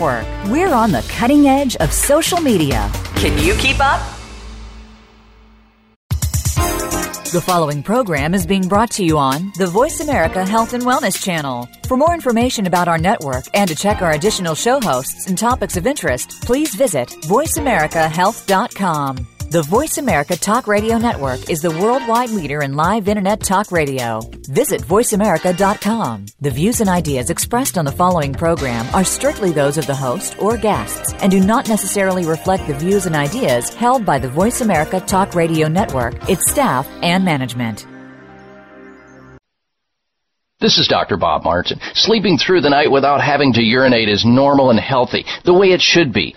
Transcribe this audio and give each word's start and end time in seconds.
We're 0.00 0.72
on 0.72 0.92
the 0.92 1.06
cutting 1.10 1.46
edge 1.46 1.76
of 1.76 1.92
social 1.92 2.40
media. 2.40 2.90
Can 3.16 3.36
you 3.44 3.54
keep 3.54 3.80
up? 3.80 4.00
The 7.32 7.40
following 7.40 7.84
program 7.84 8.34
is 8.34 8.44
being 8.44 8.66
brought 8.66 8.90
to 8.92 9.04
you 9.04 9.16
on 9.16 9.52
the 9.56 9.66
Voice 9.66 10.00
America 10.00 10.44
Health 10.44 10.72
and 10.72 10.82
Wellness 10.82 11.22
Channel. 11.22 11.68
For 11.86 11.96
more 11.96 12.12
information 12.12 12.66
about 12.66 12.88
our 12.88 12.98
network 12.98 13.44
and 13.54 13.68
to 13.68 13.76
check 13.76 14.02
our 14.02 14.10
additional 14.12 14.56
show 14.56 14.80
hosts 14.80 15.28
and 15.28 15.38
topics 15.38 15.76
of 15.76 15.86
interest, 15.86 16.42
please 16.42 16.74
visit 16.74 17.08
voiceamericahealth.com. 17.08 19.29
The 19.50 19.62
Voice 19.62 19.98
America 19.98 20.36
Talk 20.36 20.68
Radio 20.68 20.96
Network 20.96 21.50
is 21.50 21.60
the 21.60 21.72
worldwide 21.72 22.30
leader 22.30 22.62
in 22.62 22.74
live 22.74 23.08
Internet 23.08 23.40
talk 23.40 23.72
radio. 23.72 24.20
Visit 24.46 24.80
voiceamerica.com. 24.80 26.26
The 26.40 26.50
views 26.52 26.80
and 26.80 26.88
ideas 26.88 27.30
expressed 27.30 27.76
on 27.76 27.84
the 27.84 27.90
following 27.90 28.32
program 28.32 28.86
are 28.94 29.02
strictly 29.02 29.50
those 29.50 29.76
of 29.76 29.88
the 29.88 29.94
host 29.96 30.40
or 30.40 30.56
guests 30.56 31.14
and 31.14 31.32
do 31.32 31.40
not 31.40 31.68
necessarily 31.68 32.24
reflect 32.26 32.68
the 32.68 32.74
views 32.74 33.06
and 33.06 33.16
ideas 33.16 33.74
held 33.74 34.06
by 34.06 34.20
the 34.20 34.28
Voice 34.28 34.60
America 34.60 35.00
Talk 35.00 35.34
Radio 35.34 35.66
Network, 35.66 36.14
its 36.30 36.48
staff, 36.48 36.86
and 37.02 37.24
management. 37.24 37.88
This 40.60 40.76
is 40.76 40.86
Dr. 40.88 41.16
Bob 41.16 41.42
Martin. 41.42 41.80
Sleeping 41.94 42.36
through 42.36 42.60
the 42.60 42.68
night 42.68 42.92
without 42.92 43.22
having 43.22 43.54
to 43.54 43.62
urinate 43.62 44.10
is 44.10 44.26
normal 44.26 44.68
and 44.68 44.78
healthy, 44.78 45.24
the 45.46 45.54
way 45.54 45.72
it 45.72 45.80
should 45.80 46.12
be. 46.12 46.36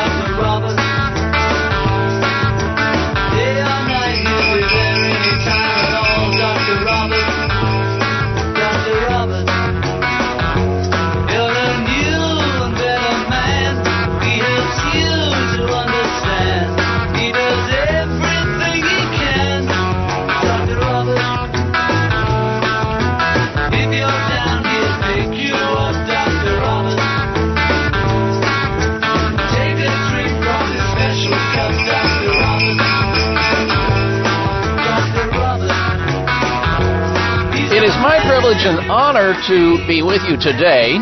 Privilege 38.41 38.63
and 38.63 38.91
honor 38.91 39.33
to 39.47 39.75
be 39.87 40.01
with 40.01 40.21
you 40.23 40.37
today 40.37 40.95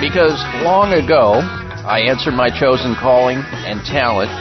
because 0.00 0.40
long 0.64 0.92
ago 0.92 1.40
I 1.84 2.00
answered 2.08 2.32
my 2.32 2.48
chosen 2.48 2.94
calling 2.94 3.38
and 3.68 3.84
talent, 3.84 4.32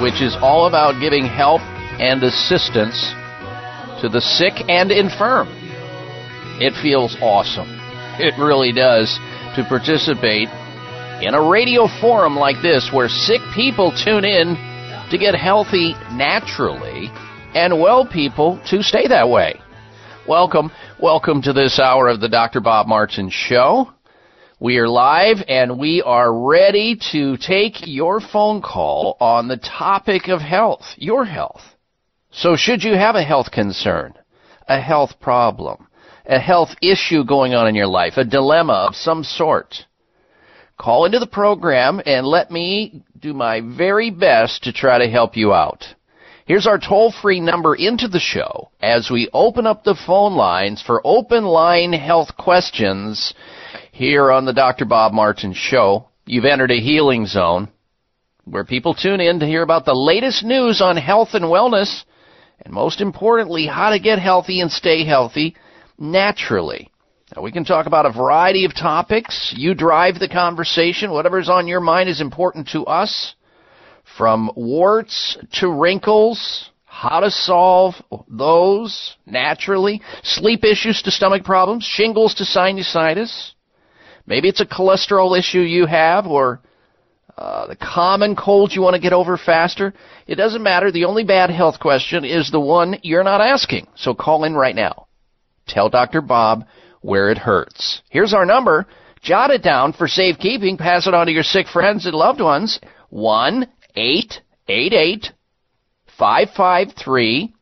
which 0.00 0.22
is 0.22 0.36
all 0.40 0.66
about 0.66 1.00
giving 1.00 1.26
help 1.26 1.60
and 1.98 2.22
assistance 2.22 2.94
to 4.00 4.08
the 4.08 4.20
sick 4.20 4.54
and 4.68 4.92
infirm. 4.92 5.48
It 6.60 6.74
feels 6.82 7.16
awesome. 7.20 7.68
It 8.20 8.38
really 8.38 8.72
does 8.72 9.10
to 9.56 9.64
participate 9.68 10.48
in 11.22 11.34
a 11.34 11.42
radio 11.42 11.88
forum 12.00 12.36
like 12.36 12.62
this 12.62 12.90
where 12.92 13.08
sick 13.08 13.40
people 13.54 13.90
tune 13.90 14.24
in 14.24 14.54
to 15.10 15.18
get 15.18 15.34
healthy 15.34 15.94
naturally 16.12 17.10
and 17.54 17.80
well 17.80 18.06
people 18.06 18.60
to 18.70 18.82
stay 18.82 19.08
that 19.08 19.28
way. 19.28 19.60
Welcome. 20.26 20.70
Welcome 21.04 21.42
to 21.42 21.52
this 21.52 21.78
hour 21.78 22.08
of 22.08 22.22
the 22.22 22.30
Dr. 22.30 22.60
Bob 22.60 22.86
Martin 22.86 23.28
Show. 23.28 23.92
We 24.58 24.78
are 24.78 24.88
live 24.88 25.36
and 25.46 25.78
we 25.78 26.00
are 26.00 26.32
ready 26.32 26.98
to 27.12 27.36
take 27.36 27.86
your 27.86 28.20
phone 28.22 28.62
call 28.62 29.18
on 29.20 29.46
the 29.46 29.58
topic 29.58 30.28
of 30.28 30.40
health, 30.40 30.80
your 30.96 31.26
health. 31.26 31.60
So 32.30 32.56
should 32.56 32.82
you 32.82 32.94
have 32.94 33.16
a 33.16 33.22
health 33.22 33.50
concern, 33.50 34.14
a 34.66 34.80
health 34.80 35.20
problem, 35.20 35.88
a 36.24 36.40
health 36.40 36.70
issue 36.80 37.22
going 37.22 37.52
on 37.52 37.68
in 37.68 37.74
your 37.74 37.86
life, 37.86 38.14
a 38.16 38.24
dilemma 38.24 38.86
of 38.88 38.96
some 38.96 39.24
sort, 39.24 39.74
call 40.78 41.04
into 41.04 41.18
the 41.18 41.26
program 41.26 42.00
and 42.06 42.26
let 42.26 42.50
me 42.50 43.02
do 43.20 43.34
my 43.34 43.60
very 43.60 44.10
best 44.10 44.62
to 44.62 44.72
try 44.72 44.96
to 44.96 45.10
help 45.10 45.36
you 45.36 45.52
out. 45.52 45.84
Here's 46.46 46.66
our 46.66 46.78
toll 46.78 47.10
free 47.10 47.40
number 47.40 47.74
into 47.74 48.06
the 48.06 48.20
show 48.20 48.70
as 48.82 49.08
we 49.10 49.30
open 49.32 49.66
up 49.66 49.82
the 49.82 49.94
phone 49.94 50.34
lines 50.34 50.82
for 50.82 51.00
open 51.02 51.44
line 51.44 51.94
health 51.94 52.36
questions 52.36 53.32
here 53.92 54.30
on 54.30 54.44
the 54.44 54.52
Dr. 54.52 54.84
Bob 54.84 55.14
Martin 55.14 55.54
Show. 55.54 56.10
You've 56.26 56.44
entered 56.44 56.70
a 56.70 56.80
healing 56.80 57.24
zone 57.24 57.70
where 58.44 58.64
people 58.64 58.92
tune 58.92 59.22
in 59.22 59.40
to 59.40 59.46
hear 59.46 59.62
about 59.62 59.86
the 59.86 59.94
latest 59.94 60.44
news 60.44 60.82
on 60.82 60.98
health 60.98 61.30
and 61.32 61.46
wellness, 61.46 62.04
and 62.62 62.74
most 62.74 63.00
importantly, 63.00 63.66
how 63.66 63.88
to 63.88 63.98
get 63.98 64.18
healthy 64.18 64.60
and 64.60 64.70
stay 64.70 65.06
healthy 65.06 65.56
naturally. 65.98 66.90
Now, 67.34 67.40
we 67.40 67.52
can 67.52 67.64
talk 67.64 67.86
about 67.86 68.04
a 68.04 68.12
variety 68.12 68.66
of 68.66 68.74
topics. 68.74 69.54
You 69.56 69.72
drive 69.72 70.18
the 70.18 70.28
conversation. 70.28 71.10
Whatever's 71.10 71.48
on 71.48 71.66
your 71.66 71.80
mind 71.80 72.10
is 72.10 72.20
important 72.20 72.68
to 72.72 72.84
us. 72.84 73.34
From 74.16 74.50
warts 74.54 75.36
to 75.54 75.68
wrinkles, 75.68 76.70
how 76.84 77.20
to 77.20 77.30
solve 77.30 77.94
those 78.28 79.16
naturally, 79.26 80.00
sleep 80.22 80.64
issues 80.64 81.02
to 81.02 81.10
stomach 81.10 81.42
problems, 81.42 81.84
shingles 81.84 82.34
to 82.34 82.44
sinusitis. 82.44 83.52
Maybe 84.26 84.48
it's 84.48 84.60
a 84.60 84.66
cholesterol 84.66 85.36
issue 85.36 85.60
you 85.60 85.86
have 85.86 86.26
or 86.26 86.60
uh, 87.36 87.66
the 87.66 87.76
common 87.76 88.36
cold 88.36 88.72
you 88.72 88.80
want 88.80 88.94
to 88.94 89.02
get 89.02 89.12
over 89.12 89.36
faster. 89.36 89.92
It 90.28 90.36
doesn't 90.36 90.62
matter. 90.62 90.92
The 90.92 91.06
only 91.06 91.24
bad 91.24 91.50
health 91.50 91.80
question 91.80 92.24
is 92.24 92.50
the 92.50 92.60
one 92.60 93.00
you're 93.02 93.24
not 93.24 93.40
asking. 93.40 93.88
So 93.96 94.14
call 94.14 94.44
in 94.44 94.54
right 94.54 94.76
now. 94.76 95.08
Tell 95.66 95.88
Dr. 95.88 96.20
Bob 96.20 96.66
where 97.00 97.30
it 97.30 97.38
hurts. 97.38 98.02
Here's 98.10 98.32
our 98.32 98.46
number. 98.46 98.86
Jot 99.20 99.50
it 99.50 99.62
down 99.62 99.92
for 99.92 100.06
safekeeping. 100.06 100.76
Pass 100.76 101.08
it 101.08 101.14
on 101.14 101.26
to 101.26 101.32
your 101.32 101.42
sick 101.42 101.66
friends 101.66 102.06
and 102.06 102.14
loved 102.14 102.40
ones. 102.40 102.78
1 103.10 103.66
888 103.94 105.32
553 106.18 107.54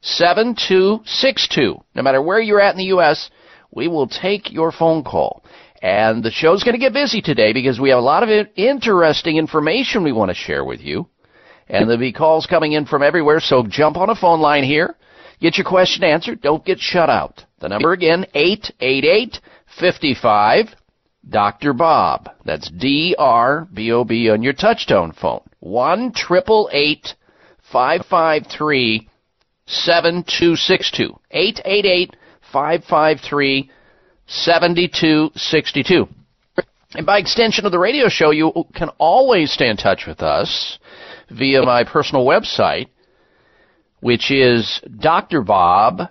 7262. 0.00 1.76
No 1.94 2.02
matter 2.02 2.22
where 2.22 2.40
you're 2.40 2.60
at 2.60 2.72
in 2.72 2.78
the 2.78 2.84
U.S., 2.84 3.30
we 3.72 3.88
will 3.88 4.06
take 4.06 4.52
your 4.52 4.72
phone 4.72 5.02
call. 5.02 5.44
And 5.82 6.22
the 6.22 6.30
show's 6.30 6.64
going 6.64 6.74
to 6.74 6.80
get 6.80 6.92
busy 6.92 7.20
today 7.20 7.52
because 7.52 7.78
we 7.78 7.90
have 7.90 7.98
a 7.98 8.02
lot 8.02 8.22
of 8.22 8.48
interesting 8.56 9.36
information 9.36 10.02
we 10.02 10.12
want 10.12 10.30
to 10.30 10.34
share 10.34 10.64
with 10.64 10.80
you. 10.80 11.08
And 11.68 11.88
there'll 11.88 12.00
be 12.00 12.12
calls 12.12 12.46
coming 12.46 12.72
in 12.72 12.86
from 12.86 13.02
everywhere, 13.02 13.40
so 13.40 13.64
jump 13.68 13.96
on 13.96 14.08
a 14.08 14.14
phone 14.14 14.40
line 14.40 14.62
here. 14.62 14.94
Get 15.40 15.58
your 15.58 15.66
question 15.66 16.04
answered. 16.04 16.40
Don't 16.40 16.64
get 16.64 16.78
shut 16.78 17.10
out. 17.10 17.44
The 17.60 17.68
number 17.68 17.92
again, 17.92 18.26
888 18.34 19.40
55 19.78 20.74
Dr. 21.28 21.72
Bob. 21.72 22.30
That's 22.44 22.70
D-R-B-O-B 22.70 24.30
on 24.30 24.42
your 24.42 24.52
touchtone 24.52 25.14
phone. 25.14 25.42
1 25.60 26.12
553 27.72 29.08
7262. 29.66 31.18
888 31.30 32.16
And 36.94 37.04
by 37.04 37.18
extension 37.18 37.66
of 37.66 37.72
the 37.72 37.78
radio 37.78 38.08
show, 38.08 38.30
you 38.30 38.52
can 38.74 38.90
always 38.98 39.52
stay 39.52 39.68
in 39.68 39.76
touch 39.76 40.06
with 40.06 40.22
us 40.22 40.78
via 41.30 41.62
my 41.62 41.82
personal 41.84 42.24
website, 42.24 42.86
which 44.00 44.30
is 44.30 44.80
drbob.com, 44.88 46.10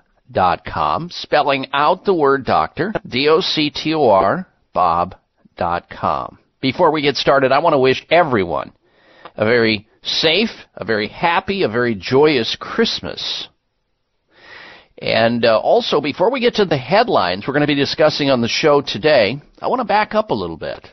spelling 1.10 1.68
out 1.72 2.04
the 2.04 2.14
word 2.14 2.46
doctor, 2.46 2.94
D-O-C-T-O-R, 3.08 4.48
bob.com. 4.76 6.38
Before 6.62 6.92
we 6.92 7.02
get 7.02 7.16
started, 7.16 7.52
I 7.52 7.60
want 7.60 7.74
to 7.74 7.80
wish 7.80 8.06
everyone 8.12 8.74
a 9.36 9.46
very 9.46 9.88
safe, 10.04 10.52
a 10.76 10.86
very 10.86 11.08
happy, 11.08 11.64
a 11.64 11.70
very 11.70 11.96
joyous 11.96 12.56
Christmas. 12.60 13.48
And 15.02 15.44
uh, 15.46 15.60
also, 15.60 16.02
before 16.02 16.32
we 16.32 16.40
get 16.40 16.56
to 16.56 16.66
the 16.66 16.78
headlines 16.78 17.46
we're 17.48 17.54
going 17.54 17.62
to 17.62 17.68
be 17.68 17.76
discussing 17.76 18.30
on 18.30 18.42
the 18.42 18.48
show 18.48 18.82
today, 18.82 19.42
I 19.60 19.68
want 19.68 19.80
to 19.80 19.86
back 19.86 20.14
up 20.14 20.30
a 20.30 20.36
little 20.36 20.58
bit 20.58 20.88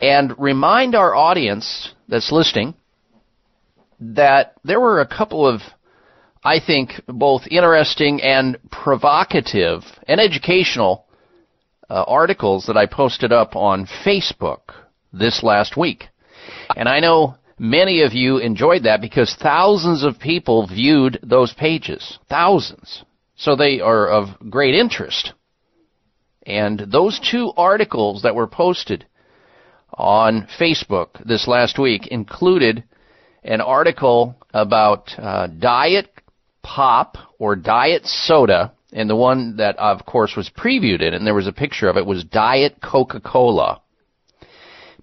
and 0.00 0.38
remind 0.38 0.94
our 0.94 1.14
audience 1.14 1.92
that's 2.08 2.30
listening 2.30 2.74
that 4.00 4.54
there 4.64 4.80
were 4.80 5.00
a 5.00 5.06
couple 5.06 5.46
of 5.46 5.60
I 6.44 6.60
think, 6.64 6.92
both 7.08 7.42
interesting 7.50 8.22
and 8.22 8.58
provocative 8.70 9.82
and 10.06 10.20
educational 10.20 11.04
uh, 11.90 12.04
articles 12.06 12.66
that 12.66 12.76
I 12.76 12.86
posted 12.86 13.32
up 13.32 13.56
on 13.56 13.88
Facebook 14.04 14.74
this 15.12 15.42
last 15.42 15.76
week. 15.76 16.04
And 16.76 16.88
I 16.88 17.00
know 17.00 17.36
many 17.58 18.02
of 18.02 18.12
you 18.12 18.38
enjoyed 18.38 18.84
that 18.84 19.00
because 19.00 19.34
thousands 19.34 20.04
of 20.04 20.18
people 20.18 20.66
viewed 20.66 21.18
those 21.22 21.52
pages. 21.54 22.18
Thousands. 22.28 23.04
So 23.36 23.56
they 23.56 23.80
are 23.80 24.08
of 24.08 24.28
great 24.50 24.74
interest. 24.74 25.32
And 26.44 26.80
those 26.90 27.20
two 27.20 27.52
articles 27.56 28.22
that 28.22 28.34
were 28.34 28.46
posted 28.46 29.06
on 29.92 30.48
Facebook 30.58 31.08
this 31.24 31.46
last 31.46 31.78
week 31.78 32.06
included 32.06 32.84
an 33.42 33.60
article 33.60 34.36
about 34.52 35.10
uh, 35.18 35.46
diet 35.46 36.10
pop 36.62 37.16
or 37.38 37.56
diet 37.56 38.06
soda, 38.06 38.72
and 38.92 39.08
the 39.08 39.16
one 39.16 39.56
that, 39.56 39.76
of 39.78 40.06
course, 40.06 40.34
was 40.36 40.50
previewed 40.50 41.02
in, 41.02 41.14
and 41.14 41.26
there 41.26 41.34
was 41.34 41.46
a 41.46 41.52
picture 41.52 41.88
of 41.88 41.96
it, 41.96 42.06
was 42.06 42.24
Diet 42.24 42.78
Coca-Cola. 42.82 43.82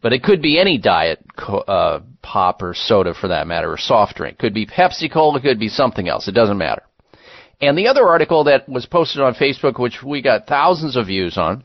But 0.02 0.14
it 0.14 0.24
could 0.24 0.42
be 0.42 0.60
any 0.60 0.78
diet 0.78 1.24
uh, 1.38 2.00
pop 2.22 2.62
or 2.62 2.74
soda 2.76 3.14
for 3.14 3.30
that 3.30 3.48
matter, 3.48 3.72
or 3.72 3.78
soft 3.78 4.18
drink. 4.18 4.38
Could 4.38 4.54
be 4.54 4.66
Pepsi 4.66 5.12
Cola, 5.12 5.42
could 5.42 5.60
be 5.60 5.70
something 5.70 6.08
else. 6.08 6.28
It 6.28 6.34
doesn't 6.34 6.58
matter. 6.58 6.84
And 7.62 7.78
the 7.78 7.88
other 7.88 8.06
article 8.08 8.44
that 8.46 8.68
was 8.68 8.86
posted 8.86 9.22
on 9.22 9.34
Facebook, 9.34 9.80
which 9.80 10.04
we 10.04 10.22
got 10.22 10.48
thousands 10.48 10.96
of 10.96 11.08
views 11.08 11.38
on, 11.38 11.64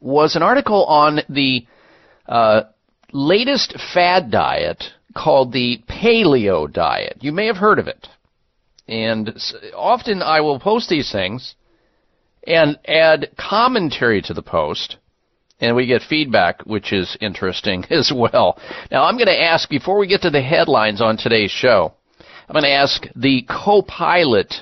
was 0.00 0.36
an 0.36 0.42
article 0.42 0.84
on 0.84 1.20
the 1.28 1.66
uh, 2.26 2.62
latest 3.12 3.76
fad 3.94 4.30
diet 4.30 4.84
called 5.14 5.52
the 5.52 5.82
paleo 5.88 6.70
diet. 6.70 7.18
You 7.20 7.32
may 7.32 7.46
have 7.46 7.56
heard 7.56 7.78
of 7.78 7.88
it. 7.88 8.06
And 8.88 9.36
often 9.74 10.22
I 10.22 10.40
will 10.40 10.60
post 10.60 10.88
these 10.88 11.10
things 11.10 11.54
and 12.46 12.78
add 12.86 13.30
commentary 13.36 14.22
to 14.22 14.34
the 14.34 14.42
post, 14.42 14.96
and 15.60 15.74
we 15.74 15.86
get 15.86 16.02
feedback, 16.02 16.62
which 16.62 16.92
is 16.92 17.16
interesting 17.20 17.84
as 17.90 18.12
well. 18.14 18.58
Now, 18.90 19.04
I'm 19.04 19.16
going 19.16 19.26
to 19.26 19.42
ask, 19.42 19.68
before 19.68 19.98
we 19.98 20.06
get 20.06 20.22
to 20.22 20.30
the 20.30 20.42
headlines 20.42 21.00
on 21.00 21.16
today's 21.16 21.50
show, 21.50 21.94
I'm 22.48 22.52
going 22.52 22.64
to 22.64 22.70
ask 22.70 23.04
the 23.16 23.44
co-pilot 23.48 24.54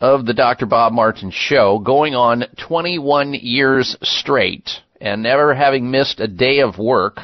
of 0.00 0.26
the 0.26 0.34
Dr. 0.34 0.66
Bob 0.66 0.92
Martin 0.92 1.30
show, 1.32 1.78
going 1.78 2.14
on 2.14 2.44
21 2.68 3.34
years 3.34 3.96
straight 4.02 4.68
and 5.00 5.22
never 5.22 5.54
having 5.54 5.90
missed 5.90 6.20
a 6.20 6.28
day 6.28 6.60
of 6.60 6.78
work, 6.78 7.18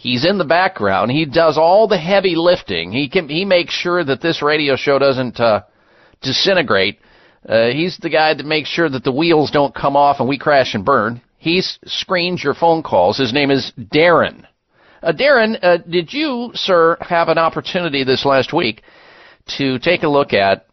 He's 0.00 0.24
in 0.24 0.38
the 0.38 0.46
background. 0.46 1.10
He 1.10 1.26
does 1.26 1.58
all 1.58 1.86
the 1.86 1.98
heavy 1.98 2.34
lifting. 2.34 2.90
He 2.90 3.10
can 3.10 3.28
he 3.28 3.44
makes 3.44 3.74
sure 3.74 4.02
that 4.02 4.22
this 4.22 4.40
radio 4.40 4.74
show 4.74 4.98
doesn't 4.98 5.38
uh, 5.38 5.64
disintegrate. 6.22 7.00
Uh, 7.46 7.66
he's 7.66 7.98
the 7.98 8.08
guy 8.08 8.32
that 8.32 8.46
makes 8.46 8.70
sure 8.70 8.88
that 8.88 9.04
the 9.04 9.12
wheels 9.12 9.50
don't 9.50 9.74
come 9.74 9.96
off 9.96 10.18
and 10.18 10.26
we 10.26 10.38
crash 10.38 10.72
and 10.72 10.86
burn. 10.86 11.20
He 11.36 11.60
screens 11.84 12.42
your 12.42 12.54
phone 12.54 12.82
calls. 12.82 13.18
His 13.18 13.34
name 13.34 13.50
is 13.50 13.72
Darren. 13.78 14.46
Uh, 15.02 15.12
Darren, 15.12 15.58
uh, 15.62 15.76
did 15.78 16.14
you, 16.14 16.50
sir, 16.54 16.96
have 17.02 17.28
an 17.28 17.36
opportunity 17.36 18.02
this 18.02 18.24
last 18.24 18.54
week 18.54 18.82
to 19.58 19.78
take 19.80 20.02
a 20.02 20.08
look 20.08 20.32
at 20.32 20.66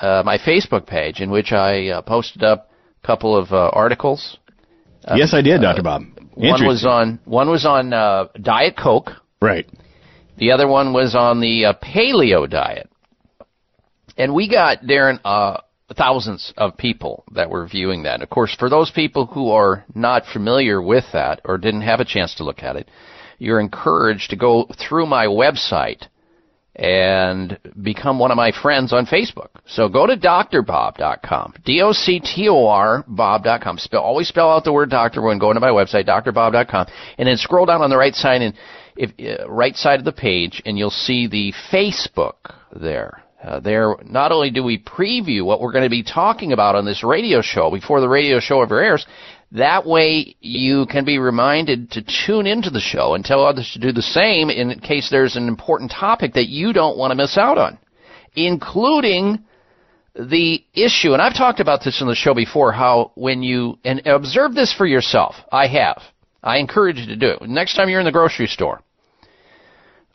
uh, 0.00 0.22
my 0.24 0.38
Facebook 0.38 0.86
page 0.86 1.20
in 1.20 1.32
which 1.32 1.50
I 1.50 1.88
uh, 1.88 2.02
posted 2.02 2.44
up 2.44 2.70
a 3.02 3.06
couple 3.06 3.36
of 3.36 3.50
uh, 3.50 3.70
articles? 3.72 4.38
yes, 5.16 5.34
I 5.34 5.42
did, 5.42 5.62
Dr. 5.62 5.82
Bob. 5.82 6.02
One 6.38 6.66
was 6.66 6.86
on 6.86 7.18
one 7.24 7.50
was 7.50 7.66
on 7.66 7.92
uh, 7.92 8.28
Diet 8.40 8.76
Coke. 8.76 9.10
Right. 9.42 9.68
The 10.36 10.52
other 10.52 10.68
one 10.68 10.92
was 10.92 11.16
on 11.16 11.40
the 11.40 11.66
uh, 11.66 11.72
paleo 11.82 12.48
diet. 12.48 12.88
And 14.16 14.34
we 14.34 14.48
got 14.48 14.82
Darren 14.82 15.18
uh, 15.24 15.58
thousands 15.96 16.52
of 16.56 16.76
people 16.76 17.24
that 17.32 17.50
were 17.50 17.66
viewing 17.66 18.04
that. 18.04 18.22
Of 18.22 18.30
course, 18.30 18.54
for 18.56 18.70
those 18.70 18.90
people 18.92 19.26
who 19.26 19.50
are 19.50 19.84
not 19.94 20.24
familiar 20.32 20.80
with 20.80 21.04
that 21.12 21.40
or 21.44 21.58
didn't 21.58 21.82
have 21.82 21.98
a 21.98 22.04
chance 22.04 22.36
to 22.36 22.44
look 22.44 22.62
at 22.62 22.76
it, 22.76 22.88
you're 23.38 23.60
encouraged 23.60 24.30
to 24.30 24.36
go 24.36 24.68
through 24.88 25.06
my 25.06 25.26
website 25.26 26.06
and 26.78 27.58
become 27.82 28.20
one 28.20 28.30
of 28.30 28.36
my 28.36 28.52
friends 28.52 28.92
on 28.92 29.04
Facebook. 29.04 29.48
So 29.66 29.88
go 29.88 30.06
to 30.06 30.16
drbob.com, 30.16 31.54
D-O-C-T-O-R, 31.64 33.04
bob.com. 33.08 33.78
Spell, 33.78 34.00
always 34.00 34.28
spell 34.28 34.50
out 34.50 34.62
the 34.62 34.72
word 34.72 34.88
doctor 34.88 35.20
when 35.20 35.38
going 35.38 35.54
to 35.54 35.60
my 35.60 35.70
website, 35.70 36.06
drbob.com, 36.06 36.86
and 37.18 37.28
then 37.28 37.36
scroll 37.36 37.66
down 37.66 37.82
on 37.82 37.90
the 37.90 37.96
right 37.96 38.14
side 38.14 38.42
and 38.42 38.54
if, 38.96 39.10
uh, 39.18 39.48
right 39.48 39.74
side 39.76 39.98
of 39.98 40.04
the 40.04 40.12
page, 40.12 40.62
and 40.64 40.78
you'll 40.78 40.90
see 40.90 41.26
the 41.26 41.52
Facebook 41.72 42.54
there. 42.74 43.22
Uh, 43.42 43.60
there, 43.60 43.94
not 44.04 44.32
only 44.32 44.50
do 44.50 44.64
we 44.64 44.78
preview 44.78 45.44
what 45.44 45.60
we're 45.60 45.70
going 45.72 45.84
to 45.84 45.90
be 45.90 46.02
talking 46.02 46.52
about 46.52 46.74
on 46.74 46.84
this 46.84 47.04
radio 47.04 47.40
show 47.40 47.70
before 47.70 48.00
the 48.00 48.08
radio 48.08 48.40
show 48.40 48.60
ever 48.62 48.80
airs, 48.80 49.06
that 49.52 49.86
way 49.86 50.36
you 50.40 50.86
can 50.86 51.04
be 51.04 51.18
reminded 51.18 51.90
to 51.92 52.02
tune 52.02 52.46
into 52.46 52.70
the 52.70 52.80
show 52.80 53.14
and 53.14 53.24
tell 53.24 53.44
others 53.44 53.70
to 53.72 53.78
do 53.78 53.92
the 53.92 54.02
same 54.02 54.50
in 54.50 54.78
case 54.80 55.08
there's 55.10 55.36
an 55.36 55.48
important 55.48 55.90
topic 55.90 56.34
that 56.34 56.48
you 56.48 56.72
don't 56.72 56.98
want 56.98 57.12
to 57.12 57.16
miss 57.16 57.38
out 57.38 57.56
on, 57.56 57.78
including 58.36 59.44
the 60.14 60.64
issue, 60.74 61.12
and 61.12 61.22
I've 61.22 61.36
talked 61.36 61.60
about 61.60 61.84
this 61.84 62.00
in 62.00 62.08
the 62.08 62.14
show 62.14 62.34
before, 62.34 62.72
how 62.72 63.12
when 63.14 63.42
you, 63.42 63.78
and 63.84 64.04
observe 64.06 64.54
this 64.54 64.72
for 64.72 64.84
yourself, 64.84 65.36
I 65.52 65.68
have. 65.68 66.02
I 66.42 66.58
encourage 66.58 66.98
you 66.98 67.06
to 67.06 67.16
do 67.16 67.28
it. 67.30 67.48
Next 67.48 67.74
time 67.74 67.88
you're 67.88 68.00
in 68.00 68.06
the 68.06 68.12
grocery 68.12 68.48
store, 68.48 68.80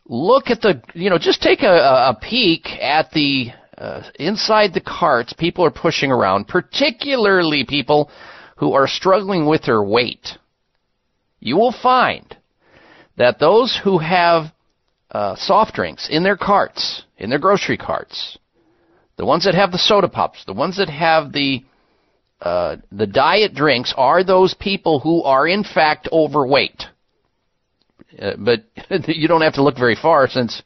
look 0.05 0.49
at 0.49 0.61
the, 0.61 0.81
you 0.93 1.09
know, 1.09 1.17
just 1.17 1.41
take 1.41 1.61
a, 1.61 1.67
a 1.67 2.17
peek 2.21 2.67
at 2.67 3.11
the, 3.11 3.47
uh, 3.77 4.03
inside 4.15 4.73
the 4.73 4.81
carts 4.81 5.33
people 5.33 5.65
are 5.65 5.71
pushing 5.71 6.11
around, 6.11 6.47
particularly 6.47 7.65
people 7.67 8.11
who 8.57 8.73
are 8.73 8.87
struggling 8.87 9.45
with 9.45 9.63
their 9.63 9.83
weight, 9.83 10.37
you 11.39 11.57
will 11.57 11.73
find 11.73 12.37
that 13.17 13.39
those 13.39 13.79
who 13.83 13.97
have 13.99 14.45
uh, 15.11 15.35
soft 15.35 15.75
drinks 15.75 16.09
in 16.09 16.23
their 16.23 16.37
carts, 16.37 17.03
in 17.17 17.29
their 17.29 17.39
grocery 17.39 17.77
carts, 17.77 18.37
the 19.17 19.25
ones 19.25 19.45
that 19.45 19.53
have 19.53 19.71
the 19.71 19.77
soda 19.77 20.07
pops, 20.07 20.43
the 20.45 20.53
ones 20.53 20.77
that 20.77 20.89
have 20.89 21.31
the 21.31 21.63
uh, 22.41 22.75
the 22.91 23.07
diet 23.07 23.53
drinks, 23.53 23.93
are 23.95 24.23
those 24.23 24.53
people 24.53 24.99
who 24.99 25.23
are 25.23 25.47
in 25.47 25.63
fact 25.63 26.09
overweight. 26.11 26.83
Uh, 28.19 28.33
but 28.37 28.65
you 29.07 29.27
don't 29.27 29.41
have 29.41 29.53
to 29.53 29.63
look 29.63 29.77
very 29.77 29.95
far 29.95 30.27
since 30.27 30.61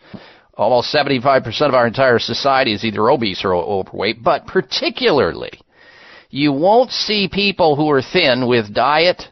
almost 0.56 0.94
75% 0.94 1.46
of 1.68 1.76
our 1.76 1.86
entire 1.86 2.18
society 2.18 2.74
is 2.74 2.84
either 2.84 3.10
obese 3.10 3.46
or 3.46 3.54
overweight, 3.54 4.24
but 4.24 4.48
particularly 4.48 5.52
you 6.30 6.52
won't 6.52 6.92
see 6.92 7.30
people 7.32 7.76
who 7.76 7.90
are 7.90 8.02
thin 8.02 8.48
with 8.48 8.74
diet 8.74 9.24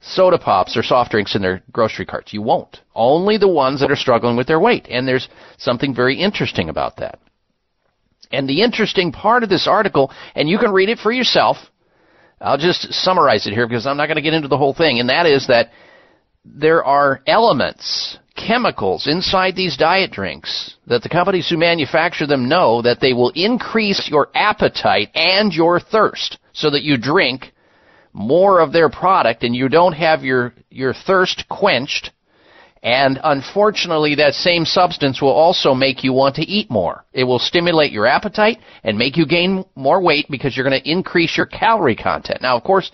soda 0.00 0.38
pops 0.38 0.76
or 0.76 0.82
soft 0.82 1.10
drinks 1.10 1.34
in 1.34 1.42
their 1.42 1.62
grocery 1.72 2.06
carts. 2.06 2.32
You 2.32 2.42
won't. 2.42 2.80
Only 2.94 3.36
the 3.36 3.48
ones 3.48 3.80
that 3.80 3.90
are 3.90 3.96
struggling 3.96 4.36
with 4.36 4.46
their 4.46 4.60
weight. 4.60 4.86
And 4.88 5.06
there's 5.06 5.28
something 5.58 5.94
very 5.94 6.16
interesting 6.16 6.68
about 6.68 6.96
that. 6.96 7.18
And 8.32 8.48
the 8.48 8.62
interesting 8.62 9.12
part 9.12 9.42
of 9.42 9.48
this 9.48 9.66
article, 9.66 10.12
and 10.34 10.48
you 10.48 10.58
can 10.58 10.72
read 10.72 10.88
it 10.88 10.98
for 10.98 11.12
yourself, 11.12 11.56
I'll 12.40 12.58
just 12.58 12.92
summarize 12.92 13.46
it 13.46 13.52
here 13.52 13.66
because 13.66 13.86
I'm 13.86 13.96
not 13.96 14.06
going 14.06 14.16
to 14.16 14.22
get 14.22 14.34
into 14.34 14.48
the 14.48 14.56
whole 14.56 14.72
thing, 14.72 15.00
and 15.00 15.10
that 15.10 15.26
is 15.26 15.48
that 15.48 15.70
there 16.44 16.82
are 16.84 17.20
elements, 17.26 18.18
chemicals 18.34 19.06
inside 19.06 19.54
these 19.54 19.76
diet 19.76 20.10
drinks 20.10 20.76
that 20.86 21.02
the 21.02 21.08
companies 21.08 21.48
who 21.48 21.56
manufacture 21.56 22.26
them 22.26 22.48
know 22.48 22.80
that 22.82 23.00
they 23.00 23.12
will 23.12 23.32
increase 23.34 24.08
your 24.10 24.28
appetite 24.34 25.08
and 25.14 25.52
your 25.52 25.78
thirst 25.78 26.38
so 26.52 26.70
that 26.70 26.82
you 26.82 26.96
drink 26.96 27.52
more 28.12 28.60
of 28.60 28.72
their 28.72 28.88
product 28.88 29.42
and 29.44 29.54
you 29.54 29.68
don't 29.68 29.92
have 29.92 30.24
your, 30.24 30.54
your 30.70 30.94
thirst 30.94 31.44
quenched 31.48 32.10
and 32.82 33.20
unfortunately, 33.22 34.14
that 34.14 34.32
same 34.32 34.64
substance 34.64 35.20
will 35.20 35.32
also 35.32 35.74
make 35.74 36.02
you 36.02 36.14
want 36.14 36.36
to 36.36 36.42
eat 36.42 36.70
more. 36.70 37.04
It 37.12 37.24
will 37.24 37.38
stimulate 37.38 37.92
your 37.92 38.06
appetite 38.06 38.58
and 38.84 38.96
make 38.96 39.18
you 39.18 39.26
gain 39.26 39.64
more 39.74 40.00
weight 40.00 40.26
because 40.30 40.56
you're 40.56 40.66
going 40.66 40.80
to 40.80 40.90
increase 40.90 41.36
your 41.36 41.44
calorie 41.44 41.96
content. 41.96 42.40
Now, 42.40 42.56
of 42.56 42.64
course, 42.64 42.90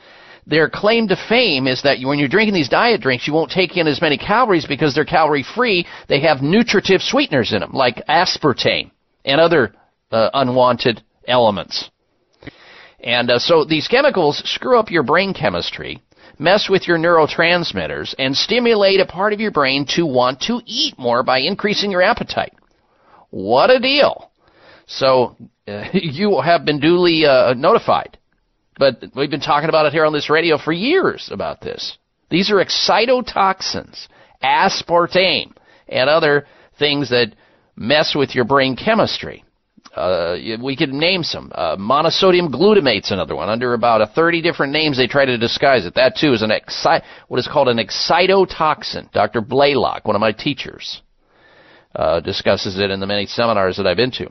their 0.47 0.71
claim 0.71 1.09
to 1.09 1.17
fame 1.29 1.67
is 1.67 1.83
that 1.83 1.99
when 2.03 2.19
you're 2.19 2.29
drinking 2.29 2.55
these 2.55 2.69
diet 2.69 3.01
drinks, 3.01 3.27
you 3.27 3.33
won't 3.33 3.51
take 3.51 3.77
in 3.77 3.87
as 3.87 4.01
many 4.01 4.17
calories 4.17 4.67
because 4.67 4.95
they're 4.95 5.05
calorie 5.05 5.45
free. 5.55 5.87
They 6.09 6.21
have 6.21 6.43
nutritive 6.43 7.03
sweeteners 7.03 7.53
in 7.53 7.61
them, 7.61 7.73
like 7.73 8.07
aspartame 8.09 8.91
and 9.25 9.41
other 9.41 9.75
uh, 10.13 10.31
unwanted 10.35 11.03
elements. 11.27 11.91
And 13.01 13.31
uh, 13.31 13.39
so 13.39 13.65
these 13.65 13.89
chemicals 13.89 14.43
screw 14.49 14.79
up 14.79 14.91
your 14.91 15.03
brain 15.03 15.35
chemistry 15.35 16.03
mess 16.39 16.69
with 16.69 16.87
your 16.87 16.99
neurotransmitters, 16.99 18.15
and 18.19 18.37
stimulate 18.37 19.01
a 19.01 19.07
part 19.07 19.33
of 19.33 19.41
your 19.41 19.51
brain 19.51 19.87
to 19.89 20.07
want 20.07 20.41
to 20.43 20.61
eat 20.67 20.99
more 20.99 21.23
by 21.23 21.39
increasing 21.39 21.91
your 21.91 22.03
appetite. 22.03 22.55
What 23.31 23.71
a 23.71 23.79
deal! 23.79 24.31
So, 24.87 25.37
uh, 25.67 25.85
you 25.93 26.41
have 26.41 26.65
been 26.65 26.81
duly 26.81 27.25
uh, 27.27 27.55
notified. 27.55 28.19
But 28.79 29.03
we've 29.15 29.31
been 29.31 29.41
talking 29.41 29.69
about 29.69 29.87
it 29.87 29.93
here 29.93 30.05
on 30.05 30.13
this 30.13 30.29
radio 30.29 30.59
for 30.59 30.73
years 30.73 31.31
about 31.33 31.61
this. 31.61 31.97
These 32.31 32.51
are 32.51 32.57
excitotoxins, 32.57 34.09
aspartame, 34.43 35.53
and 35.89 36.11
other 36.11 36.47
things 36.79 37.11
that 37.11 37.35
mess 37.77 38.15
with 38.15 38.35
your 38.35 38.45
brain 38.45 38.77
chemistry. 38.77 39.45
Uh, 39.95 40.37
we 40.63 40.77
could 40.77 40.93
name 40.93 41.23
some. 41.23 41.51
Uh, 41.55 41.77
monosodium 41.77 42.53
glutamate's 42.53 43.11
another 43.11 43.35
one. 43.35 43.49
Under 43.49 43.73
about 43.73 44.03
a 44.03 44.07
30 44.07 44.43
different 44.43 44.73
names, 44.73 44.99
they 44.99 45.07
try 45.07 45.25
to 45.25 45.39
disguise 45.39 45.87
it. 45.87 45.95
That 45.95 46.17
too 46.17 46.35
is 46.35 46.43
an 46.43 46.51
exci- 46.51 47.03
what 47.29 47.41
is 47.41 47.49
called 47.51 47.69
an 47.69 47.79
excitotoxin. 47.79 49.11
Dr. 49.13 49.41
Blaylock, 49.41 50.05
one 50.05 50.15
of 50.15 50.21
my 50.21 50.33
teachers, 50.33 51.01
uh, 51.95 52.21
discusses 52.21 52.79
it 52.79 52.91
in 52.91 53.01
the 53.01 53.07
many 53.07 53.25
seminars 53.25 53.79
that 53.79 53.87
I've 53.87 53.97
been 53.97 54.11
to. 54.13 54.31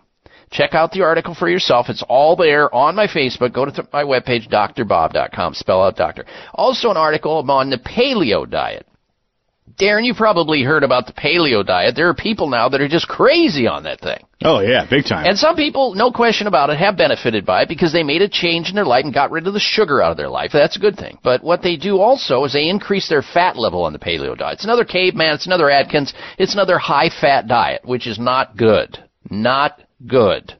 Check 0.52 0.74
out 0.74 0.92
the 0.92 1.02
article 1.02 1.36
for 1.36 1.50
yourself. 1.50 1.90
It's 1.90 2.04
all 2.08 2.36
there 2.36 2.74
on 2.74 2.96
my 2.96 3.08
Facebook. 3.08 3.54
Go 3.54 3.66
to 3.66 3.88
my 3.92 4.04
webpage, 4.04 4.50
drbob.com. 4.50 5.54
Spell 5.54 5.84
out 5.84 5.96
doctor. 5.96 6.25
Also 6.54 6.90
an 6.90 6.98
article 6.98 7.44
on 7.50 7.70
the 7.70 7.78
paleo 7.78 8.50
diet. 8.50 8.86
Darren, 9.80 10.06
you 10.06 10.14
probably 10.14 10.64
heard 10.64 10.84
about 10.84 11.06
the 11.06 11.14
paleo 11.14 11.66
diet. 11.66 11.96
There 11.96 12.08
are 12.08 12.14
people 12.14 12.50
now 12.50 12.70
that 12.70 12.80
are 12.80 12.88
just 12.88 13.08
crazy 13.08 13.68
on 13.68 13.84
that 13.84 14.00
thing. 14.00 14.24
Oh 14.44 14.60
yeah, 14.60 14.86
big 14.90 15.06
time. 15.06 15.25
And 15.25 15.38
some 15.38 15.56
people, 15.56 15.96
no 15.96 16.12
question 16.12 16.48
about 16.48 16.70
it, 16.70 16.78
have 16.78 16.96
benefited 16.96 17.46
by 17.46 17.64
it 17.64 17.70
because 17.70 17.92
they 17.92 18.04
made 18.04 18.22
a 18.22 18.30
change 18.30 18.70
in 18.70 18.75
their 18.75 18.86
life 18.86 19.04
and 19.04 19.14
got 19.14 19.32
rid 19.32 19.48
of 19.48 19.54
the 19.54 19.60
sugar 19.60 20.02
out 20.02 20.12
of 20.12 20.18
their 20.18 20.30
life. 20.30 20.52
That's 20.54 20.78
a 20.78 20.80
good 20.80 20.96
thing. 20.96 21.18
But 21.24 21.44
what 21.44 21.62
they 21.62 21.75
do 21.75 22.00
also 22.00 22.44
is 22.46 22.54
they 22.54 22.70
increase 22.70 23.10
their 23.10 23.24
fat 23.24 23.58
level 23.58 23.84
on 23.84 23.92
the 23.92 24.00
paleo 24.00 24.38
diet. 24.38 24.56
It's 24.56 24.64
another 24.64 24.86
caveman, 24.86 25.34
it's 25.34 25.48
another 25.48 25.70
Atkins, 25.70 26.14
it's 26.38 26.54
another 26.54 26.78
high 26.78 27.10
fat 27.10 27.48
diet, 27.48 27.84
which 27.84 28.08
is 28.08 28.20
not 28.20 28.56
good. 28.56 28.98
Not 29.30 29.82
good. 30.08 30.54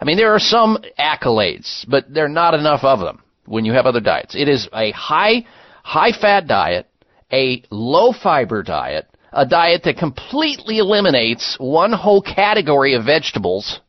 I 0.00 0.04
mean, 0.04 0.16
there 0.16 0.34
are 0.34 0.38
some 0.38 0.78
accolades, 0.98 1.84
but 1.88 2.12
there 2.12 2.24
are 2.24 2.28
not 2.28 2.54
enough 2.54 2.84
of 2.84 3.00
them 3.00 3.22
when 3.46 3.64
you 3.64 3.72
have 3.72 3.86
other 3.86 4.00
diets. 4.00 4.34
It 4.34 4.48
is 4.48 4.68
a 4.72 4.92
high, 4.92 5.44
high 5.82 6.12
fat 6.12 6.46
diet 6.46 6.88
a 7.32 7.62
low 7.70 8.12
fiber 8.12 8.62
diet, 8.62 9.06
a 9.32 9.46
diet 9.46 9.82
that 9.84 9.98
completely 9.98 10.78
eliminates 10.78 11.56
one 11.58 11.92
whole 11.92 12.22
category 12.22 12.94
of 12.94 13.04
vegetables, 13.04 13.80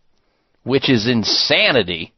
which 0.63 0.89
is 0.89 1.07
insanity. 1.07 2.13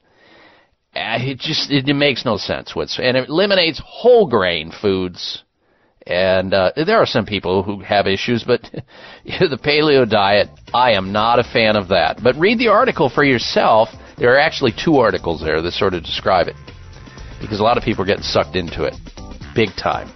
Uh, 0.96 1.18
it 1.22 1.40
just 1.40 1.72
it, 1.72 1.86
makes 1.96 2.26
no 2.26 2.38
sense. 2.38 2.74
And 2.76 3.18
it 3.18 3.30
eliminates 3.30 3.82
whole 3.86 4.28
grain 4.28 4.72
foods. 4.72 5.44
And 6.08 6.54
uh, 6.54 6.72
there 6.76 6.98
are 6.98 7.06
some 7.06 7.26
people 7.26 7.62
who 7.64 7.82
have 7.82 8.08
issues, 8.08 8.44
but 8.44 8.62
the 9.26 9.60
paleo 9.64 10.10
diet, 10.10 10.50
I 10.74 10.94
am 10.94 11.12
not 11.12 11.40
a 11.40 11.44
fan 11.44 11.76
of 11.76 11.90
that. 11.90 12.22
But 12.24 12.36
read 12.38 12.58
the 12.58 12.70
article 12.70 13.10
for 13.10 13.24
yourself. 13.24 13.90
There 14.18 14.34
are 14.34 14.40
actually 14.40 14.74
two 14.74 14.98
articles 14.98 15.42
there 15.42 15.62
that 15.62 15.72
sort 15.74 15.94
of 15.94 16.04
describe 16.04 16.48
it, 16.48 16.56
because 17.40 17.60
a 17.60 17.64
lot 17.64 17.78
of 17.78 17.84
people 17.84 18.04
are 18.04 18.08
getting 18.08 18.24
sucked 18.24 18.56
into 18.56 18.84
it, 18.84 18.96
big 19.56 19.70
time. 19.78 20.12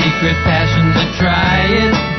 Secret 0.00 0.36
passion 0.48 0.84
to 0.96 1.04
try 1.20 1.68
it. 1.68 2.16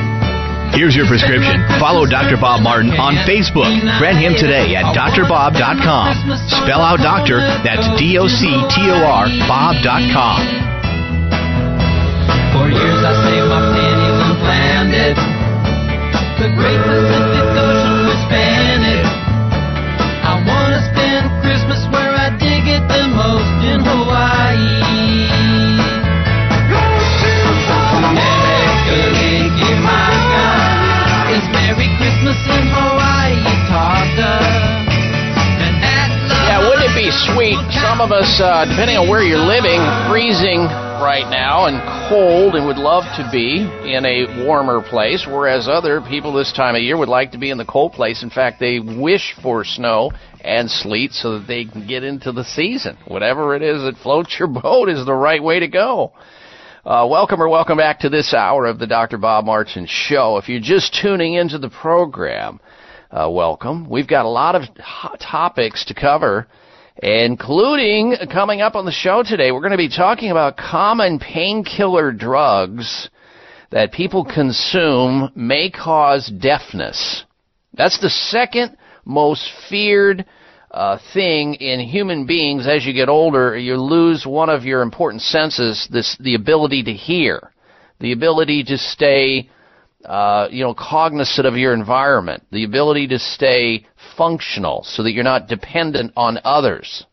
Here's 0.78 0.94
your 0.94 1.06
prescription. 1.10 1.58
Follow 1.80 2.06
Dr. 2.06 2.36
Bob 2.38 2.62
Martin 2.62 2.92
on 2.94 3.18
Facebook. 3.26 3.66
Friend 3.98 4.14
him 4.14 4.34
today 4.38 4.76
at 4.76 4.94
drbob.com. 4.94 6.38
Spell 6.62 6.78
out 6.78 7.02
doctor, 7.02 7.40
that's 7.66 7.88
D 7.98 8.18
O 8.18 8.28
C 8.28 8.46
T 8.70 8.76
O 8.86 9.02
R, 9.02 9.26
Bob.com. 9.50 10.38
For 12.54 12.70
years 12.70 13.02
I 13.02 13.12
saved 13.26 13.47
sweet? 37.26 37.58
Some 37.82 38.00
of 38.00 38.12
us, 38.12 38.38
uh, 38.38 38.64
depending 38.64 38.96
on 38.96 39.08
where 39.08 39.22
you're 39.22 39.42
living, 39.42 39.82
freezing 40.06 40.62
right 41.02 41.26
now 41.30 41.66
and 41.66 41.82
cold 42.08 42.54
and 42.54 42.66
would 42.66 42.76
love 42.76 43.02
to 43.16 43.28
be 43.32 43.62
in 43.62 44.04
a 44.06 44.46
warmer 44.46 44.82
place, 44.82 45.26
whereas 45.26 45.66
other 45.66 46.00
people 46.00 46.32
this 46.32 46.52
time 46.52 46.74
of 46.74 46.82
year 46.82 46.96
would 46.96 47.08
like 47.08 47.32
to 47.32 47.38
be 47.38 47.50
in 47.50 47.58
the 47.58 47.64
cold 47.64 47.92
place. 47.92 48.22
In 48.22 48.30
fact, 48.30 48.60
they 48.60 48.78
wish 48.78 49.34
for 49.42 49.64
snow 49.64 50.12
and 50.40 50.70
sleet 50.70 51.12
so 51.12 51.38
that 51.38 51.48
they 51.48 51.64
can 51.64 51.86
get 51.86 52.04
into 52.04 52.30
the 52.30 52.44
season. 52.44 52.96
Whatever 53.06 53.56
it 53.56 53.62
is 53.62 53.82
that 53.82 53.96
floats 54.02 54.36
your 54.38 54.48
boat 54.62 54.88
is 54.88 55.04
the 55.04 55.14
right 55.14 55.42
way 55.42 55.60
to 55.60 55.68
go. 55.68 56.12
Uh, 56.84 57.06
welcome 57.10 57.42
or 57.42 57.48
welcome 57.48 57.78
back 57.78 58.00
to 58.00 58.08
this 58.08 58.32
hour 58.32 58.66
of 58.66 58.78
the 58.78 58.86
Dr. 58.86 59.18
Bob 59.18 59.44
Martin 59.44 59.86
Show. 59.88 60.36
If 60.36 60.48
you're 60.48 60.60
just 60.60 60.96
tuning 61.02 61.34
into 61.34 61.58
the 61.58 61.68
program, 61.68 62.60
uh, 63.10 63.28
welcome. 63.30 63.88
We've 63.90 64.06
got 64.06 64.24
a 64.24 64.28
lot 64.28 64.54
of 64.54 64.62
topics 65.18 65.84
to 65.86 65.94
cover, 65.94 66.46
including 66.98 68.16
coming 68.32 68.60
up 68.60 68.74
on 68.74 68.84
the 68.84 68.92
show 68.92 69.22
today. 69.22 69.52
We're 69.52 69.60
going 69.60 69.72
to 69.72 69.76
be 69.76 69.88
talking 69.88 70.30
about 70.30 70.56
common 70.56 71.18
painkiller 71.18 72.12
drugs 72.12 73.08
that 73.70 73.92
people 73.92 74.24
consume 74.24 75.30
may 75.34 75.70
cause 75.70 76.28
deafness. 76.28 77.24
That's 77.74 78.00
the 78.00 78.10
second 78.10 78.76
most 79.04 79.48
feared 79.68 80.24
uh, 80.70 80.98
thing 81.14 81.54
in 81.54 81.80
human 81.80 82.26
beings 82.26 82.66
as 82.66 82.84
you 82.84 82.92
get 82.92 83.08
older. 83.08 83.56
You 83.56 83.76
lose 83.76 84.26
one 84.26 84.50
of 84.50 84.64
your 84.64 84.82
important 84.82 85.22
senses, 85.22 85.88
this 85.90 86.16
the 86.20 86.34
ability 86.34 86.84
to 86.84 86.92
hear, 86.92 87.52
the 88.00 88.12
ability 88.12 88.64
to 88.64 88.76
stay, 88.76 89.48
uh, 90.04 90.48
you 90.50 90.64
know, 90.64 90.74
cognizant 90.74 91.46
of 91.46 91.56
your 91.56 91.72
environment, 91.72 92.42
the 92.50 92.64
ability 92.64 93.08
to 93.08 93.18
stay 93.18 93.86
functional, 94.18 94.82
so 94.84 95.02
that 95.02 95.12
you're 95.12 95.24
not 95.24 95.48
dependent 95.48 96.12
on 96.16 96.38
others. 96.44 97.06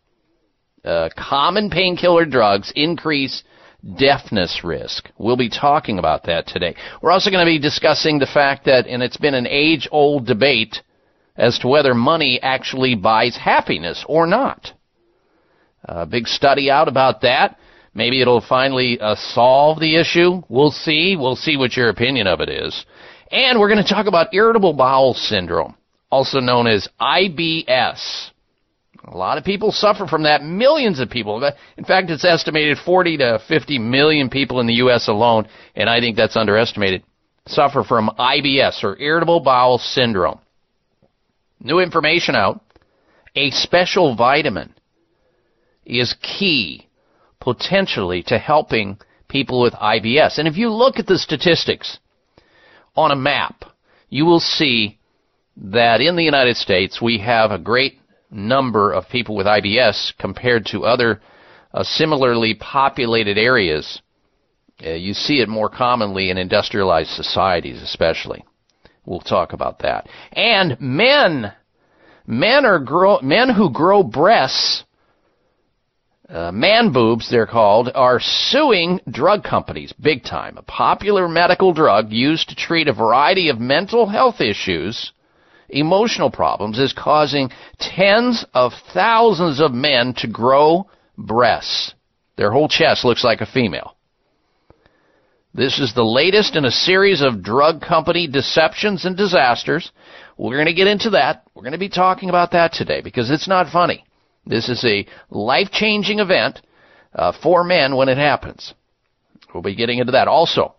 Uh, 0.83 1.09
common 1.17 1.69
painkiller 1.69 2.25
drugs 2.25 2.73
increase 2.75 3.43
deafness 3.97 4.61
risk. 4.63 5.09
We'll 5.17 5.37
be 5.37 5.49
talking 5.49 5.99
about 5.99 6.23
that 6.23 6.47
today. 6.47 6.75
We're 7.01 7.11
also 7.11 7.31
going 7.31 7.45
to 7.45 7.49
be 7.49 7.59
discussing 7.59 8.19
the 8.19 8.25
fact 8.25 8.65
that, 8.65 8.87
and 8.87 9.01
it's 9.01 9.17
been 9.17 9.35
an 9.35 9.47
age 9.47 9.87
old 9.91 10.25
debate 10.25 10.81
as 11.37 11.59
to 11.59 11.67
whether 11.67 11.93
money 11.93 12.39
actually 12.41 12.95
buys 12.95 13.37
happiness 13.37 14.03
or 14.07 14.25
not. 14.25 14.71
A 15.85 16.05
big 16.05 16.27
study 16.27 16.71
out 16.71 16.87
about 16.87 17.21
that. 17.21 17.59
Maybe 17.93 18.21
it'll 18.21 18.41
finally 18.41 18.99
uh, 18.99 19.15
solve 19.15 19.79
the 19.79 19.95
issue. 19.95 20.41
We'll 20.49 20.71
see. 20.71 21.15
We'll 21.17 21.35
see 21.35 21.55
what 21.55 21.77
your 21.77 21.89
opinion 21.89 22.27
of 22.27 22.41
it 22.41 22.49
is. 22.49 22.85
And 23.31 23.59
we're 23.59 23.69
going 23.69 23.83
to 23.83 23.89
talk 23.89 24.07
about 24.07 24.33
irritable 24.33 24.73
bowel 24.73 25.13
syndrome, 25.13 25.75
also 26.15 26.39
known 26.39 26.65
as 26.65 26.87
IBS. 26.99 28.29
A 29.03 29.17
lot 29.17 29.37
of 29.37 29.43
people 29.43 29.73
suffer 29.73 30.07
from 30.07 30.23
that. 30.23 30.41
Millions 30.41 31.01
of 31.01 31.09
people. 31.09 31.43
In 31.77 31.83
fact, 31.83 32.09
it's 32.09 32.23
estimated 32.23 32.77
40 32.77 33.17
to 33.17 33.39
50 33.47 33.79
million 33.79 34.29
people 34.29 34.61
in 34.61 34.65
the 34.65 34.75
U.S. 34.85 35.09
alone, 35.09 35.47
and 35.75 35.89
I 35.89 35.99
think 35.99 36.15
that's 36.15 36.37
underestimated, 36.37 37.03
suffer 37.47 37.83
from 37.83 38.09
IBS 38.17 38.81
or 38.81 38.97
irritable 38.97 39.41
bowel 39.41 39.77
syndrome. 39.77 40.39
New 41.59 41.79
information 41.79 42.33
out. 42.33 42.61
A 43.35 43.51
special 43.51 44.15
vitamin 44.15 44.73
is 45.85 46.15
key 46.21 46.87
potentially 47.41 48.23
to 48.23 48.37
helping 48.37 48.97
people 49.27 49.61
with 49.61 49.73
IBS. 49.73 50.37
And 50.37 50.47
if 50.47 50.55
you 50.55 50.71
look 50.71 50.97
at 50.97 51.07
the 51.07 51.19
statistics 51.19 51.99
on 52.95 53.11
a 53.11 53.17
map, 53.17 53.65
you 54.09 54.25
will 54.25 54.39
see 54.39 54.97
that 55.57 56.01
in 56.01 56.15
the 56.15 56.23
United 56.23 56.57
States 56.57 57.01
we 57.01 57.19
have 57.19 57.51
a 57.51 57.59
great 57.59 57.99
number 58.29 58.91
of 58.91 59.09
people 59.09 59.35
with 59.35 59.47
IBS 59.47 60.13
compared 60.19 60.65
to 60.67 60.85
other 60.85 61.21
uh, 61.73 61.83
similarly 61.83 62.55
populated 62.55 63.37
areas. 63.37 64.01
Uh, 64.85 64.91
you 64.91 65.13
see 65.13 65.41
it 65.41 65.49
more 65.49 65.69
commonly 65.69 66.29
in 66.29 66.37
industrialized 66.37 67.11
societies, 67.11 67.81
especially. 67.81 68.43
We'll 69.05 69.19
talk 69.19 69.53
about 69.53 69.79
that. 69.79 70.07
And 70.33 70.79
men, 70.81 71.53
men 72.25 72.65
are 72.65 72.79
grow, 72.79 73.19
men 73.21 73.49
who 73.49 73.71
grow 73.71 74.03
breasts, 74.03 74.83
uh, 76.27 76.51
man 76.51 76.91
boobs 76.91 77.29
they're 77.29 77.45
called, 77.45 77.89
are 77.93 78.19
suing 78.19 78.99
drug 79.09 79.43
companies 79.43 79.93
big 79.93 80.23
time. 80.23 80.57
A 80.57 80.63
popular 80.63 81.29
medical 81.29 81.71
drug 81.71 82.11
used 82.11 82.49
to 82.49 82.55
treat 82.55 82.87
a 82.87 82.93
variety 82.93 83.49
of 83.49 83.59
mental 83.59 84.07
health 84.07 84.41
issues, 84.41 85.11
emotional 85.69 86.31
problems, 86.31 86.79
is 86.79 86.93
causing 86.93 87.49
tens 87.79 88.45
of 88.53 88.73
thousands 88.93 89.59
of 89.59 89.71
men 89.71 90.13
to 90.17 90.27
grow 90.27 90.89
breasts. 91.17 91.93
Their 92.37 92.51
whole 92.51 92.67
chest 92.67 93.05
looks 93.05 93.23
like 93.23 93.41
a 93.41 93.45
female. 93.45 93.95
This 95.53 95.79
is 95.79 95.93
the 95.93 96.03
latest 96.03 96.57
in 96.57 96.65
a 96.65 96.71
series 96.71 97.21
of 97.21 97.41
drug 97.41 97.81
company 97.81 98.27
deceptions 98.27 99.05
and 99.05 99.15
disasters. 99.15 99.89
We're 100.37 100.57
going 100.57 100.65
to 100.65 100.73
get 100.73 100.87
into 100.87 101.11
that. 101.11 101.43
We're 101.55 101.61
going 101.61 101.71
to 101.71 101.77
be 101.77 101.87
talking 101.87 102.27
about 102.27 102.51
that 102.51 102.73
today 102.73 102.99
because 102.99 103.31
it's 103.31 103.47
not 103.47 103.71
funny. 103.71 104.03
This 104.45 104.67
is 104.67 104.83
a 104.83 105.07
life 105.29 105.71
changing 105.71 106.19
event 106.19 106.61
uh, 107.13 107.31
for 107.41 107.63
men 107.63 107.95
when 107.95 108.09
it 108.09 108.17
happens. 108.17 108.73
We'll 109.53 109.63
be 109.63 109.75
getting 109.75 109.99
into 109.99 110.11
that. 110.11 110.27
Also, 110.27 110.75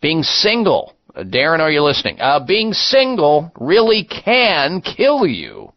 being 0.00 0.22
single. 0.22 0.95
Darren, 1.16 1.60
are 1.60 1.70
you 1.70 1.82
listening? 1.82 2.20
Uh, 2.20 2.40
being 2.40 2.72
single 2.72 3.50
really 3.58 4.04
can 4.04 4.82
kill 4.82 5.26
you. 5.26 5.72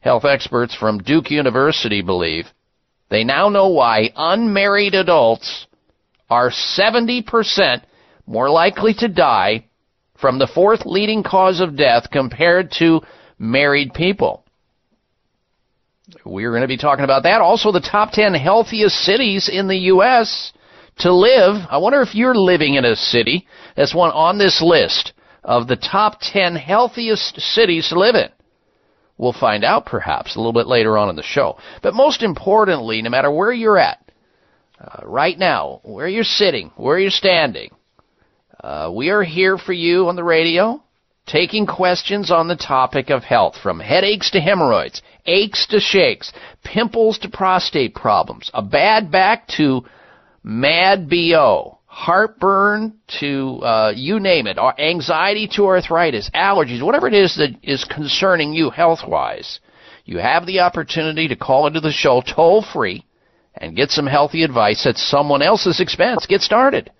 Health 0.00 0.24
experts 0.26 0.74
from 0.74 0.98
Duke 0.98 1.30
University 1.30 2.02
believe 2.02 2.46
they 3.08 3.24
now 3.24 3.48
know 3.48 3.68
why 3.68 4.10
unmarried 4.14 4.94
adults 4.94 5.66
are 6.28 6.50
70% 6.50 7.82
more 8.26 8.50
likely 8.50 8.92
to 8.94 9.08
die 9.08 9.64
from 10.20 10.38
the 10.38 10.46
fourth 10.46 10.84
leading 10.84 11.22
cause 11.22 11.60
of 11.60 11.76
death 11.76 12.10
compared 12.10 12.70
to 12.78 13.00
married 13.38 13.94
people. 13.94 14.44
We're 16.24 16.50
going 16.50 16.62
to 16.62 16.68
be 16.68 16.76
talking 16.76 17.04
about 17.04 17.22
that. 17.22 17.40
Also, 17.40 17.72
the 17.72 17.80
top 17.80 18.12
10 18.12 18.34
healthiest 18.34 18.96
cities 18.96 19.48
in 19.50 19.68
the 19.68 19.76
U.S. 19.76 20.52
to 20.98 21.12
live. 21.12 21.56
I 21.70 21.78
wonder 21.78 22.00
if 22.02 22.14
you're 22.14 22.34
living 22.34 22.74
in 22.74 22.84
a 22.84 22.96
city 22.96 23.46
that's 23.76 23.94
one 23.94 24.10
on 24.10 24.38
this 24.38 24.62
list 24.62 25.12
of 25.42 25.68
the 25.68 25.76
top 25.76 26.20
10 26.20 26.56
healthiest 26.56 27.40
cities 27.40 27.88
to 27.88 27.98
live 27.98 28.14
in. 28.14 28.28
We'll 29.16 29.32
find 29.32 29.64
out 29.64 29.86
perhaps 29.86 30.34
a 30.34 30.38
little 30.38 30.52
bit 30.52 30.66
later 30.66 30.98
on 30.98 31.08
in 31.08 31.16
the 31.16 31.22
show. 31.22 31.58
But 31.82 31.94
most 31.94 32.22
importantly, 32.22 33.00
no 33.02 33.10
matter 33.10 33.30
where 33.30 33.52
you're 33.52 33.78
at, 33.78 34.00
uh, 34.80 35.06
right 35.06 35.38
now, 35.38 35.80
where 35.84 36.08
you're 36.08 36.24
sitting, 36.24 36.72
where 36.76 36.98
you're 36.98 37.10
standing, 37.10 37.70
uh, 38.62 38.90
we 38.92 39.10
are 39.10 39.22
here 39.22 39.56
for 39.56 39.72
you 39.72 40.08
on 40.08 40.16
the 40.16 40.24
radio, 40.24 40.82
taking 41.26 41.66
questions 41.66 42.30
on 42.30 42.48
the 42.48 42.56
topic 42.56 43.10
of 43.10 43.22
health, 43.22 43.56
from 43.62 43.78
headaches 43.78 44.30
to 44.32 44.40
hemorrhoids, 44.40 45.00
aches 45.26 45.66
to 45.66 45.78
shakes, 45.80 46.32
pimples 46.64 47.18
to 47.18 47.28
prostate 47.28 47.94
problems, 47.94 48.50
a 48.52 48.62
bad 48.62 49.10
back 49.10 49.46
to 49.46 49.84
mad 50.44 51.08
BO, 51.08 51.78
heartburn 51.86 52.94
to 53.20 53.60
uh, 53.62 53.92
you 53.96 54.20
name 54.20 54.46
it, 54.46 54.58
anxiety 54.78 55.48
to 55.56 55.66
arthritis, 55.66 56.30
allergies, 56.34 56.84
whatever 56.84 57.08
it 57.08 57.14
is 57.14 57.34
that 57.36 57.56
is 57.62 57.84
concerning 57.84 58.52
you 58.52 58.70
health 58.70 59.00
wise, 59.08 59.58
you 60.04 60.18
have 60.18 60.44
the 60.46 60.60
opportunity 60.60 61.28
to 61.28 61.36
call 61.36 61.66
into 61.66 61.80
the 61.80 61.90
show 61.90 62.20
toll 62.20 62.62
free 62.62 63.04
and 63.54 63.76
get 63.76 63.90
some 63.90 64.06
healthy 64.06 64.42
advice 64.42 64.86
at 64.86 64.96
someone 64.96 65.40
else's 65.40 65.80
expense. 65.80 66.26
Get 66.26 66.42
started 66.42 66.90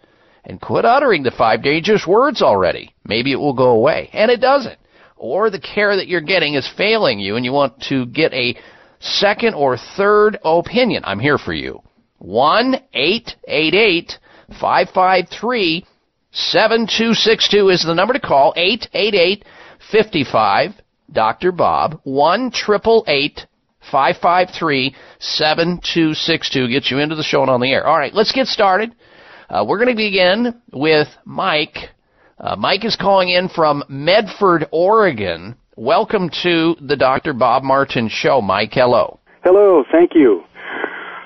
and 0.45 0.61
quit 0.61 0.85
uttering 0.85 1.23
the 1.23 1.31
five 1.31 1.63
dangerous 1.63 2.07
words 2.07 2.41
already. 2.41 2.95
Maybe 3.05 3.33
it 3.33 3.41
will 3.41 3.55
go 3.55 3.71
away, 3.71 4.09
and 4.13 4.31
it 4.31 4.41
doesn't. 4.41 4.79
Or 5.17 5.51
the 5.51 5.61
care 5.61 5.97
that 5.97 6.09
you're 6.09 6.21
getting 6.21 6.55
is 6.55 6.71
failing 6.77 7.19
you 7.19 7.37
and 7.37 7.45
you 7.45 7.53
want 7.53 7.83
to 7.89 8.07
get 8.07 8.33
a 8.33 8.57
second 9.01 9.55
or 9.55 9.77
third 9.97 10.39
opinion. 10.45 11.03
I'm 11.05 11.21
here 11.21 11.39
for 11.39 11.53
you. 11.53 11.83
1 12.25 12.75
888 12.95 14.19
553 14.59 15.87
7262 16.33 17.69
is 17.69 17.85
the 17.85 17.95
number 17.95 18.15
to 18.15 18.21
call. 18.21 18.55
888 18.57 19.45
55 19.93 20.71
Dr. 21.13 21.53
Bob. 21.53 22.01
1 22.05 22.51
553 22.51 24.97
7262 25.19 26.69
gets 26.69 26.91
you 26.91 26.99
into 26.99 27.15
the 27.15 27.23
show 27.23 27.43
and 27.43 27.51
on 27.51 27.61
the 27.61 27.71
air. 27.71 27.87
All 27.87 27.99
right, 27.99 28.15
let's 28.15 28.33
get 28.33 28.47
started. 28.47 28.95
Uh, 29.51 29.63
we're 29.69 29.77
going 29.77 29.91
to 29.91 29.95
begin 29.95 30.63
with 30.73 31.09
Mike. 31.27 31.77
Uh, 32.39 32.57
Mike 32.57 32.87
is 32.87 32.97
calling 32.97 33.29
in 33.29 33.51
from 33.51 33.85
Medford, 33.91 34.65
Oregon. 34.73 35.57
Welcome 35.77 36.31
to 36.43 36.75
the 36.81 36.97
Dr. 36.97 37.35
Bob 37.35 37.65
Martin 37.65 38.09
Show. 38.09 38.41
Mike, 38.41 38.73
hello. 38.73 39.21
Hello, 39.45 39.85
thank 39.93 40.13
you. 40.15 40.43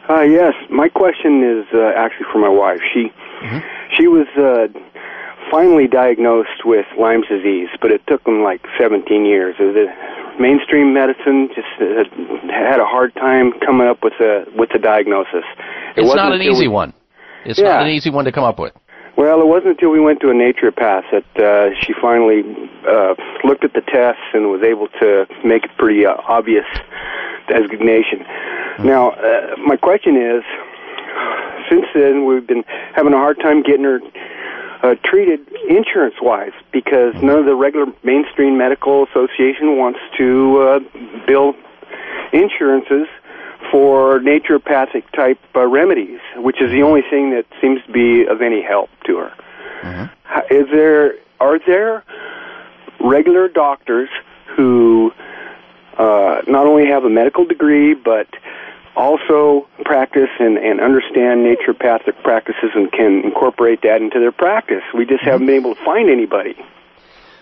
Uh, 0.09 0.23
yes, 0.23 0.55
my 0.71 0.89
question 0.89 1.45
is 1.45 1.67
uh, 1.75 1.93
actually 1.97 2.27
for 2.33 2.39
my 2.39 2.49
wife. 2.49 2.81
She 2.95 3.13
mm-hmm. 3.43 3.59
she 3.97 4.09
was 4.09 4.27
uh, 4.37 4.69
finally 5.51 5.87
diagnosed 5.87 6.65
with 6.65 6.87
Lyme's 6.99 7.29
disease, 7.29 7.69
but 7.81 7.91
it 7.91 8.01
took 8.07 8.25
them 8.25 8.43
like 8.43 8.65
17 8.79 9.27
years. 9.27 9.57
The 9.59 9.87
mainstream 10.41 10.95
medicine 10.95 11.49
just 11.55 11.69
uh, 11.81 12.05
had 12.49 12.81
a 12.81 12.87
hard 12.87 13.15
time 13.17 13.53
coming 13.61 13.87
up 13.87 14.03
with 14.03 14.15
a 14.21 14.47
with 14.57 14.71
the 14.73 14.79
diagnosis. 14.79 15.45
It 15.97 16.05
it's 16.05 16.15
not 16.15 16.33
an 16.33 16.43
easy 16.43 16.69
one. 16.69 16.95
It's 17.45 17.59
yeah. 17.59 17.75
not 17.75 17.83
an 17.83 17.91
easy 17.91 18.11
one 18.11 18.25
to 18.25 18.33
come 18.33 18.45
up 18.45 18.59
with. 18.59 18.73
Well, 19.19 19.41
it 19.41 19.47
wasn't 19.47 19.71
until 19.71 19.91
we 19.91 19.99
went 19.99 20.21
to 20.21 20.31
a 20.31 20.33
naturopath 20.33 21.03
that 21.11 21.43
uh, 21.43 21.75
she 21.83 21.93
finally 21.93 22.45
uh, 22.87 23.17
looked 23.43 23.65
at 23.65 23.73
the 23.73 23.81
tests 23.81 24.23
and 24.33 24.49
was 24.49 24.63
able 24.63 24.87
to 25.01 25.27
make 25.45 25.65
it 25.65 25.73
pretty 25.77 26.07
uh, 26.07 26.15
obvious 26.29 26.65
designation. 27.49 28.25
Now, 28.79 29.11
uh, 29.11 29.57
my 29.59 29.77
question 29.77 30.15
is, 30.15 30.45
since 31.69 31.87
then 31.97 32.27
we've 32.27 32.47
been 32.47 32.63
having 32.95 33.13
a 33.13 33.17
hard 33.17 33.41
time 33.41 33.65
getting 33.65 33.83
her 33.83 34.01
uh, 34.85 34.95
treated 35.03 35.41
insurance-wise 35.69 36.53
because 36.71 37.13
none 37.17 37.41
of 37.41 37.45
the 37.45 37.57
regular 37.57 37.93
mainstream 38.05 38.57
medical 38.57 39.05
association 39.09 39.77
wants 39.77 39.99
to 40.17 40.61
uh, 40.61 40.81
bill 41.27 41.57
insurances 42.33 43.09
for 43.71 44.21
naturopathic 44.21 45.11
type 45.13 45.39
uh, 45.55 45.67
remedies, 45.67 46.21
which 46.37 46.61
is 46.61 46.71
the 46.71 46.83
only 46.83 47.03
thing 47.03 47.31
that 47.31 47.47
seems 47.61 47.83
to 47.87 47.93
be 47.93 48.25
of 48.27 48.43
any 48.43 48.63
help 48.63 48.91
to 49.07 49.17
her. 49.19 49.33
Mm-hmm. 49.83 50.55
Is 50.55 50.67
there 50.71 51.15
are 51.41 51.59
there 51.67 52.05
regular 53.01 53.49
doctors 53.49 54.09
who 54.57 55.13
uh, 55.97 56.43
not 56.47 56.67
only 56.67 56.87
have 56.87 57.05
a 57.05 57.11
medical 57.11 57.45
degree 57.45 57.95
but 57.95 58.29
also 58.97 59.69
practice 59.85 60.31
and, 60.41 60.59
and 60.59 60.81
understand 60.81 61.47
naturopathic 61.47 62.21
practices 62.23 62.71
and 62.75 62.91
can 62.91 63.23
incorporate 63.25 63.83
that 63.83 64.03
into 64.03 64.19
their 64.19 64.33
practice. 64.33 64.83
We 64.93 65.07
just 65.07 65.23
haven't 65.23 65.47
been 65.47 65.55
able 65.55 65.77
to 65.77 65.85
find 65.85 66.11
anybody. 66.11 66.57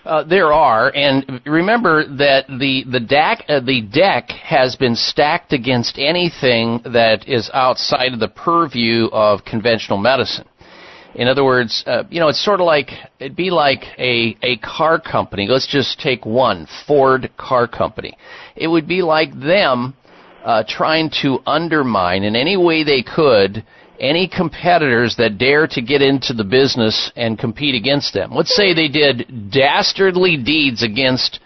Uh, 0.07 0.23
there 0.23 0.53
are, 0.53 0.89
and 0.95 1.41
remember 1.45 2.07
that 2.15 2.47
the 2.47 2.85
the 2.89 2.99
deck 2.99 3.43
uh, 3.49 3.59
the 3.59 3.81
deck 3.81 4.29
has 4.29 4.73
been 4.77 4.95
stacked 4.95 5.51
against 5.51 5.99
anything 5.99 6.79
that 6.85 7.27
is 7.27 7.51
outside 7.53 8.13
of 8.13 8.19
the 8.21 8.29
purview 8.29 9.07
of 9.11 9.43
conventional 9.43 9.97
medicine. 9.97 10.47
In 11.15 11.27
other 11.27 11.43
words, 11.43 11.83
uh, 11.85 12.05
you 12.09 12.21
know, 12.21 12.29
it's 12.29 12.41
sort 12.41 12.61
of 12.61 12.65
like 12.65 12.89
it'd 13.19 13.35
be 13.35 13.49
like 13.49 13.83
a 13.97 14.37
a 14.43 14.55
car 14.59 14.97
company. 14.97 15.45
Let's 15.49 15.67
just 15.67 15.99
take 15.99 16.25
one 16.25 16.69
Ford 16.87 17.29
car 17.35 17.67
company. 17.67 18.17
It 18.55 18.69
would 18.69 18.87
be 18.87 19.01
like 19.01 19.37
them 19.37 19.93
uh, 20.45 20.63
trying 20.65 21.11
to 21.21 21.39
undermine 21.45 22.23
in 22.23 22.37
any 22.37 22.55
way 22.55 22.85
they 22.85 23.03
could 23.03 23.65
any 23.99 24.27
competitors 24.27 25.15
that 25.17 25.37
dare 25.37 25.67
to 25.67 25.81
get 25.81 26.01
into 26.01 26.33
the 26.33 26.43
business 26.43 27.11
and 27.15 27.37
compete 27.37 27.75
against 27.75 28.13
them. 28.13 28.33
Let's 28.33 28.55
say 28.55 28.73
they 28.73 28.87
did 28.87 29.51
dastardly 29.51 30.37
deeds 30.37 30.83
against 30.83 31.39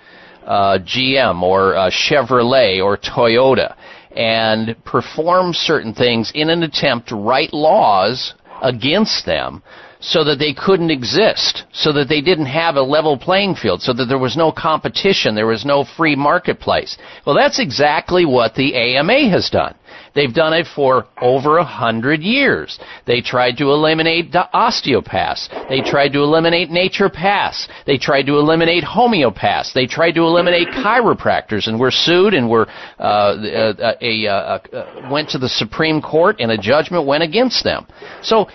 uh, 0.45 0.79
GM 0.79 1.41
or 1.43 1.75
uh, 1.75 1.89
Chevrolet 1.89 2.83
or 2.83 2.97
Toyota 2.97 3.75
and 4.15 4.75
perform 4.83 5.53
certain 5.53 5.93
things 5.93 6.31
in 6.35 6.49
an 6.49 6.63
attempt 6.63 7.09
to 7.09 7.15
write 7.15 7.53
laws 7.53 8.33
against 8.61 9.25
them 9.25 9.63
so 10.01 10.23
that 10.23 10.39
they 10.39 10.53
couldn't 10.53 10.89
exist, 10.89 11.63
so 11.71 11.93
that 11.93 12.09
they 12.09 12.21
didn't 12.21 12.47
have 12.47 12.75
a 12.75 12.81
level 12.81 13.17
playing 13.17 13.55
field, 13.55 13.81
so 13.81 13.93
that 13.93 14.05
there 14.05 14.17
was 14.17 14.35
no 14.35 14.51
competition, 14.51 15.35
there 15.35 15.45
was 15.45 15.63
no 15.63 15.85
free 15.85 16.15
marketplace. 16.15 16.97
Well, 17.25 17.35
that's 17.35 17.59
exactly 17.59 18.25
what 18.25 18.55
the 18.55 18.75
AMA 18.75 19.29
has 19.29 19.49
done. 19.51 19.75
They've 20.13 20.34
done 20.34 20.54
it 20.54 20.67
for 20.67 21.06
over 21.21 21.58
a 21.58 21.63
hundred 21.63 22.21
years. 22.21 22.80
They 23.06 23.21
tried 23.21 23.58
to 23.58 23.71
eliminate 23.71 24.32
the 24.32 24.47
osteopaths. 24.54 25.50
They 25.69 25.82
tried 25.82 26.13
to 26.13 26.19
eliminate 26.19 26.69
naturopaths. 26.69 27.67
They 27.86 27.97
tried 27.97 28.26
to 28.28 28.38
eliminate 28.38 28.84
homeopaths. 28.84 29.74
They 29.74 29.88
tried 29.88 30.13
to 30.13 30.21
eliminate 30.21 30.67
chiropractors 30.69 31.67
and 31.67 31.80
were 31.80 31.91
sued 31.91 32.34
and 32.34 32.50
were 32.50 32.67
uh, 33.00 33.02
uh, 33.02 33.95
a, 34.02 35.10
went 35.12 35.30
to 35.30 35.38
the 35.38 35.50
Supreme 35.50 36.02
Court 36.02 36.38
and 36.39 36.52
a 36.52 36.58
judgment 36.58 37.06
went 37.06 37.24
against 37.24 37.63
them. 37.63 37.88
So 38.21 38.47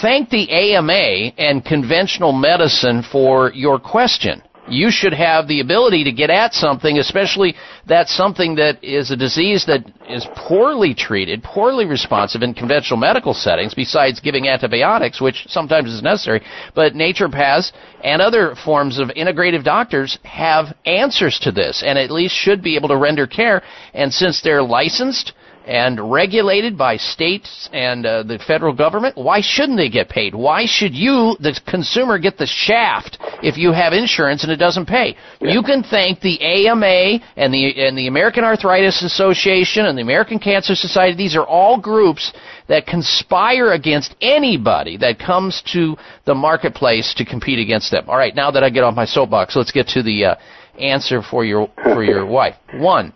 thank 0.00 0.30
the 0.30 0.50
AMA 0.50 1.32
and 1.38 1.64
conventional 1.64 2.32
medicine 2.32 3.02
for 3.02 3.52
your 3.52 3.78
question 3.78 4.42
you 4.70 4.90
should 4.90 5.12
have 5.12 5.48
the 5.48 5.60
ability 5.60 6.04
to 6.04 6.12
get 6.12 6.30
at 6.30 6.54
something, 6.54 6.98
especially 6.98 7.54
that 7.86 8.08
something 8.08 8.54
that 8.54 8.82
is 8.82 9.10
a 9.10 9.16
disease 9.16 9.66
that 9.66 9.84
is 10.08 10.26
poorly 10.36 10.94
treated, 10.94 11.42
poorly 11.42 11.84
responsive 11.84 12.42
in 12.42 12.54
conventional 12.54 12.98
medical 12.98 13.34
settings, 13.34 13.74
besides 13.74 14.20
giving 14.20 14.48
antibiotics, 14.48 15.20
which 15.20 15.44
sometimes 15.48 15.92
is 15.92 16.02
necessary. 16.02 16.42
But 16.74 16.94
naturopaths 16.94 17.72
and 18.02 18.22
other 18.22 18.54
forms 18.64 18.98
of 18.98 19.08
integrative 19.08 19.64
doctors 19.64 20.18
have 20.24 20.76
answers 20.86 21.38
to 21.40 21.52
this, 21.52 21.82
and 21.84 21.98
at 21.98 22.10
least 22.10 22.34
should 22.34 22.62
be 22.62 22.76
able 22.76 22.88
to 22.88 22.96
render 22.96 23.26
care. 23.26 23.62
And 23.92 24.12
since 24.12 24.40
they're 24.40 24.62
licensed, 24.62 25.32
and 25.70 26.10
regulated 26.10 26.76
by 26.76 26.96
states 26.96 27.68
and 27.72 28.04
uh, 28.04 28.24
the 28.24 28.40
federal 28.44 28.74
government, 28.74 29.16
why 29.16 29.40
shouldn't 29.40 29.78
they 29.78 29.88
get 29.88 30.08
paid? 30.08 30.34
Why 30.34 30.66
should 30.66 30.92
you, 30.92 31.36
the 31.38 31.58
consumer, 31.64 32.18
get 32.18 32.36
the 32.36 32.46
shaft 32.46 33.18
if 33.40 33.56
you 33.56 33.70
have 33.70 33.92
insurance 33.92 34.42
and 34.42 34.50
it 34.50 34.56
doesn't 34.56 34.86
pay? 34.86 35.16
You 35.40 35.62
can 35.62 35.84
thank 35.84 36.20
the 36.22 36.42
AMA 36.42 37.24
and 37.36 37.54
the 37.54 37.86
and 37.86 37.96
the 37.96 38.08
American 38.08 38.42
Arthritis 38.42 39.04
Association 39.04 39.86
and 39.86 39.96
the 39.96 40.02
American 40.02 40.40
Cancer 40.40 40.74
Society. 40.74 41.16
These 41.16 41.36
are 41.36 41.46
all 41.46 41.80
groups 41.80 42.32
that 42.66 42.88
conspire 42.88 43.70
against 43.72 44.16
anybody 44.20 44.96
that 44.96 45.20
comes 45.20 45.62
to 45.72 45.96
the 46.24 46.34
marketplace 46.34 47.14
to 47.18 47.24
compete 47.24 47.60
against 47.60 47.92
them. 47.92 48.10
All 48.10 48.16
right, 48.16 48.34
now 48.34 48.50
that 48.50 48.64
I 48.64 48.70
get 48.70 48.82
off 48.82 48.96
my 48.96 49.04
soapbox, 49.04 49.54
let's 49.54 49.70
get 49.70 49.86
to 49.88 50.02
the 50.02 50.24
uh, 50.24 50.34
answer 50.80 51.22
for 51.22 51.44
your 51.44 51.70
for 51.84 52.02
your 52.02 52.26
wife. 52.38 52.56
One, 52.74 53.12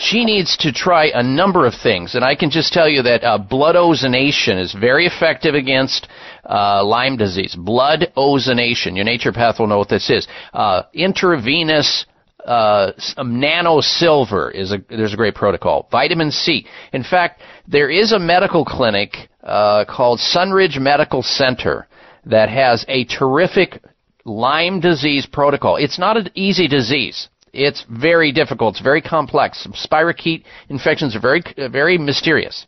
she 0.00 0.24
needs 0.24 0.56
to 0.58 0.72
try 0.72 1.10
a 1.12 1.22
number 1.22 1.66
of 1.66 1.74
things, 1.74 2.14
and 2.14 2.24
I 2.24 2.34
can 2.34 2.50
just 2.50 2.72
tell 2.72 2.88
you 2.88 3.02
that 3.02 3.22
uh, 3.22 3.36
blood 3.36 3.76
ozonation 3.76 4.58
is 4.58 4.72
very 4.72 5.06
effective 5.06 5.54
against 5.54 6.08
uh, 6.48 6.82
Lyme 6.84 7.16
disease. 7.16 7.54
Blood 7.54 8.12
ozonation. 8.16 8.96
Your 8.96 9.04
naturopath 9.04 9.58
will 9.58 9.66
know 9.66 9.78
what 9.78 9.90
this 9.90 10.08
is. 10.08 10.26
Uh, 10.54 10.82
intravenous 10.94 12.06
uh, 12.44 12.92
nano 13.18 13.80
silver 13.80 14.50
is 14.50 14.72
a 14.72 14.78
there's 14.88 15.12
a 15.12 15.16
great 15.16 15.34
protocol. 15.34 15.86
Vitamin 15.90 16.30
C. 16.30 16.66
In 16.92 17.04
fact, 17.04 17.42
there 17.68 17.90
is 17.90 18.12
a 18.12 18.18
medical 18.18 18.64
clinic 18.64 19.28
uh, 19.42 19.84
called 19.84 20.18
Sunridge 20.18 20.80
Medical 20.80 21.22
Center 21.22 21.86
that 22.24 22.48
has 22.48 22.84
a 22.88 23.04
terrific 23.04 23.82
Lyme 24.24 24.80
disease 24.80 25.26
protocol. 25.26 25.76
It's 25.76 25.98
not 25.98 26.16
an 26.16 26.30
easy 26.34 26.68
disease. 26.68 27.29
It's 27.52 27.84
very 27.90 28.32
difficult. 28.32 28.74
It's 28.76 28.82
very 28.82 29.02
complex. 29.02 29.66
Spirochete 29.72 30.44
infections 30.68 31.16
are 31.16 31.20
very, 31.20 31.42
very 31.70 31.98
mysterious. 31.98 32.66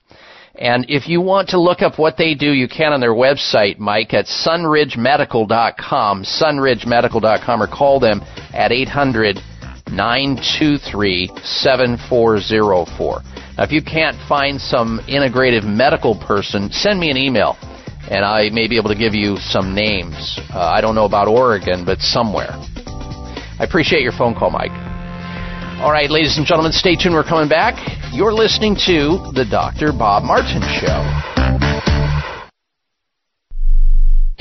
And 0.55 0.85
if 0.88 1.09
you 1.09 1.21
want 1.21 1.49
to 1.51 1.61
look 1.61 1.81
up 1.81 1.99
what 1.99 2.16
they 2.18 2.35
do, 2.35 2.53
you 2.53 2.68
can 2.68 2.92
on 2.92 3.01
their 3.01 3.14
website, 3.14 3.79
Mike, 3.79 4.12
at 4.12 4.27
sunridgemedical.com, 4.27 6.25
sunridgemedical.com, 6.25 7.62
or 7.62 7.66
call 7.66 8.01
them 8.01 8.21
at 8.53 8.71
800 8.71 9.38
923 9.90 11.31
7404. 11.42 13.23
Now, 13.57 13.64
if 13.64 13.73
you 13.73 13.83
can't 13.83 14.16
find 14.29 14.61
some 14.61 15.01
integrative 15.09 15.64
medical 15.64 16.18
person, 16.18 16.71
send 16.71 17.01
me 17.01 17.11
an 17.11 17.16
email 17.16 17.57
and 18.11 18.25
I 18.25 18.51
may 18.51 18.68
be 18.68 18.77
able 18.77 18.90
to 18.90 18.99
give 18.99 19.14
you 19.14 19.37
some 19.38 19.75
names. 19.75 20.38
Uh, 20.53 20.59
I 20.59 20.81
don't 20.81 20.95
know 20.95 21.05
about 21.05 21.29
Oregon, 21.29 21.85
but 21.85 22.01
somewhere. 22.01 22.51
I 23.62 23.64
appreciate 23.64 24.03
your 24.03 24.11
phone 24.11 24.35
call, 24.35 24.51
Mike. 24.51 24.72
All 25.81 25.92
right, 25.92 26.11
ladies 26.11 26.37
and 26.37 26.44
gentlemen, 26.44 26.72
stay 26.72 26.96
tuned. 26.96 27.14
We're 27.14 27.22
coming 27.22 27.48
back. 27.48 27.79
You're 28.12 28.35
listening 28.35 28.75
to 28.87 29.31
The 29.38 29.46
Dr. 29.48 29.92
Bob 29.92 30.25
Martin 30.25 30.62
Show. 30.83 30.98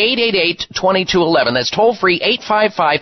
That's 1.54 1.70
toll 1.72 1.96
free 1.96 2.22
855 2.22 3.02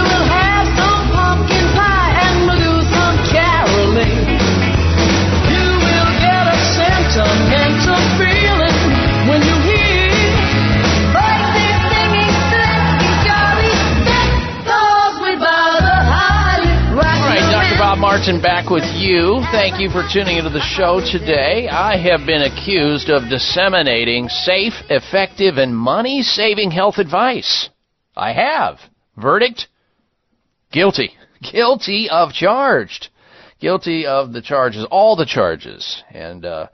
Martin 18.01 18.41
back 18.41 18.71
with 18.71 18.83
you. 18.95 19.43
Thank 19.51 19.79
you 19.79 19.87
for 19.91 20.01
tuning 20.11 20.37
into 20.37 20.49
the 20.49 20.59
show 20.59 20.99
today. 21.05 21.67
I 21.67 21.97
have 21.97 22.25
been 22.25 22.41
accused 22.41 23.11
of 23.11 23.29
disseminating 23.29 24.27
safe, 24.27 24.73
effective, 24.89 25.57
and 25.57 25.77
money 25.77 26.23
saving 26.23 26.71
health 26.71 26.97
advice. 26.97 27.69
I 28.17 28.33
have. 28.33 28.79
Verdict? 29.17 29.67
Guilty. 30.71 31.11
Guilty 31.53 32.09
of 32.09 32.33
charged. 32.33 33.09
Guilty 33.59 34.07
of 34.07 34.33
the 34.33 34.41
charges, 34.41 34.83
all 34.89 35.15
the 35.15 35.27
charges. 35.27 36.01
And, 36.09 36.43
uh, 36.43 36.67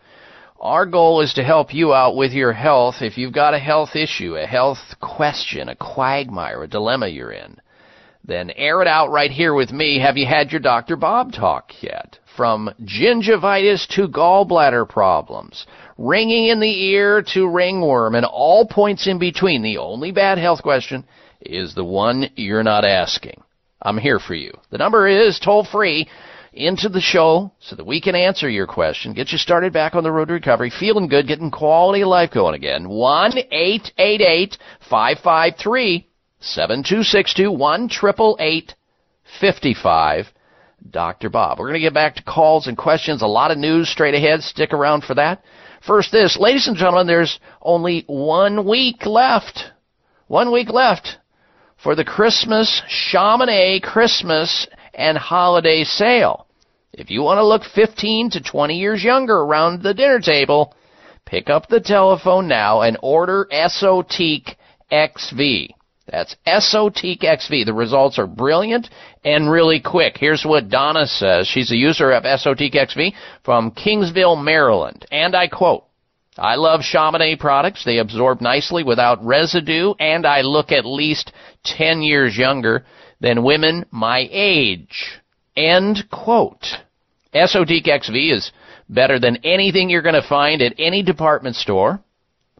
our 0.61 0.85
goal 0.85 1.19
is 1.19 1.33
to 1.33 1.43
help 1.43 1.73
you 1.73 1.93
out 1.93 2.15
with 2.15 2.31
your 2.31 2.53
health. 2.53 3.01
If 3.01 3.17
you've 3.17 3.33
got 3.33 3.53
a 3.53 3.59
health 3.59 3.97
issue, 3.97 4.37
a 4.37 4.47
health 4.47 4.79
question, 5.01 5.67
a 5.67 5.75
quagmire, 5.75 6.63
a 6.63 6.67
dilemma 6.67 7.09
you're 7.09 7.33
in, 7.33 7.59
then 8.27 8.51
air 8.51 8.81
it 8.81 8.87
out 8.87 9.09
right 9.09 9.31
here 9.31 9.53
with 9.53 9.71
me. 9.71 9.99
Have 9.99 10.17
you 10.17 10.25
had 10.25 10.51
your 10.51 10.59
Dr. 10.59 10.97
Bob 10.97 11.31
talk 11.31 11.71
yet? 11.81 12.19
From 12.35 12.69
gingivitis 12.83 13.87
to 13.95 14.07
gallbladder 14.07 14.87
problems, 14.87 15.65
ringing 15.97 16.47
in 16.49 16.59
the 16.59 16.85
ear 16.89 17.23
to 17.33 17.47
ringworm, 17.47 18.13
and 18.13 18.25
all 18.25 18.67
points 18.67 19.07
in 19.07 19.17
between. 19.17 19.63
The 19.63 19.79
only 19.79 20.11
bad 20.11 20.37
health 20.37 20.61
question 20.61 21.05
is 21.41 21.73
the 21.73 21.85
one 21.85 22.29
you're 22.35 22.63
not 22.63 22.85
asking. 22.85 23.41
I'm 23.81 23.97
here 23.97 24.19
for 24.19 24.35
you. 24.35 24.51
The 24.69 24.77
number 24.77 25.07
is 25.07 25.39
toll 25.39 25.63
free 25.63 26.07
into 26.53 26.89
the 26.89 27.01
show 27.01 27.51
so 27.59 27.75
that 27.75 27.85
we 27.85 28.01
can 28.01 28.15
answer 28.15 28.49
your 28.49 28.67
question, 28.67 29.13
get 29.13 29.31
you 29.31 29.37
started 29.37 29.71
back 29.73 29.95
on 29.95 30.03
the 30.03 30.11
road 30.11 30.27
to 30.27 30.33
recovery, 30.33 30.71
feeling 30.71 31.07
good, 31.07 31.27
getting 31.27 31.51
quality 31.51 32.01
of 32.01 32.07
life 32.07 32.31
going 32.31 32.55
again. 32.55 32.89
1 32.89 33.37
888 33.37 34.57
553 34.89 36.06
7262 36.39 37.52
1 37.52 37.89
55 39.39 40.34
Dr. 40.89 41.30
Bob. 41.30 41.60
We're 41.60 41.69
going 41.69 41.82
to 41.82 41.86
get 41.86 41.93
back 41.93 42.15
to 42.15 42.23
calls 42.23 42.67
and 42.67 42.78
questions. 42.78 43.21
A 43.21 43.28
lot 43.28 43.52
of 43.52 43.58
news 43.58 43.89
straight 43.89 44.13
ahead. 44.13 44.41
Stick 44.41 44.73
around 44.73 45.04
for 45.04 45.15
that. 45.15 45.43
First, 45.86 46.12
this. 46.12 46.38
Ladies 46.39 46.67
and 46.67 46.78
gentlemen, 46.78 47.08
there's 47.08 47.39
only 47.62 48.04
one 48.08 48.67
week 48.67 49.06
left. 49.06 49.71
One 50.28 50.52
week 50.52 50.69
left 50.69 51.17
for 51.82 51.95
the 51.95 52.06
Christmas 52.06 52.82
Chamonix 52.88 53.80
Christmas 53.82 54.67
and 54.93 55.17
holiday 55.17 55.84
sale. 55.84 56.47
If 56.93 57.10
you 57.10 57.21
want 57.21 57.38
to 57.38 57.45
look 57.45 57.63
15 57.63 58.32
to 58.32 58.41
20 58.41 58.76
years 58.76 59.04
younger 59.04 59.36
around 59.36 59.84
the 59.84 59.93
dinner 59.93 60.19
table, 60.19 60.73
pick 61.26 61.50
up 61.50 61.67
the 61.67 61.80
telephone 61.80 62.47
now 62.47 62.82
and 62.82 62.97
order 63.02 63.47
Esotique 63.52 64.56
XV. 64.91 65.76
That's 66.09 66.35
Esotique 66.45 67.23
XV. 67.23 67.65
The 67.65 67.73
results 67.73 68.17
are 68.17 68.27
brilliant 68.27 68.89
and 69.25 69.51
really 69.51 69.81
quick. 69.81 70.17
Here's 70.17 70.45
what 70.45 70.69
Donna 70.69 71.05
says. 71.05 71.47
She's 71.47 71.71
a 71.71 71.75
user 71.75 72.11
of 72.11 72.23
Esotique 72.23 72.75
XV 72.75 73.13
from 73.43 73.71
Kingsville, 73.71 74.41
Maryland. 74.41 75.05
And 75.11 75.35
I 75.35 75.47
quote, 75.47 75.83
I 76.37 76.55
love 76.55 76.81
Chamonix 76.81 77.35
products. 77.35 77.83
They 77.83 77.97
absorb 77.97 78.41
nicely 78.41 78.83
without 78.83 79.25
residue, 79.25 79.95
and 79.99 80.25
I 80.25 80.41
look 80.41 80.71
at 80.71 80.85
least 80.85 81.33
10 81.63 82.01
years 82.01 82.37
younger 82.37 82.85
than 83.19 83.43
women 83.43 83.85
my 83.91 84.27
age. 84.31 85.19
End 85.55 86.05
quote. 86.11 86.65
Esotique 87.33 87.87
XV 87.87 88.15
is 88.15 88.51
better 88.87 89.19
than 89.19 89.37
anything 89.43 89.89
you're 89.89 90.01
going 90.03 90.21
to 90.21 90.27
find 90.27 90.61
at 90.61 90.75
any 90.77 91.03
department 91.03 91.55
store. 91.55 91.99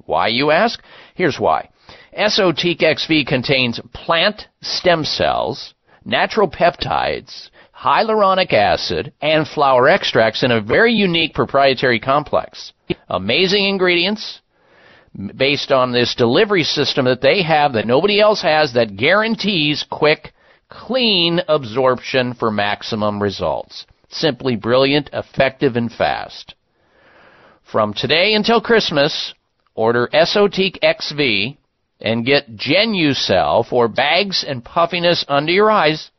Why, 0.06 0.28
you 0.30 0.52
ask? 0.52 0.82
Here's 1.16 1.40
why. 1.40 1.70
Esotique 2.18 2.82
XV 2.82 3.28
contains 3.28 3.80
plant 3.94 4.48
stem 4.62 5.06
cells, 5.06 5.76
natural 6.04 6.50
peptides, 6.50 7.50
hyaluronic 7.78 8.52
acid, 8.54 9.14
and 9.22 9.48
flower 9.48 9.88
extracts 9.88 10.42
in 10.42 10.50
a 10.50 10.60
very 10.60 10.94
unique 10.94 11.36
proprietary 11.36 12.00
complex. 12.00 12.74
Amazing 13.10 13.66
ingredients 13.66 14.42
based 15.36 15.72
on 15.72 15.92
this 15.92 16.16
delivery 16.16 16.64
system 16.64 17.06
that 17.06 17.22
they 17.22 17.44
have 17.44 17.74
that 17.74 17.86
nobody 17.86 18.20
else 18.20 18.42
has 18.42 18.74
that 18.74 18.98
guarantees 18.98 19.86
quick, 19.90 20.34
clean 20.70 21.40
absorption 21.48 22.34
for 22.34 22.50
maximum 22.50 23.22
results. 23.22 23.86
Simply 24.10 24.56
brilliant, 24.56 25.10
effective, 25.14 25.76
and 25.76 25.92
fast. 25.92 26.56
From 27.72 27.94
today 27.94 28.34
until 28.34 28.62
Christmas, 28.62 29.34
order 29.76 30.10
Esotique 30.14 30.80
XV 30.82 31.58
and 32.00 32.26
get 32.26 32.56
Genucell 32.56 33.68
for 33.68 33.88
bags 33.88 34.46
and 34.48 34.64
puffiness 34.64 35.26
under 35.28 35.52
your 35.52 35.72
eyes 35.72 36.10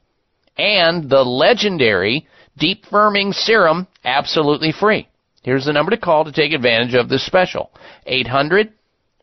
and 0.56 1.08
the 1.08 1.22
legendary 1.22 2.26
deep 2.56 2.84
firming 2.86 3.32
serum 3.32 3.86
absolutely 4.04 4.72
free. 4.72 5.08
Here's 5.42 5.66
the 5.66 5.72
number 5.72 5.90
to 5.90 5.96
call 5.96 6.24
to 6.24 6.32
take 6.32 6.52
advantage 6.52 6.94
of 6.94 7.08
this 7.08 7.24
special. 7.24 7.70
800 8.06 8.72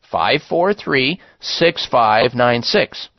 543 0.10 1.20
6596. 1.42 3.10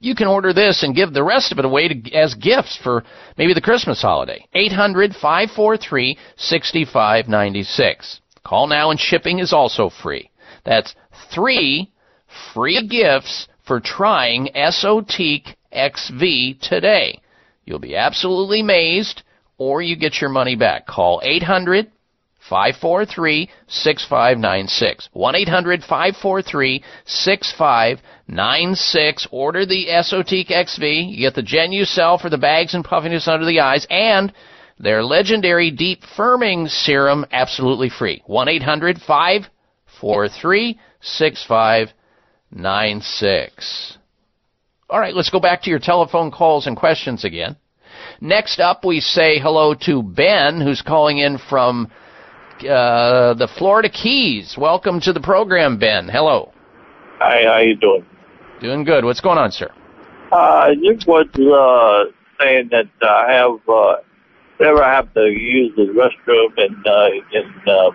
You 0.00 0.14
can 0.14 0.26
order 0.26 0.52
this 0.52 0.82
and 0.82 0.94
give 0.94 1.14
the 1.14 1.24
rest 1.24 1.52
of 1.52 1.58
it 1.58 1.64
away 1.64 1.88
to, 1.88 2.12
as 2.12 2.34
gifts 2.34 2.78
for 2.82 3.04
maybe 3.38 3.54
the 3.54 3.60
Christmas 3.60 4.02
holiday. 4.02 4.44
800 4.52 5.12
543 5.14 6.18
6596. 6.36 8.20
Call 8.44 8.66
now 8.66 8.90
and 8.90 9.00
shipping 9.00 9.38
is 9.38 9.52
also 9.52 9.88
free. 9.88 10.30
That's 10.64 10.94
three 11.32 11.90
free 12.52 12.86
gifts 12.86 13.48
for 13.66 13.80
trying 13.80 14.50
Esotique 14.54 15.54
XV 15.72 16.60
today. 16.60 17.18
You'll 17.64 17.78
be 17.78 17.96
absolutely 17.96 18.60
amazed 18.60 19.22
or 19.58 19.82
you 19.82 19.96
get 19.96 20.20
your 20.20 20.30
money 20.30 20.56
back. 20.56 20.86
Call 20.86 21.20
800 21.24 21.90
543 22.48 23.50
6596. 23.68 25.08
1 25.12 25.34
800 25.34 25.82
543 25.82 26.84
6596. 27.06 29.26
Order 29.30 29.64
the 29.64 29.86
Esotique 29.88 30.50
XV. 30.50 30.82
You 30.82 31.30
get 31.30 31.34
the 31.34 31.42
Genucell 31.42 32.20
for 32.20 32.28
the 32.28 32.36
bags 32.36 32.74
and 32.74 32.84
puffiness 32.84 33.26
under 33.28 33.46
the 33.46 33.60
eyes 33.60 33.86
and 33.88 34.30
their 34.78 35.02
legendary 35.04 35.70
deep 35.70 36.02
firming 36.16 36.68
serum 36.68 37.24
absolutely 37.32 37.88
free. 37.88 38.22
1 38.26 38.48
800 38.48 39.00
543 39.00 40.78
6596. 41.00 41.94
All 44.88 45.00
right, 45.00 45.14
let's 45.14 45.30
go 45.30 45.40
back 45.40 45.62
to 45.62 45.70
your 45.70 45.80
telephone 45.80 46.30
calls 46.30 46.68
and 46.68 46.76
questions 46.76 47.24
again. 47.24 47.56
Next 48.20 48.60
up, 48.60 48.84
we 48.84 49.00
say 49.00 49.40
hello 49.40 49.74
to 49.86 50.02
Ben, 50.02 50.60
who's 50.60 50.80
calling 50.80 51.18
in 51.18 51.38
from 51.50 51.90
uh, 52.60 53.34
the 53.34 53.48
Florida 53.58 53.88
Keys. 53.88 54.56
Welcome 54.56 55.00
to 55.00 55.12
the 55.12 55.20
program, 55.20 55.78
Ben. 55.78 56.08
Hello. 56.08 56.52
Hi, 57.18 57.42
how 57.44 57.58
you 57.58 57.74
doing? 57.74 58.06
Doing 58.60 58.84
good. 58.84 59.04
What's 59.04 59.20
going 59.20 59.38
on, 59.38 59.50
sir? 59.50 59.72
Uh, 60.30 60.36
I 60.36 60.74
just 60.76 61.08
was 61.08 61.26
uh, 61.34 62.12
saying 62.40 62.70
that 62.70 62.88
I 63.02 63.32
have, 63.32 63.68
uh, 63.68 63.96
whenever 64.58 64.82
I 64.82 64.94
have 64.94 65.12
to 65.14 65.22
use 65.22 65.72
the 65.76 65.86
restroom 65.86 66.52
and, 66.56 66.86
uh, 66.86 67.08
and 67.32 67.68
uh, 67.68 67.90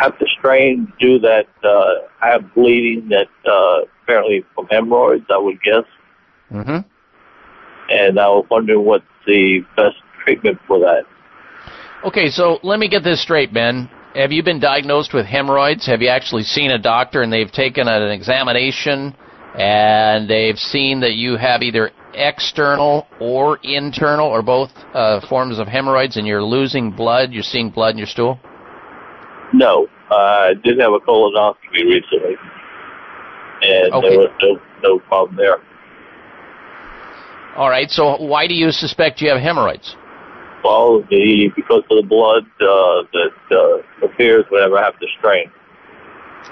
have 0.00 0.18
to 0.18 0.26
strain, 0.38 0.92
do 1.00 1.18
that, 1.20 1.46
uh, 1.62 2.06
I 2.22 2.30
have 2.30 2.54
bleeding 2.54 3.08
that 3.08 3.28
uh, 3.50 3.86
apparently 4.02 4.44
from 4.54 4.66
hemorrhoids, 4.66 5.26
I 5.30 5.38
would 5.38 5.60
guess. 5.62 5.84
Mm-hmm. 6.50 6.88
And 7.90 8.18
I 8.18 8.28
was 8.28 8.46
wondering 8.50 8.84
what's 8.84 9.04
the 9.26 9.60
best 9.76 9.96
treatment 10.24 10.58
for 10.66 10.78
that. 10.80 11.02
Okay, 12.06 12.28
so 12.28 12.58
let 12.62 12.78
me 12.78 12.88
get 12.88 13.02
this 13.02 13.22
straight, 13.22 13.52
Ben. 13.52 13.88
Have 14.14 14.30
you 14.30 14.42
been 14.42 14.60
diagnosed 14.60 15.12
with 15.12 15.26
hemorrhoids? 15.26 15.86
Have 15.86 16.00
you 16.00 16.08
actually 16.08 16.44
seen 16.44 16.70
a 16.70 16.78
doctor 16.78 17.22
and 17.22 17.32
they've 17.32 17.50
taken 17.50 17.88
an 17.88 18.10
examination 18.10 19.14
and 19.58 20.28
they've 20.28 20.58
seen 20.58 21.00
that 21.00 21.14
you 21.14 21.36
have 21.36 21.62
either 21.62 21.90
external 22.12 23.06
or 23.20 23.58
internal 23.62 24.28
or 24.28 24.42
both 24.42 24.70
uh, 24.94 25.26
forms 25.28 25.58
of 25.58 25.66
hemorrhoids 25.66 26.16
and 26.16 26.26
you're 26.26 26.42
losing 26.42 26.90
blood, 26.90 27.32
you're 27.32 27.42
seeing 27.42 27.70
blood 27.70 27.90
in 27.90 27.98
your 27.98 28.06
stool? 28.06 28.38
No, 29.54 29.86
uh, 30.10 30.14
I 30.14 30.54
did 30.64 30.80
have 30.80 30.92
a 30.92 30.98
colonoscopy 30.98 31.84
recently, 31.84 32.36
and 33.62 33.92
Okay. 33.94 34.08
there 34.08 34.18
was 34.18 34.30
no 34.42 34.58
no 34.82 34.98
problem 34.98 35.36
there. 35.36 35.58
All 37.56 37.70
right. 37.70 37.88
So 37.88 38.16
why 38.20 38.48
do 38.48 38.54
you 38.54 38.72
suspect 38.72 39.20
you 39.20 39.30
have 39.30 39.40
hemorrhoids? 39.40 39.94
Well, 40.64 41.02
the 41.08 41.50
because 41.54 41.84
of 41.88 41.96
the 42.02 42.06
blood 42.08 42.42
uh, 42.60 43.02
that 43.12 43.56
uh, 43.56 44.06
appears 44.06 44.44
whenever 44.50 44.76
I 44.76 44.82
have 44.84 44.98
to 44.98 45.06
strain. 45.18 45.46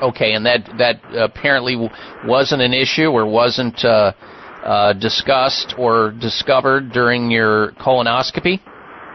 Okay, 0.01 0.35
and 0.35 0.47
that 0.47 0.69
that 0.79 1.01
apparently 1.13 1.77
wasn't 2.25 2.63
an 2.63 2.73
issue 2.73 3.09
or 3.09 3.27
wasn't 3.27 3.85
uh, 3.85 4.13
uh, 4.65 4.93
discussed 4.93 5.75
or 5.77 6.13
discovered 6.13 6.93
during 6.93 7.31
your 7.33 7.73
colonoscopy. 7.73 8.61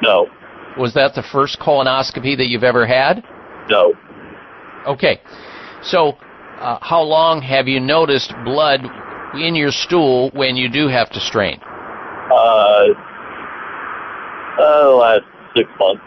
No, 0.02 0.28
Was 0.78 0.94
that 0.94 1.16
the 1.16 1.24
first 1.24 1.60
colonoscopy 1.60 2.36
that 2.38 2.48
you've 2.48 2.64
ever 2.66 2.86
had? 2.86 3.24
No. 3.70 3.94
Okay. 4.88 5.20
So, 5.84 6.18
uh, 6.60 6.80
how 6.82 7.02
long 7.02 7.42
have 7.42 7.68
you 7.68 7.80
noticed 7.80 8.34
blood 8.44 8.82
in 9.36 9.56
your 9.56 9.72
stool 9.72 10.32
when 10.34 10.56
you 10.56 10.70
do 10.70 10.88
have 10.88 11.10
to 11.12 11.20
strain? 11.20 11.60
Uh, 11.62 12.34
uh, 14.60 14.90
the 14.90 14.96
last 14.96 15.22
six 15.56 15.70
months, 15.80 16.02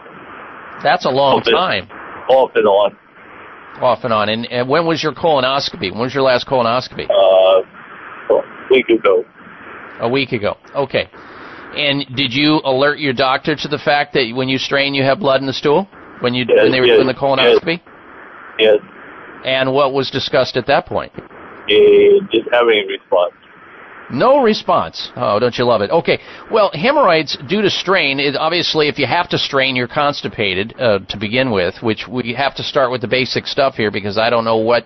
That's 0.83 1.05
a 1.05 1.11
long 1.11 1.41
Okay. 1.41 1.53
time, 1.53 1.89
off 2.31 2.51
and 2.55 2.67
on. 2.67 2.97
off 3.81 4.05
and 4.05 4.13
on. 4.13 4.29
And, 4.29 4.47
and 4.51 4.69
when 4.69 4.87
was 4.87 5.03
your 5.03 5.13
colonoscopy? 5.13 5.91
When 5.93 6.01
was 6.01 6.15
your 6.15 6.23
last 6.25 6.47
colonoscopy? 6.47 7.09
Uh, 7.11 7.63
a 8.35 8.43
week 8.71 8.89
ago. 8.89 9.25
A 10.01 10.09
week 10.09 10.33
ago. 10.33 10.57
Okay. 10.75 11.09
And 11.77 12.05
did 12.17 12.33
you 12.33 12.61
alert 12.65 12.99
your 12.99 13.13
doctor 13.13 13.55
to 13.55 13.69
the 13.69 13.79
fact 13.79 14.15
that 14.15 14.33
when 14.35 14.49
you 14.49 14.59
strain, 14.59 14.95
you 14.95 15.05
have 15.05 15.21
blood 15.21 15.41
in 15.41 15.47
the 15.47 15.53
stool 15.53 15.87
when 16.21 16.35
you 16.35 16.45
Yes, 16.49 16.63
when 16.63 16.73
they 16.73 16.81
were 16.81 16.87
yes, 16.87 16.97
doing 16.97 17.07
the 17.07 17.15
colonoscopy? 17.15 17.81
Yes, 18.59 18.79
And 19.45 19.73
what 19.73 19.93
was 19.93 20.11
discussed 20.11 20.57
at 20.57 20.67
that 20.67 20.87
point? 20.87 21.13
he 21.67 22.21
didn't 22.33 22.53
have 22.53 22.67
any 22.69 22.85
response. 22.87 23.33
No 24.13 24.43
response. 24.43 25.13
Oh, 25.15 25.39
don't 25.39 25.57
you 25.57 25.65
love 25.65 25.83
it? 25.83 25.91
Okay. 25.91 26.19
Well, 26.51 26.71
hemorrhoids 26.75 27.39
due 27.49 27.63
to 27.63 27.71
strain, 27.71 28.19
it, 28.19 28.35
obviously, 28.37 28.89
if 28.89 28.99
you 28.99 29.07
have 29.07 29.29
to 29.29 29.39
strain, 29.39 29.77
you're 29.77 29.87
constipated 29.87 30.75
uh, 30.81 30.99
to 31.09 31.17
begin 31.17 31.53
with, 31.53 31.77
which 31.81 32.09
we 32.09 32.35
have 32.35 32.57
to 32.57 32.65
start 32.65 32.91
with 32.91 33.03
the 33.03 33.07
basic 33.09 33.47
stuff 33.47 33.77
here 33.77 33.93
because 33.93 34.19
I 34.19 34.29
don't 34.29 34.45
know 34.45 34.57
what, 34.57 34.85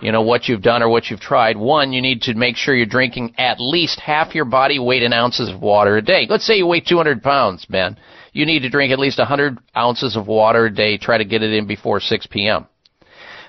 you 0.00 0.10
know, 0.10 0.22
what 0.22 0.48
you've 0.48 0.62
done 0.62 0.82
or 0.82 0.88
what 0.88 1.10
you've 1.10 1.20
tried. 1.20 1.58
One, 1.58 1.92
you 1.92 2.00
need 2.00 2.22
to 2.22 2.34
make 2.34 2.56
sure 2.56 2.74
you're 2.74 2.86
drinking 2.86 3.34
at 3.36 3.60
least 3.60 4.00
half 4.00 4.34
your 4.34 4.46
body 4.46 4.78
weight 4.78 5.02
in 5.02 5.12
ounces 5.12 5.50
of 5.50 5.60
water 5.60 5.98
a 5.98 6.02
day. 6.02 6.26
Let's 6.30 6.46
say 6.46 6.54
you 6.56 6.66
weigh 6.66 6.80
200 6.80 7.22
pounds, 7.22 7.66
man. 7.68 7.98
You 8.32 8.46
need 8.46 8.60
to 8.60 8.70
drink 8.70 8.92
at 8.92 8.98
least 8.98 9.18
100 9.18 9.58
ounces 9.76 10.16
of 10.16 10.26
water 10.26 10.66
a 10.66 10.74
day. 10.74 10.96
Try 10.96 11.18
to 11.18 11.24
get 11.24 11.42
it 11.42 11.52
in 11.52 11.66
before 11.66 12.00
6 12.00 12.26
p.m. 12.28 12.66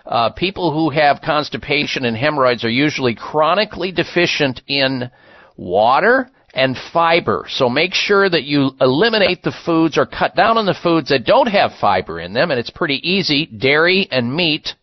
Uh, 0.06 0.30
people 0.32 0.74
who 0.74 0.90
have 0.90 1.22
constipation 1.22 2.04
and 2.04 2.18
hemorrhoids 2.18 2.66
are 2.66 2.70
usually 2.70 3.16
chronically 3.16 3.92
deficient 3.92 4.62
in 4.68 5.10
water 5.56 6.30
and 6.54 6.78
fiber. 6.92 7.46
So 7.48 7.70
make 7.70 7.94
sure 7.94 8.30
that 8.30 8.44
you 8.44 8.72
eliminate 8.80 9.42
the 9.42 9.56
foods 9.66 9.98
or 9.98 10.06
cut 10.06 10.36
down 10.36 10.58
on 10.58 10.66
the 10.66 10.78
foods 10.84 11.10
that 11.10 11.26
don't 11.26 11.48
have 11.48 11.72
fiber 11.80 12.20
in 12.20 12.34
them. 12.34 12.52
And 12.52 12.60
it's 12.60 12.70
pretty 12.70 13.00
easy. 13.10 13.46
Dairy 13.46 14.08
and 14.12 14.34
meat. 14.34 14.76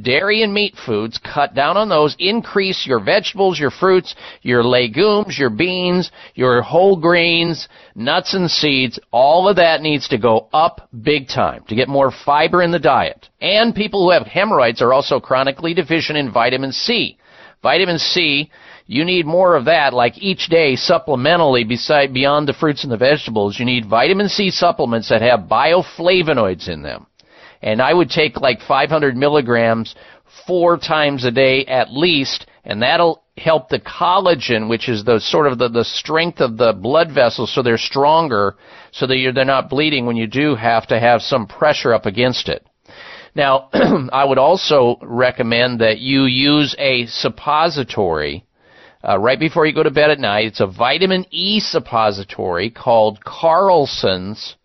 Dairy 0.00 0.42
and 0.42 0.54
meat 0.54 0.74
foods, 0.86 1.18
cut 1.18 1.54
down 1.54 1.76
on 1.76 1.90
those, 1.90 2.16
increase 2.18 2.86
your 2.86 2.98
vegetables, 2.98 3.60
your 3.60 3.70
fruits, 3.70 4.14
your 4.40 4.64
legumes, 4.64 5.38
your 5.38 5.50
beans, 5.50 6.10
your 6.34 6.62
whole 6.62 6.96
grains, 6.96 7.68
nuts 7.94 8.32
and 8.32 8.50
seeds, 8.50 8.98
all 9.10 9.48
of 9.48 9.56
that 9.56 9.82
needs 9.82 10.08
to 10.08 10.16
go 10.16 10.48
up 10.50 10.88
big 11.02 11.28
time 11.28 11.62
to 11.68 11.74
get 11.74 11.90
more 11.90 12.10
fiber 12.10 12.62
in 12.62 12.70
the 12.70 12.78
diet. 12.78 13.28
And 13.42 13.74
people 13.74 14.04
who 14.04 14.12
have 14.12 14.26
hemorrhoids 14.26 14.80
are 14.80 14.94
also 14.94 15.20
chronically 15.20 15.74
deficient 15.74 16.16
in 16.16 16.32
vitamin 16.32 16.72
C. 16.72 17.18
Vitamin 17.62 17.98
C, 17.98 18.50
you 18.86 19.04
need 19.04 19.26
more 19.26 19.56
of 19.56 19.66
that 19.66 19.92
like 19.92 20.16
each 20.16 20.46
day 20.46 20.74
supplementally 20.74 21.68
beside 21.68 22.14
beyond 22.14 22.48
the 22.48 22.54
fruits 22.54 22.82
and 22.82 22.90
the 22.90 22.96
vegetables. 22.96 23.58
You 23.58 23.66
need 23.66 23.84
vitamin 23.84 24.30
C 24.30 24.50
supplements 24.50 25.10
that 25.10 25.20
have 25.20 25.50
bioflavonoids 25.50 26.66
in 26.70 26.80
them 26.80 27.06
and 27.62 27.80
I 27.80 27.94
would 27.94 28.10
take 28.10 28.40
like 28.40 28.60
500 28.60 29.16
milligrams 29.16 29.94
four 30.46 30.78
times 30.78 31.24
a 31.24 31.30
day 31.30 31.64
at 31.66 31.92
least, 31.92 32.46
and 32.64 32.82
that'll 32.82 33.22
help 33.36 33.68
the 33.68 33.80
collagen, 33.80 34.68
which 34.68 34.88
is 34.88 35.04
the 35.04 35.20
sort 35.20 35.46
of 35.46 35.58
the, 35.58 35.68
the 35.68 35.84
strength 35.84 36.40
of 36.40 36.56
the 36.56 36.72
blood 36.72 37.12
vessels, 37.12 37.52
so 37.54 37.62
they're 37.62 37.78
stronger, 37.78 38.56
so 38.90 39.06
that 39.06 39.16
you're, 39.16 39.32
they're 39.32 39.44
not 39.44 39.70
bleeding 39.70 40.06
when 40.06 40.16
you 40.16 40.26
do 40.26 40.54
have 40.54 40.86
to 40.86 40.98
have 40.98 41.22
some 41.22 41.46
pressure 41.46 41.94
up 41.94 42.06
against 42.06 42.48
it. 42.48 42.66
Now, 43.34 43.70
I 44.12 44.24
would 44.24 44.38
also 44.38 44.96
recommend 45.02 45.80
that 45.80 45.98
you 45.98 46.24
use 46.24 46.74
a 46.78 47.06
suppository 47.06 48.44
uh, 49.06 49.18
right 49.18 49.40
before 49.40 49.66
you 49.66 49.74
go 49.74 49.82
to 49.82 49.90
bed 49.90 50.10
at 50.10 50.20
night. 50.20 50.46
It's 50.46 50.60
a 50.60 50.66
vitamin 50.66 51.26
E 51.30 51.58
suppository 51.60 52.70
called 52.70 53.24
Carlson's 53.24 54.56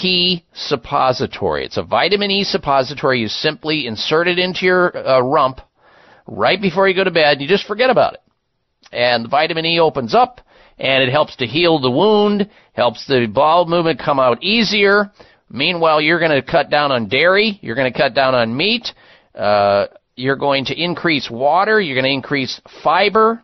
Key 0.00 0.44
Suppository. 0.54 1.64
It's 1.64 1.76
a 1.76 1.82
vitamin 1.82 2.30
E 2.30 2.44
suppository. 2.44 3.20
You 3.20 3.28
simply 3.28 3.86
insert 3.86 4.26
it 4.26 4.38
into 4.38 4.64
your 4.64 4.96
uh, 4.96 5.20
rump 5.20 5.60
right 6.26 6.60
before 6.60 6.88
you 6.88 6.94
go 6.94 7.04
to 7.04 7.10
bed. 7.10 7.34
And 7.34 7.42
You 7.42 7.48
just 7.48 7.66
forget 7.66 7.90
about 7.90 8.14
it. 8.14 8.20
And 8.90 9.24
the 9.24 9.28
vitamin 9.28 9.66
E 9.66 9.80
opens 9.80 10.14
up 10.14 10.40
and 10.78 11.02
it 11.02 11.10
helps 11.10 11.36
to 11.36 11.46
heal 11.46 11.78
the 11.78 11.90
wound, 11.90 12.48
helps 12.72 13.06
the 13.06 13.26
bowel 13.26 13.66
movement 13.66 14.00
come 14.00 14.18
out 14.18 14.42
easier. 14.42 15.12
Meanwhile, 15.50 16.00
you're 16.00 16.18
going 16.18 16.30
to 16.30 16.42
cut 16.42 16.70
down 16.70 16.90
on 16.90 17.08
dairy, 17.08 17.58
you're 17.60 17.76
going 17.76 17.92
to 17.92 17.98
cut 17.98 18.14
down 18.14 18.34
on 18.34 18.56
meat, 18.56 18.88
uh, 19.34 19.86
you're 20.16 20.36
going 20.36 20.64
to 20.66 20.82
increase 20.82 21.28
water, 21.30 21.80
you're 21.80 21.94
going 21.94 22.10
to 22.10 22.10
increase 22.10 22.60
fiber, 22.82 23.42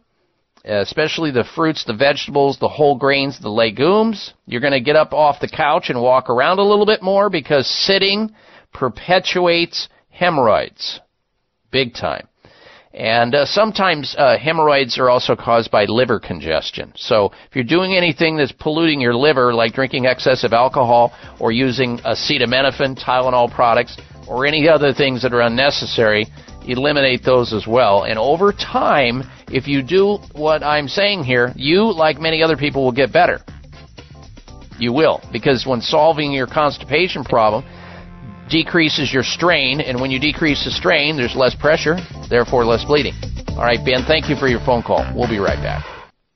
especially 0.68 1.30
the 1.30 1.44
fruits, 1.54 1.84
the 1.84 1.94
vegetables, 1.94 2.58
the 2.58 2.68
whole 2.68 2.96
grains, 2.96 3.40
the 3.40 3.48
legumes. 3.48 4.34
You're 4.46 4.60
going 4.60 4.72
to 4.72 4.80
get 4.80 4.96
up 4.96 5.12
off 5.12 5.40
the 5.40 5.48
couch 5.48 5.88
and 5.88 6.00
walk 6.00 6.28
around 6.28 6.58
a 6.58 6.64
little 6.64 6.86
bit 6.86 7.02
more 7.02 7.30
because 7.30 7.66
sitting 7.66 8.34
perpetuates 8.72 9.88
hemorrhoids. 10.10 11.00
Big 11.70 11.94
time. 11.94 12.28
And 12.94 13.34
uh, 13.34 13.44
sometimes 13.44 14.14
uh, 14.18 14.38
hemorrhoids 14.38 14.98
are 14.98 15.08
also 15.08 15.36
caused 15.36 15.70
by 15.70 15.84
liver 15.84 16.18
congestion. 16.18 16.92
So 16.96 17.32
if 17.48 17.54
you're 17.54 17.64
doing 17.64 17.94
anything 17.94 18.36
that's 18.36 18.52
polluting 18.52 19.00
your 19.00 19.14
liver, 19.14 19.54
like 19.54 19.74
drinking 19.74 20.06
excessive 20.06 20.52
alcohol 20.52 21.12
or 21.38 21.52
using 21.52 21.98
acetaminophen, 21.98 22.98
Tylenol 22.98 23.54
products, 23.54 23.96
or 24.26 24.46
any 24.46 24.68
other 24.68 24.92
things 24.92 25.22
that 25.22 25.32
are 25.32 25.42
unnecessary, 25.42 26.26
eliminate 26.68 27.24
those 27.24 27.52
as 27.52 27.66
well. 27.66 28.04
And 28.04 28.18
over 28.18 28.52
time, 28.52 29.24
if 29.48 29.66
you 29.66 29.82
do 29.82 30.18
what 30.32 30.62
I'm 30.62 30.88
saying 30.88 31.24
here, 31.24 31.52
you, 31.56 31.92
like 31.92 32.20
many 32.20 32.42
other 32.42 32.56
people, 32.56 32.84
will 32.84 32.92
get 32.92 33.12
better. 33.12 33.40
You 34.78 34.92
will. 34.92 35.20
Because 35.32 35.66
when 35.66 35.80
solving 35.80 36.32
your 36.32 36.46
constipation 36.46 37.24
problem, 37.24 37.64
decreases 38.48 39.12
your 39.12 39.22
strain, 39.22 39.80
and 39.80 40.00
when 40.00 40.10
you 40.10 40.18
decrease 40.18 40.64
the 40.64 40.70
strain, 40.70 41.16
there's 41.16 41.36
less 41.36 41.54
pressure, 41.54 41.96
therefore 42.30 42.64
less 42.64 42.84
bleeding. 42.84 43.14
All 43.50 43.64
right, 43.64 43.84
Ben, 43.84 44.04
thank 44.06 44.28
you 44.28 44.36
for 44.36 44.48
your 44.48 44.60
phone 44.64 44.82
call. 44.82 45.04
We'll 45.14 45.28
be 45.28 45.38
right 45.38 45.60
back. 45.62 45.84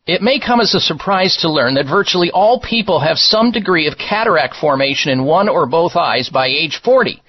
It 0.05 0.21
may 0.21 0.41
come 0.41 0.61
as 0.61 0.75
a 0.75 0.81
surprise 0.81 1.37
to 1.43 1.49
learn 1.49 1.75
that 1.75 1.87
virtually 1.87 2.31
all 2.33 2.59
people 2.59 2.99
have 2.99 3.19
some 3.19 3.53
degree 3.53 3.87
of 3.87 3.97
cataract 3.97 4.57
formation 4.57 5.13
in 5.13 5.25
one 5.25 5.49
or 5.49 5.65
both 5.65 5.95
eyes 5.95 6.29
by 6.29 6.49
age 6.49 6.81
40. 6.85 7.22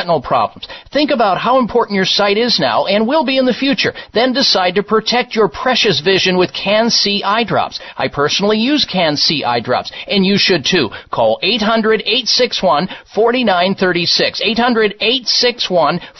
retinal 0.00 0.22
problems. 0.22 0.66
Think 0.92 1.10
about 1.10 1.36
how 1.38 1.58
important 1.58 1.94
your 1.94 2.06
sight 2.06 2.38
is 2.38 2.58
now 2.58 2.86
and 2.86 3.06
will 3.06 3.22
be 3.24 3.36
in 3.36 3.44
the 3.44 3.52
future. 3.52 3.92
Then 4.14 4.32
decide 4.32 4.76
to 4.76 4.82
protect 4.82 5.36
your 5.36 5.48
precious 5.48 6.00
vision 6.00 6.38
with 6.38 6.54
CAN-C 6.54 7.22
eye 7.22 7.44
drops. 7.44 7.78
I 7.96 8.08
personally 8.08 8.58
use 8.58 8.86
CAN-C 8.86 9.44
eye 9.44 9.60
drops, 9.60 9.92
and 10.08 10.24
you 10.24 10.38
should 10.38 10.64
too. 10.64 10.88
Call 11.12 11.38
800-861-4936. 11.42 14.40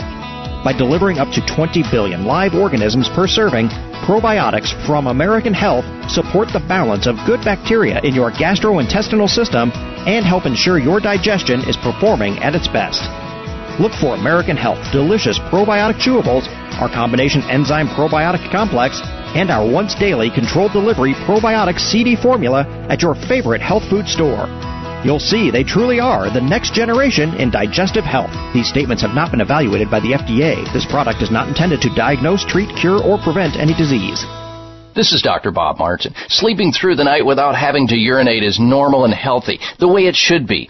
By 0.64 0.74
delivering 0.74 1.20
up 1.20 1.32
to 1.32 1.46
20 1.56 1.84
billion 1.90 2.26
live 2.26 2.54
organisms 2.54 3.08
per 3.16 3.28
serving, 3.28 3.70
probiotics 4.04 4.76
from 4.86 5.08
American 5.08 5.54
Health 5.54 5.86
support 6.12 6.52
the 6.52 6.60
balance 6.60 7.08
of 7.08 7.16
good 7.26 7.40
bacteria 7.46 8.02
in 8.04 8.14
your 8.14 8.30
gastrointestinal 8.30 9.30
system 9.30 9.72
and 10.04 10.26
help 10.26 10.46
ensure 10.46 10.78
your 10.78 11.00
digestion 11.00 11.62
is 11.62 11.78
performing 11.78 12.40
at 12.40 12.56
its 12.56 12.68
best. 12.68 13.08
Look 13.80 13.94
for 13.94 14.16
American 14.16 14.58
Health 14.58 14.84
delicious 14.92 15.40
probiotic 15.48 15.96
chewables, 16.04 16.44
our 16.82 16.90
combination 16.90 17.42
enzyme 17.44 17.88
probiotic 17.88 18.52
complex, 18.52 19.00
and 19.36 19.50
our 19.50 19.64
once 19.64 19.96
daily 19.96 20.30
controlled 20.30 20.74
delivery 20.74 21.14
probiotic 21.24 21.80
CD 21.80 22.18
formula 22.18 22.68
at 22.90 23.02
your 23.02 23.16
favorite 23.16 23.62
health 23.62 23.88
food 23.90 24.10
store. 24.10 24.48
You'll 25.04 25.20
see 25.20 25.50
they 25.50 25.64
truly 25.64 26.02
are 26.02 26.28
the 26.30 26.42
next 26.42 26.74
generation 26.74 27.34
in 27.36 27.52
digestive 27.52 28.04
health. 28.04 28.32
These 28.54 28.68
statements 28.68 29.02
have 29.02 29.16
not 29.16 29.32
been 29.32 29.40
evaluated 29.40 29.90
by 29.90 30.02
the 30.02 30.12
FDA. 30.12 30.60
This 30.74 30.86
product 30.86 31.22
is 31.22 31.32
not 31.32 31.48
intended 31.48 31.80
to 31.82 31.96
diagnose, 31.96 32.44
treat, 32.44 32.68
cure, 32.76 33.02
or 33.02 33.18
prevent 33.18 33.56
any 33.56 33.74
disease. 33.74 34.26
This 34.96 35.14
is 35.14 35.22
Dr. 35.22 35.52
Bob 35.52 35.80
Martin. 35.80 36.14
Sleeping 36.28 36.74
through 36.74 36.98
the 36.98 37.06
night 37.06 37.26
without 37.26 37.56
having 37.56 37.88
to 37.88 37.96
urinate 37.96 38.44
is 38.44 38.60
normal 38.60 39.06
and 39.06 39.14
healthy, 39.14 39.58
the 39.80 39.88
way 39.88 40.08
it 40.08 40.16
should 40.16 40.46
be. 40.46 40.70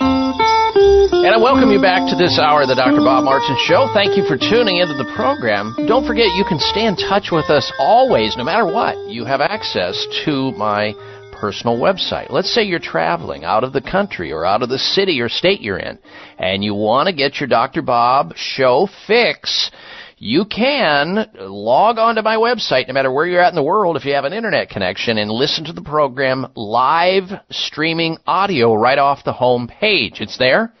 And 0.00 1.34
I 1.34 1.38
welcome 1.38 1.70
you 1.70 1.80
back 1.80 2.08
to 2.10 2.16
this 2.16 2.38
hour 2.38 2.62
of 2.62 2.68
the 2.68 2.74
Dr. 2.74 2.98
Bob 2.98 3.24
Martin 3.24 3.56
Show. 3.66 3.88
Thank 3.94 4.16
you 4.16 4.24
for 4.24 4.36
tuning 4.36 4.76
into 4.78 4.94
the 4.94 5.10
program. 5.16 5.74
Don't 5.86 6.06
forget 6.06 6.26
you 6.36 6.44
can 6.48 6.58
stay 6.58 6.86
in 6.86 6.96
touch 6.96 7.28
with 7.32 7.50
us 7.50 7.72
always, 7.78 8.36
no 8.36 8.44
matter 8.44 8.66
what. 8.66 8.96
You 9.08 9.24
have 9.24 9.40
access 9.40 10.06
to 10.24 10.52
my 10.52 10.92
personal 11.32 11.78
website. 11.78 12.30
Let's 12.30 12.52
say 12.52 12.62
you're 12.62 12.78
traveling 12.78 13.44
out 13.44 13.64
of 13.64 13.72
the 13.72 13.80
country 13.80 14.32
or 14.32 14.44
out 14.44 14.62
of 14.62 14.68
the 14.68 14.78
city 14.78 15.20
or 15.20 15.28
state 15.28 15.60
you're 15.60 15.78
in, 15.78 15.98
and 16.38 16.64
you 16.64 16.74
want 16.74 17.08
to 17.08 17.14
get 17.14 17.40
your 17.40 17.48
Dr. 17.48 17.82
Bob 17.82 18.32
show 18.36 18.88
fix. 19.06 19.70
You 20.18 20.46
can 20.46 21.30
log 21.38 21.98
on 21.98 22.14
to 22.14 22.22
my 22.22 22.36
website, 22.36 22.88
no 22.88 22.94
matter 22.94 23.12
where 23.12 23.26
you're 23.26 23.42
at 23.42 23.50
in 23.50 23.54
the 23.54 23.62
world, 23.62 23.96
if 23.96 24.06
you 24.06 24.14
have 24.14 24.24
an 24.24 24.32
internet 24.32 24.70
connection, 24.70 25.18
and 25.18 25.30
listen 25.30 25.64
to 25.64 25.74
the 25.74 25.82
program 25.82 26.46
live 26.54 27.24
streaming 27.50 28.16
audio 28.26 28.74
right 28.74 28.98
off 28.98 29.24
the 29.24 29.34
home 29.34 29.68
page. 29.68 30.22
It's 30.22 30.38
there. 30.38 30.72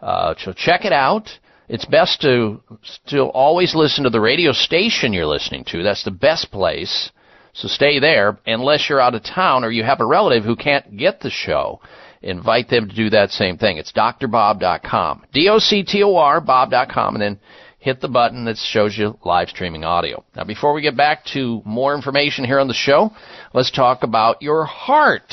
Uh, 0.00 0.34
so 0.38 0.52
check 0.52 0.84
it 0.84 0.92
out. 0.92 1.28
It's 1.68 1.86
best 1.86 2.20
to 2.20 2.62
still 2.84 3.30
always 3.30 3.74
listen 3.74 4.04
to 4.04 4.10
the 4.10 4.20
radio 4.20 4.52
station 4.52 5.12
you're 5.12 5.26
listening 5.26 5.64
to. 5.72 5.82
That's 5.82 6.04
the 6.04 6.12
best 6.12 6.52
place. 6.52 7.10
So 7.54 7.66
stay 7.66 7.98
there 7.98 8.38
unless 8.46 8.88
you're 8.88 9.00
out 9.00 9.16
of 9.16 9.24
town 9.24 9.64
or 9.64 9.72
you 9.72 9.82
have 9.82 10.00
a 10.00 10.06
relative 10.06 10.44
who 10.44 10.54
can't 10.54 10.96
get 10.96 11.18
the 11.18 11.30
show. 11.30 11.80
Invite 12.22 12.68
them 12.68 12.88
to 12.88 12.94
do 12.94 13.10
that 13.10 13.30
same 13.30 13.58
thing. 13.58 13.78
It's 13.78 13.92
drbob.com. 13.92 15.24
D-O-C-T-O-R, 15.32 16.40
bob.com, 16.40 17.14
and 17.16 17.22
then 17.22 17.40
hit 17.78 18.00
the 18.00 18.08
button 18.08 18.44
that 18.44 18.56
shows 18.56 18.96
you 18.98 19.18
live 19.24 19.48
streaming 19.48 19.84
audio. 19.84 20.24
Now, 20.34 20.44
before 20.44 20.72
we 20.72 20.82
get 20.82 20.96
back 20.96 21.24
to 21.34 21.62
more 21.64 21.94
information 21.94 22.44
here 22.44 22.58
on 22.58 22.68
the 22.68 22.74
show, 22.74 23.10
let's 23.54 23.70
talk 23.70 24.02
about 24.02 24.42
your 24.42 24.64
heart. 24.64 25.32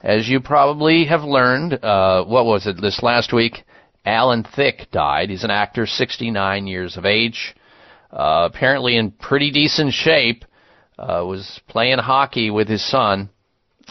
As 0.00 0.28
you 0.28 0.40
probably 0.40 1.04
have 1.04 1.22
learned, 1.22 1.74
uh, 1.74 2.24
what 2.24 2.46
was 2.46 2.66
it 2.66 2.80
this 2.80 3.02
last 3.02 3.32
week? 3.32 3.64
Alan 4.04 4.44
Thicke 4.44 4.90
died. 4.90 5.30
He's 5.30 5.44
an 5.44 5.50
actor, 5.50 5.86
69 5.86 6.66
years 6.66 6.96
of 6.96 7.06
age, 7.06 7.54
uh, 8.10 8.48
apparently 8.52 8.96
in 8.96 9.12
pretty 9.12 9.50
decent 9.52 9.92
shape 9.92 10.44
uh, 10.98 11.24
was 11.24 11.60
playing 11.68 11.98
hockey 11.98 12.50
with 12.50 12.68
his 12.68 12.84
son, 12.84 13.30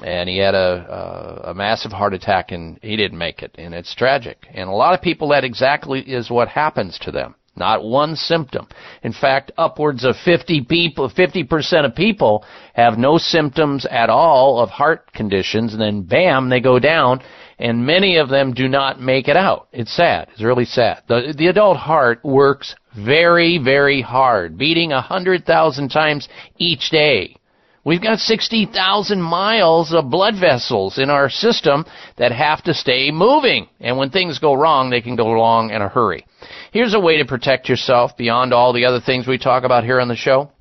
and 0.03 0.29
he 0.29 0.37
had 0.37 0.55
a, 0.55 1.41
a 1.45 1.51
a 1.51 1.53
massive 1.53 1.91
heart 1.91 2.13
attack, 2.13 2.51
and 2.51 2.79
he 2.81 2.95
didn't 2.95 3.17
make 3.17 3.41
it, 3.41 3.55
and 3.57 3.73
it's 3.73 3.95
tragic. 3.95 4.47
And 4.53 4.69
a 4.69 4.73
lot 4.73 4.93
of 4.93 5.01
people, 5.01 5.29
that 5.29 5.43
exactly 5.43 6.01
is 6.01 6.29
what 6.29 6.47
happens 6.47 6.99
to 6.99 7.11
them. 7.11 7.35
Not 7.55 7.83
one 7.83 8.15
symptom. 8.15 8.67
In 9.03 9.11
fact, 9.11 9.51
upwards 9.57 10.05
of 10.05 10.15
50 10.23 10.61
people, 10.61 11.09
50% 11.09 11.85
of 11.85 11.95
people 11.95 12.45
have 12.73 12.97
no 12.97 13.17
symptoms 13.17 13.85
at 13.85 14.09
all 14.09 14.59
of 14.59 14.69
heart 14.69 15.11
conditions, 15.13 15.73
and 15.73 15.81
then 15.81 16.03
bam, 16.03 16.49
they 16.49 16.61
go 16.61 16.79
down, 16.79 17.21
and 17.59 17.85
many 17.85 18.17
of 18.17 18.29
them 18.29 18.53
do 18.53 18.69
not 18.69 19.01
make 19.01 19.27
it 19.27 19.35
out. 19.35 19.67
It's 19.73 19.95
sad. 19.95 20.29
It's 20.31 20.43
really 20.43 20.65
sad. 20.65 21.03
The, 21.07 21.33
the 21.37 21.47
adult 21.47 21.77
heart 21.77 22.23
works 22.23 22.73
very, 22.95 23.57
very 23.57 24.01
hard, 24.01 24.57
beating 24.57 24.93
a 24.93 25.01
hundred 25.01 25.45
thousand 25.45 25.89
times 25.89 26.29
each 26.57 26.89
day. 26.89 27.35
We've 27.83 28.01
got 28.01 28.19
60,000 28.19 29.19
miles 29.19 29.91
of 29.91 30.11
blood 30.11 30.35
vessels 30.39 30.99
in 30.99 31.09
our 31.09 31.29
system 31.29 31.85
that 32.17 32.31
have 32.31 32.63
to 32.63 32.75
stay 32.75 33.09
moving. 33.11 33.67
And 33.79 33.97
when 33.97 34.11
things 34.11 34.37
go 34.37 34.53
wrong, 34.53 34.89
they 34.89 35.01
can 35.01 35.15
go 35.15 35.33
wrong 35.33 35.71
in 35.71 35.81
a 35.81 35.89
hurry. 35.89 36.25
Here's 36.71 36.93
a 36.93 36.99
way 36.99 37.17
to 37.17 37.25
protect 37.25 37.69
yourself 37.69 38.15
beyond 38.15 38.53
all 38.53 38.71
the 38.71 38.85
other 38.85 38.99
things 38.99 39.25
we 39.25 39.39
talk 39.39 39.63
about 39.63 39.83
here 39.83 39.99
on 39.99 40.09
the 40.09 40.15
show. 40.15 40.51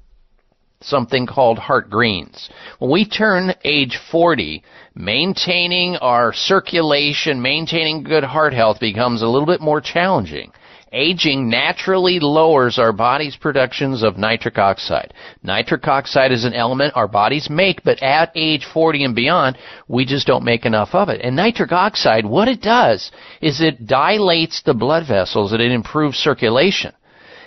Something 0.80 1.26
called 1.26 1.58
heart 1.58 1.90
greens. 1.90 2.48
When 2.78 2.90
we 2.90 3.06
turn 3.06 3.52
age 3.64 3.98
40, 4.10 4.64
maintaining 4.94 5.96
our 5.96 6.32
circulation, 6.32 7.42
maintaining 7.42 8.02
good 8.02 8.24
heart 8.24 8.54
health 8.54 8.80
becomes 8.80 9.20
a 9.20 9.26
little 9.26 9.46
bit 9.46 9.60
more 9.60 9.82
challenging. 9.82 10.52
Aging 10.93 11.49
naturally 11.49 12.18
lowers 12.18 12.78
our 12.78 12.93
body's 12.93 13.36
productions 13.36 14.03
of 14.03 14.18
nitric 14.18 14.59
oxide. 14.59 15.14
Nitric 15.43 15.86
oxide 15.86 16.32
is 16.32 16.45
an 16.45 16.53
element 16.53 16.95
our 16.97 17.07
bodies 17.07 17.49
make, 17.49 17.84
but 17.84 18.03
at 18.03 18.32
age 18.34 18.66
40 18.72 19.05
and 19.05 19.14
beyond, 19.14 19.57
we 19.86 20.05
just 20.05 20.26
don't 20.26 20.45
make 20.45 20.66
enough 20.66 20.88
of 20.93 21.09
it. 21.09 21.20
And 21.22 21.36
nitric 21.36 21.70
oxide, 21.70 22.26
what 22.26 22.49
it 22.49 22.61
does 22.61 23.12
is 23.41 23.61
it 23.61 23.86
dilates 23.86 24.62
the 24.62 24.74
blood 24.74 25.07
vessels 25.07 25.53
and 25.53 25.62
it 25.62 25.70
improves 25.70 26.18
circulation. 26.18 26.93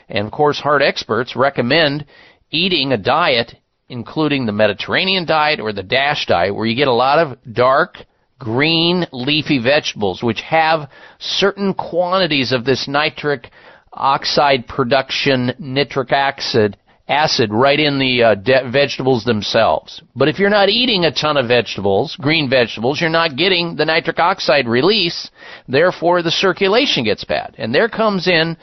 And 0.08 0.26
of 0.26 0.32
course, 0.32 0.60
heart 0.60 0.82
experts 0.82 1.36
recommend 1.36 2.06
eating 2.50 2.94
a 2.94 2.98
diet 2.98 3.56
including 3.89 4.46
the 4.46 4.52
Mediterranean 4.52 5.26
diet 5.26 5.60
or 5.60 5.74
the 5.74 5.84
DASH 5.84 6.26
diet 6.26 6.56
where 6.56 6.66
you 6.66 6.76
get 6.76 6.88
a 6.88 6.94
lot 6.94 7.20
of 7.20 7.38
dark 7.54 7.98
green 8.44 9.08
leafy 9.14 9.58
vegetables, 9.58 10.22
which 10.22 10.41
have 10.41 10.89
certain 11.20 11.74
quantities 11.74 12.52
of 12.52 12.66
this 12.66 12.88
nitric 12.89 13.50
oxide 13.94 14.68
production, 14.68 15.54
nitric 15.60 16.12
acid, 16.12 16.78
acid 17.08 17.52
right 17.54 17.80
in 17.80 18.00
the 18.00 18.24
uh, 18.24 18.36
de- 18.36 18.70
vegetables 18.70 19.24
themselves. 19.24 20.02
But 20.16 20.28
if 20.28 20.39
you're 20.39 20.50
not 20.50 20.70
eating 20.70 21.06
a 21.06 21.12
ton 21.12 21.38
of 21.38 21.48
vegetables, 21.48 22.18
green 22.20 22.50
vegetables, 22.50 23.00
you're 23.00 23.10
not 23.10 23.38
getting 23.38 23.76
the 23.76 23.86
nitric 23.86 24.20
oxide 24.20 24.68
release. 24.68 25.30
Therefore, 25.68 26.22
the 26.22 26.32
circulation 26.32 27.06
gets 27.06 27.24
bad. 27.24 27.56
And 27.58 27.74
there 27.74 27.89
comes 27.89 28.28
in 28.28 28.58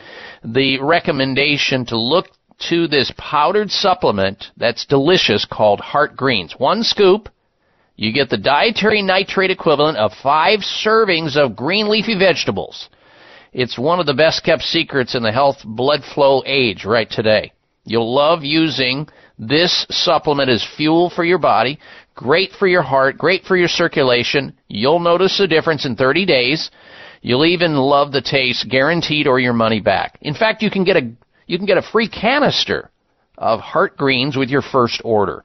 the 0.45 0.78
recommendation 0.81 1.87
to 1.87 1.99
look 1.99 2.26
to 2.68 2.87
this 2.87 3.11
powdered 3.16 3.70
supplement 3.70 4.47
that's 4.59 4.85
delicious 4.85 5.47
called 5.47 5.81
Heart 5.81 6.16
Greens. 6.16 6.55
One 6.59 6.83
scoop, 6.83 7.31
you 8.01 8.14
get 8.14 8.30
the 8.30 8.38
dietary 8.38 9.03
nitrate 9.03 9.51
equivalent 9.51 9.98
of 9.98 10.11
five 10.22 10.61
servings 10.61 11.36
of 11.36 11.55
green 11.55 11.90
leafy 11.90 12.18
vegetables. 12.18 12.88
It's 13.53 13.78
one 13.78 14.01
of 14.01 14.07
the 14.07 14.14
best 14.14 14.42
kept 14.42 14.62
secrets 14.62 15.14
in 15.14 15.22
the 15.22 15.30
health 15.30 15.59
blood 15.66 16.01
flow 16.14 16.42
age 16.46 16.86
right 16.86 17.11
today. 17.11 17.53
You'll 17.84 18.14
love 18.14 18.42
using 18.42 19.07
this 19.38 19.84
supplement 19.90 20.48
as 20.48 20.66
fuel 20.78 21.11
for 21.11 21.24
your 21.24 21.36
body. 21.36 21.78
Great 22.14 22.53
for 22.53 22.66
your 22.66 22.80
heart, 22.80 23.18
great 23.18 23.44
for 23.44 23.55
your 23.55 23.68
circulation. 23.68 24.57
You'll 24.66 25.01
notice 25.01 25.38
a 25.38 25.46
difference 25.46 25.84
in 25.84 25.94
30 25.94 26.24
days. 26.24 26.70
You'll 27.20 27.44
even 27.44 27.76
love 27.76 28.12
the 28.12 28.22
taste, 28.22 28.66
guaranteed 28.70 29.26
or 29.26 29.40
your 29.40 29.53
money 29.53 29.80
back. 29.80 30.18
In 30.22 30.32
fact, 30.32 30.62
you 30.62 30.70
can 30.70 30.84
get 30.84 30.96
a 30.96 31.12
you 31.46 31.59
can 31.59 31.66
get 31.66 31.76
a 31.76 31.82
free 31.92 32.09
canister 32.09 32.90
of 33.36 33.61
heart 33.61 33.98
greens 33.98 34.38
with 34.38 34.48
your 34.48 34.62
first 34.62 35.03
order. 35.05 35.44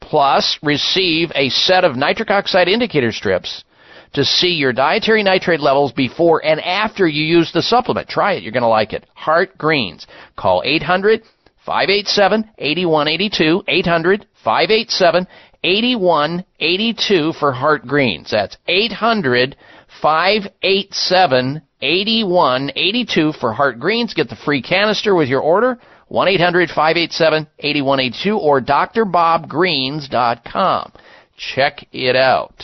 Plus, 0.00 0.58
receive 0.62 1.32
a 1.34 1.48
set 1.48 1.84
of 1.84 1.96
nitric 1.96 2.30
oxide 2.30 2.68
indicator 2.68 3.12
strips 3.12 3.64
to 4.12 4.24
see 4.24 4.54
your 4.54 4.72
dietary 4.72 5.22
nitrate 5.22 5.60
levels 5.60 5.92
before 5.92 6.44
and 6.44 6.60
after 6.60 7.06
you 7.06 7.24
use 7.24 7.52
the 7.52 7.62
supplement. 7.62 8.08
Try 8.08 8.34
it. 8.34 8.42
You're 8.42 8.52
going 8.52 8.62
to 8.62 8.68
like 8.68 8.92
it. 8.92 9.04
Heart 9.14 9.58
Greens. 9.58 10.06
Call 10.36 10.62
800 10.64 11.22
587 11.64 12.50
8182. 12.58 13.64
800 13.68 14.26
587 14.44 15.26
8182 15.64 17.32
for 17.32 17.52
Heart 17.52 17.86
Greens. 17.86 18.30
That's 18.30 18.56
800 18.68 19.56
587 20.00 21.62
8182 21.82 23.32
for 23.32 23.52
Heart 23.52 23.80
Greens. 23.80 24.14
Get 24.14 24.28
the 24.28 24.36
free 24.36 24.62
canister 24.62 25.14
with 25.14 25.28
your 25.28 25.40
order. 25.40 25.78
1 26.08 26.28
800 26.28 26.68
587 26.68 27.48
8182 27.58 28.38
or 28.38 28.60
drbobgreens.com. 28.60 30.92
Check 31.36 31.88
it 31.92 32.14
out. 32.16 32.62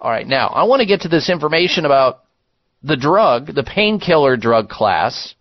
All 0.00 0.10
right, 0.10 0.26
now 0.26 0.48
I 0.48 0.64
want 0.64 0.80
to 0.80 0.86
get 0.86 1.02
to 1.02 1.08
this 1.08 1.30
information 1.30 1.84
about 1.84 2.24
the 2.82 2.96
drug, 2.96 3.54
the 3.54 3.62
painkiller 3.62 4.36
drug 4.36 4.68
class, 4.68 5.36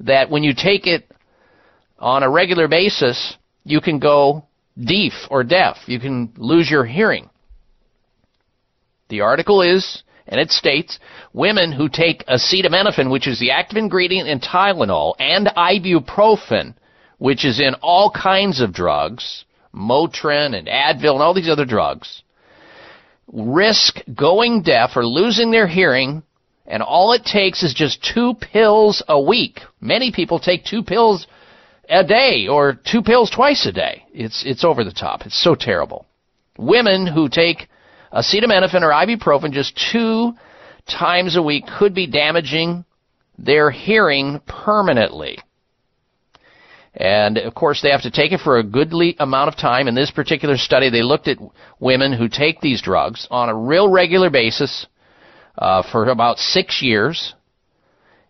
that 0.00 0.30
when 0.30 0.44
you 0.44 0.54
take 0.54 0.86
it 0.86 1.10
on 1.98 2.22
a 2.22 2.30
regular 2.30 2.68
basis, 2.68 3.36
you 3.64 3.80
can 3.80 3.98
go 3.98 4.44
deaf 4.78 5.12
or 5.30 5.42
deaf. 5.44 5.78
You 5.86 5.98
can 5.98 6.34
lose 6.36 6.70
your 6.70 6.84
hearing. 6.84 7.30
The 9.08 9.22
article 9.22 9.62
is, 9.62 10.02
and 10.26 10.38
it 10.40 10.50
states, 10.50 10.98
women 11.32 11.72
who 11.72 11.88
take 11.88 12.26
acetaminophen, 12.26 13.10
which 13.10 13.26
is 13.26 13.38
the 13.38 13.50
active 13.50 13.78
ingredient 13.78 14.28
in 14.28 14.40
Tylenol, 14.40 15.14
and 15.18 15.46
ibuprofen, 15.56 16.74
which 17.18 17.44
is 17.44 17.60
in 17.60 17.74
all 17.82 18.10
kinds 18.10 18.60
of 18.60 18.72
drugs, 18.72 19.44
Motrin 19.74 20.56
and 20.56 20.68
Advil 20.68 21.14
and 21.14 21.22
all 21.22 21.34
these 21.34 21.48
other 21.48 21.64
drugs, 21.64 22.22
risk 23.32 24.00
going 24.14 24.62
deaf 24.62 24.90
or 24.96 25.06
losing 25.06 25.50
their 25.50 25.66
hearing, 25.66 26.22
and 26.66 26.82
all 26.82 27.12
it 27.12 27.24
takes 27.24 27.62
is 27.62 27.74
just 27.74 28.06
two 28.14 28.34
pills 28.34 29.02
a 29.08 29.20
week. 29.20 29.60
Many 29.80 30.12
people 30.12 30.38
take 30.38 30.64
two 30.64 30.82
pills 30.82 31.26
a 31.88 32.04
day 32.04 32.46
or 32.48 32.74
two 32.74 33.02
pills 33.02 33.30
twice 33.30 33.66
a 33.66 33.72
day. 33.72 34.04
It's, 34.12 34.44
it's 34.46 34.64
over 34.64 34.84
the 34.84 34.92
top. 34.92 35.22
It's 35.26 35.42
so 35.42 35.54
terrible. 35.54 36.06
Women 36.58 37.06
who 37.06 37.28
take 37.28 37.68
acetaminophen 38.12 38.82
or 38.82 38.90
ibuprofen 38.90 39.52
just 39.52 39.80
two 39.90 40.34
times 40.86 41.36
a 41.36 41.42
week 41.42 41.64
could 41.78 41.94
be 41.94 42.06
damaging 42.06 42.84
their 43.38 43.70
hearing 43.70 44.40
permanently. 44.46 45.38
And 46.94 47.38
of 47.38 47.54
course, 47.54 47.80
they 47.80 47.90
have 47.90 48.02
to 48.02 48.10
take 48.10 48.32
it 48.32 48.40
for 48.40 48.58
a 48.58 48.62
goodly 48.62 49.16
amount 49.18 49.48
of 49.48 49.56
time. 49.56 49.88
In 49.88 49.94
this 49.94 50.10
particular 50.10 50.56
study, 50.58 50.90
they 50.90 51.02
looked 51.02 51.26
at 51.26 51.38
women 51.80 52.12
who 52.12 52.28
take 52.28 52.60
these 52.60 52.82
drugs 52.82 53.26
on 53.30 53.48
a 53.48 53.56
real 53.56 53.88
regular 53.90 54.28
basis 54.28 54.86
uh, 55.56 55.82
for 55.90 56.08
about 56.08 56.38
six 56.38 56.82
years. 56.82 57.34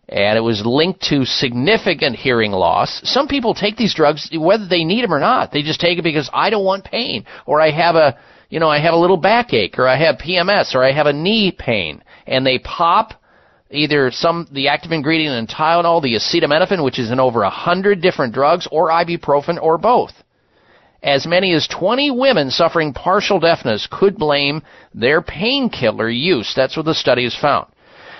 And 0.07 0.37
it 0.37 0.41
was 0.41 0.65
linked 0.65 1.01
to 1.09 1.25
significant 1.25 2.15
hearing 2.15 2.51
loss. 2.51 3.01
Some 3.03 3.27
people 3.27 3.53
take 3.53 3.77
these 3.77 3.95
drugs 3.95 4.29
whether 4.33 4.67
they 4.67 4.83
need 4.83 5.03
them 5.03 5.13
or 5.13 5.19
not. 5.19 5.51
They 5.51 5.61
just 5.61 5.79
take 5.79 5.97
it 5.97 6.03
because 6.03 6.29
I 6.33 6.49
don't 6.49 6.65
want 6.65 6.85
pain, 6.85 7.25
or 7.45 7.61
I 7.61 7.71
have 7.71 7.95
a, 7.95 8.17
you 8.49 8.59
know, 8.59 8.69
I 8.69 8.79
have 8.79 8.93
a 8.93 8.97
little 8.97 9.17
backache, 9.17 9.79
or 9.79 9.87
I 9.87 9.97
have 9.97 10.17
PMS, 10.17 10.75
or 10.75 10.83
I 10.83 10.91
have 10.91 11.07
a 11.07 11.13
knee 11.13 11.55
pain, 11.57 12.03
and 12.25 12.45
they 12.45 12.59
pop 12.59 13.13
either 13.71 14.11
some 14.11 14.47
the 14.51 14.67
active 14.67 14.91
ingredient 14.91 15.35
in 15.35 15.47
Tylenol, 15.47 16.01
the 16.01 16.15
acetaminophen, 16.15 16.83
which 16.83 16.99
is 16.99 17.11
in 17.11 17.19
over 17.19 17.43
a 17.43 17.49
hundred 17.49 18.01
different 18.01 18.33
drugs, 18.33 18.67
or 18.71 18.89
ibuprofen, 18.89 19.61
or 19.61 19.77
both. 19.77 20.11
As 21.01 21.27
many 21.27 21.53
as 21.53 21.67
20 21.67 22.11
women 22.11 22.49
suffering 22.49 22.93
partial 22.93 23.39
deafness 23.39 23.87
could 23.91 24.15
blame 24.15 24.61
their 24.93 25.21
painkiller 25.21 26.09
use. 26.09 26.53
That's 26.55 26.77
what 26.77 26.85
the 26.85 26.93
study 26.93 27.23
has 27.23 27.35
found. 27.35 27.67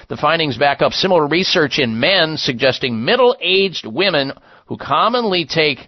The 0.10 0.18
findings 0.18 0.58
back 0.58 0.82
up 0.82 0.92
similar 0.92 1.26
research 1.26 1.80
in 1.80 1.98
men 1.98 2.36
suggesting 2.36 3.06
middle-aged 3.06 3.86
women 3.86 4.34
who 4.66 4.78
commonly 4.78 5.46
take 5.46 5.88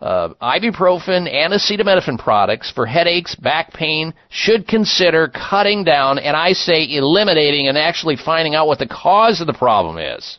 uh, 0.00 0.30
ibuprofen 0.40 1.30
and 1.30 1.52
acetaminophen 1.52 2.18
products 2.18 2.70
for 2.70 2.86
headaches, 2.86 3.34
back 3.34 3.72
pain 3.72 4.14
should 4.30 4.66
consider 4.66 5.28
cutting 5.28 5.84
down, 5.84 6.18
and 6.18 6.36
I 6.36 6.52
say 6.52 6.86
eliminating 6.94 7.68
and 7.68 7.76
actually 7.76 8.16
finding 8.16 8.54
out 8.54 8.66
what 8.66 8.78
the 8.78 8.86
cause 8.86 9.40
of 9.40 9.46
the 9.46 9.52
problem 9.52 9.98
is. 9.98 10.38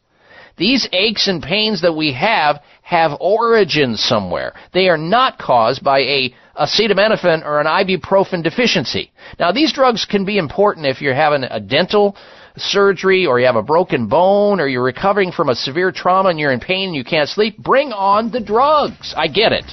These 0.57 0.87
aches 0.91 1.27
and 1.27 1.41
pains 1.41 1.81
that 1.81 1.93
we 1.93 2.13
have 2.13 2.61
have 2.81 3.17
origins 3.19 4.03
somewhere. 4.03 4.53
They 4.73 4.89
are 4.89 4.97
not 4.97 5.39
caused 5.39 5.83
by 5.83 5.99
a 5.99 6.35
acetaminophen 6.59 7.45
or 7.45 7.61
an 7.61 7.67
ibuprofen 7.67 8.43
deficiency. 8.43 9.11
Now, 9.39 9.51
these 9.51 9.73
drugs 9.73 10.05
can 10.05 10.25
be 10.25 10.37
important 10.37 10.85
if 10.85 11.01
you're 11.01 11.15
having 11.15 11.43
a 11.43 11.59
dental 11.59 12.17
surgery 12.57 13.25
or 13.25 13.39
you 13.39 13.45
have 13.45 13.55
a 13.55 13.63
broken 13.63 14.07
bone 14.07 14.59
or 14.59 14.67
you're 14.67 14.83
recovering 14.83 15.31
from 15.31 15.49
a 15.49 15.55
severe 15.55 15.91
trauma 15.91 16.29
and 16.29 16.39
you're 16.39 16.51
in 16.51 16.59
pain 16.59 16.89
and 16.89 16.95
you 16.95 17.03
can't 17.03 17.29
sleep, 17.29 17.57
bring 17.57 17.91
on 17.91 18.31
the 18.31 18.39
drugs. 18.39 19.13
I 19.15 19.27
get 19.27 19.51
it. 19.51 19.65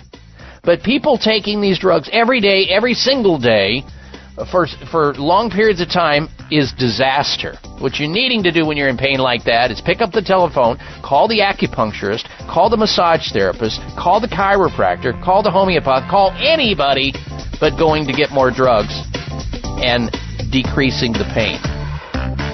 But 0.63 0.83
people 0.83 1.19
taking 1.19 1.61
these 1.61 1.79
drugs 1.79 2.09
every 2.13 2.41
day, 2.41 2.67
every 2.71 2.95
single 2.95 3.39
day, 3.39 3.83
for 4.51 4.67
for 4.91 5.15
long 5.15 5.51
periods 5.51 5.81
of 5.81 5.89
time 5.89 6.29
is 6.51 6.73
disaster. 6.73 7.57
What 7.81 7.99
you're 7.99 8.09
needing 8.09 8.43
to 8.45 8.53
do 8.53 8.65
when 8.65 8.77
you're 8.77 8.89
in 8.89 8.97
pain 8.97 9.19
like 9.19 9.45
that 9.45 9.71
is 9.71 9.81
pick 9.81 10.01
up 10.01 10.13
the 10.13 10.23
telephone, 10.23 10.79
call 11.03 11.29
the 11.29 11.41
acupuncturist, 11.41 12.29
call 12.49 12.71
the 12.71 12.77
massage 12.77 13.33
therapist, 13.33 13.81
call 13.99 14.21
the 14.21 14.29
chiropractor, 14.29 15.13
call 15.23 15.43
the 15.43 15.51
homeopath, 15.51 16.09
call 16.11 16.33
anybody 16.39 17.13
but 17.61 17.77
going 17.77 18.07
to 18.07 18.13
get 18.13 18.31
more 18.31 18.51
drugs 18.51 18.95
and 19.83 20.11
decreasing 20.53 21.13
the 21.13 21.29
pain. 21.35 21.59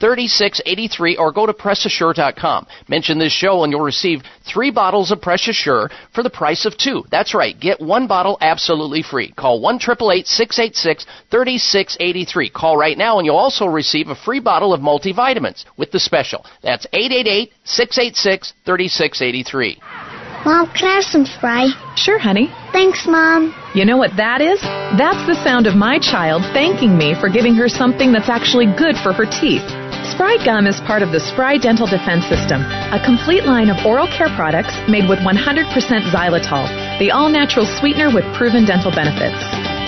3683 0.00 1.16
or 1.16 1.32
go 1.32 1.46
to 1.46 1.52
PressAssure.com. 1.52 2.66
Mention 2.88 3.18
this 3.18 3.32
show 3.32 3.62
and 3.62 3.72
you'll 3.72 3.82
receive 3.82 4.22
three 4.50 4.70
bottles 4.70 5.10
of 5.10 5.20
Press 5.20 5.46
Assure 5.46 5.90
for 6.14 6.22
the 6.22 6.30
price 6.30 6.64
of 6.64 6.76
two. 6.76 7.04
That's 7.10 7.34
right. 7.34 7.58
Get 7.58 7.80
one 7.80 8.06
bottle 8.06 8.38
absolutely 8.40 9.02
free. 9.02 9.32
Call 9.32 9.60
1 9.60 9.78
686 9.80 11.06
3683. 11.30 12.50
Call 12.50 12.76
right 12.76 12.96
now 12.96 13.18
and 13.18 13.26
you'll 13.26 13.36
also 13.36 13.66
receive 13.66 14.08
a 14.08 14.14
free 14.14 14.40
bottle 14.40 14.72
of 14.72 14.80
multivitamins 14.80 15.64
with 15.76 15.90
the 15.92 16.00
special. 16.00 16.44
That's 16.62 16.86
888 16.92 17.52
686 17.64 18.54
3683. 18.64 19.80
Mom, 20.44 20.72
can 20.72 20.88
I 20.88 20.94
have 20.94 21.04
some 21.04 21.26
Spry? 21.26 21.68
Sure, 21.96 22.18
honey. 22.18 22.48
Thanks, 22.72 23.06
Mom. 23.06 23.54
You 23.74 23.84
know 23.84 23.98
what 23.98 24.16
that 24.16 24.40
is? 24.40 24.58
That's 24.96 25.20
the 25.28 25.36
sound 25.44 25.66
of 25.66 25.76
my 25.76 25.98
child 25.98 26.42
thanking 26.54 26.96
me 26.96 27.14
for 27.20 27.28
giving 27.28 27.54
her 27.56 27.68
something 27.68 28.10
that's 28.10 28.30
actually 28.30 28.64
good 28.64 28.96
for 28.96 29.12
her 29.12 29.26
teeth. 29.26 29.79
Spry 30.10 30.36
Gum 30.44 30.66
is 30.66 30.80
part 30.86 31.02
of 31.02 31.12
the 31.12 31.20
Spry 31.20 31.56
Dental 31.56 31.86
Defense 31.86 32.26
System, 32.26 32.62
a 32.66 33.00
complete 33.04 33.44
line 33.44 33.70
of 33.70 33.86
oral 33.86 34.08
care 34.10 34.28
products 34.34 34.74
made 34.88 35.08
with 35.08 35.20
100% 35.20 35.38
xylitol, 36.10 36.66
the 36.98 37.12
all 37.12 37.28
natural 37.28 37.64
sweetener 37.78 38.12
with 38.12 38.24
proven 38.34 38.66
dental 38.66 38.90
benefits. 38.90 39.69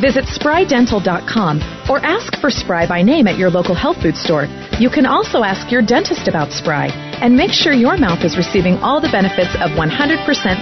Visit 0.00 0.24
sprydental.com 0.24 1.60
or 1.88 1.98
ask 2.04 2.38
for 2.40 2.50
Spry 2.50 2.86
by 2.86 3.02
name 3.02 3.26
at 3.26 3.38
your 3.38 3.50
local 3.50 3.74
health 3.74 4.00
food 4.02 4.16
store. 4.16 4.46
You 4.80 4.90
can 4.90 5.06
also 5.06 5.42
ask 5.42 5.70
your 5.70 5.82
dentist 5.82 6.28
about 6.28 6.52
Spry 6.52 6.88
and 7.22 7.36
make 7.36 7.52
sure 7.52 7.72
your 7.72 7.96
mouth 7.96 8.24
is 8.24 8.36
receiving 8.36 8.76
all 8.78 9.00
the 9.00 9.12
benefits 9.12 9.54
of 9.60 9.70
100% 9.76 9.86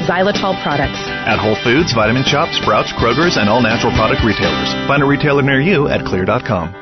xylitol 0.06 0.60
products. 0.62 1.00
At 1.26 1.38
Whole 1.38 1.56
Foods, 1.62 1.92
Vitamin 1.92 2.24
Shoppe, 2.24 2.52
Sprouts, 2.60 2.92
Kroger's, 2.92 3.36
and 3.36 3.48
all 3.48 3.62
natural 3.62 3.92
product 3.92 4.24
retailers. 4.24 4.72
Find 4.86 5.02
a 5.02 5.06
retailer 5.06 5.42
near 5.42 5.60
you 5.60 5.88
at 5.88 6.00
xlear.com. 6.00 6.81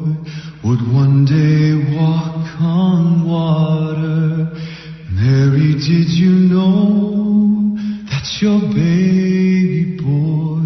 one 0.89 1.25
day 1.25 1.77
walk 1.93 2.41
on 2.59 3.27
water? 3.29 4.49
Mary, 5.13 5.77
did 5.77 6.09
you 6.09 6.31
know 6.49 7.77
that 8.09 8.25
your 8.41 8.59
baby 8.73 9.97
boy 10.01 10.65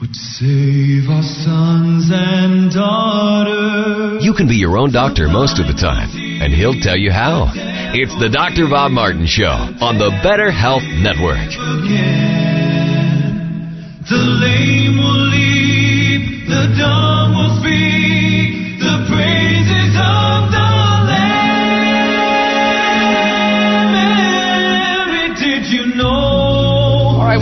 would 0.00 0.14
save 0.14 1.08
our 1.08 1.22
sons 1.22 2.10
and 2.10 2.72
daughters? 2.72 4.24
You 4.24 4.34
can 4.34 4.48
be 4.48 4.56
your 4.56 4.76
own 4.76 4.92
doctor 4.92 5.28
most 5.28 5.60
of 5.60 5.66
the 5.66 5.78
time, 5.78 6.10
and 6.42 6.52
he'll 6.52 6.80
tell 6.80 6.96
you 6.96 7.12
how. 7.12 7.52
It's 7.94 8.14
the 8.18 8.28
Dr. 8.28 8.68
Bob 8.68 8.90
Martin 8.90 9.26
Show 9.26 9.46
on 9.80 9.98
the 9.98 10.10
Better 10.22 10.50
Health 10.50 10.82
Network. 10.82 11.50
The 14.10 14.16
lame 14.16 14.98
will 14.98 15.26
leap, 15.30 16.48
the 16.48 16.74
dumb 16.78 17.34
will 17.34 17.58
speak, 17.60 17.95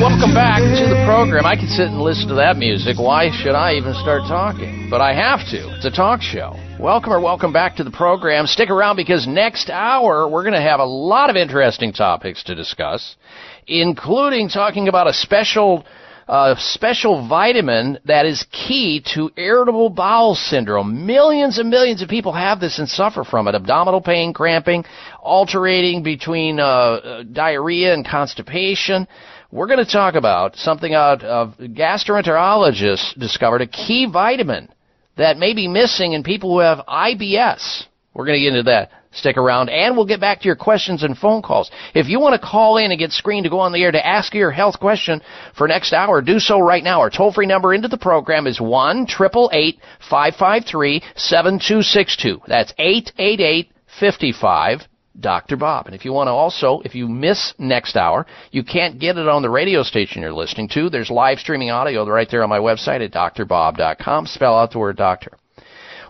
welcome 0.05 0.35
back 0.35 0.61
to 0.61 0.89
the 0.89 1.05
program. 1.07 1.47
I 1.47 1.57
can 1.57 1.69
sit 1.69 1.87
and 1.87 2.01
listen 2.01 2.29
to 2.29 2.35
that 2.35 2.57
music. 2.57 2.99
Why 2.99 3.31
should 3.31 3.55
I 3.55 3.75
even 3.75 3.95
start 3.95 4.23
talking? 4.29 4.89
But 4.91 5.01
I 5.01 5.15
have 5.15 5.41
to. 5.51 5.77
It's 5.77 5.85
a 5.85 5.91
talk 5.91 6.21
show. 6.21 6.57
Welcome 6.81 7.13
or 7.13 7.21
welcome 7.21 7.53
back 7.53 7.77
to 7.77 7.85
the 7.85 7.91
program. 7.91 8.47
Stick 8.47 8.71
around 8.71 8.97
because 8.97 9.27
next 9.27 9.71
hour 9.71 10.29
we're 10.29 10.43
going 10.43 10.55
to 10.55 10.61
have 10.61 10.81
a 10.81 10.85
lot 10.85 11.31
of 11.31 11.37
interesting 11.37 11.93
topics 11.93 12.43
to 12.45 12.55
discuss, 12.55 13.17
including 13.67 14.49
talking 14.49 14.89
about 14.89 15.07
a 15.07 15.13
special 15.13 15.85
a 16.29 16.57
special 16.59 17.29
vitamin 17.29 17.99
that 18.07 18.27
is 18.27 18.45
key 18.51 19.03
to 19.15 19.31
irritable 19.37 19.91
bowel 19.91 20.35
syndrome. 20.35 21.07
Millions 21.07 21.59
and 21.59 21.69
millions 21.69 22.03
of 22.03 22.09
people 22.09 22.33
have 22.33 22.61
this 22.61 22.79
and 22.79 22.89
suffer 22.89 23.25
from 23.25 23.47
it. 23.49 23.55
Abdominal 23.55 24.01
pain, 24.01 24.33
cramping, 24.33 24.85
alternating 25.21 26.03
between 26.03 26.59
uh, 26.59 27.23
diarrhea 27.31 27.93
and 27.93 28.07
constipation. 28.07 29.07
We're 29.51 29.67
going 29.67 29.85
to 29.85 29.91
talk 29.91 30.15
about 30.15 30.57
something 30.57 30.95
out 30.95 31.23
of 31.23 31.55
gastroenterologists 31.59 33.19
discovered 33.19 33.61
a 33.61 33.67
key 33.67 34.09
vitamin 34.11 34.69
that 35.17 35.39
may 35.39 35.55
be 35.55 35.69
missing 35.69 36.13
in 36.13 36.23
people 36.23 36.51
who 36.51 36.59
have 36.61 36.79
IBS. 36.89 37.85
We're 38.15 38.27
going 38.27 38.39
to 38.39 38.43
get 38.43 38.57
into 38.57 38.71
that. 38.71 38.91
Stick 39.15 39.37
around 39.37 39.71
and 39.71 39.97
we'll 39.97 40.07
get 40.07 40.21
back 40.21 40.41
to 40.41 40.47
your 40.47 40.57
questions 40.57 41.03
and 41.03 41.17
phone 41.17 41.41
calls. 41.41 41.71
If 41.95 42.09
you 42.09 42.21
want 42.21 42.41
to 42.41 42.47
call 42.47 42.77
in 42.79 42.91
and 42.91 42.99
get 42.99 43.13
screened 43.13 43.45
to 43.45 43.51
go 43.51 43.61
on 43.61 43.73
the 43.73 43.83
air 43.83 43.93
to 43.93 44.07
ask 44.07 44.35
your 44.35 44.51
health 44.51 44.79
question 44.81 45.23
for 45.57 45.69
next 45.69 45.93
hour, 45.93 46.21
do 46.21 46.39
so 46.39 46.59
right 46.61 46.83
now. 46.83 47.01
Our 47.01 47.11
toll 47.11 47.33
free 47.33 47.47
number 47.47 47.73
into 47.75 47.89
the 47.89 47.97
program 47.97 48.47
is 48.47 48.61
1 48.61 49.07
553 49.07 51.03
7262. 51.17 52.41
That's 52.47 52.75
888 52.79 53.71
55 54.01 54.89
Dr. 55.19 55.57
Bob. 55.57 55.87
And 55.87 55.95
if 55.95 56.05
you 56.05 56.13
want 56.13 56.27
to 56.27 56.33
also, 56.33 56.81
if 56.85 56.95
you 56.95 57.09
miss 57.09 57.55
next 57.59 57.97
hour, 57.97 58.27
you 58.51 58.65
can't 58.65 58.99
get 58.99 59.17
it 59.17 59.29
on 59.29 59.43
the 59.43 59.51
radio 59.51 59.83
station 59.83 60.23
you're 60.23 60.33
listening 60.33 60.69
to. 60.71 60.91
There's 60.91 61.11
live 61.11 61.39
streaming 61.39 61.71
audio 61.71 62.05
right 62.07 62.29
there 62.29 62.43
on 62.43 62.49
my 62.49 62.59
website 62.59 63.05
at 63.05 63.13
drbob.com. 63.13 64.27
Spell 64.27 64.59
out 64.59 64.73
the 64.73 64.79
word 64.79 64.97
doctor. 64.97 65.33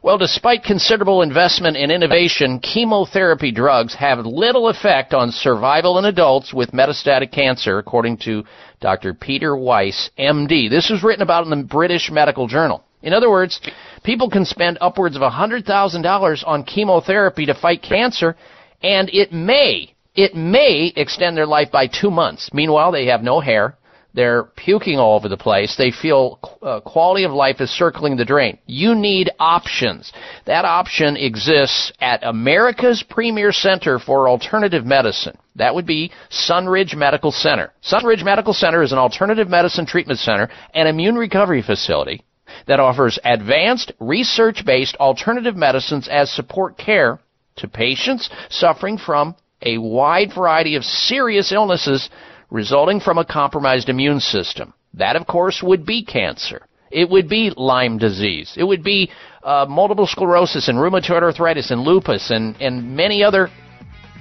Well, 0.04 0.18
despite 0.18 0.64
considerable 0.64 1.22
investment 1.22 1.78
in 1.78 1.90
innovation, 1.90 2.58
chemotherapy 2.58 3.50
drugs 3.50 3.94
have 3.94 4.18
little 4.18 4.68
effect 4.68 5.14
on 5.14 5.32
survival 5.32 5.96
in 5.96 6.04
adults 6.04 6.52
with 6.52 6.72
metastatic 6.72 7.32
cancer, 7.32 7.78
according 7.78 8.18
to 8.18 8.44
Dr. 8.82 9.14
Peter 9.14 9.56
Wise, 9.56 10.10
MD. 10.18 10.68
This 10.68 10.90
was 10.90 11.02
written 11.02 11.22
about 11.22 11.44
in 11.44 11.48
the 11.48 11.66
British 11.66 12.10
Medical 12.10 12.46
Journal. 12.46 12.84
In 13.02 13.14
other 13.14 13.30
words, 13.30 13.58
people 14.02 14.28
can 14.28 14.44
spend 14.44 14.76
upwards 14.82 15.16
of 15.16 15.22
$100,000 15.22 16.44
on 16.46 16.64
chemotherapy 16.64 17.46
to 17.46 17.54
fight 17.54 17.80
cancer, 17.80 18.36
and 18.82 19.08
it 19.10 19.32
may, 19.32 19.94
it 20.14 20.34
may 20.34 20.92
extend 20.96 21.34
their 21.34 21.46
life 21.46 21.70
by 21.72 21.86
two 21.86 22.10
months. 22.10 22.50
Meanwhile, 22.52 22.92
they 22.92 23.06
have 23.06 23.22
no 23.22 23.40
hair, 23.40 23.78
they're 24.14 24.44
puking 24.44 24.98
all 24.98 25.16
over 25.16 25.28
the 25.28 25.36
place. 25.36 25.74
They 25.76 25.90
feel 25.90 26.38
uh, 26.62 26.80
quality 26.80 27.24
of 27.24 27.32
life 27.32 27.60
is 27.60 27.70
circling 27.70 28.16
the 28.16 28.24
drain. 28.24 28.58
You 28.66 28.94
need 28.94 29.30
options. 29.40 30.12
That 30.46 30.64
option 30.64 31.16
exists 31.16 31.92
at 32.00 32.22
America's 32.22 33.02
premier 33.02 33.50
center 33.50 33.98
for 33.98 34.28
alternative 34.28 34.86
medicine. 34.86 35.36
That 35.56 35.74
would 35.74 35.86
be 35.86 36.12
Sunridge 36.30 36.94
Medical 36.94 37.32
Center. 37.32 37.72
Sunridge 37.82 38.24
Medical 38.24 38.52
Center 38.52 38.82
is 38.82 38.92
an 38.92 38.98
alternative 38.98 39.48
medicine 39.48 39.84
treatment 39.84 40.20
center 40.20 40.48
and 40.72 40.88
immune 40.88 41.16
recovery 41.16 41.62
facility 41.62 42.22
that 42.68 42.80
offers 42.80 43.18
advanced, 43.24 43.92
research 43.98 44.64
based 44.64 44.96
alternative 44.96 45.56
medicines 45.56 46.08
as 46.08 46.30
support 46.30 46.78
care 46.78 47.18
to 47.56 47.68
patients 47.68 48.30
suffering 48.48 48.98
from 48.98 49.34
a 49.62 49.78
wide 49.78 50.30
variety 50.34 50.76
of 50.76 50.84
serious 50.84 51.52
illnesses 51.52 52.10
resulting 52.54 53.00
from 53.00 53.18
a 53.18 53.24
compromised 53.24 53.88
immune 53.88 54.20
system. 54.20 54.72
That, 54.94 55.16
of 55.16 55.26
course, 55.26 55.60
would 55.60 55.84
be 55.84 56.04
cancer. 56.04 56.64
It 56.88 57.10
would 57.10 57.28
be 57.28 57.50
Lyme 57.56 57.98
disease. 57.98 58.54
It 58.56 58.62
would 58.62 58.84
be 58.84 59.10
uh, 59.42 59.66
multiple 59.68 60.06
sclerosis 60.06 60.68
and 60.68 60.78
rheumatoid 60.78 61.24
arthritis 61.24 61.72
and 61.72 61.80
lupus 61.80 62.30
and, 62.30 62.54
and 62.60 62.94
many 62.94 63.24
other 63.24 63.48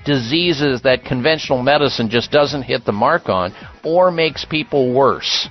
diseases 0.04 0.82
that 0.82 1.06
conventional 1.06 1.62
medicine 1.62 2.10
just 2.10 2.32
doesn't 2.32 2.64
hit 2.64 2.86
the 2.86 2.92
mark 2.92 3.30
on 3.30 3.54
or 3.86 4.10
makes 4.10 4.46
people 4.46 4.96
worse. 4.96 5.48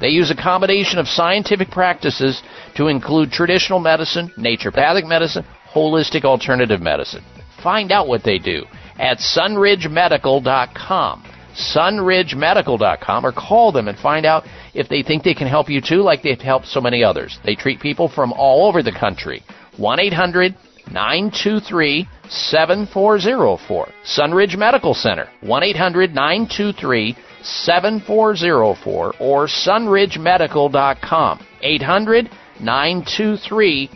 They 0.00 0.08
use 0.08 0.30
a 0.30 0.34
combination 0.34 0.98
of 0.98 1.06
scientific 1.06 1.68
practices 1.68 2.42
to 2.76 2.86
include 2.86 3.30
traditional 3.30 3.78
medicine, 3.78 4.32
naturopathic 4.38 5.06
medicine, 5.06 5.44
holistic 5.70 6.24
alternative 6.24 6.80
medicine. 6.80 7.22
Find 7.62 7.92
out 7.92 8.08
what 8.08 8.24
they 8.24 8.38
do 8.38 8.64
at 8.98 9.18
sunridgemedical.com. 9.18 11.29
Sunridgemedical.com 11.54 13.26
or 13.26 13.32
call 13.32 13.72
them 13.72 13.88
and 13.88 13.98
find 13.98 14.24
out 14.24 14.44
if 14.74 14.88
they 14.88 15.02
think 15.02 15.22
they 15.22 15.34
can 15.34 15.48
help 15.48 15.68
you 15.68 15.80
too, 15.80 16.02
like 16.02 16.22
they've 16.22 16.40
helped 16.40 16.66
so 16.66 16.80
many 16.80 17.02
others. 17.02 17.38
They 17.44 17.54
treat 17.54 17.80
people 17.80 18.08
from 18.08 18.32
all 18.32 18.68
over 18.68 18.82
the 18.82 18.92
country. 18.92 19.42
1 19.76 20.00
800 20.00 20.54
923 20.92 22.08
7404. 22.28 23.88
Sunridge 24.04 24.56
Medical 24.56 24.94
Center. 24.94 25.28
1 25.40 25.62
800 25.62 26.14
923 26.14 27.16
7404 27.42 29.14
or 29.18 29.46
sunridgemedical.com. 29.46 31.46
800 31.62 32.30
923 32.60 33.90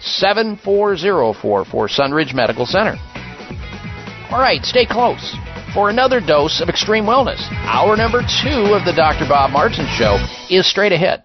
7404 0.00 1.64
for 1.64 1.88
Sunridge 1.88 2.34
Medical 2.34 2.66
Center. 2.66 2.96
All 4.30 4.40
right, 4.40 4.64
stay 4.64 4.86
close 4.86 5.36
for 5.74 5.90
another 5.90 6.20
dose 6.20 6.60
of 6.62 6.68
extreme 6.68 7.04
wellness. 7.04 7.42
Hour 7.66 7.96
number 7.96 8.20
two 8.20 8.72
of 8.72 8.86
the 8.86 8.94
Dr. 8.94 9.26
Bob 9.28 9.50
Martin 9.50 9.86
Show 9.98 10.16
is 10.48 10.70
straight 10.70 10.92
ahead. 10.92 11.24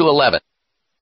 to 0.00 0.08
11. 0.08 0.40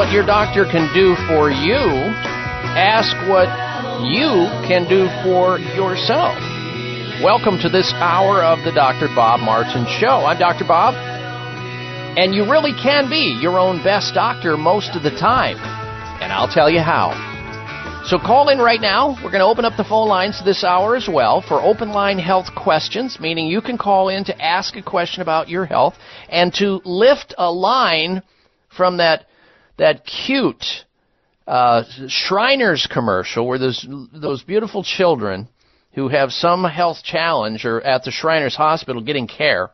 what 0.00 0.12
your 0.12 0.24
doctor 0.24 0.64
can 0.64 0.88
do 0.96 1.12
for 1.28 1.50
you. 1.50 1.76
Ask 2.72 3.12
what 3.28 3.52
you 4.08 4.48
can 4.64 4.88
do 4.88 5.12
for 5.20 5.58
yourself. 5.76 6.40
Welcome 7.22 7.60
to 7.60 7.68
this 7.68 7.92
hour 7.96 8.40
of 8.40 8.64
the 8.64 8.72
Dr. 8.72 9.12
Bob 9.14 9.40
Martin 9.40 9.84
Show. 10.00 10.24
I'm 10.24 10.38
Dr. 10.38 10.64
Bob, 10.64 10.94
and 12.16 12.34
you 12.34 12.50
really 12.50 12.72
can 12.72 13.10
be 13.10 13.36
your 13.42 13.58
own 13.58 13.84
best 13.84 14.14
doctor 14.14 14.56
most 14.56 14.96
of 14.96 15.02
the 15.02 15.10
time. 15.10 15.58
And 16.24 16.32
I'll 16.32 16.48
tell 16.48 16.70
you 16.70 16.80
how. 16.80 17.12
So 18.06 18.16
call 18.16 18.48
in 18.48 18.58
right 18.58 18.80
now. 18.80 19.20
We're 19.22 19.30
going 19.30 19.44
to 19.44 19.52
open 19.52 19.66
up 19.66 19.76
the 19.76 19.84
phone 19.84 20.08
lines 20.08 20.42
this 20.42 20.64
hour 20.64 20.96
as 20.96 21.10
well 21.12 21.44
for 21.46 21.60
open 21.60 21.90
line 21.90 22.18
health 22.18 22.46
questions, 22.56 23.20
meaning 23.20 23.48
you 23.48 23.60
can 23.60 23.76
call 23.76 24.08
in 24.08 24.24
to 24.24 24.42
ask 24.42 24.76
a 24.76 24.82
question 24.82 25.20
about 25.20 25.50
your 25.50 25.66
health 25.66 25.96
and 26.30 26.54
to 26.54 26.80
lift 26.86 27.34
a 27.36 27.52
line 27.52 28.22
from 28.74 28.96
that 28.96 29.26
that 29.80 30.04
cute 30.04 30.84
uh, 31.46 31.84
Shriners 32.06 32.86
commercial 32.92 33.46
where 33.46 33.58
those 33.58 33.86
those 34.12 34.42
beautiful 34.42 34.84
children 34.84 35.48
who 35.94 36.08
have 36.08 36.32
some 36.32 36.64
health 36.64 36.98
challenge 37.02 37.64
are 37.64 37.80
at 37.80 38.04
the 38.04 38.10
Shriners 38.10 38.54
Hospital 38.54 39.00
getting 39.00 39.26
care, 39.26 39.70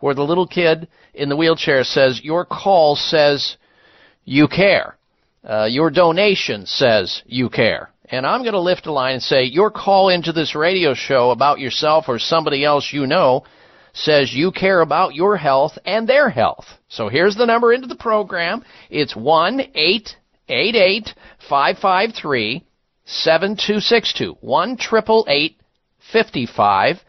where 0.00 0.14
the 0.14 0.24
little 0.24 0.46
kid 0.46 0.88
in 1.12 1.28
the 1.28 1.36
wheelchair 1.36 1.84
says, 1.84 2.24
"Your 2.24 2.46
call 2.46 2.96
says 2.96 3.58
you 4.24 4.48
care." 4.48 4.96
Uh, 5.46 5.66
your 5.70 5.90
donation 5.90 6.64
says 6.64 7.22
you 7.26 7.50
care. 7.50 7.90
And 8.06 8.26
I'm 8.26 8.44
going 8.44 8.54
to 8.54 8.60
lift 8.60 8.86
a 8.86 8.92
line 8.92 9.14
and 9.14 9.22
say 9.22 9.44
your 9.44 9.70
call 9.70 10.08
into 10.08 10.32
this 10.32 10.54
radio 10.54 10.94
show 10.94 11.30
about 11.32 11.60
yourself 11.60 12.06
or 12.08 12.18
somebody 12.18 12.64
else 12.64 12.94
you 12.94 13.06
know 13.06 13.44
says 13.94 14.34
you 14.34 14.52
care 14.52 14.80
about 14.80 15.14
your 15.14 15.36
health 15.36 15.78
and 15.86 16.06
their 16.06 16.28
health. 16.28 16.66
So 16.88 17.08
here's 17.08 17.36
the 17.36 17.46
number 17.46 17.72
into 17.72 17.86
the 17.86 17.96
program. 17.96 18.64
It's 18.90 19.16
1 19.16 19.60
888 19.74 21.14
553 21.48 22.64
7262. 23.06 24.36
1 24.40 24.78
55 26.12 27.00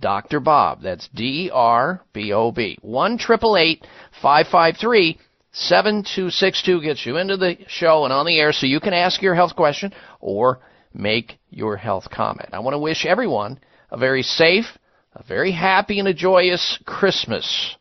Dr. 0.00 0.40
Bob. 0.40 0.82
That's 0.82 1.08
D 1.08 1.50
R 1.52 2.02
B 2.12 2.32
O 2.32 2.52
B. 2.52 2.78
1 2.82 3.18
553 3.18 5.18
7262 5.52 6.82
gets 6.82 7.06
you 7.06 7.16
into 7.16 7.36
the 7.36 7.56
show 7.68 8.04
and 8.04 8.12
on 8.12 8.26
the 8.26 8.38
air 8.38 8.52
so 8.52 8.66
you 8.66 8.80
can 8.80 8.92
ask 8.92 9.22
your 9.22 9.36
health 9.36 9.54
question 9.54 9.92
or 10.20 10.58
make 10.92 11.38
your 11.48 11.76
health 11.76 12.10
comment. 12.10 12.50
I 12.52 12.58
want 12.58 12.74
to 12.74 12.78
wish 12.78 13.06
everyone 13.06 13.60
a 13.90 13.96
very 13.96 14.22
safe, 14.22 14.66
a 15.14 15.22
very 15.22 15.52
happy, 15.52 15.98
and 15.98 16.08
a 16.08 16.14
joyous 16.14 16.78
Christmas. 16.84 17.76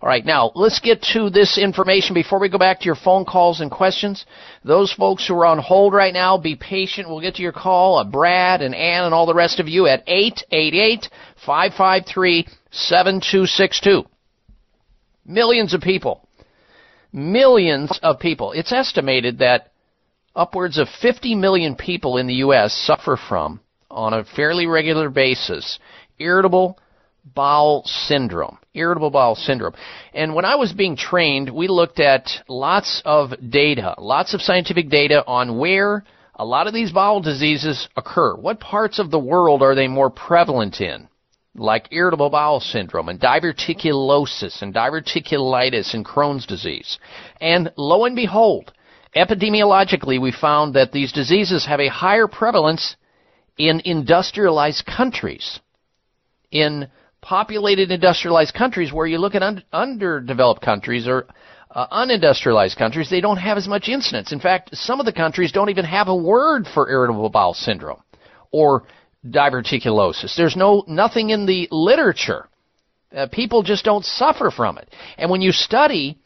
All 0.00 0.08
right, 0.08 0.24
now 0.24 0.50
let's 0.54 0.80
get 0.80 1.02
to 1.14 1.30
this 1.30 1.56
information 1.56 2.14
before 2.14 2.40
we 2.40 2.48
go 2.48 2.58
back 2.58 2.80
to 2.80 2.86
your 2.86 2.96
phone 2.96 3.24
calls 3.24 3.60
and 3.60 3.70
questions. 3.70 4.26
Those 4.64 4.92
folks 4.92 5.26
who 5.26 5.34
are 5.34 5.46
on 5.46 5.58
hold 5.58 5.92
right 5.92 6.12
now, 6.12 6.36
be 6.36 6.56
patient. 6.56 7.08
We'll 7.08 7.20
get 7.20 7.36
to 7.36 7.42
your 7.42 7.52
call. 7.52 7.98
Uh, 7.98 8.04
Brad 8.04 8.60
and 8.60 8.74
Ann 8.74 9.04
and 9.04 9.14
all 9.14 9.26
the 9.26 9.34
rest 9.34 9.60
of 9.60 9.68
you 9.68 9.86
at 9.86 10.02
888 10.08 11.08
553 11.46 12.48
7262. 12.70 14.04
Millions 15.24 15.74
of 15.74 15.80
people 15.80 16.28
millions 17.12 17.98
of 18.02 18.18
people. 18.18 18.52
It's 18.52 18.72
estimated 18.72 19.38
that 19.38 19.72
upwards 20.34 20.78
of 20.78 20.88
50 21.00 21.34
million 21.34 21.76
people 21.76 22.16
in 22.16 22.26
the 22.26 22.34
U.S. 22.34 22.72
suffer 22.74 23.16
from, 23.16 23.60
on 23.90 24.12
a 24.14 24.24
fairly 24.24 24.66
regular 24.66 25.10
basis, 25.10 25.78
irritable 26.18 26.78
bowel 27.24 27.82
syndrome. 27.84 28.58
Irritable 28.74 29.10
bowel 29.10 29.34
syndrome. 29.34 29.74
And 30.14 30.34
when 30.34 30.44
I 30.44 30.56
was 30.56 30.72
being 30.72 30.96
trained, 30.96 31.50
we 31.50 31.68
looked 31.68 32.00
at 32.00 32.28
lots 32.48 33.02
of 33.04 33.32
data, 33.50 33.94
lots 33.98 34.34
of 34.34 34.42
scientific 34.42 34.88
data 34.88 35.24
on 35.26 35.58
where 35.58 36.04
a 36.34 36.44
lot 36.44 36.66
of 36.66 36.74
these 36.74 36.92
bowel 36.92 37.20
diseases 37.20 37.88
occur. 37.96 38.36
What 38.36 38.60
parts 38.60 38.98
of 38.98 39.10
the 39.10 39.18
world 39.18 39.62
are 39.62 39.74
they 39.74 39.88
more 39.88 40.10
prevalent 40.10 40.80
in? 40.80 41.08
like 41.58 41.88
irritable 41.90 42.30
bowel 42.30 42.60
syndrome 42.60 43.08
and 43.08 43.20
diverticulosis 43.20 44.62
and 44.62 44.74
diverticulitis 44.74 45.94
and 45.94 46.04
Crohn's 46.04 46.46
disease. 46.46 46.98
And 47.40 47.72
lo 47.76 48.04
and 48.04 48.16
behold, 48.16 48.72
epidemiologically 49.16 50.20
we 50.20 50.32
found 50.32 50.74
that 50.74 50.92
these 50.92 51.12
diseases 51.12 51.66
have 51.66 51.80
a 51.80 51.88
higher 51.88 52.28
prevalence 52.28 52.96
in 53.56 53.82
industrialized 53.84 54.86
countries. 54.86 55.60
In 56.50 56.88
populated 57.20 57.90
industrialized 57.90 58.54
countries 58.54 58.92
where 58.92 59.06
you 59.06 59.18
look 59.18 59.34
at 59.34 59.42
un- 59.42 59.62
underdeveloped 59.72 60.62
countries 60.62 61.06
or 61.06 61.26
uh, 61.70 61.86
unindustrialized 61.88 62.76
countries, 62.76 63.10
they 63.10 63.20
don't 63.20 63.36
have 63.36 63.58
as 63.58 63.68
much 63.68 63.88
incidence. 63.88 64.32
In 64.32 64.40
fact, 64.40 64.70
some 64.74 65.00
of 65.00 65.06
the 65.06 65.12
countries 65.12 65.52
don't 65.52 65.68
even 65.68 65.84
have 65.84 66.08
a 66.08 66.16
word 66.16 66.66
for 66.72 66.88
irritable 66.88 67.28
bowel 67.28 67.54
syndrome 67.54 68.02
or 68.50 68.84
diverticulosis. 69.26 70.36
There's 70.36 70.56
no 70.56 70.84
nothing 70.86 71.30
in 71.30 71.44
the 71.44 71.68
literature. 71.70 72.48
Uh, 73.14 73.26
people 73.30 73.62
just 73.62 73.84
don't 73.84 74.04
suffer 74.04 74.50
from 74.50 74.78
it. 74.78 74.88
And 75.16 75.30
when 75.30 75.42
you 75.42 75.52
study 75.52 76.18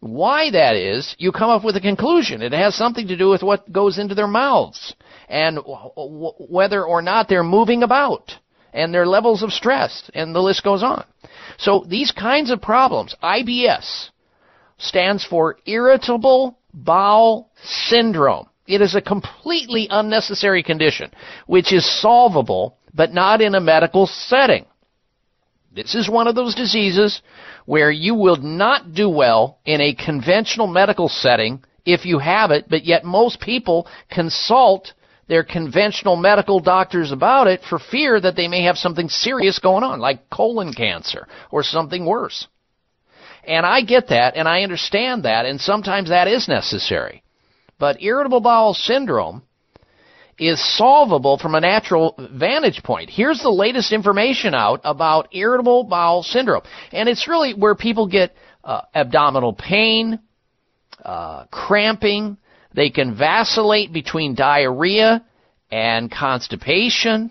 why 0.00 0.50
that 0.50 0.76
is, 0.76 1.14
you 1.18 1.30
come 1.30 1.50
up 1.50 1.62
with 1.62 1.76
a 1.76 1.80
conclusion. 1.80 2.40
It 2.42 2.52
has 2.52 2.74
something 2.74 3.08
to 3.08 3.16
do 3.16 3.28
with 3.28 3.42
what 3.42 3.70
goes 3.70 3.98
into 3.98 4.14
their 4.14 4.26
mouths 4.26 4.94
and 5.28 5.56
w- 5.56 6.32
whether 6.38 6.84
or 6.84 7.02
not 7.02 7.28
they're 7.28 7.44
moving 7.44 7.82
about 7.82 8.32
and 8.72 8.92
their 8.92 9.06
levels 9.06 9.42
of 9.42 9.52
stress 9.52 10.10
and 10.14 10.34
the 10.34 10.40
list 10.40 10.62
goes 10.64 10.82
on. 10.82 11.04
So 11.58 11.84
these 11.86 12.12
kinds 12.12 12.50
of 12.50 12.62
problems, 12.62 13.14
IBS 13.22 14.10
stands 14.78 15.24
for 15.24 15.58
irritable 15.66 16.58
bowel 16.72 17.50
syndrome. 17.62 18.48
It 18.66 18.80
is 18.80 18.94
a 18.94 19.02
completely 19.02 19.88
unnecessary 19.90 20.62
condition, 20.62 21.10
which 21.46 21.72
is 21.72 22.00
solvable, 22.00 22.76
but 22.94 23.12
not 23.12 23.40
in 23.40 23.54
a 23.54 23.60
medical 23.60 24.06
setting. 24.06 24.64
This 25.72 25.94
is 25.94 26.08
one 26.08 26.26
of 26.26 26.34
those 26.34 26.54
diseases 26.54 27.20
where 27.66 27.90
you 27.90 28.14
will 28.14 28.36
not 28.36 28.94
do 28.94 29.08
well 29.08 29.58
in 29.64 29.80
a 29.80 29.94
conventional 29.94 30.66
medical 30.66 31.08
setting 31.08 31.62
if 31.84 32.04
you 32.04 32.18
have 32.18 32.50
it, 32.50 32.66
but 32.68 32.84
yet 32.84 33.04
most 33.04 33.40
people 33.40 33.86
consult 34.10 34.92
their 35.30 35.44
conventional 35.44 36.16
medical 36.16 36.58
doctors 36.58 37.12
about 37.12 37.46
it 37.46 37.60
for 37.62 37.78
fear 37.78 38.20
that 38.20 38.34
they 38.34 38.48
may 38.48 38.64
have 38.64 38.76
something 38.76 39.08
serious 39.08 39.60
going 39.60 39.84
on, 39.84 40.00
like 40.00 40.28
colon 40.28 40.74
cancer 40.74 41.28
or 41.52 41.62
something 41.62 42.04
worse. 42.04 42.48
And 43.44 43.64
I 43.64 43.82
get 43.82 44.08
that 44.08 44.34
and 44.34 44.48
I 44.48 44.62
understand 44.62 45.24
that, 45.24 45.46
and 45.46 45.60
sometimes 45.60 46.08
that 46.08 46.26
is 46.26 46.48
necessary. 46.48 47.22
But 47.78 48.02
irritable 48.02 48.40
bowel 48.40 48.74
syndrome 48.74 49.42
is 50.36 50.60
solvable 50.76 51.38
from 51.38 51.54
a 51.54 51.60
natural 51.60 52.16
vantage 52.32 52.82
point. 52.82 53.08
Here's 53.08 53.40
the 53.40 53.50
latest 53.50 53.92
information 53.92 54.52
out 54.52 54.80
about 54.82 55.28
irritable 55.32 55.84
bowel 55.84 56.24
syndrome. 56.24 56.62
And 56.90 57.08
it's 57.08 57.28
really 57.28 57.54
where 57.54 57.76
people 57.76 58.08
get 58.08 58.34
uh, 58.64 58.80
abdominal 58.92 59.52
pain, 59.52 60.18
uh, 61.04 61.44
cramping. 61.52 62.36
They 62.74 62.90
can 62.90 63.16
vacillate 63.16 63.92
between 63.92 64.34
diarrhea 64.34 65.24
and 65.70 66.10
constipation. 66.10 67.30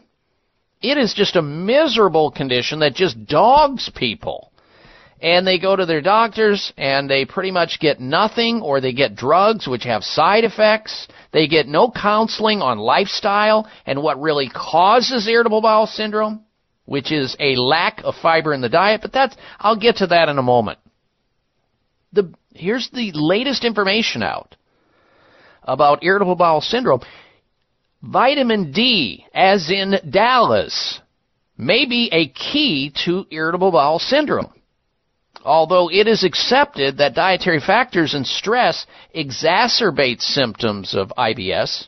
It 0.82 0.98
is 0.98 1.14
just 1.14 1.36
a 1.36 1.42
miserable 1.42 2.32
condition 2.32 2.80
that 2.80 2.96
just 2.96 3.26
dogs 3.26 3.90
people 3.96 4.50
and 5.22 5.46
they 5.46 5.60
go 5.60 5.76
to 5.76 5.86
their 5.86 6.02
doctors 6.02 6.72
and 6.78 7.10
they 7.10 7.26
pretty 7.26 7.52
much 7.52 7.80
get 7.80 8.00
nothing 8.00 8.62
or 8.62 8.80
they 8.80 8.94
get 8.94 9.16
drugs 9.16 9.68
which 9.68 9.84
have 9.84 10.04
side 10.04 10.44
effects. 10.44 11.08
They 11.32 11.48
get 11.48 11.68
no 11.68 11.92
counseling 11.92 12.62
on 12.62 12.78
lifestyle 12.78 13.70
and 13.86 14.02
what 14.02 14.22
really 14.22 14.50
causes 14.50 15.28
irritable 15.28 15.62
bowel 15.62 15.88
syndrome, 15.88 16.46
which 16.86 17.12
is 17.12 17.36
a 17.40 17.56
lack 17.56 18.02
of 18.04 18.16
fiber 18.16 18.54
in 18.54 18.62
the 18.62 18.70
diet, 18.70 19.02
but 19.02 19.12
that's 19.12 19.36
I'll 19.60 19.80
get 19.80 19.98
to 19.98 20.08
that 20.08 20.30
in 20.30 20.38
a 20.38 20.44
moment. 20.44 20.80
The 22.14 22.34
here's 22.54 22.90
the 22.90 23.12
latest 23.14 23.66
information 23.66 24.24
out 24.24 24.56
about 25.64 26.04
irritable 26.04 26.36
bowel 26.36 26.62
syndrome. 26.62 27.02
Vitamin 28.02 28.72
D, 28.72 29.26
as 29.34 29.70
in 29.70 30.00
Dallas, 30.10 31.02
may 31.58 31.86
be 31.86 32.10
a 32.12 32.30
key 32.30 32.94
to 33.06 33.26
irritable 33.30 33.72
bowel 33.72 34.00
syndrome. 34.00 34.54
Although 35.44 35.90
it 35.90 36.08
is 36.08 36.24
accepted 36.24 36.98
that 36.98 37.16
dietary 37.16 37.60
factors 37.60 38.14
and 38.14 38.26
stress 38.26 38.86
exacerbate 39.16 40.22
symptoms 40.22 40.94
of 40.94 41.14
IBS, 41.18 41.88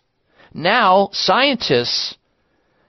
now 0.54 1.10
scientists 1.12 2.16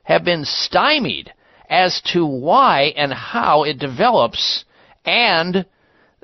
have 0.04 0.24
been 0.24 0.44
stymied 0.44 1.32
as 1.68 2.00
to 2.12 2.26
why 2.26 2.92
and 2.96 3.12
how 3.12 3.62
it 3.62 3.78
develops 3.78 4.64
and 5.04 5.64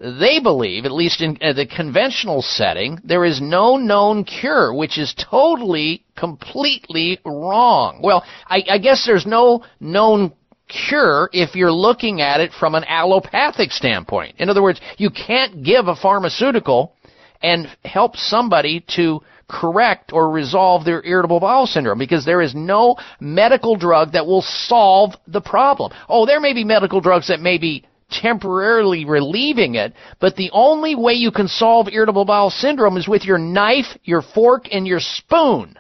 they 0.01 0.38
believe, 0.40 0.84
at 0.84 0.92
least 0.92 1.20
in 1.20 1.38
uh, 1.40 1.53
the 1.53 1.66
conventional 1.66 2.42
setting, 2.42 3.01
there 3.05 3.24
is 3.24 3.40
no 3.40 3.76
known 3.76 4.24
cure, 4.24 4.72
which 4.72 4.96
is 4.96 5.14
totally, 5.30 6.05
completely 6.16 7.18
wrong. 7.24 8.01
Well, 8.03 8.24
I, 8.46 8.62
I 8.70 8.78
guess 8.78 9.05
there's 9.05 9.26
no 9.26 9.64
known 9.80 10.32
cure 10.68 11.30
if 11.32 11.57
you're 11.57 11.72
looking 11.72 12.20
at 12.20 12.40
it 12.40 12.53
from 12.53 12.74
an 12.74 12.84
allopathic 12.84 13.72
standpoint. 13.72 14.36
In 14.38 14.49
other 14.49 14.62
words, 14.62 14.80
you 14.99 15.11
can't 15.11 15.64
give 15.64 15.88
a 15.88 15.96
pharmaceutical 15.96 16.94
and 17.42 17.68
help 17.84 18.16
somebody 18.16 18.84
to 18.96 19.20
correct 19.49 20.12
or 20.12 20.30
resolve 20.30 20.84
their 20.84 21.03
irritable 21.05 21.40
bowel 21.40 21.66
syndrome 21.66 21.99
because 21.99 22.24
there 22.24 22.42
is 22.42 22.55
no 22.55 22.96
medical 23.18 23.76
drug 23.76 24.12
that 24.12 24.26
will 24.26 24.42
solve 24.42 25.14
the 25.26 25.40
problem. 25.40 25.90
Oh, 26.09 26.26
there 26.26 26.40
may 26.40 26.53
be 26.53 26.64
medical 26.64 27.01
drugs 27.01 27.28
that 27.28 27.40
may 27.40 27.57
be 27.57 27.86
temporarily 28.11 29.04
relieving 29.04 29.74
it, 29.74 29.92
but 30.20 30.36
the 30.36 30.50
only 30.52 30.94
way 30.94 31.12
you 31.12 31.30
can 31.30 31.48
solve 31.48 31.88
irritable 31.88 32.24
bowel 32.24 32.50
syndrome 32.50 32.96
is 32.96 33.09
with 33.09 33.24
your 33.24 33.38
knife, 33.38 33.86
your 34.04 34.22
fork, 34.22 34.66
and 34.72 34.86
your 34.86 35.00
spoon, 35.00 35.78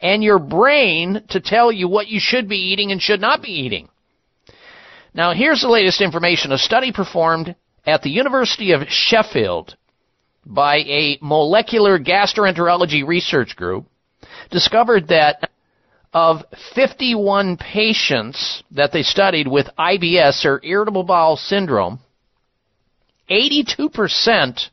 and 0.00 0.22
your 0.22 0.38
brain 0.38 1.22
to 1.30 1.40
tell 1.40 1.72
you 1.72 1.88
what 1.88 2.08
you 2.08 2.20
should 2.20 2.48
be 2.48 2.56
eating 2.56 2.92
and 2.92 3.00
should 3.00 3.20
not 3.20 3.42
be 3.42 3.50
eating. 3.50 3.88
Now, 5.14 5.32
here's 5.32 5.62
the 5.62 5.68
latest 5.68 6.02
information. 6.02 6.52
A 6.52 6.58
study 6.58 6.92
performed 6.92 7.54
at 7.86 8.02
the 8.02 8.10
University 8.10 8.72
of 8.72 8.82
Sheffield 8.88 9.76
by 10.44 10.76
a 10.76 11.18
molecular 11.22 11.98
gastroenterology 11.98 13.06
research 13.06 13.56
group 13.56 13.86
discovered 14.50 15.08
that 15.08 15.50
of 16.16 16.46
51 16.74 17.58
patients 17.58 18.62
that 18.70 18.90
they 18.90 19.02
studied 19.02 19.46
with 19.46 19.68
IBS 19.78 20.46
or 20.46 20.64
irritable 20.64 21.02
bowel 21.02 21.36
syndrome, 21.36 21.98
82% 23.30 24.70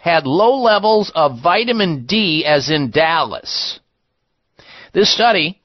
had 0.00 0.26
low 0.26 0.60
levels 0.60 1.12
of 1.14 1.40
vitamin 1.40 2.06
D 2.06 2.44
as 2.44 2.70
in 2.70 2.90
Dallas. 2.90 3.78
This 4.92 5.14
study, 5.14 5.62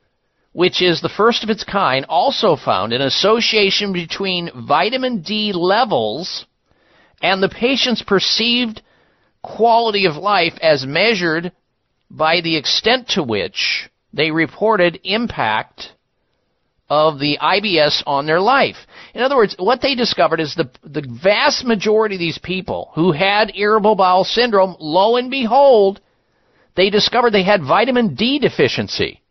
which 0.51 0.79
is 0.79 1.01
the 1.01 1.09
first 1.09 1.43
of 1.43 1.49
its 1.49 1.63
kind, 1.63 2.05
also 2.07 2.55
found 2.55 2.93
an 2.93 3.01
association 3.01 3.91
between 3.91 4.51
vitamin 4.67 5.23
D 5.23 5.53
levels 5.53 6.45
and 7.19 7.41
the 7.41 7.49
patient's 7.49 8.03
perceived 8.03 8.83
quality 9.41 10.05
of 10.05 10.17
life 10.17 10.53
as 10.61 10.85
measured 10.85 11.51
by 12.11 12.41
the 12.41 12.57
extent 12.57 13.07
to 13.15 13.23
which 13.23 13.89
they 14.13 14.31
reported 14.31 14.99
impact 15.03 15.93
of 16.89 17.19
the 17.19 17.37
IBS 17.39 18.01
on 18.07 18.25
their 18.25 18.39
life. 18.39 18.77
In 19.13 19.21
other 19.21 19.35
words, 19.35 19.55
what 19.59 19.81
they 19.81 19.93
discovered 19.93 20.39
is 20.39 20.55
the, 20.55 20.69
the 20.83 21.07
vast 21.23 21.63
majority 21.63 22.15
of 22.15 22.19
these 22.19 22.39
people 22.39 22.91
who 22.95 23.11
had 23.11 23.51
irritable 23.55 23.95
bowel 23.95 24.23
syndrome, 24.23 24.75
lo 24.79 25.15
and 25.17 25.29
behold, 25.29 26.01
they 26.75 26.89
discovered 26.89 27.31
they 27.31 27.43
had 27.43 27.61
vitamin 27.61 28.15
D 28.15 28.39
deficiency. 28.39 29.21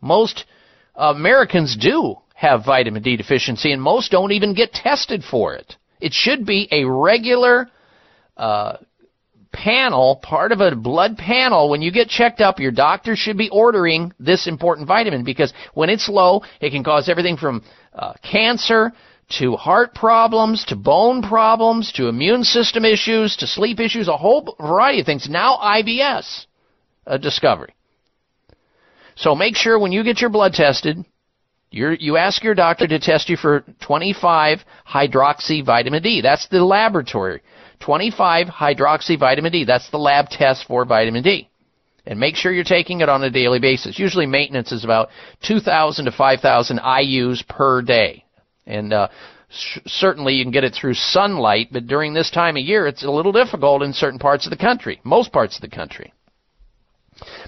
Most 0.00 0.46
Americans 0.94 1.76
do 1.76 2.16
have 2.34 2.64
vitamin 2.64 3.02
D 3.02 3.16
deficiency, 3.16 3.72
and 3.72 3.82
most 3.82 4.10
don't 4.10 4.32
even 4.32 4.54
get 4.54 4.72
tested 4.72 5.22
for 5.28 5.54
it. 5.54 5.76
It 6.00 6.12
should 6.12 6.46
be 6.46 6.68
a 6.70 6.84
regular 6.84 7.68
uh, 8.36 8.76
panel, 9.52 10.16
part 10.16 10.52
of 10.52 10.60
a 10.60 10.74
blood 10.74 11.16
panel, 11.16 11.68
when 11.68 11.82
you 11.82 11.90
get 11.90 12.08
checked 12.08 12.40
up, 12.40 12.60
your 12.60 12.70
doctor 12.70 13.16
should 13.16 13.38
be 13.38 13.48
ordering 13.50 14.12
this 14.18 14.46
important 14.46 14.86
vitamin 14.86 15.24
because 15.24 15.52
when 15.74 15.90
it's 15.90 16.08
low, 16.08 16.42
it 16.60 16.70
can 16.70 16.84
cause 16.84 17.08
everything 17.08 17.36
from 17.36 17.62
uh, 17.94 18.14
cancer 18.22 18.92
to 19.30 19.56
heart 19.56 19.94
problems 19.94 20.64
to 20.66 20.76
bone 20.76 21.22
problems 21.22 21.92
to 21.92 22.08
immune 22.08 22.44
system 22.44 22.84
issues 22.84 23.36
to 23.36 23.46
sleep 23.46 23.78
issues, 23.80 24.08
a 24.08 24.16
whole 24.16 24.56
variety 24.58 25.00
of 25.00 25.06
things. 25.06 25.28
Now 25.28 25.56
IBS 25.56 26.46
a 27.06 27.18
discovery. 27.18 27.74
So 29.16 29.34
make 29.34 29.56
sure 29.56 29.78
when 29.78 29.92
you 29.92 30.04
get 30.04 30.20
your 30.20 30.30
blood 30.30 30.52
tested, 30.52 31.04
you 31.70 31.96
you 31.98 32.16
ask 32.16 32.42
your 32.42 32.54
doctor 32.54 32.86
to 32.86 32.98
test 32.98 33.28
you 33.28 33.36
for 33.36 33.64
25 33.80 34.60
hydroxy 34.88 35.64
vitamin 35.64 36.02
D. 36.02 36.20
That's 36.22 36.46
the 36.48 36.64
laboratory 36.64 37.42
25 37.80 38.46
hydroxy 38.48 39.18
vitamin 39.18 39.52
D. 39.52 39.64
That's 39.64 39.90
the 39.90 39.98
lab 39.98 40.28
test 40.28 40.66
for 40.66 40.84
vitamin 40.84 41.22
D. 41.22 41.48
And 42.06 42.18
make 42.18 42.36
sure 42.36 42.52
you're 42.52 42.64
taking 42.64 43.00
it 43.00 43.08
on 43.08 43.22
a 43.22 43.30
daily 43.30 43.58
basis. 43.60 43.98
Usually 43.98 44.26
maintenance 44.26 44.72
is 44.72 44.84
about 44.84 45.10
2,000 45.42 46.06
to 46.06 46.12
5,000 46.12 46.78
IUs 46.78 47.46
per 47.46 47.82
day. 47.82 48.24
And 48.66 48.92
uh, 48.92 49.08
certainly 49.86 50.34
you 50.34 50.44
can 50.44 50.52
get 50.52 50.64
it 50.64 50.74
through 50.74 50.94
sunlight, 50.94 51.68
but 51.70 51.86
during 51.86 52.14
this 52.14 52.30
time 52.30 52.56
of 52.56 52.62
year 52.62 52.86
it's 52.86 53.04
a 53.04 53.10
little 53.10 53.32
difficult 53.32 53.82
in 53.82 53.92
certain 53.92 54.18
parts 54.18 54.46
of 54.46 54.50
the 54.50 54.56
country, 54.56 55.00
most 55.04 55.32
parts 55.32 55.56
of 55.56 55.62
the 55.62 55.74
country. 55.74 56.12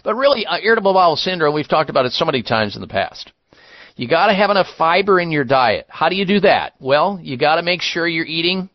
But 0.03 0.17
really, 0.17 0.47
uh, 0.47 0.59
irritable 0.63 0.95
bowel 0.95 1.17
syndrome, 1.17 1.55
we've 1.55 1.69
talked 1.69 1.91
about 1.91 2.07
it 2.07 2.13
so 2.13 2.25
many 2.25 2.43
times 2.43 2.75
in 2.75 2.81
the 2.81 2.89
past. 2.89 3.33
You 3.97 4.09
got 4.09 4.29
to 4.29 4.35
have 4.35 4.51
enough 4.51 4.67
fiber 4.79 5.21
in 5.21 5.31
your 5.31 5.45
diet. 5.45 5.87
How 5.89 6.09
do 6.09 6.17
you 6.17 6.25
do 6.25 6.41
that? 6.41 6.73
Well, 6.81 7.21
you 7.23 7.37
got 7.37 7.57
to 7.57 7.63
make 7.63 7.83
sure 7.83 8.07
you're 8.07 8.25
eating 8.25 8.71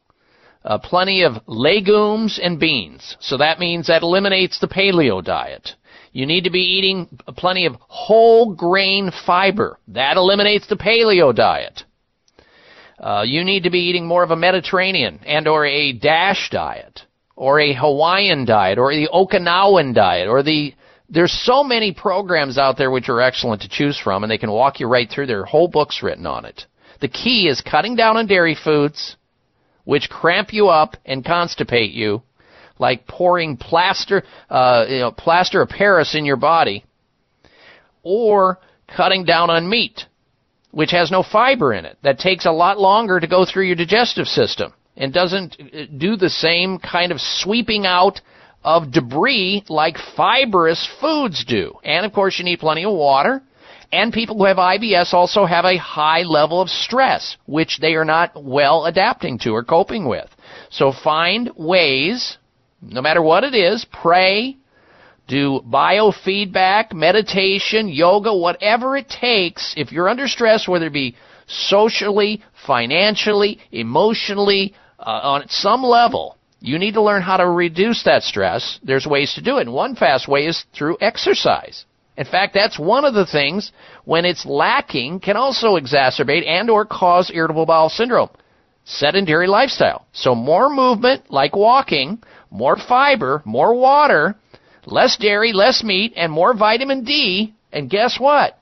uh, 0.65 0.79
plenty 0.79 1.21
of 1.21 1.35
legumes 1.45 2.39
and 2.41 2.59
beans. 2.59 3.15
So 3.19 3.37
that 3.37 3.59
means 3.59 3.87
that 3.87 4.01
eliminates 4.01 4.59
the 4.59 4.67
paleo 4.67 5.23
diet. 5.23 5.69
You 6.11 6.25
need 6.25 6.45
to 6.45 6.49
be 6.49 6.61
eating 6.61 7.07
plenty 7.37 7.65
of 7.65 7.75
whole 7.81 8.55
grain 8.55 9.11
fiber. 9.25 9.79
That 9.89 10.17
eliminates 10.17 10.67
the 10.67 10.75
paleo 10.77 11.35
diet. 11.35 11.83
Uh, 12.99 13.23
you 13.25 13.43
need 13.43 13.63
to 13.63 13.69
be 13.69 13.89
eating 13.89 14.07
more 14.07 14.23
of 14.23 14.31
a 14.31 14.35
Mediterranean 14.35 15.19
and 15.25 15.47
or 15.47 15.65
a 15.65 15.93
Dash 15.93 16.49
diet 16.49 17.01
or 17.35 17.59
a 17.59 17.73
Hawaiian 17.73 18.45
diet 18.45 18.79
or 18.79 18.93
the 18.93 19.09
Okinawan 19.13 19.93
diet 19.93 20.27
or 20.27 20.41
the 20.41 20.73
there's 21.07 21.33
so 21.45 21.63
many 21.63 21.93
programs 21.93 22.57
out 22.57 22.77
there 22.77 22.89
which 22.89 23.09
are 23.09 23.21
excellent 23.21 23.61
to 23.61 23.69
choose 23.69 23.99
from 23.99 24.23
and 24.23 24.31
they 24.31 24.39
can 24.39 24.49
walk 24.49 24.79
you 24.79 24.87
right 24.87 25.07
through. 25.07 25.27
There 25.27 25.41
are 25.41 25.45
whole 25.45 25.67
books 25.67 26.01
written 26.01 26.25
on 26.25 26.45
it. 26.45 26.65
The 27.01 27.09
key 27.09 27.47
is 27.47 27.61
cutting 27.61 27.95
down 27.95 28.17
on 28.17 28.25
dairy 28.25 28.55
foods, 28.55 29.15
which 29.85 30.09
cramp 30.09 30.51
you 30.51 30.67
up 30.67 30.97
and 31.05 31.23
constipate 31.23 31.93
you, 31.93 32.21
like 32.77 33.07
pouring 33.07 33.55
plaster, 33.55 34.23
uh, 34.49 34.85
you 34.89 34.99
know, 34.99 35.11
plaster 35.11 35.61
of 35.61 35.69
Paris 35.69 36.13
in 36.15 36.25
your 36.25 36.35
body, 36.35 36.83
or 38.03 38.59
cutting 38.87 39.23
down 39.23 39.49
on 39.49 39.69
meat, 39.69 40.01
which 40.71 40.91
has 40.91 41.09
no 41.09 41.23
fiber 41.23 41.73
in 41.73 41.85
it. 41.85 41.97
That 42.03 42.19
takes 42.19 42.45
a 42.45 42.51
lot 42.51 42.79
longer 42.79 43.19
to 43.19 43.27
go 43.27 43.45
through 43.45 43.65
your 43.67 43.75
digestive 43.75 44.27
system 44.27 44.73
and 44.97 45.13
doesn't 45.13 45.57
uh, 45.59 45.85
do 45.97 46.15
the 46.17 46.29
same 46.29 46.79
kind 46.79 47.11
of 47.11 47.21
sweeping 47.21 47.85
out 47.85 48.21
of 48.63 48.91
debris 48.91 49.63
like 49.69 49.95
fibrous 50.17 50.87
foods 50.99 51.45
do. 51.45 51.75
And 51.83 52.05
of 52.05 52.13
course, 52.13 52.39
you 52.39 52.45
need 52.45 52.59
plenty 52.59 52.83
of 52.83 52.93
water 52.93 53.43
and 53.95 54.11
people 54.11 54.37
who 54.37 54.45
have 54.45 54.57
IBS 54.57 55.13
also 55.13 55.45
have 55.45 55.65
a 55.65 55.77
high 55.77 56.23
level 56.23 56.61
of 56.61 56.69
stress, 56.69 57.37
which 57.45 57.79
they 57.79 57.95
are 57.95 58.05
not 58.05 58.31
well 58.35 58.85
adapting 58.85 59.39
to 59.39 59.51
or 59.51 59.63
coping 59.63 60.05
with. 60.07 60.29
So 60.69 60.91
find 60.91 61.49
ways, 61.55 62.37
no 62.81 63.01
matter 63.01 63.21
what 63.21 63.45
it 63.45 63.55
is, 63.55 63.85
pray, 63.91 64.57
do 65.27 65.61
biofeedback, 65.65 66.93
meditation, 66.93 67.87
yoga, 67.87 68.35
whatever 68.35 68.97
it 68.97 69.09
takes. 69.09 69.73
If 69.77 69.91
you're 69.91 70.09
under 70.09 70.27
stress, 70.27 70.67
whether 70.67 70.87
it 70.87 70.93
be 70.93 71.15
socially, 71.47 72.43
financially, 72.67 73.59
emotionally, 73.71 74.73
uh, 74.99 75.19
on 75.23 75.47
some 75.49 75.83
level, 75.83 76.37
you 76.59 76.79
need 76.79 76.95
to 76.95 77.01
learn 77.01 77.21
how 77.21 77.37
to 77.37 77.47
reduce 77.49 78.03
that 78.03 78.23
stress. 78.23 78.79
There's 78.83 79.05
ways 79.05 79.33
to 79.35 79.41
do 79.41 79.57
it. 79.57 79.61
And 79.61 79.73
one 79.73 79.95
fast 79.95 80.27
way 80.27 80.47
is 80.47 80.65
through 80.73 80.97
exercise. 80.99 81.85
In 82.17 82.25
fact, 82.25 82.53
that's 82.53 82.79
one 82.79 83.03
of 83.03 83.13
the 83.13 83.25
things 83.25 83.71
when 84.05 84.25
it's 84.25 84.45
lacking 84.45 85.19
can 85.19 85.35
also 85.35 85.75
exacerbate 85.75 86.47
and 86.47 86.69
or 86.69 86.85
cause 86.85 87.29
irritable 87.33 87.65
bowel 87.65 87.89
syndrome. 87.89 88.29
Sedentary 88.85 89.47
lifestyle. 89.47 90.05
So 90.13 90.35
more 90.35 90.69
movement 90.69 91.29
like 91.29 91.55
walking, 91.55 92.21
more 92.51 92.77
fiber, 92.77 93.41
more 93.43 93.75
water, 93.75 94.35
less 94.85 95.17
dairy, 95.17 95.51
less 95.51 95.83
meat 95.83 96.13
and 96.15 96.31
more 96.31 96.55
vitamin 96.55 97.03
D. 97.03 97.53
And 97.73 97.89
guess 97.89 98.17
what? 98.19 98.57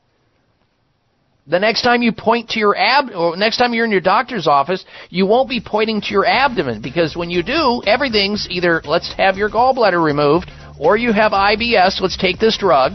The 1.46 1.60
next 1.60 1.82
time 1.82 2.02
you 2.02 2.14
point 2.14 2.52
to 2.52 2.60
your 2.60 2.76
ab, 2.76 3.12
or 3.14 3.36
next 3.36 3.58
time 3.58 3.74
you're 3.74 3.84
in 3.84 3.92
your 3.92 4.00
doctor's 4.00 4.48
office, 4.48 4.86
you 5.10 5.26
won't 5.26 5.50
be 5.50 5.60
pointing 5.60 6.00
to 6.00 6.08
your 6.08 6.26
abdomen 6.26 6.82
because 6.82 7.18
when 7.18 7.30
you 7.30 7.44
do, 7.44 7.84
everything's 7.86 8.48
either 8.50 8.82
let's 8.86 9.14
have 9.16 9.36
your 9.36 9.50
gallbladder 9.50 10.02
removed 10.02 10.50
or 10.80 10.96
you 10.96 11.12
have 11.12 11.34
IBS, 11.34 12.00
let's 12.00 12.18
take 12.18 12.40
this 12.40 12.58
drug, 12.58 12.94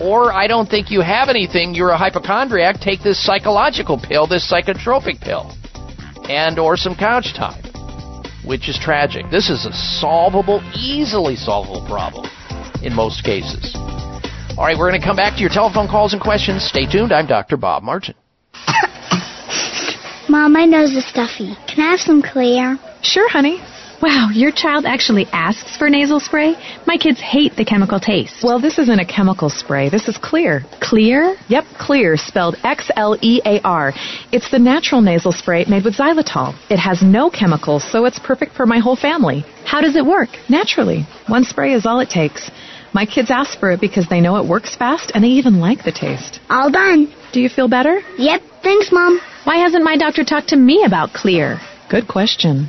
or 0.00 0.32
I 0.32 0.46
don't 0.46 0.68
think 0.68 0.90
you 0.90 1.00
have 1.00 1.28
anything, 1.28 1.74
you're 1.74 1.90
a 1.90 1.96
hypochondriac, 1.96 2.80
take 2.80 3.02
this 3.02 3.24
psychological 3.24 3.98
pill, 3.98 4.26
this 4.26 4.50
psychotropic 4.50 5.20
pill, 5.20 5.52
and 6.28 6.58
or 6.58 6.76
some 6.76 6.96
couch 6.96 7.34
time, 7.34 7.62
which 8.44 8.68
is 8.68 8.78
tragic. 8.78 9.26
This 9.30 9.50
is 9.50 9.66
a 9.66 9.72
solvable, 9.72 10.62
easily 10.74 11.36
solvable 11.36 11.86
problem 11.86 12.28
in 12.82 12.94
most 12.94 13.24
cases. 13.24 13.74
All 14.56 14.64
right, 14.64 14.76
we're 14.78 14.88
going 14.88 15.00
to 15.00 15.06
come 15.06 15.16
back 15.16 15.34
to 15.34 15.40
your 15.40 15.50
telephone 15.50 15.88
calls 15.88 16.12
and 16.12 16.22
questions. 16.22 16.64
Stay 16.64 16.86
tuned. 16.86 17.12
I'm 17.12 17.26
Dr. 17.26 17.56
Bob 17.56 17.82
Martin. 17.82 18.14
Mom, 20.28 20.52
my 20.52 20.64
nose 20.64 20.92
is 20.92 21.06
stuffy. 21.08 21.54
Can 21.66 21.84
I 21.84 21.90
have 21.90 22.00
some 22.00 22.22
clear? 22.22 22.78
Sure, 23.02 23.28
honey. 23.28 23.60
Wow, 24.04 24.28
your 24.34 24.52
child 24.52 24.84
actually 24.84 25.24
asks 25.32 25.78
for 25.78 25.88
nasal 25.88 26.20
spray? 26.20 26.56
My 26.86 26.98
kids 26.98 27.18
hate 27.20 27.56
the 27.56 27.64
chemical 27.64 27.98
taste. 27.98 28.44
Well, 28.44 28.60
this 28.60 28.78
isn't 28.78 29.00
a 29.00 29.06
chemical 29.06 29.48
spray. 29.48 29.88
This 29.88 30.08
is 30.08 30.18
clear. 30.18 30.62
Clear? 30.82 31.36
Yep, 31.48 31.64
clear, 31.78 32.18
spelled 32.18 32.56
X 32.64 32.90
L 32.96 33.16
E 33.22 33.40
A 33.46 33.62
R. 33.62 33.94
It's 34.30 34.50
the 34.50 34.58
natural 34.58 35.00
nasal 35.00 35.32
spray 35.32 35.64
made 35.70 35.84
with 35.86 35.96
xylitol. 35.96 36.54
It 36.68 36.76
has 36.76 37.00
no 37.00 37.30
chemicals, 37.30 37.82
so 37.90 38.04
it's 38.04 38.18
perfect 38.18 38.52
for 38.54 38.66
my 38.66 38.78
whole 38.78 38.94
family. 38.94 39.42
How 39.64 39.80
does 39.80 39.96
it 39.96 40.04
work? 40.04 40.28
Naturally. 40.50 41.06
One 41.28 41.44
spray 41.44 41.72
is 41.72 41.86
all 41.86 42.00
it 42.00 42.10
takes. 42.10 42.50
My 42.92 43.06
kids 43.06 43.30
ask 43.30 43.58
for 43.58 43.72
it 43.72 43.80
because 43.80 44.06
they 44.10 44.20
know 44.20 44.36
it 44.36 44.46
works 44.46 44.76
fast 44.76 45.12
and 45.14 45.24
they 45.24 45.28
even 45.28 45.60
like 45.60 45.82
the 45.82 45.92
taste. 45.92 46.40
All 46.50 46.70
done. 46.70 47.10
Do 47.32 47.40
you 47.40 47.48
feel 47.48 47.68
better? 47.68 48.02
Yep. 48.18 48.42
Thanks, 48.62 48.92
Mom. 48.92 49.18
Why 49.44 49.56
hasn't 49.56 49.82
my 49.82 49.96
doctor 49.96 50.24
talked 50.24 50.48
to 50.48 50.56
me 50.56 50.84
about 50.84 51.14
clear? 51.14 51.58
Good 51.88 52.06
question. 52.06 52.68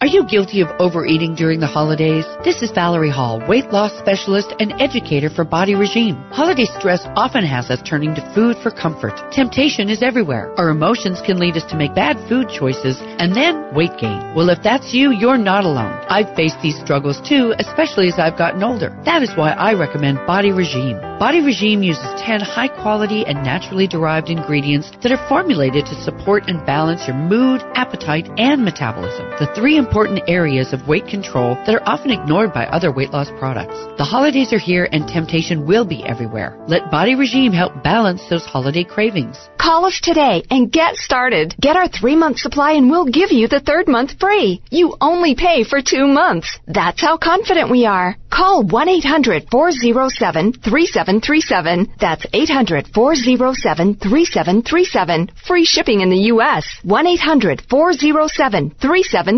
Are 0.00 0.06
you 0.06 0.24
guilty 0.24 0.60
of 0.60 0.68
overeating 0.78 1.34
during 1.34 1.58
the 1.58 1.66
holidays? 1.66 2.24
This 2.44 2.62
is 2.62 2.70
Valerie 2.70 3.10
Hall, 3.10 3.42
weight 3.48 3.70
loss 3.72 3.92
specialist 3.98 4.54
and 4.60 4.72
educator 4.80 5.28
for 5.28 5.44
Body 5.44 5.74
Regime. 5.74 6.14
Holiday 6.30 6.66
stress 6.78 7.02
often 7.16 7.44
has 7.44 7.68
us 7.68 7.82
turning 7.82 8.14
to 8.14 8.34
food 8.34 8.56
for 8.62 8.70
comfort. 8.70 9.18
Temptation 9.32 9.88
is 9.88 10.02
everywhere. 10.02 10.54
Our 10.58 10.68
emotions 10.68 11.20
can 11.26 11.40
lead 11.40 11.56
us 11.56 11.64
to 11.70 11.76
make 11.76 11.94
bad 11.94 12.16
food 12.28 12.48
choices 12.48 12.98
and 13.00 13.34
then 13.34 13.74
weight 13.74 13.98
gain. 13.98 14.34
Well, 14.34 14.50
if 14.50 14.62
that's 14.62 14.94
you, 14.94 15.10
you're 15.10 15.36
not 15.36 15.64
alone. 15.64 16.06
I've 16.08 16.36
faced 16.36 16.62
these 16.62 16.78
struggles 16.78 17.20
too, 17.28 17.52
especially 17.58 18.06
as 18.06 18.18
I've 18.18 18.38
gotten 18.38 18.62
older. 18.62 18.96
That 19.04 19.22
is 19.22 19.34
why 19.34 19.50
I 19.52 19.74
recommend 19.74 20.24
Body 20.24 20.52
Regime. 20.52 21.00
Body 21.18 21.42
Regime 21.42 21.82
uses 21.82 22.06
10 22.22 22.40
high 22.42 22.68
quality 22.68 23.26
and 23.26 23.42
naturally 23.42 23.88
derived 23.88 24.30
ingredients 24.30 24.92
that 25.02 25.10
are 25.10 25.28
formulated 25.28 25.84
to 25.86 26.00
support 26.04 26.44
and 26.46 26.64
balance 26.64 27.08
your 27.08 27.16
mood, 27.16 27.60
appetite, 27.74 28.28
and 28.38 28.64
metabolism. 28.64 29.26
The 29.40 29.47
three 29.54 29.76
important 29.76 30.22
areas 30.28 30.72
of 30.72 30.86
weight 30.88 31.06
control 31.06 31.54
that 31.66 31.74
are 31.74 31.88
often 31.88 32.10
ignored 32.10 32.52
by 32.52 32.66
other 32.66 32.92
weight 32.92 33.10
loss 33.10 33.30
products. 33.38 33.76
The 33.98 34.04
holidays 34.04 34.52
are 34.52 34.58
here 34.58 34.88
and 34.90 35.06
temptation 35.06 35.66
will 35.66 35.84
be 35.84 36.04
everywhere. 36.04 36.56
Let 36.66 36.90
Body 36.90 37.14
Regime 37.14 37.52
help 37.52 37.82
balance 37.82 38.22
those 38.28 38.44
holiday 38.44 38.84
cravings. 38.84 39.36
Call 39.58 39.84
us 39.84 40.00
today 40.00 40.42
and 40.50 40.72
get 40.72 40.96
started. 40.96 41.54
Get 41.60 41.76
our 41.76 41.88
three 41.88 42.16
month 42.16 42.38
supply 42.38 42.72
and 42.72 42.90
we'll 42.90 43.10
give 43.10 43.32
you 43.32 43.48
the 43.48 43.60
third 43.60 43.88
month 43.88 44.18
free. 44.18 44.62
You 44.70 44.96
only 45.00 45.34
pay 45.34 45.64
for 45.64 45.82
two 45.82 46.06
months. 46.06 46.58
That's 46.66 47.00
how 47.00 47.16
confident 47.18 47.70
we 47.70 47.84
are. 47.84 48.16
Call 48.30 48.62
1 48.62 48.88
800 48.88 49.48
407 49.50 50.52
3737. 50.52 51.94
That's 51.98 52.26
800 52.32 52.88
407 52.94 53.94
3737. 53.96 55.30
Free 55.46 55.64
shipping 55.64 56.00
in 56.02 56.10
the 56.10 56.28
U.S. 56.32 56.66
1 56.82 57.06
800 57.06 57.62
407 57.68 58.70
3737. 58.80 59.37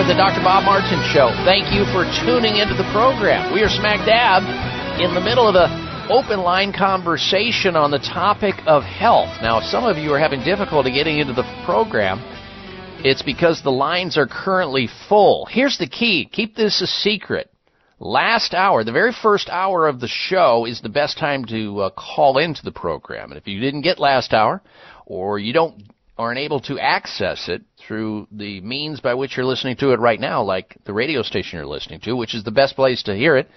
of 0.00 0.06
the 0.06 0.14
Dr. 0.14 0.40
Bob 0.42 0.64
Martin 0.64 1.04
Show. 1.12 1.28
Thank 1.44 1.74
you 1.76 1.84
for 1.92 2.08
tuning 2.24 2.56
into 2.56 2.72
the 2.72 2.88
program. 2.90 3.52
We 3.52 3.60
are 3.60 3.68
smack 3.68 4.06
dab 4.06 4.40
in 4.98 5.12
the 5.12 5.20
middle 5.20 5.46
of 5.46 5.54
a 5.54 5.68
open 6.08 6.40
line 6.40 6.72
conversation 6.72 7.76
on 7.76 7.90
the 7.90 7.98
topic 7.98 8.54
of 8.66 8.82
health. 8.82 9.28
Now, 9.42 9.58
if 9.58 9.64
some 9.64 9.84
of 9.84 9.98
you 9.98 10.14
are 10.14 10.18
having 10.18 10.42
difficulty 10.42 10.90
getting 10.90 11.18
into 11.18 11.34
the 11.34 11.44
program, 11.66 12.18
it's 13.04 13.20
because 13.20 13.62
the 13.62 13.70
lines 13.70 14.16
are 14.16 14.26
currently 14.26 14.88
full. 15.06 15.44
Here's 15.44 15.76
the 15.76 15.88
key. 15.88 16.26
Keep 16.32 16.56
this 16.56 16.80
a 16.80 16.86
secret. 16.86 17.50
Last 17.98 18.54
hour, 18.54 18.84
the 18.84 18.92
very 18.92 19.12
first 19.12 19.50
hour 19.50 19.86
of 19.86 20.00
the 20.00 20.08
show 20.08 20.64
is 20.64 20.80
the 20.80 20.88
best 20.88 21.18
time 21.18 21.44
to 21.46 21.78
uh, 21.80 21.90
call 21.90 22.38
into 22.38 22.62
the 22.62 22.72
program. 22.72 23.32
And 23.32 23.38
if 23.38 23.46
you 23.46 23.60
didn't 23.60 23.82
get 23.82 23.98
last 23.98 24.32
hour, 24.32 24.62
or 25.04 25.38
you 25.38 25.52
don't 25.52 25.82
aren't 26.20 26.38
able 26.38 26.60
to 26.60 26.78
access 26.78 27.48
it 27.48 27.62
through 27.78 28.28
the 28.30 28.60
means 28.60 29.00
by 29.00 29.14
which 29.14 29.36
you're 29.36 29.46
listening 29.46 29.74
to 29.74 29.92
it 29.92 29.98
right 29.98 30.20
now, 30.20 30.42
like 30.42 30.76
the 30.84 30.92
radio 30.92 31.22
station 31.22 31.56
you're 31.58 31.66
listening 31.66 31.98
to, 31.98 32.14
which 32.14 32.34
is 32.34 32.44
the 32.44 32.50
best 32.50 32.76
place 32.76 33.02
to 33.02 33.16
hear 33.16 33.38
it, 33.38 33.48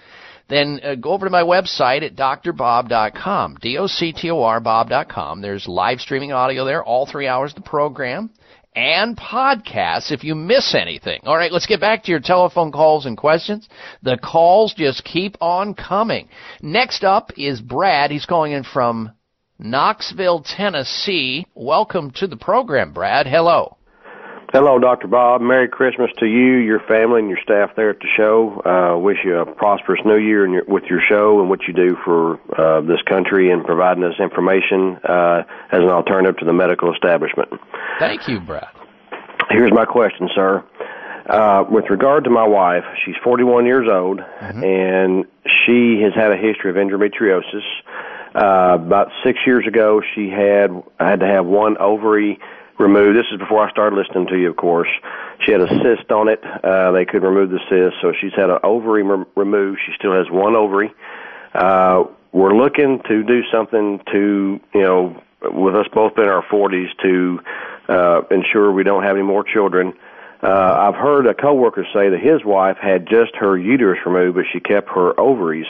then 0.48 0.80
uh, 0.82 0.94
go 0.94 1.10
over 1.10 1.26
to 1.26 1.30
my 1.30 1.42
website 1.42 2.02
at 2.02 2.16
drbob.com, 2.16 3.58
D-O-C-T-O-R, 3.60 4.60
bob.com. 4.60 5.42
There's 5.42 5.68
live 5.68 6.00
streaming 6.00 6.32
audio 6.32 6.64
there, 6.64 6.82
all 6.82 7.04
three 7.04 7.28
hours 7.28 7.50
of 7.50 7.62
the 7.62 7.68
program, 7.68 8.30
and 8.74 9.14
podcasts 9.14 10.10
if 10.10 10.24
you 10.24 10.34
miss 10.34 10.74
anything. 10.74 11.20
All 11.24 11.36
right, 11.36 11.52
let's 11.52 11.66
get 11.66 11.80
back 11.80 12.04
to 12.04 12.10
your 12.10 12.20
telephone 12.20 12.72
calls 12.72 13.04
and 13.04 13.14
questions. 13.14 13.68
The 14.02 14.16
calls 14.16 14.72
just 14.72 15.04
keep 15.04 15.36
on 15.42 15.74
coming. 15.74 16.28
Next 16.62 17.04
up 17.04 17.30
is 17.36 17.60
Brad. 17.60 18.10
He's 18.10 18.24
calling 18.24 18.52
in 18.52 18.64
from 18.64 19.12
Knoxville, 19.58 20.40
Tennessee. 20.40 21.46
Welcome 21.54 22.10
to 22.12 22.26
the 22.26 22.36
program, 22.36 22.92
Brad. 22.92 23.26
Hello. 23.26 23.76
Hello, 24.52 24.78
Dr. 24.78 25.08
Bob. 25.08 25.40
Merry 25.40 25.68
Christmas 25.68 26.10
to 26.18 26.26
you, 26.26 26.58
your 26.58 26.78
family, 26.86 27.20
and 27.20 27.28
your 27.28 27.38
staff 27.42 27.70
there 27.74 27.90
at 27.90 27.98
the 27.98 28.06
show. 28.16 28.62
Uh, 28.64 28.96
wish 28.96 29.18
you 29.24 29.36
a 29.36 29.46
prosperous 29.46 30.00
new 30.04 30.16
year 30.16 30.46
your, 30.46 30.64
with 30.68 30.84
your 30.84 31.00
show 31.00 31.40
and 31.40 31.50
what 31.50 31.60
you 31.66 31.74
do 31.74 31.96
for 32.04 32.38
uh, 32.56 32.80
this 32.82 33.02
country 33.08 33.50
and 33.50 33.64
providing 33.64 34.04
us 34.04 34.14
information 34.20 34.96
uh, 35.08 35.42
as 35.72 35.80
an 35.80 35.88
alternative 35.88 36.38
to 36.38 36.44
the 36.44 36.52
medical 36.52 36.92
establishment. 36.92 37.48
Thank 37.98 38.28
you, 38.28 38.38
Brad. 38.38 38.68
Here's 39.50 39.72
my 39.72 39.84
question, 39.84 40.28
sir. 40.34 40.64
Uh, 41.26 41.64
with 41.68 41.86
regard 41.90 42.22
to 42.22 42.30
my 42.30 42.46
wife, 42.46 42.84
she's 43.04 43.16
41 43.24 43.66
years 43.66 43.88
old, 43.90 44.20
and 44.40 45.24
she 45.66 46.00
has 46.02 46.14
had 46.14 46.30
a 46.30 46.36
history 46.36 46.70
of 46.70 46.76
endometriosis. 46.76 47.64
Uh, 48.34 48.78
about 48.80 49.10
six 49.22 49.38
years 49.46 49.66
ago, 49.66 50.02
she 50.14 50.28
had 50.28 50.70
I 50.98 51.10
had 51.10 51.20
to 51.20 51.26
have 51.26 51.46
one 51.46 51.78
ovary 51.78 52.40
removed. 52.78 53.16
This 53.16 53.26
is 53.32 53.38
before 53.38 53.66
I 53.66 53.70
started 53.70 53.96
listening 53.96 54.26
to 54.28 54.36
you, 54.36 54.50
of 54.50 54.56
course. 54.56 54.88
She 55.44 55.52
had 55.52 55.60
a 55.60 55.68
cyst 55.68 56.10
on 56.10 56.28
it. 56.28 56.42
Uh, 56.44 56.90
they 56.92 57.04
could 57.04 57.22
remove 57.22 57.50
the 57.50 57.60
cyst, 57.68 57.96
so 58.02 58.12
she's 58.20 58.32
had 58.34 58.50
an 58.50 58.58
ovary 58.64 59.02
rem- 59.02 59.26
removed. 59.36 59.80
She 59.86 59.92
still 59.96 60.12
has 60.12 60.28
one 60.30 60.56
ovary. 60.56 60.92
Uh, 61.54 62.04
we're 62.32 62.54
looking 62.54 63.00
to 63.06 63.22
do 63.22 63.42
something 63.52 64.00
to, 64.10 64.60
you 64.74 64.80
know, 64.82 65.22
with 65.42 65.76
us 65.76 65.86
both 65.92 66.18
in 66.18 66.24
our 66.24 66.42
40s 66.42 66.88
to 67.02 67.40
uh, 67.88 68.22
ensure 68.30 68.72
we 68.72 68.82
don't 68.82 69.04
have 69.04 69.16
any 69.16 69.24
more 69.24 69.44
children. 69.44 69.92
Uh, 70.44 70.90
I've 70.90 70.94
heard 70.94 71.26
a 71.26 71.32
coworker 71.32 71.86
say 71.94 72.10
that 72.10 72.20
his 72.20 72.44
wife 72.44 72.76
had 72.76 73.06
just 73.06 73.34
her 73.36 73.56
uterus 73.56 73.98
removed, 74.04 74.36
but 74.36 74.44
she 74.52 74.60
kept 74.60 74.90
her 74.90 75.18
ovaries. 75.18 75.66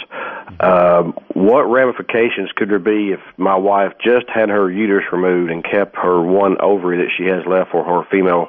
Um, 0.59 1.17
what 1.35 1.63
ramifications 1.63 2.51
could 2.57 2.71
there 2.71 2.81
be 2.81 3.13
if 3.13 3.21
my 3.37 3.55
wife 3.55 3.93
just 4.05 4.27
had 4.29 4.49
her 4.49 4.71
uterus 4.71 5.05
removed 5.13 5.53
and 5.53 5.63
kept 5.63 5.95
her 5.97 6.21
one 6.21 6.57
ovary 6.61 6.97
that 6.97 7.11
she 7.17 7.25
has 7.25 7.45
left 7.47 7.71
for 7.71 7.85
her 7.85 8.03
female 8.11 8.49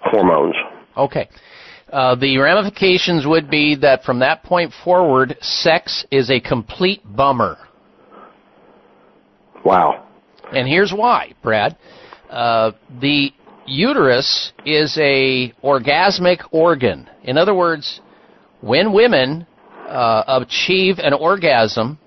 hormones? 0.00 0.54
Okay. 0.96 1.28
Uh, 1.92 2.14
the 2.14 2.38
ramifications 2.38 3.26
would 3.26 3.50
be 3.50 3.76
that 3.76 4.02
from 4.02 4.20
that 4.20 4.42
point 4.44 4.72
forward, 4.82 5.36
sex 5.42 6.06
is 6.10 6.30
a 6.30 6.40
complete 6.40 7.02
bummer. 7.04 7.58
Wow. 9.62 10.06
And 10.52 10.66
here's 10.66 10.92
why, 10.92 11.34
Brad. 11.42 11.76
Uh, 12.30 12.72
the 13.00 13.30
uterus 13.66 14.52
is 14.64 14.96
a 14.98 15.52
orgasmic 15.62 16.46
organ. 16.50 17.08
In 17.24 17.36
other 17.36 17.54
words, 17.54 18.00
when 18.60 18.92
women 18.92 19.46
uh, 19.88 20.42
achieve 20.42 20.98
an 20.98 21.12
orgasm, 21.12 21.98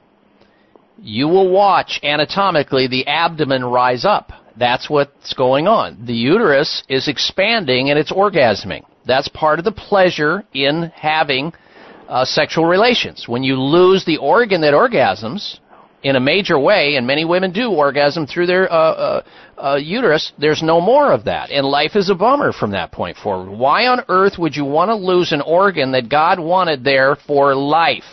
you 1.01 1.27
will 1.27 1.51
watch 1.51 1.99
anatomically 2.03 2.87
the 2.87 3.07
abdomen 3.07 3.63
rise 3.63 4.05
up. 4.05 4.31
That's 4.57 4.89
what's 4.89 5.33
going 5.33 5.67
on. 5.67 6.05
The 6.05 6.13
uterus 6.13 6.83
is 6.89 7.07
expanding 7.07 7.89
and 7.89 7.97
it's 7.97 8.11
orgasming. 8.11 8.83
That's 9.05 9.29
part 9.29 9.59
of 9.59 9.65
the 9.65 9.71
pleasure 9.71 10.43
in 10.53 10.91
having 10.93 11.53
uh, 12.09 12.25
sexual 12.25 12.65
relations. 12.65 13.27
When 13.27 13.43
you 13.43 13.55
lose 13.55 14.03
the 14.05 14.17
organ 14.17 14.61
that 14.61 14.73
orgasms, 14.73 15.59
in 16.01 16.15
a 16.15 16.19
major 16.19 16.57
way, 16.57 16.95
and 16.95 17.05
many 17.05 17.25
women 17.25 17.51
do 17.51 17.71
orgasm 17.71 18.25
through 18.25 18.47
their 18.47 18.71
uh, 18.71 18.75
uh, 18.75 19.23
uh, 19.57 19.75
uterus, 19.75 20.31
there's 20.37 20.63
no 20.63 20.79
more 20.79 21.11
of 21.11 21.25
that. 21.25 21.51
And 21.51 21.65
life 21.65 21.95
is 21.95 22.09
a 22.09 22.15
bummer 22.15 22.53
from 22.53 22.71
that 22.71 22.91
point 22.91 23.17
forward. 23.17 23.49
Why 23.51 23.87
on 23.87 24.03
earth 24.07 24.37
would 24.37 24.55
you 24.55 24.65
want 24.65 24.89
to 24.89 24.95
lose 24.95 25.31
an 25.31 25.41
organ 25.41 25.91
that 25.91 26.09
God 26.09 26.39
wanted 26.39 26.83
there 26.83 27.17
for 27.27 27.53
life? 27.53 28.03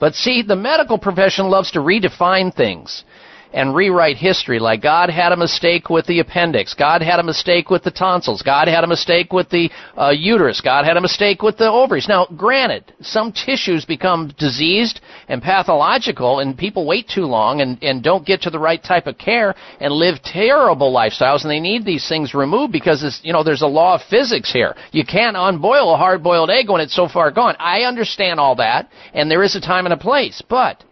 But 0.00 0.14
see, 0.14 0.42
the 0.42 0.56
medical 0.56 0.98
profession 0.98 1.48
loves 1.48 1.72
to 1.72 1.80
redefine 1.80 2.54
things 2.54 3.04
and 3.52 3.74
rewrite 3.74 4.16
history 4.16 4.58
like 4.58 4.82
God 4.82 5.10
had 5.10 5.32
a 5.32 5.36
mistake 5.36 5.90
with 5.90 6.06
the 6.06 6.20
appendix, 6.20 6.74
God 6.74 7.02
had 7.02 7.18
a 7.18 7.22
mistake 7.22 7.70
with 7.70 7.82
the 7.82 7.90
tonsils, 7.90 8.42
God 8.42 8.68
had 8.68 8.84
a 8.84 8.86
mistake 8.86 9.32
with 9.32 9.48
the 9.50 9.70
uh, 9.96 10.10
uterus, 10.10 10.60
God 10.60 10.84
had 10.84 10.96
a 10.96 11.00
mistake 11.00 11.42
with 11.42 11.56
the 11.56 11.70
ovaries. 11.70 12.08
Now, 12.08 12.26
granted, 12.36 12.92
some 13.00 13.32
tissues 13.32 13.84
become 13.84 14.32
diseased 14.38 15.00
and 15.28 15.42
pathological 15.42 16.40
and 16.40 16.56
people 16.56 16.86
wait 16.86 17.08
too 17.08 17.24
long 17.24 17.60
and, 17.60 17.82
and 17.82 18.02
don't 18.02 18.26
get 18.26 18.42
to 18.42 18.50
the 18.50 18.58
right 18.58 18.82
type 18.82 19.06
of 19.06 19.18
care 19.18 19.54
and 19.80 19.92
live 19.92 20.22
terrible 20.22 20.92
lifestyles 20.92 21.42
and 21.42 21.50
they 21.50 21.60
need 21.60 21.84
these 21.84 22.08
things 22.08 22.34
removed 22.34 22.72
because 22.72 23.02
it's, 23.02 23.20
you 23.22 23.32
know, 23.32 23.42
there's 23.42 23.62
a 23.62 23.66
law 23.66 23.94
of 23.94 24.02
physics 24.08 24.52
here. 24.52 24.74
You 24.92 25.04
can't 25.04 25.36
unboil 25.36 25.94
a 25.94 25.96
hard-boiled 25.96 26.50
egg 26.50 26.70
when 26.70 26.80
it's 26.80 26.94
so 26.94 27.08
far 27.08 27.30
gone. 27.30 27.56
I 27.58 27.82
understand 27.82 28.40
all 28.40 28.56
that 28.56 28.90
and 29.14 29.30
there 29.30 29.42
is 29.42 29.56
a 29.56 29.60
time 29.60 29.86
and 29.86 29.94
a 29.94 29.96
place, 29.96 30.42
but 30.48 30.84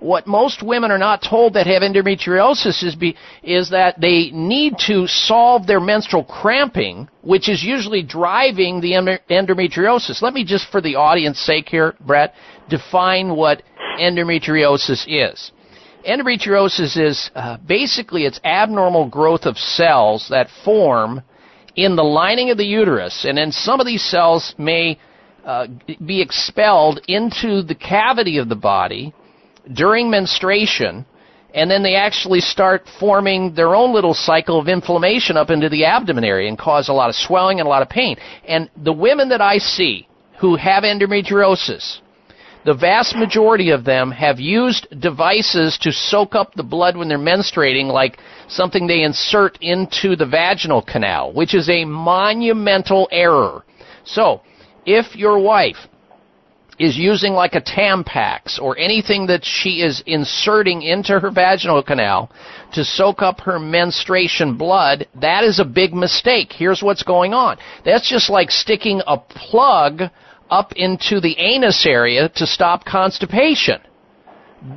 what 0.00 0.26
most 0.26 0.62
women 0.62 0.90
are 0.90 0.98
not 0.98 1.22
told 1.28 1.54
that 1.54 1.66
have 1.66 1.82
endometriosis 1.82 2.82
is, 2.84 2.94
be, 2.94 3.16
is 3.42 3.70
that 3.70 4.00
they 4.00 4.30
need 4.30 4.74
to 4.86 5.06
solve 5.06 5.66
their 5.66 5.80
menstrual 5.80 6.24
cramping, 6.24 7.08
which 7.22 7.48
is 7.48 7.62
usually 7.62 8.02
driving 8.02 8.80
the 8.80 8.92
endometriosis. 8.92 10.22
Let 10.22 10.34
me 10.34 10.44
just, 10.44 10.70
for 10.70 10.80
the 10.80 10.96
audience 10.96 11.40
sake 11.40 11.68
here, 11.68 11.94
Brett, 12.00 12.34
define 12.68 13.34
what 13.34 13.62
endometriosis 13.98 15.04
is. 15.08 15.52
Endometriosis 16.08 16.96
is 16.96 17.30
uh, 17.34 17.56
basically 17.66 18.24
it's 18.24 18.40
abnormal 18.44 19.08
growth 19.08 19.44
of 19.44 19.58
cells 19.58 20.28
that 20.30 20.48
form 20.64 21.22
in 21.74 21.96
the 21.96 22.04
lining 22.04 22.50
of 22.50 22.56
the 22.56 22.64
uterus, 22.64 23.24
and 23.24 23.36
then 23.36 23.52
some 23.52 23.80
of 23.80 23.86
these 23.86 24.02
cells 24.02 24.54
may 24.58 24.98
uh, 25.44 25.66
be 26.04 26.22
expelled 26.22 27.00
into 27.08 27.62
the 27.62 27.74
cavity 27.74 28.38
of 28.38 28.48
the 28.48 28.56
body 28.56 29.12
during 29.72 30.10
menstruation, 30.10 31.04
and 31.54 31.70
then 31.70 31.82
they 31.82 31.94
actually 31.94 32.40
start 32.40 32.88
forming 33.00 33.54
their 33.54 33.74
own 33.74 33.92
little 33.94 34.14
cycle 34.14 34.58
of 34.58 34.68
inflammation 34.68 35.36
up 35.36 35.50
into 35.50 35.68
the 35.68 35.84
abdomen 35.84 36.24
area 36.24 36.48
and 36.48 36.58
cause 36.58 36.88
a 36.88 36.92
lot 36.92 37.08
of 37.08 37.14
swelling 37.14 37.60
and 37.60 37.66
a 37.66 37.70
lot 37.70 37.82
of 37.82 37.88
pain. 37.88 38.16
And 38.46 38.70
the 38.76 38.92
women 38.92 39.30
that 39.30 39.40
I 39.40 39.58
see 39.58 40.06
who 40.40 40.56
have 40.56 40.84
endometriosis, 40.84 42.00
the 42.64 42.74
vast 42.74 43.16
majority 43.16 43.70
of 43.70 43.84
them 43.84 44.10
have 44.10 44.38
used 44.38 44.86
devices 45.00 45.78
to 45.82 45.90
soak 45.92 46.34
up 46.34 46.54
the 46.54 46.62
blood 46.62 46.96
when 46.96 47.08
they're 47.08 47.18
menstruating, 47.18 47.86
like 47.86 48.18
something 48.48 48.86
they 48.86 49.02
insert 49.02 49.58
into 49.62 50.16
the 50.16 50.26
vaginal 50.26 50.82
canal, 50.82 51.32
which 51.32 51.54
is 51.54 51.68
a 51.70 51.84
monumental 51.84 53.08
error. 53.10 53.64
So, 54.04 54.42
if 54.84 55.16
your 55.16 55.38
wife 55.38 55.76
is 56.78 56.96
using 56.96 57.32
like 57.32 57.54
a 57.54 57.60
Tampax 57.60 58.60
or 58.60 58.78
anything 58.78 59.26
that 59.26 59.44
she 59.44 59.82
is 59.82 60.02
inserting 60.06 60.82
into 60.82 61.18
her 61.18 61.30
vaginal 61.30 61.82
canal 61.82 62.30
to 62.72 62.84
soak 62.84 63.20
up 63.22 63.40
her 63.40 63.58
menstruation 63.58 64.56
blood, 64.56 65.08
that 65.20 65.44
is 65.44 65.58
a 65.58 65.64
big 65.64 65.92
mistake. 65.92 66.52
Here's 66.52 66.82
what's 66.82 67.02
going 67.02 67.34
on. 67.34 67.58
That's 67.84 68.08
just 68.08 68.30
like 68.30 68.50
sticking 68.50 69.02
a 69.06 69.18
plug 69.18 70.02
up 70.50 70.72
into 70.76 71.20
the 71.20 71.36
anus 71.38 71.84
area 71.84 72.28
to 72.36 72.46
stop 72.46 72.84
constipation. 72.84 73.80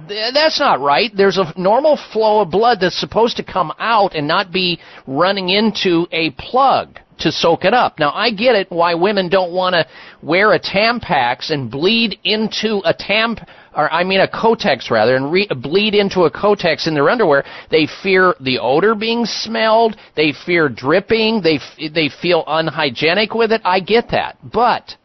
That's 0.07 0.59
not 0.59 0.79
right. 0.79 1.11
There's 1.15 1.37
a 1.37 1.53
normal 1.57 1.97
flow 2.13 2.41
of 2.41 2.51
blood 2.51 2.79
that's 2.81 2.99
supposed 2.99 3.37
to 3.37 3.43
come 3.43 3.71
out 3.79 4.15
and 4.15 4.27
not 4.27 4.51
be 4.51 4.79
running 5.07 5.49
into 5.49 6.07
a 6.11 6.31
plug 6.31 6.99
to 7.21 7.31
soak 7.31 7.65
it 7.65 7.73
up. 7.73 7.99
Now, 7.99 8.11
I 8.11 8.31
get 8.31 8.55
it 8.55 8.67
why 8.69 8.93
women 8.93 9.29
don't 9.29 9.51
want 9.51 9.73
to 9.73 9.85
wear 10.21 10.53
a 10.53 10.59
Tampax 10.59 11.51
and 11.51 11.71
bleed 11.71 12.19
into 12.23 12.81
a 12.85 12.93
Tamp, 12.93 13.39
or 13.75 13.91
I 13.91 14.03
mean 14.03 14.21
a 14.21 14.27
Kotex 14.27 14.89
rather, 14.91 15.15
and 15.15 15.31
re- 15.31 15.49
bleed 15.61 15.95
into 15.95 16.21
a 16.23 16.31
Kotex 16.31 16.87
in 16.87 16.93
their 16.93 17.09
underwear. 17.09 17.43
They 17.69 17.87
fear 18.03 18.35
the 18.39 18.59
odor 18.59 18.95
being 18.95 19.25
smelled. 19.25 19.95
They 20.15 20.33
fear 20.45 20.69
dripping. 20.69 21.41
They 21.41 21.55
f- 21.55 21.93
they 21.93 22.09
feel 22.21 22.43
unhygienic 22.47 23.33
with 23.33 23.51
it. 23.51 23.61
I 23.63 23.79
get 23.79 24.09
that, 24.11 24.37
but 24.51 24.95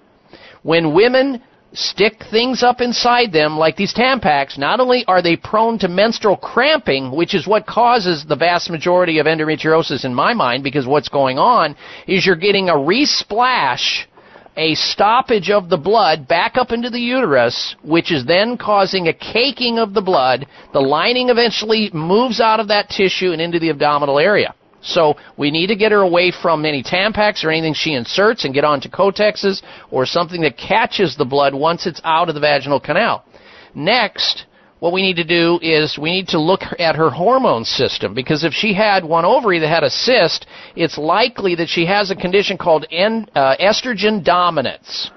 when 0.63 0.95
women 0.95 1.43
stick 1.77 2.25
things 2.31 2.63
up 2.63 2.81
inside 2.81 3.33
them 3.33 3.59
like 3.59 3.77
these 3.77 3.95
Tampax, 3.95 4.59
not 4.59 4.81
only 4.81 5.05
are 5.07 5.23
they 5.23 5.37
prone 5.37 5.79
to 5.79 5.89
menstrual 5.89 6.37
cramping, 6.37 7.15
which 7.15 7.35
is 7.35 7.47
what 7.47 7.67
causes 7.67 8.25
the 8.27 8.37
vast 8.37 8.71
majority 8.71 9.19
of 9.19 9.27
endometriosis 9.27 10.05
in 10.05 10.15
my 10.15 10.35
mind, 10.35 10.65
because 10.65 10.87
what's 10.87 11.09
going 11.09 11.39
on 11.39 11.77
is 12.09 12.25
you're 12.25 12.35
getting 12.35 12.71
a 12.71 12.75
resplash, 12.75 14.05
a 14.57 14.75
stoppage 14.75 15.51
of 15.51 15.69
the 15.69 15.77
blood 15.77 16.27
back 16.27 16.57
up 16.57 16.73
into 16.73 16.89
the 16.89 16.99
uterus, 16.99 17.77
which 17.83 18.11
is 18.11 18.25
then 18.25 18.57
causing 18.57 19.09
a 19.09 19.13
caking 19.13 19.79
of 19.79 19.93
the 19.93 20.01
blood. 20.01 20.47
The 20.73 20.81
lining 20.81 21.29
eventually 21.29 21.91
moves 21.93 22.41
out 22.41 22.59
of 22.59 22.69
that 22.69 22.89
tissue 22.89 23.33
and 23.33 23.41
into 23.41 23.59
the 23.59 23.69
abdominal 23.69 24.19
area. 24.19 24.55
So 24.87 25.17
we 25.37 25.51
need 25.51 25.67
to 25.67 25.77
get 25.77 25.93
her 25.93 26.01
away 26.01 26.31
from 26.31 26.65
any 26.65 26.83
Tampax 26.83 27.45
or 27.45 27.51
anything 27.51 27.75
she 27.75 27.95
inserts 27.95 28.45
and 28.45 28.55
get 28.55 28.65
onto 28.65 28.89
Kotexes 28.89 29.63
or 29.91 30.07
something 30.07 30.41
that 30.43 30.57
catches 30.57 31.17
the 31.17 31.25
blood 31.25 31.55
once 31.55 31.87
it's 31.87 32.01
out 32.05 32.29
of 32.29 32.35
the 32.35 32.41
vaginal 32.41 32.81
canal. 32.81 33.25
Next, 33.75 34.47
what 34.79 34.93
we 34.93 35.03
need 35.03 35.17
to 35.17 35.25
do 35.25 35.59
is 35.63 35.99
we 35.99 36.13
need 36.13 36.29
to 36.29 36.41
look 36.41 36.61
at 36.79 36.97
her 36.97 37.11
hormone 37.11 37.65
system 37.65 38.15
because 38.15 38.45
if 38.45 38.53
she 38.53 38.75
had 38.75 39.05
one 39.05 39.25
ovary 39.25 39.59
that 39.59 39.69
had 39.69 39.85
a 39.85 39.91
cyst, 39.91 40.47
it's 40.77 40.97
likely 40.97 41.55
that 41.57 41.69
she 41.69 41.87
has 41.87 42.11
a 42.11 42.17
condition 42.17 42.57
called 42.57 42.87
en- 42.91 43.27
uh, 43.35 43.57
estrogen 43.57 44.23
dominance. 44.23 45.11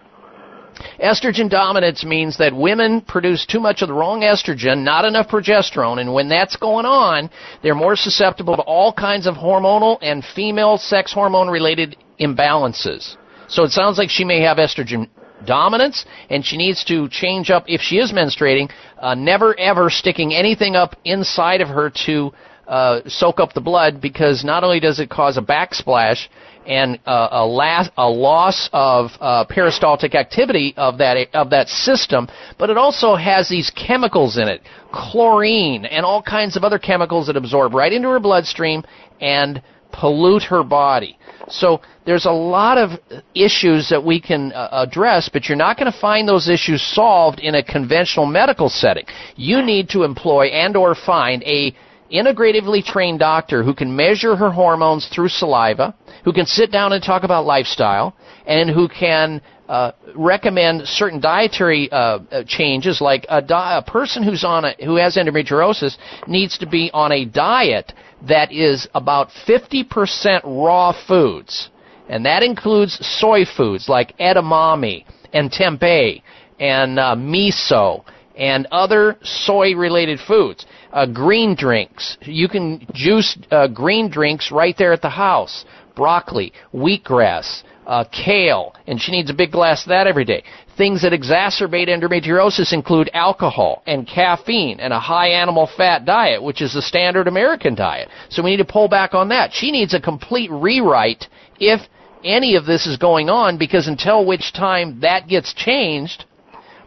Estrogen 1.04 1.50
dominance 1.50 2.04
means 2.04 2.38
that 2.38 2.56
women 2.56 3.02
produce 3.02 3.46
too 3.46 3.60
much 3.60 3.82
of 3.82 3.88
the 3.88 3.94
wrong 3.94 4.22
estrogen, 4.22 4.84
not 4.84 5.06
enough 5.06 5.28
progesterone, 5.28 6.00
and 6.00 6.14
when 6.14 6.30
that's 6.30 6.56
going 6.56 6.86
on, 6.86 7.30
they're 7.64 7.76
more 7.76 7.96
susceptible 7.96 8.56
to 8.56 8.62
all 8.64 8.94
kinds 8.94 9.28
of 9.28 9.36
hormonal 9.36 9.98
and 10.02 10.24
female 10.24 10.78
sex 10.78 11.14
hormone 11.14 11.50
related 11.50 11.98
imbalances. 12.20 13.16
So 13.48 13.64
it 13.64 13.72
sounds 13.72 13.98
like 13.98 14.10
she 14.10 14.24
may 14.24 14.42
have 14.42 14.58
estrogen 14.58 15.10
dominance, 15.46 16.06
and 16.30 16.46
she 16.46 16.58
needs 16.58 16.84
to 16.86 17.08
change 17.10 17.50
up 17.50 17.64
if 17.68 17.82
she 17.82 17.98
is 17.98 18.12
menstruating, 18.12 18.70
uh, 19.00 19.16
never 19.16 19.58
ever 19.60 19.90
sticking 19.90 20.34
anything 20.34 20.76
up 20.76 20.96
inside 21.06 21.62
of 21.62 21.70
her 21.70 21.90
to 22.06 22.32
uh, 22.70 23.02
soak 23.08 23.40
up 23.40 23.54
the 23.54 23.62
blood 23.62 24.00
because 24.00 24.44
not 24.46 24.64
only 24.64 24.80
does 24.80 25.00
it 25.00 25.10
cause 25.10 25.38
a 25.38 25.42
backsplash 25.42 26.28
and 26.68 27.00
uh, 27.08 27.30
a, 27.32 27.46
la- 27.46 27.88
a 27.98 28.08
loss 28.08 28.70
of 28.72 29.10
uh, 29.20 29.44
peristaltic 29.50 30.14
activity 30.14 30.76
of 30.78 31.00
that 31.00 31.28
of 31.34 31.50
that 31.50 31.68
system, 31.68 32.28
but 32.60 32.70
it 32.70 32.78
also 32.78 33.16
has 33.16 33.50
these 33.50 33.72
chemicals 33.72 34.38
in 34.38 34.48
it, 34.48 34.62
chlorine 34.94 35.86
and 35.86 36.06
all 36.06 36.22
kinds 36.22 36.56
of 36.56 36.64
other 36.64 36.78
chemicals 36.78 37.26
that 37.26 37.36
absorb 37.36 37.74
right 37.74 37.92
into 37.92 38.08
her 38.08 38.20
bloodstream 38.20 38.84
and 39.20 39.64
pollute 39.92 40.44
her 40.44 40.64
body. 40.64 41.18
So 41.48 41.82
there's 42.06 42.26
a 42.26 42.32
lot 42.32 42.78
of 42.78 43.00
issues 43.34 43.90
that 43.90 44.04
we 44.04 44.22
can 44.22 44.54
uh, 44.54 44.70
address, 44.88 45.28
but 45.32 45.50
you're 45.50 45.58
not 45.58 45.78
going 45.78 45.92
to 45.92 46.00
find 46.00 46.28
those 46.28 46.48
issues 46.48 46.84
solved 46.84 47.40
in 47.40 47.56
a 47.56 47.64
conventional 47.64 48.28
medical 48.28 48.70
setting. 48.70 49.06
You 49.36 49.64
need 49.64 49.90
to 49.90 50.04
employ 50.04 50.48
and 50.48 50.78
or 50.78 50.94
find 50.94 51.42
a 51.44 51.74
integratively 52.12 52.84
trained 52.84 53.20
doctor 53.20 53.64
who 53.64 53.74
can 53.74 53.96
measure 53.96 54.36
her 54.36 54.52
hormones 54.52 55.08
through 55.08 55.30
saliva, 55.30 55.96
who 56.24 56.34
can 56.34 56.46
sit 56.46 56.72
down 56.72 56.94
and 56.94 57.04
talk 57.04 57.24
about 57.24 57.46
lifestyle, 57.46 58.16
and 58.46 58.70
who 58.70 58.88
can 58.88 59.42
uh, 59.68 59.92
recommend 60.16 60.88
certain 60.88 61.22
dietary 61.22 61.90
uh, 61.92 62.20
changes, 62.48 63.00
like 63.02 63.26
a, 63.30 63.42
di- 63.42 63.78
a 63.78 63.82
person 63.84 64.24
who's 64.24 64.44
on 64.44 64.66
a, 64.66 64.76
who 64.84 64.96
has 64.96 65.16
endometriosis 65.16 65.98
needs 66.28 66.58
to 66.58 66.68
be 66.68 66.90
on 66.94 67.12
a 67.12 67.26
diet 67.26 67.94
that 68.28 68.52
is 68.52 68.88
about 68.96 69.30
50% 69.48 70.42
raw 70.44 70.92
foods, 71.08 71.70
and 72.10 72.26
that 72.26 72.42
includes 72.42 72.98
soy 73.06 73.46
foods 73.46 73.88
like 73.88 74.18
edamame 74.18 75.06
and 75.34 75.52
tempeh 75.52 76.22
and 76.60 77.00
uh, 77.00 77.16
miso 77.16 78.04
and 78.36 78.68
other 78.72 79.18
soy-related 79.22 80.20
foods 80.20 80.66
uh, 80.92 81.06
green 81.06 81.56
drinks. 81.56 82.18
You 82.22 82.48
can 82.48 82.86
juice 82.94 83.38
uh, 83.52 83.68
green 83.68 84.10
drinks 84.10 84.52
right 84.52 84.76
there 84.78 84.94
at 84.94 85.02
the 85.02 85.10
house. 85.10 85.66
Broccoli, 85.96 86.54
wheatgrass, 86.74 87.64
uh, 87.86 88.06
kale, 88.12 88.74
and 88.88 89.02
she 89.02 89.12
needs 89.12 89.30
a 89.30 89.34
big 89.34 89.52
glass 89.52 89.84
of 89.84 89.90
that 89.90 90.08
every 90.08 90.24
day. 90.24 90.44
Things 90.78 91.02
that 91.02 91.12
exacerbate 91.12 91.90
endometriosis 91.90 92.72
include 92.72 93.10
alcohol 93.14 93.84
and 93.86 94.08
caffeine 94.08 94.80
and 94.80 94.94
a 94.94 95.00
high 95.00 95.30
animal 95.30 95.68
fat 95.76 96.06
diet, 96.06 96.42
which 96.42 96.62
is 96.62 96.74
the 96.74 96.82
standard 96.82 97.28
American 97.28 97.76
diet. 97.76 98.10
So 98.30 98.42
we 98.42 98.52
need 98.52 98.58
to 98.58 98.66
pull 98.66 98.88
back 98.88 99.14
on 99.14 99.30
that. 99.30 99.52
She 99.52 99.72
needs 99.72 99.94
a 99.94 100.00
complete 100.00 100.50
rewrite 100.52 101.28
if 101.60 101.82
any 102.24 102.56
of 102.56 102.66
this 102.66 102.86
is 102.86 102.98
going 102.98 103.30
on 103.30 103.58
because 103.58 103.88
until 103.88 104.26
which 104.26 104.54
time 104.54 105.00
that 105.02 105.28
gets 105.28 105.54
changed, 105.54 106.26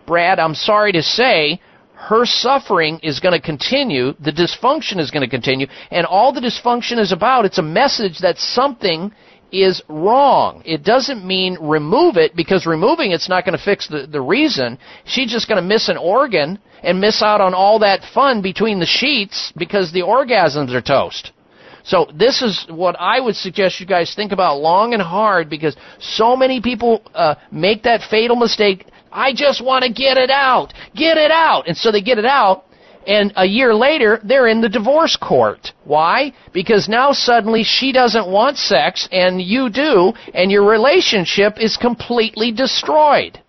Brad, 0.07 0.39
I'm 0.39 0.55
sorry 0.55 0.93
to 0.93 1.03
say, 1.03 1.61
her 2.09 2.27
suffering 2.27 2.99
is 3.05 3.20
going 3.20 3.33
to 3.33 3.41
continue, 3.41 4.12
the 4.19 4.33
dysfunction 4.33 4.99
is 4.99 5.12
going 5.12 5.23
to 5.23 5.31
continue, 5.31 5.69
and 5.91 6.05
all 6.05 6.33
the 6.33 6.41
dysfunction 6.41 6.99
is 6.99 7.12
about, 7.12 7.45
it's 7.45 7.59
a 7.59 7.62
message 7.62 8.19
that 8.19 8.39
something 8.39 9.12
is 9.53 9.81
wrong. 9.89 10.62
It 10.65 10.83
doesn't 10.83 11.24
mean 11.24 11.59
remove 11.61 12.16
it 12.16 12.35
because 12.35 12.66
removing 12.66 13.12
it's 13.12 13.29
not 13.29 13.45
going 13.45 13.57
to 13.57 13.65
fix 13.65 13.87
the, 13.87 14.09
the 14.11 14.20
reason. 14.20 14.79
She's 15.05 15.31
just 15.31 15.47
going 15.47 15.62
to 15.62 15.69
miss 15.69 15.89
an 15.89 15.97
organ 15.97 16.59
and 16.83 17.01
miss 17.01 17.23
out 17.23 17.41
on 17.41 17.55
all 17.55 17.79
that 17.81 18.01
fun 18.12 18.43
between 18.43 18.81
the 18.81 18.87
sheets 18.87 19.53
because 19.57 19.93
the 19.93 20.01
orgasms 20.01 20.74
are 20.74 20.83
toast. 20.83 21.31
So 21.85 22.09
this 22.12 22.43
is 22.43 22.66
what 22.69 22.97
I 22.99 23.20
would 23.20 23.37
suggest 23.37 23.79
you 23.79 23.87
guys 23.87 24.12
think 24.15 24.33
about 24.33 24.59
long 24.59 24.93
and 24.93 25.03
hard 25.03 25.49
because 25.49 25.77
so 26.01 26.35
many 26.35 26.61
people 26.61 27.03
uh, 27.15 27.37
make 27.53 27.85
that 27.85 28.01
fatal 28.11 28.37
mistake 28.37 28.87
I 29.12 29.32
just 29.34 29.64
want 29.64 29.84
to 29.84 29.93
get 29.93 30.16
it 30.16 30.30
out. 30.30 30.72
Get 30.94 31.18
it 31.18 31.30
out. 31.30 31.68
And 31.68 31.76
so 31.76 31.93
they 31.93 32.02
get 32.02 32.18
it 32.18 32.24
out, 32.24 32.64
and 33.06 33.32
a 33.36 33.44
year 33.44 33.74
later, 33.74 34.20
they're 34.22 34.47
in 34.47 34.60
the 34.60 34.68
divorce 34.68 35.16
court. 35.16 35.72
Why? 35.84 36.32
Because 36.52 36.89
now 36.89 37.12
suddenly 37.12 37.64
she 37.64 37.93
doesn't 37.93 38.28
want 38.28 38.56
sex, 38.56 39.09
and 39.10 39.43
you 39.43 39.70
do, 39.70 40.12
and 40.34 40.51
your 40.51 40.68
relationship 40.68 41.55
is 41.59 41.76
completely 41.76 42.52
destroyed. 42.52 43.40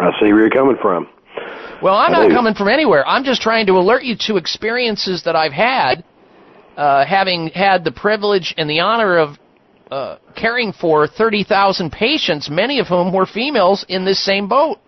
I 0.00 0.10
see 0.20 0.32
where 0.32 0.40
you're 0.40 0.50
coming 0.50 0.76
from. 0.80 1.08
Well, 1.82 1.94
I'm 1.94 2.12
not 2.12 2.30
coming 2.30 2.54
from 2.54 2.68
anywhere. 2.68 3.06
I'm 3.06 3.24
just 3.24 3.42
trying 3.42 3.66
to 3.66 3.72
alert 3.72 4.02
you 4.02 4.16
to 4.20 4.36
experiences 4.38 5.22
that 5.24 5.36
I've 5.36 5.52
had, 5.52 6.04
uh, 6.76 7.04
having 7.04 7.48
had 7.48 7.84
the 7.84 7.92
privilege 7.92 8.54
and 8.56 8.68
the 8.70 8.80
honor 8.80 9.18
of 9.18 9.36
uh, 9.90 10.16
caring 10.34 10.72
for 10.72 11.06
30,000 11.06 11.90
patients, 11.90 12.50
many 12.50 12.78
of 12.78 12.86
whom 12.88 13.12
were 13.12 13.26
females 13.26 13.84
in 13.88 14.04
this 14.04 14.24
same 14.24 14.48
boat. 14.48 14.78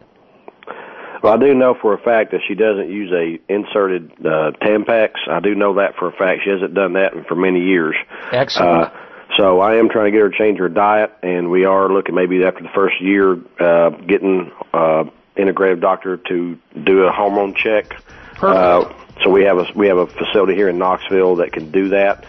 Well, 1.22 1.32
I 1.32 1.36
do 1.38 1.54
know 1.54 1.74
for 1.80 1.94
a 1.94 1.98
fact 1.98 2.30
that 2.30 2.40
she 2.46 2.54
doesn't 2.54 2.90
use 2.90 3.12
a 3.12 3.52
inserted 3.52 4.12
uh, 4.20 4.52
Tampax. 4.62 5.14
I 5.28 5.40
do 5.40 5.54
know 5.54 5.74
that 5.74 5.96
for 5.98 6.08
a 6.08 6.12
fact. 6.12 6.42
She 6.44 6.50
hasn't 6.50 6.74
done 6.74 6.92
that 6.92 7.12
for 7.26 7.34
many 7.34 7.60
years. 7.60 7.96
Excellent. 8.32 8.84
Uh, 8.84 8.90
so 9.36 9.60
I 9.60 9.76
am 9.76 9.88
trying 9.88 10.06
to 10.06 10.10
get 10.10 10.20
her 10.20 10.30
to 10.30 10.38
change 10.38 10.58
her 10.58 10.68
diet, 10.68 11.12
and 11.22 11.50
we 11.50 11.64
are 11.64 11.88
looking 11.88 12.14
maybe 12.14 12.42
after 12.44 12.62
the 12.62 12.70
first 12.74 13.00
year 13.00 13.34
uh, 13.60 13.90
getting 13.90 14.50
uh, 14.72 15.04
integrative 15.36 15.80
doctor 15.80 16.16
to 16.28 16.58
do 16.84 17.00
a 17.02 17.12
hormone 17.12 17.54
check. 17.54 17.94
Uh, 18.40 18.92
so 19.22 19.30
we 19.30 19.42
have 19.42 19.58
a 19.58 19.66
we 19.74 19.88
have 19.88 19.98
a 19.98 20.06
facility 20.06 20.54
here 20.54 20.68
in 20.68 20.78
Knoxville 20.78 21.36
that 21.36 21.52
can 21.52 21.70
do 21.72 21.88
that. 21.88 22.24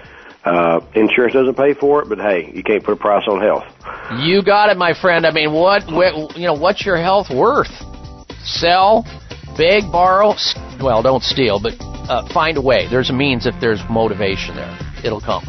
Uh, 0.45 0.79
insurance 0.95 1.33
doesn't 1.33 1.55
pay 1.55 1.73
for 1.73 2.01
it, 2.01 2.07
but 2.07 2.17
hey, 2.17 2.49
you 2.53 2.63
can't 2.63 2.83
put 2.83 2.93
a 2.93 2.95
price 2.95 3.27
on 3.27 3.41
health. 3.41 3.65
You 4.23 4.41
got 4.41 4.69
it, 4.69 4.77
my 4.77 4.93
friend. 4.99 5.25
I 5.25 5.31
mean, 5.31 5.51
what, 5.51 5.83
what 5.91 6.37
you 6.37 6.45
know, 6.45 6.53
what's 6.53 6.85
your 6.85 6.97
health 6.97 7.27
worth? 7.29 7.71
Sell, 8.43 9.03
beg, 9.57 9.91
borrow. 9.91 10.33
Well, 10.81 11.03
don't 11.03 11.23
steal, 11.23 11.59
but 11.61 11.73
uh, 12.09 12.31
find 12.33 12.57
a 12.57 12.61
way. 12.61 12.87
There's 12.89 13.09
a 13.09 13.13
means 13.13 13.45
if 13.45 13.55
there's 13.59 13.81
motivation 13.89 14.55
there. 14.55 14.77
It'll 15.03 15.21
come. 15.21 15.43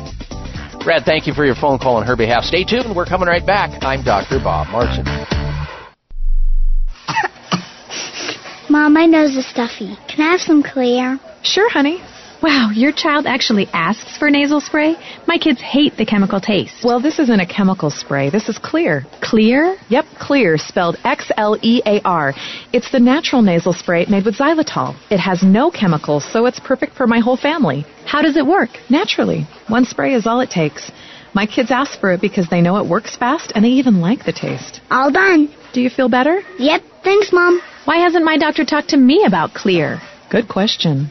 Brad, 0.82 1.04
thank 1.04 1.26
you 1.26 1.34
for 1.34 1.44
your 1.44 1.54
phone 1.54 1.78
call 1.78 1.96
on 1.96 2.06
her 2.06 2.16
behalf. 2.16 2.44
Stay 2.44 2.64
tuned. 2.64 2.96
We're 2.96 3.06
coming 3.06 3.28
right 3.28 3.44
back. 3.44 3.82
I'm 3.82 4.02
Dr. 4.02 4.40
Bob 4.42 4.68
Martin. 4.68 5.04
Mom, 8.70 8.94
my 8.94 9.06
nose 9.06 9.36
is 9.36 9.48
stuffy. 9.48 9.96
Can 10.08 10.26
I 10.26 10.32
have 10.32 10.40
some 10.40 10.62
clear? 10.62 11.18
Sure, 11.42 11.68
honey. 11.70 12.00
Wow, 12.42 12.70
your 12.72 12.90
child 12.90 13.26
actually 13.26 13.66
asks 13.74 14.16
for 14.16 14.30
nasal 14.30 14.62
spray? 14.62 14.96
My 15.26 15.36
kids 15.36 15.60
hate 15.60 15.98
the 15.98 16.06
chemical 16.06 16.40
taste. 16.40 16.82
Well, 16.82 16.98
this 16.98 17.18
isn't 17.18 17.40
a 17.40 17.44
chemical 17.46 17.90
spray. 17.90 18.30
This 18.30 18.48
is 18.48 18.56
clear. 18.56 19.04
Clear? 19.20 19.76
Yep, 19.90 20.06
clear, 20.18 20.56
spelled 20.56 20.96
X 21.04 21.30
L 21.36 21.58
E 21.60 21.82
A 21.84 22.00
R. 22.02 22.32
It's 22.72 22.90
the 22.90 22.98
natural 22.98 23.42
nasal 23.42 23.74
spray 23.74 24.06
made 24.08 24.24
with 24.24 24.38
xylitol. 24.38 24.96
It 25.10 25.18
has 25.18 25.42
no 25.42 25.70
chemicals, 25.70 26.24
so 26.32 26.46
it's 26.46 26.58
perfect 26.58 26.94
for 26.94 27.06
my 27.06 27.18
whole 27.18 27.36
family. 27.36 27.84
How 28.06 28.22
does 28.22 28.38
it 28.38 28.46
work? 28.46 28.70
Naturally. 28.88 29.46
One 29.68 29.84
spray 29.84 30.14
is 30.14 30.26
all 30.26 30.40
it 30.40 30.50
takes. 30.50 30.90
My 31.34 31.44
kids 31.44 31.70
ask 31.70 32.00
for 32.00 32.12
it 32.12 32.22
because 32.22 32.48
they 32.48 32.62
know 32.62 32.78
it 32.78 32.88
works 32.88 33.16
fast 33.16 33.52
and 33.54 33.64
they 33.64 33.68
even 33.68 34.00
like 34.00 34.24
the 34.24 34.32
taste. 34.32 34.80
All 34.90 35.10
done. 35.12 35.54
Do 35.74 35.82
you 35.82 35.90
feel 35.90 36.08
better? 36.08 36.40
Yep. 36.58 36.82
Thanks, 37.04 37.32
Mom. 37.32 37.60
Why 37.84 37.98
hasn't 37.98 38.24
my 38.24 38.38
doctor 38.38 38.64
talked 38.64 38.88
to 38.90 38.96
me 38.96 39.24
about 39.26 39.52
Clear? 39.52 40.00
Good 40.30 40.48
question. 40.48 41.10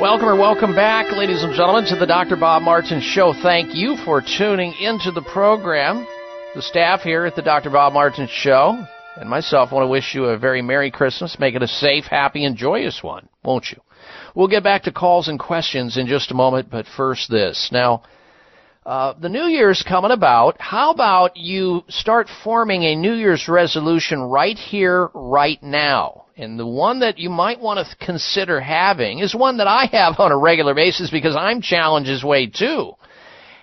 Welcome 0.00 0.28
or 0.28 0.36
welcome 0.36 0.74
back, 0.74 1.12
ladies 1.12 1.44
and 1.44 1.54
gentlemen, 1.54 1.84
to 1.90 1.96
the 1.96 2.06
Dr. 2.06 2.36
Bob 2.36 2.62
Martin 2.62 3.00
Show. 3.00 3.34
Thank 3.42 3.74
you 3.74 3.96
for 4.04 4.20
tuning 4.20 4.72
into 4.80 5.12
the 5.12 5.22
program. 5.22 6.06
The 6.54 6.62
staff 6.62 7.02
here 7.02 7.24
at 7.26 7.36
the 7.36 7.42
Dr. 7.42 7.70
Bob 7.70 7.92
Martin 7.92 8.26
Show 8.30 8.84
and 9.16 9.28
myself 9.28 9.70
want 9.70 9.84
to 9.84 9.88
wish 9.88 10.14
you 10.14 10.24
a 10.24 10.38
very 10.38 10.62
Merry 10.62 10.90
Christmas. 10.90 11.38
Make 11.38 11.54
it 11.54 11.62
a 11.62 11.68
safe, 11.68 12.04
happy, 12.04 12.44
and 12.44 12.56
joyous 12.56 13.02
one, 13.02 13.28
won't 13.44 13.66
you? 13.70 13.80
We'll 14.34 14.48
get 14.48 14.64
back 14.64 14.84
to 14.84 14.92
calls 14.92 15.28
and 15.28 15.38
questions 15.38 15.96
in 15.96 16.06
just 16.06 16.30
a 16.30 16.34
moment, 16.34 16.70
but 16.70 16.86
first 16.96 17.30
this. 17.30 17.68
Now, 17.70 18.02
uh, 18.84 19.14
the 19.20 19.28
New 19.28 19.44
Year's 19.44 19.84
coming 19.86 20.10
about. 20.10 20.60
How 20.60 20.90
about 20.90 21.36
you 21.36 21.84
start 21.88 22.28
forming 22.42 22.82
a 22.82 22.96
New 22.96 23.14
Year's 23.14 23.46
resolution 23.46 24.22
right 24.22 24.56
here, 24.56 25.10
right 25.14 25.62
now? 25.62 26.21
And 26.42 26.58
the 26.58 26.66
one 26.66 26.98
that 27.00 27.18
you 27.18 27.30
might 27.30 27.60
want 27.60 27.86
to 27.86 27.96
consider 28.04 28.60
having 28.60 29.20
is 29.20 29.32
one 29.32 29.58
that 29.58 29.68
I 29.68 29.86
have 29.92 30.18
on 30.18 30.32
a 30.32 30.36
regular 30.36 30.74
basis 30.74 31.08
because 31.08 31.36
I'm 31.36 31.60
challenged 31.60 32.10
this 32.10 32.24
way 32.24 32.48
too. 32.48 32.94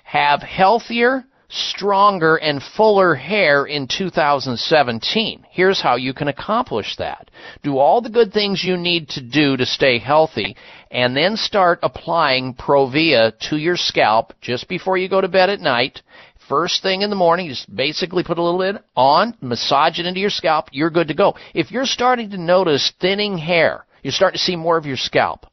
Have 0.06 0.42
healthier, 0.42 1.26
stronger, 1.50 2.38
and 2.38 2.64
fuller 2.64 3.16
hair 3.16 3.66
in 3.66 3.90
2017. 3.90 5.46
Here's 5.50 5.82
how 5.82 5.98
you 5.98 6.14
can 6.14 6.30
accomplish 6.30 6.96
that. 6.96 7.30
Do 7.64 7.78
all 7.78 8.00
the 8.00 8.10
good 8.10 8.32
things 8.32 8.64
you 8.64 8.78
need 8.78 9.10
to 9.10 9.22
do 9.22 9.58
to 9.58 9.66
stay 9.66 10.00
healthy 10.00 10.56
and 10.90 11.14
then 11.18 11.36
start 11.36 11.80
applying 11.84 12.54
Provia 12.54 13.38
to 13.50 13.58
your 13.58 13.76
scalp 13.76 14.34
just 14.40 14.70
before 14.70 14.98
you 14.98 15.10
go 15.10 15.20
to 15.20 15.28
bed 15.28 15.50
at 15.50 15.60
night 15.60 16.02
first 16.50 16.82
thing 16.82 17.04
in 17.04 17.10
the 17.10 17.16
morning, 17.16 17.48
just 17.48 17.74
basically 17.74 18.24
put 18.24 18.38
a 18.38 18.44
little 18.44 18.60
bit 18.60 18.84
on, 18.96 19.36
massage 19.40 20.00
it 20.00 20.06
into 20.06 20.20
your 20.20 20.30
scalp, 20.30 20.68
you're 20.72 20.90
good 20.90 21.08
to 21.08 21.14
go. 21.14 21.36
If 21.54 21.72
you're 21.72 21.86
starting 21.86 22.32
to 22.32 22.38
notice 22.38 22.92
thinning 23.00 23.38
hair, 23.38 23.86
you're 24.04 24.12
starting 24.12 24.38
to 24.38 24.44
see 24.44 24.56
more 24.56 24.78
of 24.78 24.86
your 24.86 24.98
scalp. 24.98 25.46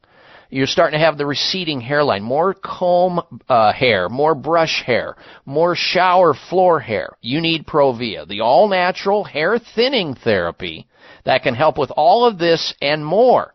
You're 0.48 0.66
starting 0.66 0.98
to 0.98 1.04
have 1.04 1.18
the 1.18 1.26
receding 1.26 1.80
hairline, 1.80 2.22
more 2.22 2.54
comb 2.54 3.20
uh, 3.48 3.72
hair, 3.72 4.08
more 4.08 4.34
brush 4.34 4.82
hair, 4.84 5.16
more 5.44 5.74
shower 5.74 6.34
floor 6.34 6.78
hair. 6.80 7.16
You 7.20 7.40
need 7.40 7.66
Provia, 7.66 8.26
the 8.26 8.40
all 8.40 8.68
natural 8.68 9.24
hair 9.24 9.58
thinning 9.58 10.14
therapy 10.14 10.86
that 11.24 11.42
can 11.42 11.54
help 11.54 11.78
with 11.78 11.90
all 11.90 12.26
of 12.26 12.38
this 12.38 12.74
and 12.80 13.04
more. 13.04 13.54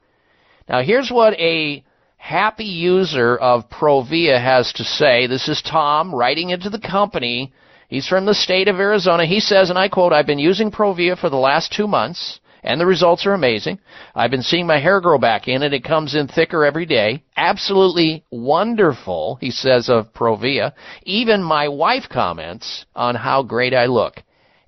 Now 0.67 0.81
here's 0.81 1.09
what 1.09 1.33
a 1.39 1.83
happy 2.21 2.65
user 2.65 3.35
of 3.35 3.67
Provia 3.67 4.39
has 4.39 4.71
to 4.73 4.83
say. 4.83 5.25
This 5.25 5.49
is 5.49 5.61
Tom 5.63 6.13
writing 6.13 6.51
into 6.51 6.69
the 6.69 6.79
company. 6.79 7.51
He's 7.89 8.07
from 8.07 8.25
the 8.25 8.35
state 8.35 8.67
of 8.67 8.79
Arizona. 8.79 9.25
He 9.25 9.39
says, 9.39 9.71
and 9.71 9.77
I 9.77 9.89
quote, 9.89 10.13
I've 10.13 10.27
been 10.27 10.39
using 10.39 10.69
Provia 10.69 11.17
for 11.17 11.31
the 11.31 11.35
last 11.35 11.73
two 11.73 11.87
months, 11.87 12.39
and 12.63 12.79
the 12.79 12.85
results 12.85 13.25
are 13.25 13.33
amazing. 13.33 13.79
I've 14.13 14.29
been 14.29 14.43
seeing 14.43 14.67
my 14.67 14.79
hair 14.79 15.01
grow 15.01 15.17
back 15.17 15.47
in, 15.47 15.63
and 15.63 15.73
it 15.73 15.83
comes 15.83 16.13
in 16.13 16.27
thicker 16.27 16.63
every 16.63 16.85
day. 16.85 17.23
Absolutely 17.35 18.23
wonderful, 18.29 19.39
he 19.41 19.49
says 19.49 19.89
of 19.89 20.13
Provia. 20.13 20.73
Even 21.03 21.41
my 21.41 21.69
wife 21.69 22.03
comments 22.07 22.85
on 22.95 23.15
how 23.15 23.41
great 23.41 23.73
I 23.73 23.87
look. 23.87 24.21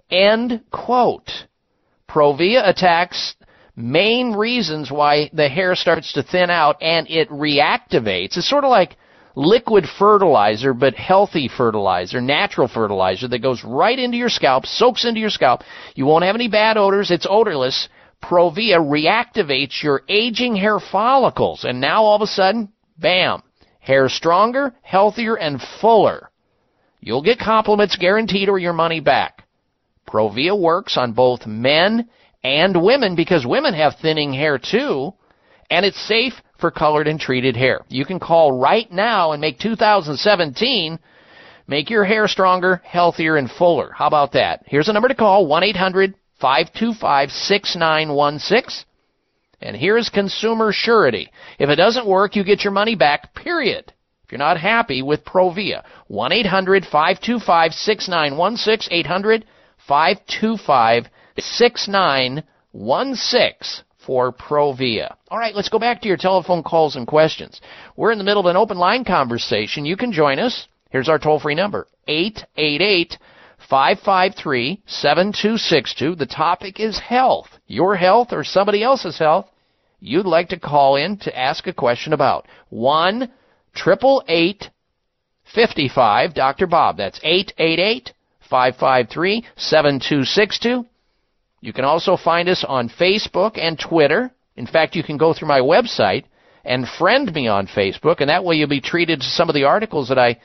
End 0.10 0.64
quote. 0.72 1.30
Provia 2.10 2.68
attacks 2.68 3.36
main 3.76 4.34
reasons 4.34 4.92
why 4.92 5.30
the 5.34 5.50
hair 5.50 5.76
starts 5.76 6.14
to 6.14 6.24
thin 6.24 6.50
out 6.50 6.82
and 6.82 7.10
it 7.10 7.30
reactivates. 7.30 8.38
It's 8.38 8.50
sort 8.50 8.64
of 8.64 8.70
like 8.70 8.98
liquid 9.36 9.86
fertilizer, 9.98 10.74
but 10.74 10.94
healthy 10.94 11.48
fertilizer, 11.48 12.22
natural 12.22 12.68
fertilizer 12.68 13.28
that 13.28 13.42
goes 13.42 13.64
right 13.64 13.98
into 13.98 14.18
your 14.18 14.30
scalp, 14.30 14.66
soaks 14.66 15.06
into 15.06 15.20
your 15.20 15.30
scalp. 15.30 15.62
You 15.96 16.06
won't 16.06 16.26
have 16.26 16.36
any 16.36 16.48
bad 16.48 16.78
odors. 16.78 17.12
It's 17.12 17.28
odorless. 17.30 17.90
Provia 18.22 18.80
reactivates 18.80 19.84
your 19.84 20.04
aging 20.08 20.56
hair 20.56 20.80
follicles. 20.80 21.66
And 21.66 21.82
now 21.82 22.04
all 22.04 22.16
of 22.16 22.22
a 22.22 22.28
sudden, 22.28 22.72
bam, 22.98 23.44
hair 23.80 24.08
stronger, 24.08 24.74
healthier, 24.82 25.36
and 25.36 25.62
fuller. 25.82 26.30
You'll 27.02 27.24
get 27.24 27.40
compliments 27.40 27.98
guaranteed 27.98 28.48
or 28.48 28.58
your 28.58 28.72
money 28.72 29.02
back. 29.02 29.46
Provia 30.08 30.58
works 30.58 30.96
on 30.96 31.14
both 31.14 31.46
men 31.46 32.08
and 32.44 32.82
women 32.82 33.16
because 33.16 33.46
women 33.46 33.74
have 33.74 33.96
thinning 34.02 34.34
hair 34.34 34.58
too, 34.58 35.14
and 35.70 35.86
it's 35.86 36.08
safe 36.08 36.34
for 36.60 36.72
colored 36.72 37.08
and 37.08 37.20
treated 37.20 37.56
hair. 37.56 37.82
You 37.90 38.06
can 38.06 38.20
call 38.20 38.52
right 38.52 38.92
now 38.92 39.32
and 39.32 39.42
make 39.42 39.60
2017 39.60 41.00
make 41.68 41.90
your 41.90 42.04
hair 42.04 42.28
stronger, 42.28 42.82
healthier, 42.84 43.38
and 43.38 43.50
fuller. 43.50 43.92
How 43.92 44.08
about 44.08 44.34
that? 44.34 44.64
Here's 44.66 44.90
a 44.90 44.94
number 44.94 45.08
to 45.08 45.16
call 45.16 45.48
1 45.48 45.64
800 45.64 46.16
525 46.40 47.32
6916. 47.32 48.86
And 49.62 49.78
here's 49.78 50.10
consumer 50.10 50.72
surety. 50.74 51.32
If 51.58 51.70
it 51.70 51.78
doesn't 51.78 52.06
work, 52.06 52.36
you 52.36 52.44
get 52.44 52.64
your 52.64 52.74
money 52.74 52.96
back, 52.96 53.34
period. 53.34 53.94
If 54.26 54.32
you're 54.32 54.40
not 54.40 54.60
happy 54.60 55.02
with 55.02 55.24
Provia, 55.24 55.84
1 56.08 56.32
800 56.34 56.84
525 56.84 57.74
6916, 57.74 58.94
800 58.94 59.46
525 59.88 61.06
6916 61.38 63.86
for 64.06 64.34
Provia. 64.34 65.16
All 65.30 65.38
right, 65.38 65.56
let's 65.56 65.70
go 65.70 65.80
back 65.80 66.02
to 66.02 66.08
your 66.08 66.18
telephone 66.18 66.64
calls 66.64 66.96
and 66.96 67.08
questions. 67.08 67.62
We're 67.96 68.12
in 68.12 68.18
the 68.18 68.24
middle 68.24 68.42
of 68.42 68.48
an 68.48 68.58
open 68.58 68.78
line 68.78 69.06
conversation. 69.06 69.86
You 69.86 69.98
can 69.98 70.12
join 70.12 70.40
us. 70.40 70.68
Here's 70.90 71.10
our 71.10 71.20
toll 71.20 71.40
free 71.40 71.56
number 71.56 71.88
888 72.08 73.18
553 73.70 74.82
7262. 74.86 76.16
The 76.16 76.26
topic 76.26 76.80
is 76.80 77.00
health. 77.00 77.48
Your 77.68 77.96
health 77.96 78.30
or 78.32 78.44
somebody 78.44 78.84
else's 78.84 79.18
health 79.18 79.48
you'd 80.04 80.26
like 80.26 80.50
to 80.50 80.60
call 80.60 80.98
in 80.98 81.18
to 81.18 81.38
ask 81.38 81.66
a 81.66 81.74
question 81.74 82.14
about. 82.14 82.46
1 82.70 83.32
888 83.76 84.70
55 85.56 86.34
Dr. 86.34 86.68
Bob. 86.68 86.98
That's 86.98 87.20
888 87.24 88.14
553 88.50 89.46
7262. 89.56 90.86
You 91.64 91.72
can 91.72 91.86
also 91.86 92.18
find 92.18 92.50
us 92.50 92.66
on 92.68 92.90
Facebook 92.90 93.58
and 93.58 93.80
Twitter. 93.80 94.30
In 94.58 94.68
fact, 94.68 94.98
you 94.98 95.04
can 95.04 95.16
go 95.16 95.34
through 95.34 95.48
my 95.48 95.62
website 95.62 96.26
and 96.66 96.86
friend 96.86 97.34
me 97.34 97.48
on 97.48 97.68
Facebook, 97.68 98.20
and 98.20 98.30
that 98.30 98.44
way 98.44 98.56
you'll 98.58 98.68
be 98.68 98.82
treated 98.82 99.22
to 99.22 99.26
some 99.26 99.48
of 99.48 99.56
the 99.56 99.64
articles 99.64 100.10
that 100.10 100.20
I 100.20 100.42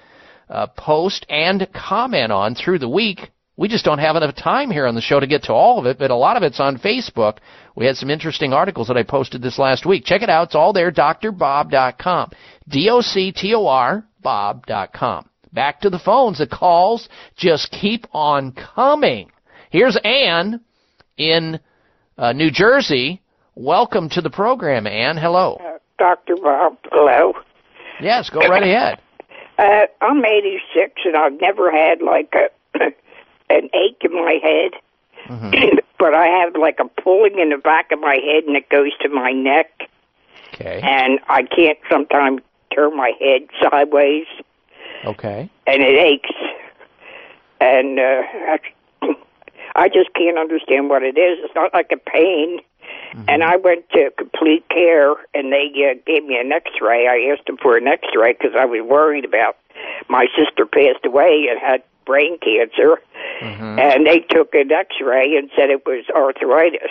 uh, 0.48 0.68
post 0.68 1.26
and 1.28 1.66
comment 1.74 2.30
on 2.30 2.54
through 2.54 2.78
the 2.78 2.88
week. 2.88 3.32
We 3.56 3.66
just 3.66 3.84
don't 3.84 3.98
have 3.98 4.14
enough 4.14 4.36
time 4.36 4.70
here 4.70 4.86
on 4.86 4.94
the 4.94 5.00
show 5.00 5.18
to 5.18 5.26
get 5.26 5.42
to 5.44 5.52
all 5.52 5.80
of 5.80 5.86
it, 5.86 5.98
but 5.98 6.12
a 6.12 6.14
lot 6.14 6.36
of 6.36 6.44
it's 6.44 6.60
on 6.60 6.78
Facebook. 6.78 7.38
We 7.74 7.84
had 7.84 7.96
some 7.96 8.10
interesting 8.10 8.52
articles 8.52 8.86
that 8.86 8.96
I 8.96 9.02
posted 9.02 9.42
this 9.42 9.58
last 9.58 9.84
week. 9.84 10.04
Check 10.04 10.22
it 10.22 10.30
out. 10.30 10.46
It's 10.46 10.54
all 10.54 10.72
there, 10.72 10.92
drbob.com. 10.92 12.30
D-O-C-T-O-R, 12.68 14.06
bob.com. 14.22 15.28
Back 15.52 15.80
to 15.80 15.90
the 15.90 15.98
phones. 15.98 16.38
The 16.38 16.46
calls 16.46 17.08
just 17.36 17.72
keep 17.72 18.06
on 18.12 18.52
coming. 18.52 19.32
Here's 19.70 19.98
Ann 20.04 20.60
in 21.18 21.60
uh, 22.16 22.32
New 22.32 22.50
Jersey. 22.50 23.20
Welcome 23.54 24.08
to 24.10 24.20
the 24.22 24.30
program, 24.30 24.86
Ann. 24.86 25.16
Hello. 25.18 25.56
Uh, 25.60 25.78
Dr. 25.98 26.36
Bob, 26.36 26.78
hello. 26.92 27.34
Yes, 28.00 28.30
go 28.30 28.40
right 28.40 28.62
ahead. 28.62 29.00
Uh, 29.60 29.86
I'm 30.00 30.24
86 30.24 31.00
and 31.04 31.16
I've 31.16 31.40
never 31.40 31.68
had 31.72 32.00
like 32.00 32.32
a 32.32 32.48
an 33.50 33.68
ache 33.74 34.00
in 34.02 34.12
my 34.14 34.38
head, 34.40 34.70
Mm-hmm. 35.28 35.78
but 35.98 36.14
I 36.14 36.26
have 36.26 36.54
like 36.54 36.78
a 36.78 36.84
pulling 37.02 37.40
in 37.40 37.48
the 37.50 37.56
back 37.58 37.90
of 37.90 37.98
my 37.98 38.14
head 38.24 38.44
and 38.44 38.54
it 38.56 38.68
goes 38.68 38.92
to 39.00 39.08
my 39.08 39.32
neck. 39.32 39.90
Okay. 40.54 40.80
And 40.80 41.18
I 41.28 41.42
can't 41.42 41.76
sometimes 41.90 42.40
turn 42.72 42.96
my 42.96 43.10
head 43.18 43.48
sideways 43.60 44.26
Okay. 45.04 45.50
and 45.66 45.82
it 45.82 45.98
aches. 45.98 46.30
And 47.60 47.98
uh, 47.98 48.22
I, 48.52 48.58
I 49.78 49.88
just 49.88 50.12
can't 50.14 50.38
understand 50.38 50.90
what 50.90 51.02
it 51.02 51.16
is. 51.16 51.38
It's 51.44 51.54
not 51.54 51.72
like 51.72 51.90
a 51.92 51.96
pain. 51.96 52.58
And 53.26 53.42
I 53.42 53.56
went 53.56 53.88
to 53.90 54.10
complete 54.16 54.68
care, 54.68 55.12
and 55.34 55.52
they 55.52 55.68
uh, 55.90 55.94
gave 56.06 56.24
me 56.24 56.38
an 56.38 56.52
X-ray. 56.52 57.06
I 57.06 57.32
asked 57.32 57.46
them 57.46 57.56
for 57.60 57.76
an 57.76 57.86
X-ray 57.86 58.32
because 58.34 58.52
I 58.58 58.64
was 58.64 58.80
worried 58.86 59.24
about 59.24 59.56
my 60.08 60.26
sister 60.36 60.66
passed 60.66 61.04
away 61.04 61.46
and 61.50 61.58
had 61.60 61.82
brain 62.06 62.38
cancer, 62.38 63.00
and 63.42 64.06
they 64.06 64.20
took 64.20 64.54
an 64.54 64.70
X-ray 64.72 65.36
and 65.36 65.50
said 65.56 65.70
it 65.70 65.84
was 65.86 66.04
arthritis, 66.14 66.90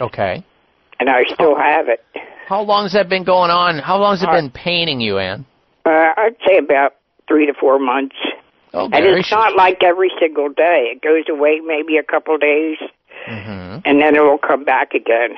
Okay. 0.00 0.44
and 1.00 1.08
I 1.08 1.24
still 1.32 1.56
have 1.56 1.88
it. 1.88 2.04
How 2.46 2.62
long 2.62 2.84
has 2.84 2.92
that 2.94 3.08
been 3.08 3.24
going 3.24 3.50
on? 3.50 3.78
How 3.78 3.98
long 3.98 4.16
has 4.16 4.22
it 4.22 4.30
been 4.30 4.50
paining 4.50 5.00
you, 5.00 5.18
Ann? 5.18 5.46
Uh, 5.84 6.12
I'd 6.16 6.36
say 6.46 6.58
about 6.58 6.96
three 7.28 7.46
to 7.46 7.54
four 7.54 7.78
months. 7.78 8.16
Oh, 8.74 8.84
and 8.92 9.04
it's 9.06 9.30
not 9.30 9.56
like 9.56 9.82
every 9.82 10.10
single 10.20 10.48
day. 10.48 10.92
It 10.94 11.02
goes 11.02 11.24
away 11.28 11.60
maybe 11.64 11.96
a 11.96 12.02
couple 12.02 12.36
days, 12.38 12.78
Mm-hmm. 13.26 13.80
and 13.84 14.00
then 14.00 14.14
it 14.14 14.20
will 14.20 14.38
come 14.38 14.64
back 14.64 14.94
again. 14.94 15.30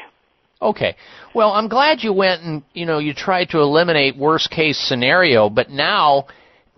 Okay. 0.63 0.97
Well, 1.35 1.53
I'm 1.53 1.69
glad 1.69 2.03
you 2.03 2.13
went 2.13 2.43
and, 2.43 2.63
you 2.75 2.87
know, 2.87 2.99
you 2.99 3.15
tried 3.15 3.51
to 3.51 3.59
eliminate 3.59 4.17
worst 4.17 4.51
case 4.51 4.79
scenario, 4.79 5.49
but 5.49 5.71
now 5.71 6.27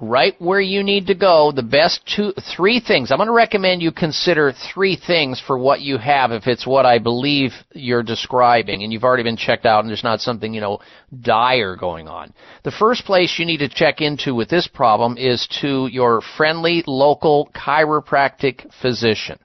right 0.03 0.35
where 0.41 0.61
you 0.61 0.83
need 0.83 1.07
to 1.07 1.15
go, 1.15 1.53
the 1.55 1.63
best 1.63 2.01
two 2.05 2.33
three 2.57 2.81
things. 2.81 3.13
I'm 3.13 3.19
going 3.19 3.29
to 3.29 3.33
recommend 3.33 3.83
you 3.83 3.93
consider 3.93 4.53
three 4.75 4.97
things 4.97 5.41
for 5.41 5.57
what 5.57 5.81
you 5.81 5.97
have 5.97 6.33
if 6.33 6.49
it's 6.49 6.67
what 6.67 6.85
I 6.85 6.99
believe 6.99 7.53
you're 7.73 8.03
describing 8.03 8.83
and 8.83 8.93
you've 8.93 9.05
already 9.05 9.23
been 9.23 9.37
checked 9.37 9.65
out 9.65 9.81
and 9.81 9.89
there's 9.89 10.03
not 10.03 10.21
something, 10.21 10.53
you 10.53 10.61
know, 10.61 10.81
dire 11.21 11.77
going 11.77 12.09
on. 12.09 12.35
The 12.65 12.73
first 12.73 13.05
place 13.05 13.39
you 13.39 13.47
need 13.47 13.59
to 13.59 13.69
check 13.69 14.01
into 14.01 14.35
with 14.35 14.49
this 14.49 14.67
problem 14.67 15.17
is 15.17 15.47
to 15.61 15.87
your 15.87 16.21
friendly 16.37 16.83
local 16.89 17.49
chiropractic 17.55 18.69
physician. 18.83 19.39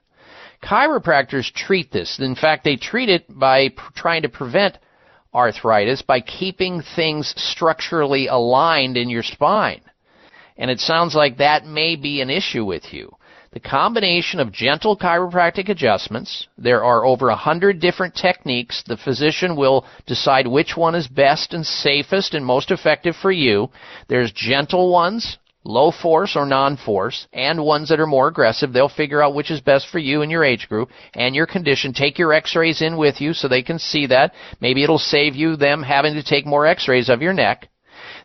Chiropractors 0.62 1.52
treat 1.52 1.92
this. 1.92 2.18
In 2.18 2.34
fact, 2.34 2.64
they 2.64 2.74
treat 2.74 3.08
it 3.08 3.26
by 3.28 3.68
pr- 3.68 3.92
trying 3.94 4.22
to 4.22 4.28
prevent 4.28 4.76
arthritis 5.32 6.02
by 6.02 6.20
keeping 6.20 6.82
things 6.96 7.32
structurally 7.36 8.26
aligned 8.26 8.96
in 8.96 9.08
your 9.08 9.22
spine. 9.22 9.82
And 10.58 10.70
it 10.70 10.80
sounds 10.80 11.14
like 11.14 11.38
that 11.38 11.64
may 11.64 11.96
be 11.96 12.20
an 12.20 12.30
issue 12.30 12.64
with 12.64 12.92
you. 12.92 13.14
The 13.52 13.60
combination 13.60 14.40
of 14.40 14.52
gentle 14.52 14.96
chiropractic 14.96 15.70
adjustments, 15.70 16.48
there 16.58 16.84
are 16.84 17.06
over 17.06 17.30
a 17.30 17.36
hundred 17.36 17.80
different 17.80 18.14
techniques. 18.14 18.82
The 18.86 18.98
physician 18.98 19.56
will 19.56 19.86
decide 20.06 20.46
which 20.46 20.76
one 20.76 20.94
is 20.94 21.08
best 21.08 21.54
and 21.54 21.64
safest 21.64 22.34
and 22.34 22.44
most 22.44 22.70
effective 22.70 23.16
for 23.16 23.32
you. 23.32 23.70
There's 24.08 24.32
gentle 24.32 24.92
ones, 24.92 25.38
low 25.64 25.90
force 25.90 26.36
or 26.36 26.44
non-force, 26.44 27.26
and 27.32 27.64
ones 27.64 27.88
that 27.88 28.00
are 28.00 28.06
more 28.06 28.28
aggressive. 28.28 28.72
They'll 28.72 28.88
figure 28.88 29.22
out 29.22 29.34
which 29.34 29.50
is 29.50 29.62
best 29.62 29.88
for 29.88 29.98
you 29.98 30.20
and 30.20 30.30
your 30.30 30.44
age 30.44 30.68
group 30.68 30.90
and 31.14 31.34
your 31.34 31.46
condition. 31.46 31.94
Take 31.94 32.18
your 32.18 32.34
x-rays 32.34 32.82
in 32.82 32.98
with 32.98 33.20
you 33.20 33.32
so 33.32 33.48
they 33.48 33.62
can 33.62 33.78
see 33.78 34.06
that. 34.08 34.34
Maybe 34.60 34.82
it'll 34.82 34.98
save 34.98 35.36
you 35.36 35.56
them 35.56 35.82
having 35.82 36.14
to 36.14 36.22
take 36.22 36.44
more 36.44 36.66
x-rays 36.66 37.08
of 37.08 37.22
your 37.22 37.32
neck. 37.32 37.68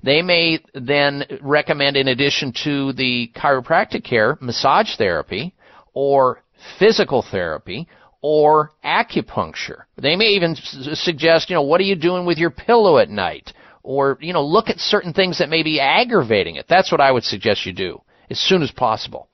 They 0.04 0.22
may 0.22 0.60
then 0.74 1.24
recommend, 1.42 1.96
in 1.96 2.10
addition 2.10 2.54
to 2.66 2.92
the 2.94 3.32
chiropractic 3.36 4.04
care, 4.04 4.38
massage 4.42 4.98
therapy 4.98 5.56
or 5.94 6.44
physical 6.78 7.22
therapy 7.30 7.88
or 8.22 8.72
acupuncture. 8.84 9.84
They 9.98 10.16
may 10.16 10.30
even 10.30 10.56
suggest, 10.56 11.50
you 11.50 11.56
know, 11.56 11.62
what 11.62 11.80
are 11.80 11.86
you 11.86 11.96
doing 11.96 12.26
with 12.26 12.38
your 12.38 12.52
pillow 12.52 12.98
at 12.98 13.10
night? 13.10 13.54
Or, 13.82 14.18
you 14.22 14.32
know, 14.32 14.46
look 14.46 14.70
at 14.70 14.80
certain 14.80 15.14
things 15.14 15.40
that 15.40 15.50
may 15.50 15.62
be 15.62 15.80
aggravating 15.80 16.56
it. 16.56 16.66
That's 16.70 16.92
what 16.92 17.02
I 17.02 17.12
would 17.12 17.24
suggest 17.24 17.66
you 17.66 17.74
do 17.74 18.02
as 18.30 18.40
soon 18.40 18.62
as 18.62 18.72
possible. 18.72 19.30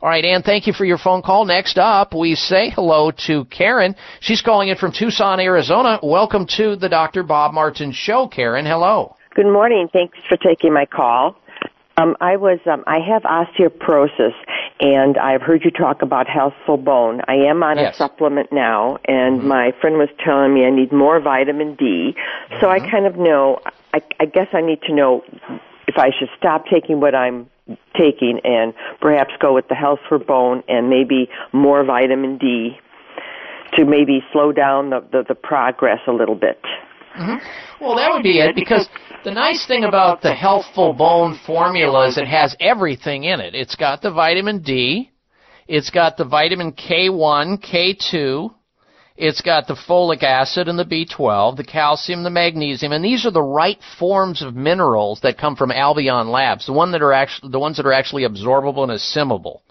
All 0.00 0.08
right, 0.08 0.24
Ann, 0.24 0.42
thank 0.42 0.66
you 0.66 0.72
for 0.72 0.84
your 0.84 0.98
phone 0.98 1.22
call. 1.22 1.46
Next 1.46 1.78
up, 1.78 2.14
we 2.14 2.34
say 2.34 2.70
hello 2.70 3.10
to 3.26 3.46
Karen. 3.46 3.96
She's 4.20 4.42
calling 4.42 4.68
in 4.68 4.76
from 4.76 4.92
Tucson, 4.92 5.40
Arizona. 5.40 5.98
Welcome 6.02 6.46
to 6.56 6.76
the 6.76 6.88
Dr. 6.88 7.22
Bob 7.22 7.54
Martin 7.54 7.90
Show, 7.92 8.28
Karen. 8.28 8.66
Hello. 8.66 9.16
Good 9.34 9.46
morning. 9.46 9.88
Thanks 9.92 10.16
for 10.28 10.36
taking 10.36 10.72
my 10.72 10.86
call. 10.86 11.36
Um, 11.96 12.16
I 12.20 12.36
was 12.36 12.58
um, 12.66 12.84
I 12.86 12.98
have 13.00 13.22
osteoporosis, 13.22 14.32
and 14.80 15.16
I've 15.18 15.42
heard 15.42 15.64
you 15.64 15.70
talk 15.72 16.02
about 16.02 16.28
healthful 16.28 16.76
bone. 16.76 17.20
I 17.26 17.34
am 17.34 17.62
on 17.62 17.78
Yes. 17.78 17.94
a 17.94 17.96
supplement 17.98 18.52
now, 18.52 18.98
and 19.06 19.42
my 19.42 19.72
friend 19.80 19.96
was 19.96 20.08
telling 20.24 20.54
me 20.54 20.64
I 20.66 20.70
need 20.70 20.92
more 20.92 21.20
vitamin 21.20 21.74
D. 21.74 22.14
So 22.60 22.68
I 22.68 22.78
kind 22.78 23.06
of 23.06 23.16
know. 23.16 23.60
I, 23.92 24.02
I 24.20 24.26
guess 24.26 24.48
I 24.52 24.60
need 24.60 24.82
to 24.82 24.94
know 24.94 25.22
if 25.88 25.98
I 25.98 26.10
should 26.18 26.30
stop 26.38 26.66
taking 26.66 27.00
what 27.00 27.14
I'm 27.14 27.48
taking 27.96 28.40
and 28.44 28.72
perhaps 29.00 29.32
go 29.40 29.52
with 29.54 29.68
the 29.68 29.74
healthful 29.74 30.18
bone 30.18 30.62
and 30.68 30.88
maybe 30.90 31.28
more 31.52 31.84
vitamin 31.84 32.38
D 32.38 32.76
to 33.76 33.84
maybe 33.84 34.20
slow 34.32 34.52
down 34.52 34.90
the, 34.90 35.00
the, 35.12 35.24
the 35.28 35.34
progress 35.34 36.00
a 36.06 36.12
little 36.12 36.34
bit. 36.34 36.60
Well, 37.80 37.94
that 37.96 38.10
would 38.12 38.22
be 38.24 38.40
it 38.40 38.56
because 38.56 38.88
the 39.24 39.30
nice 39.30 39.66
thing 39.66 39.84
about 39.84 40.20
the 40.20 40.34
healthful 40.34 40.92
bone 40.92 41.40
formula 41.46 42.06
is 42.08 42.18
it 42.18 42.28
has 42.28 42.54
everything 42.60 43.24
in 43.24 43.40
it. 43.40 43.54
It's 43.54 43.74
got 43.74 44.02
the 44.02 44.10
vitamin 44.10 44.60
D, 44.60 45.10
it's 45.66 45.88
got 45.88 46.18
the 46.18 46.26
vitamin 46.26 46.72
K1, 46.72 47.64
K2, 47.64 48.54
it's 49.16 49.40
got 49.40 49.66
the 49.66 49.78
folic 49.88 50.22
acid 50.22 50.68
and 50.68 50.78
the 50.78 50.84
B12, 50.84 51.56
the 51.56 51.64
calcium, 51.64 52.22
the 52.22 52.30
magnesium, 52.30 52.92
and 52.92 53.02
these 53.02 53.24
are 53.24 53.30
the 53.30 53.42
right 53.42 53.78
forms 53.98 54.42
of 54.42 54.54
minerals 54.54 55.20
that 55.22 55.38
come 55.38 55.56
from 55.56 55.70
Albion 55.70 56.28
Labs, 56.28 56.66
the 56.66 56.72
one 56.74 56.92
that 56.92 57.02
are 57.02 57.14
actually 57.14 57.50
the 57.50 57.58
ones 57.58 57.78
that 57.78 57.86
are 57.86 57.92
actually 57.92 58.24
absorbable 58.24 58.82
and 58.82 58.92
assimilable. 58.92 59.62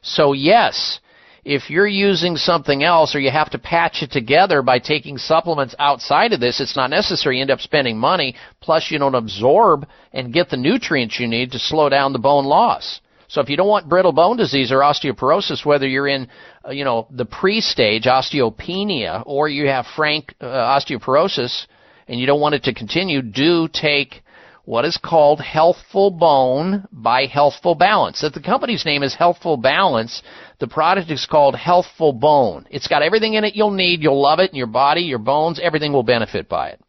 So 0.00 0.32
yes, 0.32 1.00
if 1.44 1.70
you're 1.70 1.88
using 1.88 2.36
something 2.36 2.84
else 2.84 3.14
or 3.14 3.20
you 3.20 3.30
have 3.30 3.50
to 3.50 3.58
patch 3.58 4.02
it 4.02 4.12
together 4.12 4.62
by 4.62 4.78
taking 4.78 5.18
supplements 5.18 5.74
outside 5.78 6.32
of 6.32 6.40
this, 6.40 6.60
it's 6.60 6.76
not 6.76 6.90
necessary. 6.90 7.36
You 7.36 7.42
end 7.42 7.50
up 7.50 7.60
spending 7.60 7.98
money, 7.98 8.36
plus 8.60 8.90
you 8.90 8.98
don't 8.98 9.16
absorb 9.16 9.86
and 10.12 10.32
get 10.32 10.50
the 10.50 10.56
nutrients 10.56 11.18
you 11.18 11.26
need 11.26 11.52
to 11.52 11.58
slow 11.58 11.88
down 11.88 12.12
the 12.12 12.20
bone 12.20 12.44
loss. 12.44 13.00
So 13.26 13.40
if 13.40 13.48
you 13.48 13.56
don't 13.56 13.68
want 13.68 13.88
brittle 13.88 14.12
bone 14.12 14.36
disease 14.36 14.70
or 14.70 14.80
osteoporosis, 14.80 15.64
whether 15.64 15.88
you're 15.88 16.06
in, 16.06 16.28
uh, 16.66 16.70
you 16.70 16.84
know, 16.84 17.08
the 17.10 17.24
pre-stage 17.24 18.04
osteopenia 18.04 19.22
or 19.26 19.48
you 19.48 19.66
have 19.66 19.86
frank 19.96 20.34
uh, 20.40 20.46
osteoporosis 20.46 21.66
and 22.06 22.20
you 22.20 22.26
don't 22.26 22.40
want 22.40 22.54
it 22.54 22.64
to 22.64 22.74
continue, 22.74 23.22
do 23.22 23.68
take 23.72 24.22
what 24.64 24.84
is 24.84 24.96
called 24.96 25.40
Healthful 25.40 26.10
Bone 26.12 26.86
by 26.92 27.26
Healthful 27.26 27.74
Balance. 27.74 28.20
That 28.20 28.34
the 28.34 28.40
company's 28.40 28.84
name 28.84 29.02
is 29.02 29.14
Healthful 29.14 29.56
Balance. 29.56 30.22
The 30.62 30.68
product 30.68 31.10
is 31.10 31.26
called 31.26 31.56
Healthful 31.56 32.12
Bone. 32.12 32.68
It's 32.70 32.86
got 32.86 33.02
everything 33.02 33.34
in 33.34 33.42
it 33.42 33.56
you'll 33.56 33.72
need. 33.72 34.00
You'll 34.00 34.22
love 34.22 34.38
it 34.38 34.52
in 34.52 34.56
your 34.56 34.68
body, 34.68 35.00
your 35.00 35.18
bones, 35.18 35.58
everything 35.60 35.92
will 35.92 36.04
benefit 36.04 36.48
by 36.48 36.68
it. 36.68 36.80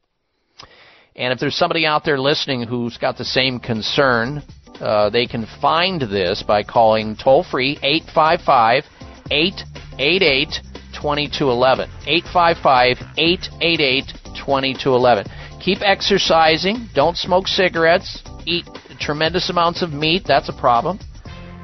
And 1.15 1.33
if 1.33 1.39
there's 1.39 1.55
somebody 1.55 1.83
out 1.83 2.05
there 2.05 2.19
listening 2.19 2.61
who's 2.67 2.99
got 2.99 3.17
the 3.17 3.25
same 3.25 3.59
concern, 3.59 4.43
uh, 4.79 5.09
they 5.09 5.25
can 5.25 5.47
find 5.59 5.99
this 5.99 6.43
by 6.43 6.61
calling 6.61 7.15
toll 7.15 7.43
free 7.43 7.79
855 7.81 8.83
888 9.31 10.49
2211. 10.93 11.89
855 12.05 12.97
888 13.17 14.05
2211. 14.37 15.25
Keep 15.59 15.79
exercising. 15.81 16.89
Don't 16.93 17.17
smoke 17.17 17.47
cigarettes. 17.47 18.21
Eat 18.45 18.65
tremendous 18.99 19.49
amounts 19.49 19.81
of 19.81 19.91
meat. 19.91 20.25
That's 20.27 20.49
a 20.49 20.53
problem. 20.53 20.99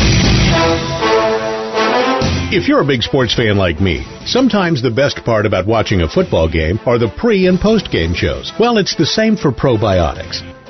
If 2.52 2.68
you're 2.68 2.82
a 2.82 2.86
big 2.86 3.02
sports 3.02 3.34
fan 3.34 3.56
like 3.56 3.80
me, 3.80 4.04
sometimes 4.26 4.82
the 4.82 4.90
best 4.90 5.24
part 5.24 5.46
about 5.46 5.66
watching 5.66 6.02
a 6.02 6.08
football 6.10 6.46
game 6.46 6.78
are 6.84 6.98
the 6.98 7.08
pre 7.08 7.46
and 7.46 7.58
post 7.58 7.90
game 7.90 8.12
shows. 8.12 8.52
Well, 8.60 8.76
it's 8.76 8.96
the 8.96 9.06
same 9.06 9.38
for 9.38 9.50
probiotics. 9.50 10.42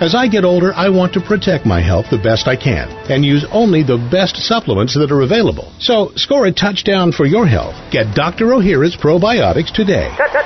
As 0.00 0.14
I 0.14 0.28
get 0.28 0.44
older, 0.44 0.72
I 0.74 0.90
want 0.90 1.12
to 1.14 1.20
protect 1.20 1.66
my 1.66 1.80
health 1.80 2.06
the 2.08 2.22
best 2.22 2.46
I 2.46 2.54
can 2.54 2.86
and 3.10 3.24
use 3.24 3.44
only 3.50 3.82
the 3.82 3.98
best 3.98 4.36
supplements 4.36 4.94
that 4.94 5.10
are 5.10 5.22
available. 5.22 5.72
So, 5.80 6.12
score 6.14 6.46
a 6.46 6.52
touchdown 6.52 7.10
for 7.10 7.26
your 7.26 7.48
health. 7.48 7.74
Get 7.90 8.14
Dr. 8.14 8.54
Ohhira's 8.54 8.96
probiotics 8.96 9.74
today. 9.74 10.06
Touchdown! 10.16 10.38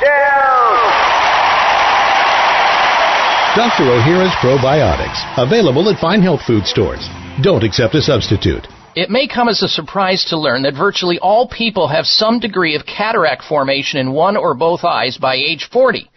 Dr. 3.53 3.93
Ohhira's 3.93 4.33
probiotics, 4.41 5.21
available 5.37 5.91
at 5.91 6.01
fine 6.01 6.23
health 6.23 6.41
food 6.47 6.67
stores. 6.67 7.07
Don't 7.43 7.63
accept 7.63 7.95
a 7.95 8.01
substitute. 8.01 8.67
It 8.97 9.11
may 9.11 9.29
come 9.29 9.51
as 9.51 9.63
a 9.63 9.69
surprise 9.69 10.25
to 10.31 10.39
learn 10.39 10.63
that 10.63 10.75
virtually 10.75 11.19
all 11.19 11.47
people 11.47 11.89
have 11.89 12.07
some 12.07 12.41
degree 12.41 12.75
of 12.75 12.87
cataract 12.87 13.45
formation 13.45 14.01
in 14.01 14.13
one 14.13 14.39
or 14.39 14.55
both 14.55 14.83
eyes 14.83 15.19
by 15.19 15.35
age 15.35 15.69
40. 15.71 16.09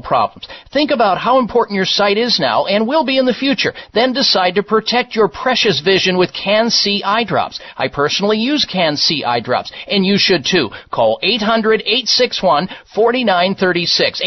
problems. 0.00 0.48
Think 0.72 0.90
about 0.90 1.18
how 1.18 1.38
important 1.38 1.76
your 1.76 1.84
sight 1.84 2.16
is 2.18 2.40
now 2.40 2.66
and 2.66 2.86
will 2.86 3.04
be 3.04 3.18
in 3.18 3.26
the 3.26 3.34
future. 3.34 3.74
Then 3.92 4.12
decide 4.12 4.54
to 4.56 4.62
protect 4.62 5.16
your 5.16 5.28
precious 5.28 5.80
vision 5.80 6.16
with 6.18 6.32
CAN-C 6.32 7.02
eye 7.04 7.24
drops. 7.24 7.60
I 7.76 7.88
personally 7.88 8.38
use 8.38 8.64
CAN-C 8.64 9.24
eye 9.24 9.40
drops, 9.40 9.72
and 9.88 10.06
you 10.06 10.18
should 10.18 10.44
too. 10.44 10.70
Call 10.90 11.18
800-861-4936. 11.22 14.20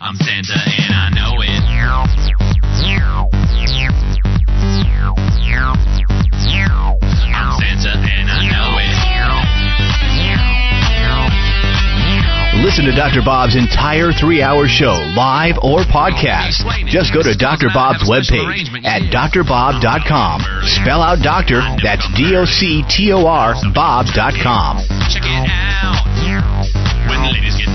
I'm 0.00 0.16
Santa 0.16 0.52
and 0.52 0.94
I 0.94 1.10
know 1.14 1.40
it. 1.42 1.62
Listen 12.76 12.92
to 12.92 13.00
Dr. 13.00 13.24
Bob's 13.24 13.56
entire 13.56 14.12
three 14.12 14.44
hour 14.44 14.68
show, 14.68 15.00
live 15.16 15.56
or 15.64 15.88
podcast. 15.88 16.60
Just 16.92 17.08
go 17.08 17.24
to 17.24 17.32
Dr. 17.32 17.72
Bob's 17.72 18.04
webpage 18.04 18.68
at 18.84 19.08
drbob.com. 19.08 20.44
Spell 20.60 21.00
out 21.00 21.24
doctor, 21.24 21.64
that's 21.80 22.04
D 22.12 22.36
O 22.36 22.44
C 22.44 22.84
T 22.84 23.16
O 23.16 23.24
R, 23.24 23.56
Bob.com. 23.72 24.84
Check 25.08 25.24
it 25.24 25.48
out. 25.48 26.04
When 27.08 27.32
ladies 27.32 27.56
get 27.56 27.72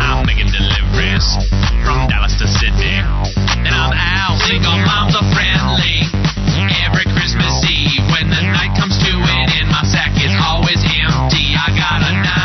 I'm 0.00 0.24
making 0.24 0.48
deliveries 0.48 1.28
from 1.84 2.08
Dallas 2.08 2.40
to 2.40 2.48
Sydney. 2.48 3.04
I'm 3.04 3.68
out, 3.68 4.40
single 4.48 4.80
moms 4.80 5.12
are 5.12 5.28
friendly. 5.36 6.08
Every 6.88 7.04
Christmas 7.12 7.52
Eve, 7.68 8.00
when 8.08 8.32
the 8.32 8.48
night 8.48 8.72
comes 8.80 8.96
to 8.96 9.12
my 9.68 9.84
sack 9.84 10.16
is 10.24 10.32
always 10.40 10.80
empty. 10.80 11.52
I 11.52 11.68
got 11.76 12.00
a 12.00 12.43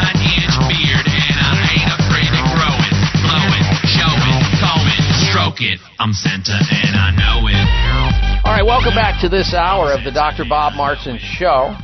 it. 5.61 5.79
I'm 5.99 6.13
Santa 6.13 6.53
and 6.53 6.95
I 6.95 7.11
know 7.11 7.47
it. 7.47 8.45
All 8.45 8.53
right, 8.53 8.65
welcome 8.65 8.95
back 8.95 9.19
to 9.21 9.29
this 9.29 9.53
hour 9.53 9.91
of 9.91 10.03
the 10.03 10.11
Dr. 10.11 10.45
Bob 10.47 10.73
Martin 10.75 11.19
Show. 11.19 11.75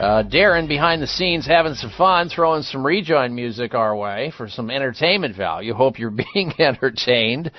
Uh, 0.00 0.24
Darren 0.24 0.66
behind 0.66 1.00
the 1.00 1.06
scenes 1.06 1.46
having 1.46 1.74
some 1.74 1.90
fun, 1.96 2.28
throwing 2.28 2.62
some 2.62 2.84
rejoin 2.84 3.34
music 3.34 3.74
our 3.74 3.94
way 3.94 4.32
for 4.36 4.48
some 4.48 4.70
entertainment 4.70 5.36
value. 5.36 5.72
Hope 5.72 5.98
you're 5.98 6.10
being 6.34 6.52
entertained. 6.58 7.50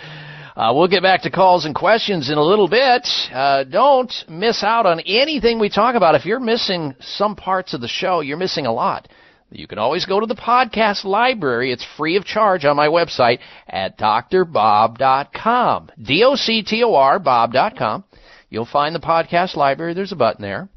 Uh, 0.56 0.74
we'll 0.76 0.90
get 0.90 1.02
back 1.02 1.22
to 1.22 1.30
calls 1.32 1.66
and 1.66 1.74
questions 1.74 2.30
in 2.30 2.38
a 2.38 2.44
little 2.44 2.68
bit. 2.68 3.08
Uh, 3.32 3.64
don't 3.64 4.14
miss 4.28 4.64
out 4.64 4.86
on 4.86 5.00
anything 5.02 5.60
we 5.60 5.70
talk 5.70 5.96
about. 5.96 6.16
If 6.16 6.26
you're 6.26 6.42
missing 6.42 6.94
some 7.00 7.36
parts 7.38 7.74
of 7.74 7.80
the 7.80 7.88
show, 7.88 8.20
you're 8.20 8.38
missing 8.38 8.66
a 8.66 8.74
lot. 8.74 9.08
You 9.52 9.68
can 9.68 9.80
always 9.80 10.06
go 10.06 10.20
to 10.20 10.26
the 10.26 10.36
podcast 10.36 11.04
library. 11.04 11.72
It's 11.74 11.86
free 11.98 12.16
of 12.16 12.24
charge 12.24 12.64
on 12.64 12.78
my 12.78 12.88
website 12.88 13.40
at 13.68 14.00
drbob.com. 14.00 15.90
D-O-C-T-O-R, 16.02 17.20
bob.com. 17.20 18.04
You'll 18.50 18.66
find 18.66 18.96
the 18.96 19.00
podcast 19.00 19.58
library. 19.58 19.94
There's 19.94 20.14
a 20.14 20.18
button 20.18 20.42
there. 20.42 20.70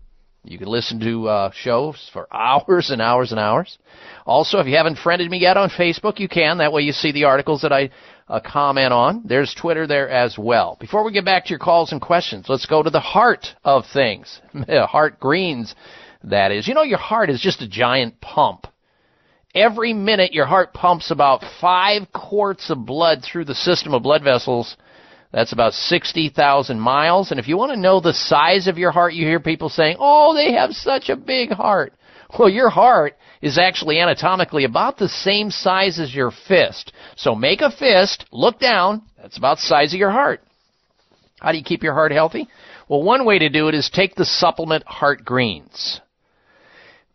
You 0.43 0.59
can 0.59 0.69
listen 0.69 1.01
to 1.01 1.29
uh, 1.29 1.51
shows 1.55 2.11
for 2.13 2.27
hours 2.35 2.91
and 2.91 3.01
hours 3.01 3.31
and 3.31 3.41
hours. 3.41 3.79
Also, 4.27 4.59
if 4.59 4.67
you 4.67 4.77
haven't 4.77 4.99
friended 4.99 5.31
me 5.31 5.39
yet 5.39 5.57
on 5.57 5.71
Facebook, 5.71 6.19
you 6.19 6.29
can. 6.29 6.59
That 6.59 6.73
way 6.73 6.83
you 6.83 6.93
see 6.93 7.13
the 7.13 7.25
articles 7.25 7.63
that 7.63 7.73
I 7.73 7.91
uh, 8.29 8.41
comment 8.41 8.93
on. 8.93 9.23
There's 9.25 9.55
Twitter 9.55 9.87
there 9.87 10.09
as 10.09 10.37
well. 10.37 10.77
Before 10.81 11.05
we 11.05 11.13
get 11.13 11.25
back 11.25 11.45
to 11.45 11.51
your 11.51 11.59
calls 11.59 11.93
and 11.93 12.01
questions, 12.01 12.47
let's 12.49 12.67
go 12.67 12.83
to 12.83 12.91
the 12.91 13.01
heart 13.01 13.47
of 13.65 13.85
things. 13.93 14.41
heart 14.69 15.21
greens, 15.21 15.75
that 16.25 16.53
is. 16.53 16.67
You 16.67 16.75
know, 16.75 16.83
your 16.83 16.99
heart 16.99 17.31
is 17.31 17.41
just 17.41 17.63
a 17.63 17.69
giant 17.69 18.21
pump. 18.21 18.67
Every 19.55 19.93
minute, 19.93 20.33
your 20.33 20.47
heart 20.47 20.75
pumps 20.75 21.11
about 21.11 21.45
five 21.61 22.13
quarts 22.13 22.71
of 22.71 22.85
blood 22.85 23.23
through 23.23 23.45
the 23.45 23.55
system 23.55 23.95
of 23.95 24.03
blood 24.03 24.25
vessels. 24.25 24.77
That's 25.33 25.53
about 25.53 25.75
60,000 25.75 26.79
miles. 26.79 27.31
And 27.31 27.39
if 27.39 27.47
you 27.47 27.57
want 27.57 27.73
to 27.73 27.81
know 27.81 28.01
the 28.01 28.13
size 28.13 28.67
of 28.67 28.79
your 28.79 28.91
heart, 28.91 29.15
you 29.15 29.27
hear 29.27 29.41
people 29.41 29.69
saying, 29.69 29.97
oh, 29.99 30.35
they 30.35 30.53
have 30.53 30.73
such 30.73 31.09
a 31.09 31.17
big 31.17 31.51
heart. 31.51 31.93
Well, 32.37 32.49
your 32.49 32.69
heart 32.69 33.15
is 33.43 33.59
actually 33.59 34.01
anatomically 34.01 34.65
about 34.65 34.97
the 34.97 35.09
same 35.09 35.51
size 35.51 36.01
as 36.01 36.15
your 36.15 36.33
fist. 36.49 36.93
So 37.17 37.35
make 37.35 37.61
a 37.61 37.71
fist, 37.71 38.25
look 38.33 38.59
down, 38.59 39.03
that's 39.21 39.39
about 39.39 39.59
the 39.59 39.65
size 39.65 39.93
of 39.93 40.01
your 40.01 40.11
heart. 40.11 40.41
How 41.41 41.53
do 41.53 41.59
you 41.59 41.65
keep 41.65 41.83
your 41.83 41.95
heart 41.95 42.11
healthy? 42.11 42.49
Well, 42.89 43.03
one 43.03 43.25
way 43.25 43.39
to 43.39 43.49
do 43.49 43.69
it 43.69 43.75
is 43.75 43.91
take 43.91 44.15
the 44.15 44.25
supplement 44.25 44.85
Heart 44.85 45.25
Greens. 45.25 46.01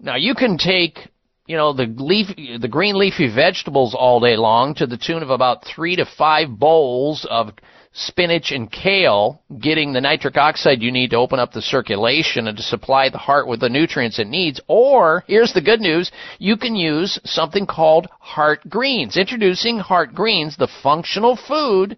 Now 0.01 0.15
you 0.15 0.33
can 0.33 0.57
take, 0.57 1.09
you 1.45 1.57
know, 1.57 1.73
the 1.73 1.85
leaf, 1.85 2.27
the 2.37 2.69
green 2.69 2.97
leafy 2.97 3.33
vegetables 3.33 3.93
all 3.93 4.21
day 4.21 4.37
long 4.37 4.73
to 4.75 4.87
the 4.87 4.97
tune 4.97 5.23
of 5.23 5.29
about 5.29 5.65
three 5.65 5.97
to 5.97 6.05
five 6.05 6.57
bowls 6.57 7.27
of 7.29 7.51
spinach 7.91 8.51
and 8.51 8.71
kale, 8.71 9.41
getting 9.59 9.91
the 9.91 9.99
nitric 9.99 10.37
oxide 10.37 10.81
you 10.81 10.91
need 10.91 11.09
to 11.09 11.17
open 11.17 11.39
up 11.39 11.51
the 11.51 11.61
circulation 11.61 12.47
and 12.47 12.55
to 12.55 12.63
supply 12.63 13.09
the 13.09 13.17
heart 13.17 13.47
with 13.47 13.59
the 13.59 13.67
nutrients 13.67 14.19
it 14.19 14.27
needs. 14.27 14.61
Or, 14.67 15.25
here's 15.27 15.53
the 15.53 15.61
good 15.61 15.81
news, 15.81 16.11
you 16.37 16.55
can 16.55 16.75
use 16.75 17.19
something 17.25 17.65
called 17.65 18.07
heart 18.19 18.69
greens. 18.69 19.17
Introducing 19.17 19.79
heart 19.79 20.13
greens, 20.13 20.55
the 20.55 20.69
functional 20.81 21.35
food 21.35 21.97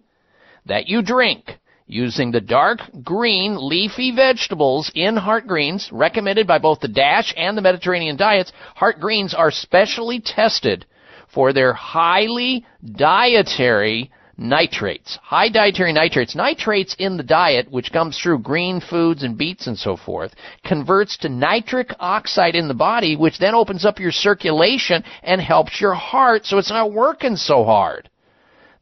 that 0.66 0.88
you 0.88 1.02
drink 1.02 1.58
using 1.92 2.30
the 2.30 2.40
dark 2.40 2.80
green 3.04 3.56
leafy 3.56 4.10
vegetables 4.10 4.90
in 4.94 5.16
heart 5.16 5.46
greens 5.46 5.90
recommended 5.92 6.46
by 6.46 6.58
both 6.58 6.80
the 6.80 6.88
DASH 6.88 7.34
and 7.36 7.56
the 7.56 7.62
Mediterranean 7.62 8.16
diets. 8.16 8.52
Heart 8.74 8.98
greens 9.00 9.34
are 9.34 9.50
specially 9.50 10.20
tested 10.20 10.86
for 11.32 11.52
their 11.52 11.72
highly 11.72 12.64
dietary 12.84 14.10
nitrates. 14.36 15.18
High 15.22 15.50
dietary 15.50 15.92
nitrates. 15.92 16.34
Nitrates 16.34 16.96
in 16.98 17.16
the 17.16 17.22
diet, 17.22 17.70
which 17.70 17.92
comes 17.92 18.18
through 18.18 18.40
green 18.40 18.80
foods 18.80 19.22
and 19.22 19.36
beets 19.36 19.66
and 19.66 19.78
so 19.78 19.96
forth, 19.96 20.34
converts 20.64 21.18
to 21.18 21.28
nitric 21.28 21.94
oxide 22.00 22.54
in 22.54 22.68
the 22.68 22.74
body, 22.74 23.16
which 23.16 23.38
then 23.38 23.54
opens 23.54 23.84
up 23.84 24.00
your 24.00 24.12
circulation 24.12 25.04
and 25.22 25.40
helps 25.40 25.80
your 25.80 25.94
heart 25.94 26.46
so 26.46 26.58
it's 26.58 26.70
not 26.70 26.92
working 26.92 27.36
so 27.36 27.64
hard. 27.64 28.08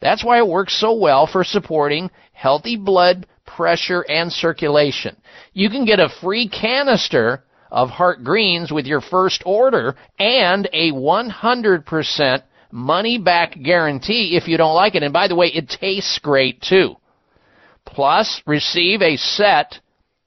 That's 0.00 0.24
why 0.24 0.38
it 0.38 0.46
works 0.46 0.78
so 0.78 0.94
well 0.94 1.26
for 1.26 1.44
supporting 1.44 2.10
healthy 2.32 2.76
blood 2.76 3.26
pressure 3.46 4.04
and 4.08 4.32
circulation. 4.32 5.16
You 5.52 5.68
can 5.68 5.84
get 5.84 6.00
a 6.00 6.08
free 6.08 6.48
canister 6.48 7.44
of 7.70 7.90
heart 7.90 8.24
greens 8.24 8.72
with 8.72 8.86
your 8.86 9.00
first 9.00 9.42
order 9.44 9.94
and 10.18 10.68
a 10.72 10.92
100% 10.92 12.42
money 12.72 13.18
back 13.18 13.60
guarantee 13.62 14.36
if 14.36 14.48
you 14.48 14.56
don't 14.56 14.74
like 14.74 14.94
it. 14.94 15.02
And 15.02 15.12
by 15.12 15.28
the 15.28 15.36
way, 15.36 15.48
it 15.48 15.68
tastes 15.68 16.18
great 16.18 16.60
too. 16.62 16.96
Plus, 17.84 18.42
receive 18.46 19.02
a 19.02 19.16
set 19.16 19.80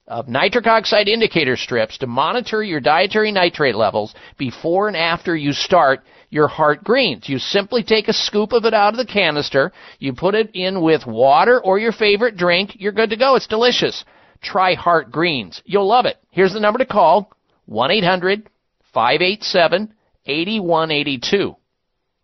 of 0.06 0.28
nitric 0.28 0.66
oxide 0.66 1.08
indicator 1.08 1.56
strips 1.56 1.98
to 1.98 2.06
monitor 2.06 2.62
your 2.62 2.80
dietary 2.80 3.32
nitrate 3.32 3.74
levels 3.74 4.14
before 4.36 4.88
and 4.88 4.96
after 4.96 5.34
you 5.34 5.52
start 5.52 6.00
your 6.34 6.48
heart 6.48 6.82
greens. 6.82 7.28
You 7.28 7.38
simply 7.38 7.84
take 7.84 8.08
a 8.08 8.12
scoop 8.12 8.52
of 8.52 8.64
it 8.64 8.74
out 8.74 8.92
of 8.92 8.98
the 8.98 9.10
canister, 9.10 9.72
you 10.00 10.12
put 10.12 10.34
it 10.34 10.50
in 10.52 10.82
with 10.82 11.06
water 11.06 11.60
or 11.60 11.78
your 11.78 11.92
favorite 11.92 12.36
drink, 12.36 12.72
you're 12.74 12.92
good 12.92 13.10
to 13.10 13.16
go. 13.16 13.36
It's 13.36 13.46
delicious. 13.46 14.04
Try 14.42 14.74
heart 14.74 15.12
greens. 15.12 15.62
You'll 15.64 15.86
love 15.86 16.06
it. 16.06 16.16
Here's 16.30 16.52
the 16.52 16.60
number 16.60 16.78
to 16.80 16.86
call 16.86 17.30
1 17.66 17.90
800 17.92 18.50
587 18.92 19.94
8182. 20.26 21.56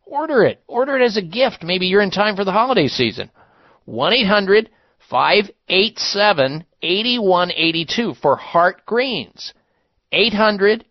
Order 0.05 0.45
it. 0.45 0.63
Order 0.67 0.99
it 0.99 1.05
as 1.05 1.17
a 1.17 1.23
gift. 1.23 1.63
Maybe 1.63 1.87
you're 1.87 2.03
in 2.03 2.11
time 2.11 2.35
for 2.35 2.45
the 2.45 2.53
holiday 2.53 2.89
season. 2.89 3.31
1 3.85 4.13
800 4.13 4.71
587 5.09 6.65
8182 6.83 8.15
for 8.21 8.35
Heart 8.35 8.85
Greens. 8.87 9.55
800 10.11 10.85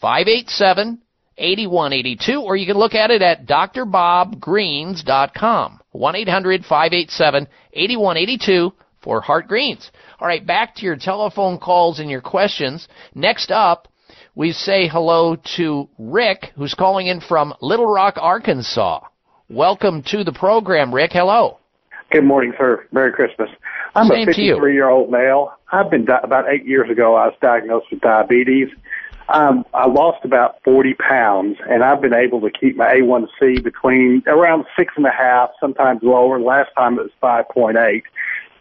587 0.00 1.02
8182, 1.38 2.40
or 2.40 2.56
you 2.56 2.66
can 2.66 2.76
look 2.76 2.94
at 2.94 3.10
it 3.10 3.22
at 3.22 3.46
drbobgreens.com. 3.46 5.80
1 5.92 6.16
800 6.16 6.64
587 6.64 7.48
8182 7.72 8.72
for 9.02 9.20
Heart 9.20 9.48
Greens. 9.48 9.90
All 10.18 10.28
right, 10.28 10.46
back 10.46 10.74
to 10.76 10.86
your 10.86 10.96
telephone 10.96 11.58
calls 11.58 12.00
and 12.00 12.10
your 12.10 12.20
questions. 12.20 12.88
Next 13.14 13.50
up, 13.50 13.88
we 14.34 14.52
say 14.52 14.88
hello 14.88 15.36
to 15.56 15.88
Rick, 15.98 16.52
who's 16.56 16.74
calling 16.74 17.06
in 17.06 17.20
from 17.20 17.54
Little 17.60 17.86
Rock, 17.86 18.14
Arkansas. 18.16 19.00
Welcome 19.48 20.02
to 20.08 20.24
the 20.24 20.32
program, 20.32 20.92
Rick. 20.92 21.12
Hello. 21.12 21.58
Good 22.10 22.24
morning, 22.24 22.52
sir. 22.58 22.86
Merry 22.92 23.12
Christmas. 23.12 23.48
I'm 23.94 24.08
Same 24.08 24.28
a 24.28 24.32
53 24.32 24.74
year 24.74 24.88
old 24.88 25.10
male. 25.10 25.52
I've 25.70 25.90
been 25.90 26.04
di- 26.04 26.20
about 26.22 26.48
eight 26.48 26.66
years 26.66 26.90
ago. 26.90 27.14
I 27.14 27.26
was 27.26 27.34
diagnosed 27.40 27.86
with 27.90 28.00
diabetes. 28.00 28.68
Um, 29.28 29.64
I 29.72 29.86
lost 29.86 30.24
about 30.24 30.62
40 30.64 30.94
pounds, 30.94 31.56
and 31.68 31.82
I've 31.82 32.02
been 32.02 32.12
able 32.12 32.40
to 32.42 32.50
keep 32.50 32.76
my 32.76 32.94
A1C 32.94 33.62
between 33.62 34.22
around 34.26 34.66
six 34.78 34.92
and 34.96 35.06
a 35.06 35.10
half, 35.10 35.50
sometimes 35.58 36.02
lower. 36.02 36.38
Last 36.38 36.70
time 36.76 36.98
it 36.98 37.02
was 37.02 37.10
5.8. 37.22 38.02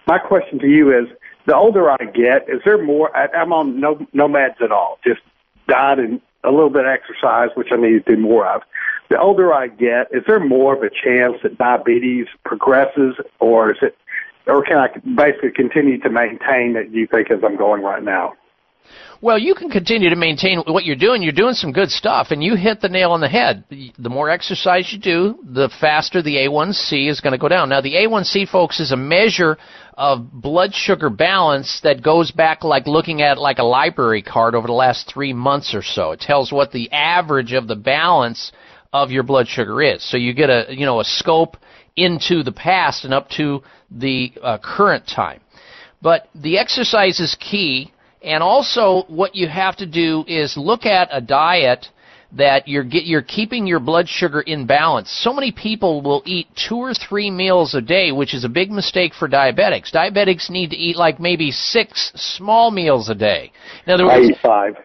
My 0.08 0.20
question 0.20 0.60
to 0.60 0.68
you 0.68 0.98
is: 0.98 1.08
the 1.46 1.56
older 1.56 1.90
I 1.90 1.98
get, 1.98 2.48
is 2.48 2.62
there 2.64 2.82
more? 2.82 3.16
I, 3.16 3.28
I'm 3.36 3.52
on 3.52 3.80
no 3.80 4.06
no 4.14 4.28
meds 4.28 4.62
at 4.62 4.72
all, 4.72 5.00
just 5.06 5.22
diet 5.68 6.00
and 6.00 6.22
a 6.44 6.52
little 6.52 6.70
bit 6.70 6.86
of 6.86 6.92
exercise, 6.92 7.50
which 7.56 7.70
I 7.72 7.76
need 7.76 8.06
to 8.06 8.16
do 8.16 8.22
more 8.22 8.48
of. 8.48 8.62
The 9.10 9.20
older 9.20 9.54
I 9.54 9.68
get, 9.68 10.08
is 10.12 10.24
there 10.28 10.40
more 10.40 10.76
of 10.76 10.84
a 10.84 10.90
chance 10.90 11.38
that 11.44 11.58
diabetes 11.58 12.28
progresses, 12.46 13.16
or 13.40 13.72
is 13.72 13.78
it, 13.82 13.98
or 14.48 14.64
can 14.64 14.78
I 14.78 14.88
basically 15.16 15.52
continue 15.52 16.00
to 16.00 16.10
maintain 16.10 16.74
that 16.74 16.92
you 16.92 17.08
think 17.08 17.32
as 17.32 17.40
I'm 17.44 17.58
going 17.58 17.82
right 17.82 18.04
now? 18.04 18.34
Well, 19.22 19.40
you 19.40 19.56
can 19.56 19.70
continue 19.70 20.10
to 20.10 20.16
maintain 20.16 20.60
what 20.68 20.84
you're 20.84 20.96
doing. 20.98 21.24
You're 21.24 21.32
doing 21.32 21.54
some 21.54 21.72
good 21.72 21.90
stuff, 21.90 22.28
and 22.32 22.44
you 22.44 22.56
hit 22.56 22.82
the 22.82 22.90
nail 22.90 23.12
on 23.12 23.22
the 23.22 23.30
head. 23.30 23.64
The 23.98 24.10
more 24.10 24.30
exercise 24.30 24.92
you 24.92 25.00
do, 25.00 25.40
the 25.44 25.70
faster 25.80 26.22
the 26.22 26.36
A1C 26.36 27.10
is 27.10 27.22
going 27.22 27.32
to 27.32 27.38
go 27.38 27.48
down. 27.48 27.70
Now, 27.70 27.80
the 27.80 27.94
A1C, 27.94 28.50
folks, 28.50 28.80
is 28.80 28.92
a 28.92 28.98
measure 28.98 29.58
of 29.96 30.32
blood 30.32 30.74
sugar 30.74 31.10
balance 31.10 31.80
that 31.84 32.04
goes 32.04 32.32
back 32.32 32.64
like 32.64 32.88
looking 32.88 33.22
at 33.22 33.38
like 33.38 33.60
a 33.60 33.64
library 33.64 34.22
card 34.22 34.56
over 34.56 34.68
the 34.68 34.74
last 34.74 35.12
three 35.14 35.34
months 35.34 35.74
or 35.74 35.84
so. 35.84 36.12
It 36.12 36.20
tells 36.20 36.52
what 36.52 36.72
the 36.72 36.92
average 36.92 37.54
of 37.54 37.68
the 37.68 37.76
balance 37.76 38.52
of 38.92 39.12
your 39.12 39.24
blood 39.24 39.48
sugar 39.48 39.82
is. 39.82 40.04
So 40.10 40.18
you 40.18 40.34
get 40.34 40.50
a 40.50 40.66
you 40.70 40.86
know 40.86 41.00
a 41.00 41.04
scope 41.04 41.58
into 41.96 42.44
the 42.44 42.52
past 42.52 43.06
and 43.06 43.14
up 43.14 43.30
to 43.32 43.62
the 43.92 44.34
uh, 44.42 44.58
current 44.64 45.08
time. 45.08 45.42
But 46.02 46.28
the 46.36 46.58
exercise 46.58 47.20
is 47.20 47.36
key. 47.40 47.94
And 48.24 48.42
also, 48.42 49.04
what 49.08 49.36
you 49.36 49.48
have 49.48 49.76
to 49.78 49.86
do 49.86 50.24
is 50.28 50.56
look 50.56 50.86
at 50.86 51.10
a 51.12 51.20
diet 51.20 51.88
that 52.36 52.68
you're 52.68 52.84
get, 52.84 53.04
you're 53.04 53.22
keeping 53.22 53.68
your 53.68 53.80
blood 53.80 54.08
sugar 54.10 54.42
in 54.42 54.66
balance. 54.66 55.12
So 55.12 55.34
many 55.34 55.52
people 55.52 56.02
will 56.02 56.24
eat 56.26 56.48
two 56.56 56.78
or 56.78 56.94
three 56.94 57.30
meals 57.30 57.76
a 57.76 57.82
day, 57.82 58.12
which 58.12 58.34
is 58.34 58.44
a 58.44 58.50
big 58.50 58.72
mistake 58.72 59.14
for 59.14 59.28
diabetics. 59.28 59.94
Diabetics 59.94 60.50
need 60.50 60.72
to 60.72 60.76
eat 60.76 60.96
like 60.96 61.20
maybe 61.20 61.52
six 61.52 62.12
small 62.16 62.72
meals 62.72 63.10
a 63.10 63.16
day. 63.16 63.52
In 63.86 63.94
other 63.94 64.06
I 64.06 64.20
words, 64.20 64.30
eat 64.30 64.38
five. 64.42 64.76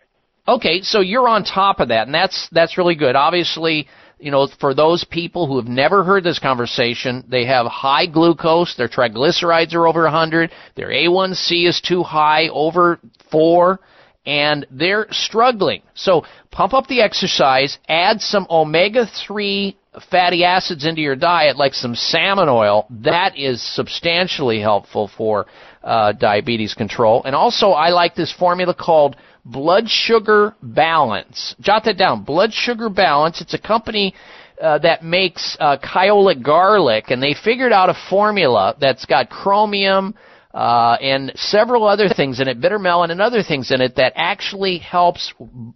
Okay, 0.47 0.83
so 0.83 1.01
you're 1.01 1.29
on 1.29 1.45
top 1.45 1.81
of 1.81 1.89
that, 1.89 2.07
and 2.07 2.15
that's 2.15 2.49
that's 2.53 2.77
really 2.77 2.95
good. 2.95 3.17
Obviously, 3.17 3.87
you 4.19 4.31
know, 4.31 4.49
for 4.61 4.75
those 4.75 5.05
people 5.05 5.47
who 5.47 5.57
have 5.57 5.69
never 5.69 6.03
heard 6.03 6.25
this 6.25 6.39
conversation, 6.39 7.25
they 7.29 7.45
have 7.47 7.67
high 7.67 8.07
glucose, 8.07 8.75
their 8.77 8.89
triglycerides 8.89 9.75
are 9.75 9.87
over 9.87 10.03
100, 10.03 10.51
their 10.75 10.89
A1C 10.89 11.69
is 11.69 11.81
too 11.81 12.03
high, 12.03 12.49
over 12.49 12.99
4, 13.31 13.79
and 14.27 14.67
they're 14.71 15.07
struggling. 15.11 15.83
So 15.95 16.25
pump 16.51 16.75
up 16.75 16.87
the 16.87 17.01
exercise, 17.01 17.79
add 17.89 18.21
some 18.21 18.47
omega-3 18.51 19.75
fatty 20.11 20.45
acids 20.45 20.85
into 20.85 21.01
your 21.01 21.17
diet, 21.17 21.57
like 21.57 21.75
some 21.75 21.95
salmon 21.95 22.49
oil. 22.49 22.87
That 22.91 23.39
is 23.39 23.63
substantially 23.63 24.61
helpful 24.61 25.11
for 25.17 25.47
uh, 25.83 26.13
diabetes 26.13 26.75
control. 26.75 27.23
And 27.25 27.35
also, 27.35 27.71
I 27.71 27.91
like 27.91 28.15
this 28.15 28.33
formula 28.33 28.75
called 28.75 29.17
Blood 29.49 29.89
Sugar 29.89 30.55
Balance. 30.63 31.55
Jot 31.61 31.85
that 31.85 31.97
down. 31.97 32.23
Blood 32.23 32.53
Sugar 32.53 32.91
Balance. 32.91 33.41
It's 33.41 33.55
a 33.55 33.59
company 33.59 34.15
uh, 34.61 34.79
that 34.79 35.03
makes 35.03 35.57
uh, 35.59 35.79
Kyolic 35.79 36.43
garlic, 36.43 37.07
and 37.09 37.23
they 37.23 37.35
figured 37.35 37.73
out 37.73 37.89
a 37.89 37.95
formula 38.11 38.77
that's 38.79 39.07
got 39.07 39.31
chromium 39.31 40.15
uh, 40.53 40.97
and 41.01 41.33
several 41.37 41.87
other 41.87 42.09
things 42.09 42.41
in 42.41 42.49
it, 42.49 42.61
bitter 42.61 42.79
melon 42.79 43.11
and 43.11 43.23
other 43.23 43.43
things 43.43 43.71
in 43.71 43.81
it 43.81 43.97
that 43.97 44.13
actually 44.17 44.79
helps 44.79 45.33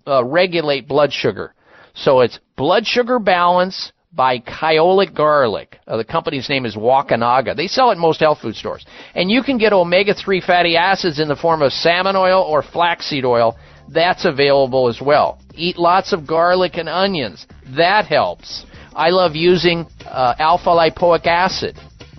uh, 0.06 0.24
regulate 0.24 0.86
blood 0.86 1.12
sugar. 1.12 1.54
So 1.94 2.20
it's 2.20 2.38
blood 2.56 2.86
sugar 2.86 3.18
balance 3.18 3.92
by 4.14 4.38
Kyolic 4.38 5.14
Garlic. 5.14 5.78
Uh, 5.86 5.96
the 5.96 6.04
company's 6.04 6.48
name 6.48 6.66
is 6.66 6.76
Wakunaga. 6.76 7.56
They 7.56 7.66
sell 7.66 7.90
it 7.90 7.98
most 7.98 8.20
health 8.20 8.40
food 8.40 8.54
stores. 8.54 8.84
And 9.14 9.30
you 9.30 9.42
can 9.42 9.58
get 9.58 9.72
omega-3 9.72 10.42
fatty 10.44 10.76
acids 10.76 11.18
in 11.18 11.28
the 11.28 11.36
form 11.36 11.62
of 11.62 11.72
salmon 11.72 12.16
oil 12.16 12.42
or 12.42 12.62
flaxseed 12.62 13.24
oil. 13.24 13.56
That's 13.88 14.24
available 14.24 14.88
as 14.88 15.00
well. 15.00 15.40
Eat 15.54 15.78
lots 15.78 16.12
of 16.12 16.26
garlic 16.26 16.76
and 16.76 16.88
onions. 16.88 17.46
That 17.76 18.06
helps. 18.06 18.66
I 18.94 19.10
love 19.10 19.34
using 19.34 19.86
uh, 20.06 20.34
alpha 20.38 20.70
lipoic 20.70 21.26
acid. 21.26 21.76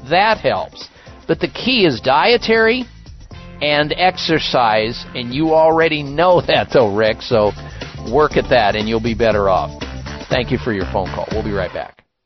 That 0.09 0.39
helps. 0.39 0.89
But 1.27 1.39
the 1.39 1.47
key 1.47 1.85
is 1.85 2.01
dietary 2.01 2.85
and 3.61 3.93
exercise, 3.95 5.05
and 5.15 5.33
you 5.33 5.53
already 5.53 6.03
know 6.03 6.41
that 6.47 6.69
though, 6.73 6.95
Rick, 6.95 7.21
so 7.21 7.51
work 8.11 8.35
at 8.35 8.49
that 8.49 8.75
and 8.75 8.89
you'll 8.89 8.99
be 8.99 9.15
better 9.15 9.47
off. 9.47 9.82
Thank 10.33 10.49
you 10.49 10.57
for 10.57 10.73
your 10.73 10.85
phone 10.91 11.05
call. 11.13 11.27
We'll 11.31 11.43
be 11.43 11.51
right 11.51 11.71
back. 11.71 11.92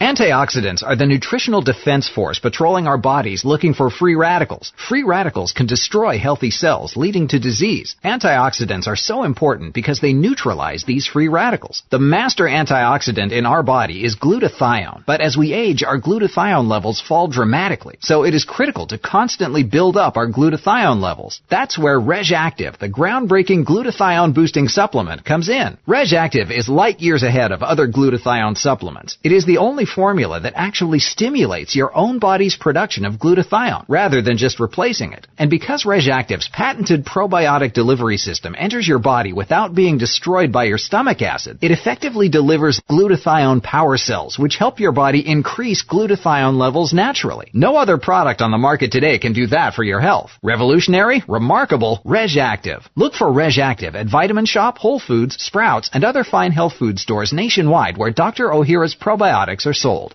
Antioxidants 0.00 0.82
are 0.82 0.96
the 0.96 1.06
nutritional 1.06 1.62
defense 1.62 2.08
force 2.08 2.38
patrolling 2.38 2.86
our 2.86 2.98
bodies 2.98 3.44
looking 3.44 3.74
for 3.74 3.90
free 3.90 4.14
radicals. 4.14 4.72
Free 4.88 5.02
radicals 5.02 5.52
can 5.52 5.66
destroy 5.66 6.18
healthy 6.18 6.50
cells, 6.50 6.96
leading 6.96 7.28
to 7.28 7.38
disease. 7.38 7.96
Antioxidants 8.04 8.86
are 8.86 8.96
so 8.96 9.22
important 9.22 9.74
because 9.74 10.00
they 10.00 10.12
neutralize 10.12 10.84
these 10.84 11.06
free 11.06 11.28
radicals. 11.28 11.82
The 11.90 11.98
master 11.98 12.44
antioxidant 12.44 13.32
in 13.32 13.46
our 13.46 13.62
body 13.62 14.04
is 14.04 14.16
glutathione, 14.16 15.04
but 15.06 15.20
as 15.20 15.36
we 15.36 15.52
age, 15.52 15.82
our 15.82 16.00
glutathione 16.00 16.68
levels 16.68 17.00
fall 17.00 17.28
dramatically. 17.28 17.98
So 18.00 18.24
it 18.24 18.34
is 18.34 18.44
critical 18.44 18.86
to 18.88 18.98
constantly 18.98 19.62
build 19.62 19.96
up 19.96 20.16
our 20.16 20.28
glutathione 20.28 21.00
levels. 21.00 21.40
That's 21.48 21.78
where 21.78 22.00
RegActive, 22.00 22.78
the 22.78 22.88
groundbreaking 22.88 23.64
glutathione 23.64 24.34
boosting 24.34 24.68
supplement, 24.68 25.24
comes 25.24 25.48
in. 25.48 25.78
RegActive 25.86 26.50
is 26.50 26.68
light 26.68 27.00
years 27.00 27.22
ahead 27.22 27.52
of 27.52 27.62
other 27.62 27.86
glutathione 27.88 28.56
supplements. 28.56 29.18
It 29.22 29.32
is 29.32 29.43
the 29.44 29.58
only 29.58 29.86
formula 29.86 30.40
that 30.40 30.54
actually 30.56 30.98
stimulates 30.98 31.76
your 31.76 31.96
own 31.96 32.18
body's 32.18 32.56
production 32.56 33.04
of 33.04 33.14
glutathione 33.14 33.84
rather 33.88 34.22
than 34.22 34.36
just 34.36 34.60
replacing 34.60 35.12
it. 35.12 35.26
And 35.38 35.50
because 35.50 35.84
RegActive's 35.84 36.48
patented 36.48 37.04
probiotic 37.04 37.72
delivery 37.72 38.16
system 38.16 38.54
enters 38.58 38.86
your 38.86 38.98
body 38.98 39.32
without 39.32 39.74
being 39.74 39.98
destroyed 39.98 40.52
by 40.52 40.64
your 40.64 40.78
stomach 40.78 41.22
acid, 41.22 41.58
it 41.62 41.70
effectively 41.70 42.28
delivers 42.28 42.80
glutathione 42.90 43.62
power 43.62 43.96
cells 43.96 44.38
which 44.38 44.56
help 44.56 44.80
your 44.80 44.92
body 44.92 45.22
increase 45.26 45.84
glutathione 45.84 46.56
levels 46.56 46.92
naturally. 46.92 47.50
No 47.52 47.76
other 47.76 47.98
product 47.98 48.40
on 48.42 48.50
the 48.50 48.58
market 48.58 48.92
today 48.92 49.18
can 49.18 49.32
do 49.32 49.46
that 49.48 49.74
for 49.74 49.84
your 49.84 50.00
health. 50.00 50.30
Revolutionary, 50.42 51.22
remarkable, 51.28 52.00
RegActive. 52.04 52.82
Look 52.96 53.14
for 53.14 53.28
RegActive 53.28 53.94
at 53.94 54.06
Vitamin 54.08 54.46
Shoppe, 54.46 54.78
Whole 54.78 55.00
Foods, 55.00 55.36
Sprouts, 55.38 55.90
and 55.92 56.04
other 56.04 56.24
fine 56.24 56.52
health 56.52 56.74
food 56.78 56.98
stores 56.98 57.32
nationwide 57.32 57.96
where 57.96 58.10
Dr. 58.10 58.48
Ohhira's 58.48 58.94
probiotics 59.34 59.66
are 59.66 59.74
sold. 59.74 60.14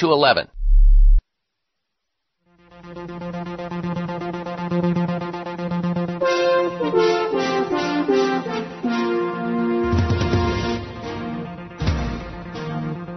211. 0.00 0.48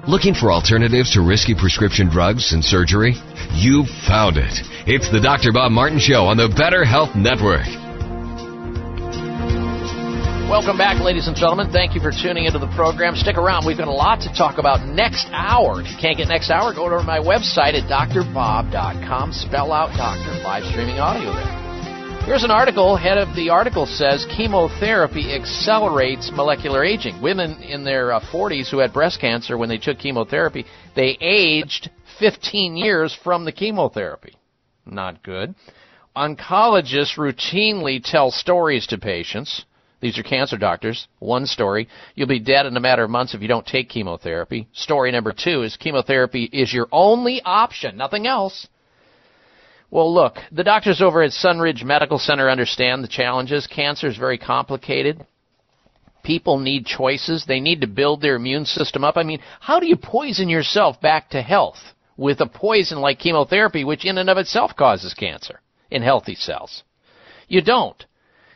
Looking 0.05 0.33
for 0.35 0.51
alternatives 0.51 1.11
to 1.13 1.21
risky 1.21 1.55
prescription 1.55 2.09
drugs 2.09 2.51
and 2.51 2.63
surgery? 2.63 3.15
You've 3.53 3.87
found 4.05 4.35
it. 4.37 4.51
It's 4.85 5.09
the 5.09 5.21
Dr. 5.21 5.53
Bob 5.53 5.71
Martin 5.71 5.99
Show 5.99 6.25
on 6.25 6.35
the 6.35 6.49
Better 6.49 6.83
Health 6.83 7.15
Network. 7.15 7.82
Welcome 10.49 10.77
back, 10.77 11.01
ladies 11.01 11.27
and 11.27 11.37
gentlemen. 11.37 11.71
Thank 11.71 11.95
you 11.95 12.01
for 12.01 12.11
tuning 12.11 12.45
into 12.45 12.59
the 12.59 12.71
program. 12.75 13.15
Stick 13.15 13.37
around. 13.37 13.65
We've 13.65 13.77
got 13.77 13.87
a 13.87 13.91
lot 13.91 14.19
to 14.21 14.33
talk 14.37 14.57
about 14.59 14.85
next 14.85 15.25
hour. 15.31 15.81
If 15.81 15.87
you 15.87 15.97
can't 15.99 16.17
get 16.17 16.27
next 16.27 16.51
hour, 16.51 16.73
go 16.75 16.89
to 16.89 17.01
my 17.01 17.17
website 17.17 17.73
at 17.79 17.89
drbob.com. 17.89 19.31
Spell 19.31 19.71
out 19.71 19.95
doctor, 19.97 20.43
live 20.43 20.63
streaming 20.65 20.99
audio 20.99 21.33
there. 21.33 22.23
Here's 22.25 22.43
an 22.43 22.51
article. 22.51 22.97
Head 22.97 23.17
of 23.17 23.33
the 23.35 23.49
article 23.49 23.85
says 23.85 24.27
chemotherapy 24.35 25.33
accelerates 25.33 26.29
molecular 26.33 26.83
aging. 26.83 27.21
Women 27.21 27.63
in 27.63 27.85
their 27.85 28.11
uh, 28.11 28.19
40s 28.19 28.69
who 28.69 28.79
had 28.79 28.93
breast 28.93 29.21
cancer 29.21 29.57
when 29.57 29.69
they 29.69 29.77
took 29.77 29.97
chemotherapy, 29.97 30.65
they 30.93 31.17
aged 31.21 31.89
15 32.19 32.75
years 32.75 33.17
from 33.23 33.45
the 33.45 33.51
chemotherapy. 33.53 34.35
Not 34.85 35.23
good. 35.23 35.55
Oncologists 36.15 37.17
routinely 37.17 38.03
tell 38.03 38.29
stories 38.29 38.85
to 38.87 38.97
patients 38.97 39.63
these 40.03 40.19
are 40.19 40.23
cancer 40.23 40.57
doctors. 40.57 41.07
One 41.19 41.45
story, 41.45 41.87
you'll 42.13 42.27
be 42.27 42.39
dead 42.39 42.65
in 42.65 42.75
a 42.75 42.81
matter 42.81 43.05
of 43.05 43.09
months 43.09 43.33
if 43.33 43.41
you 43.41 43.47
don't 43.47 43.65
take 43.65 43.87
chemotherapy. 43.87 44.67
Story 44.73 45.13
number 45.13 45.31
two 45.31 45.63
is 45.63 45.77
chemotherapy 45.77 46.43
is 46.51 46.73
your 46.73 46.87
only 46.91 47.41
option, 47.43 47.95
nothing 47.95 48.27
else. 48.27 48.67
Well, 49.89 50.13
look, 50.13 50.39
the 50.51 50.65
doctors 50.65 51.01
over 51.01 51.21
at 51.23 51.31
Sunridge 51.31 51.85
Medical 51.85 52.19
Center 52.19 52.49
understand 52.49 53.01
the 53.01 53.07
challenges. 53.07 53.65
Cancer 53.65 54.07
is 54.07 54.17
very 54.17 54.37
complicated. 54.37 55.25
People 56.21 56.59
need 56.59 56.85
choices. 56.85 57.45
They 57.45 57.61
need 57.61 57.79
to 57.79 57.87
build 57.87 58.21
their 58.21 58.35
immune 58.35 58.65
system 58.65 59.05
up. 59.05 59.15
I 59.15 59.23
mean, 59.23 59.39
how 59.61 59.79
do 59.79 59.87
you 59.87 59.95
poison 59.95 60.49
yourself 60.49 60.99
back 60.99 61.29
to 61.29 61.41
health 61.41 61.79
with 62.17 62.41
a 62.41 62.45
poison 62.45 62.99
like 62.99 63.19
chemotherapy, 63.19 63.85
which 63.85 64.03
in 64.03 64.17
and 64.17 64.29
of 64.29 64.37
itself 64.37 64.75
causes 64.75 65.13
cancer 65.13 65.61
in 65.89 66.01
healthy 66.01 66.35
cells? 66.35 66.83
You 67.47 67.61
don't. 67.61 68.03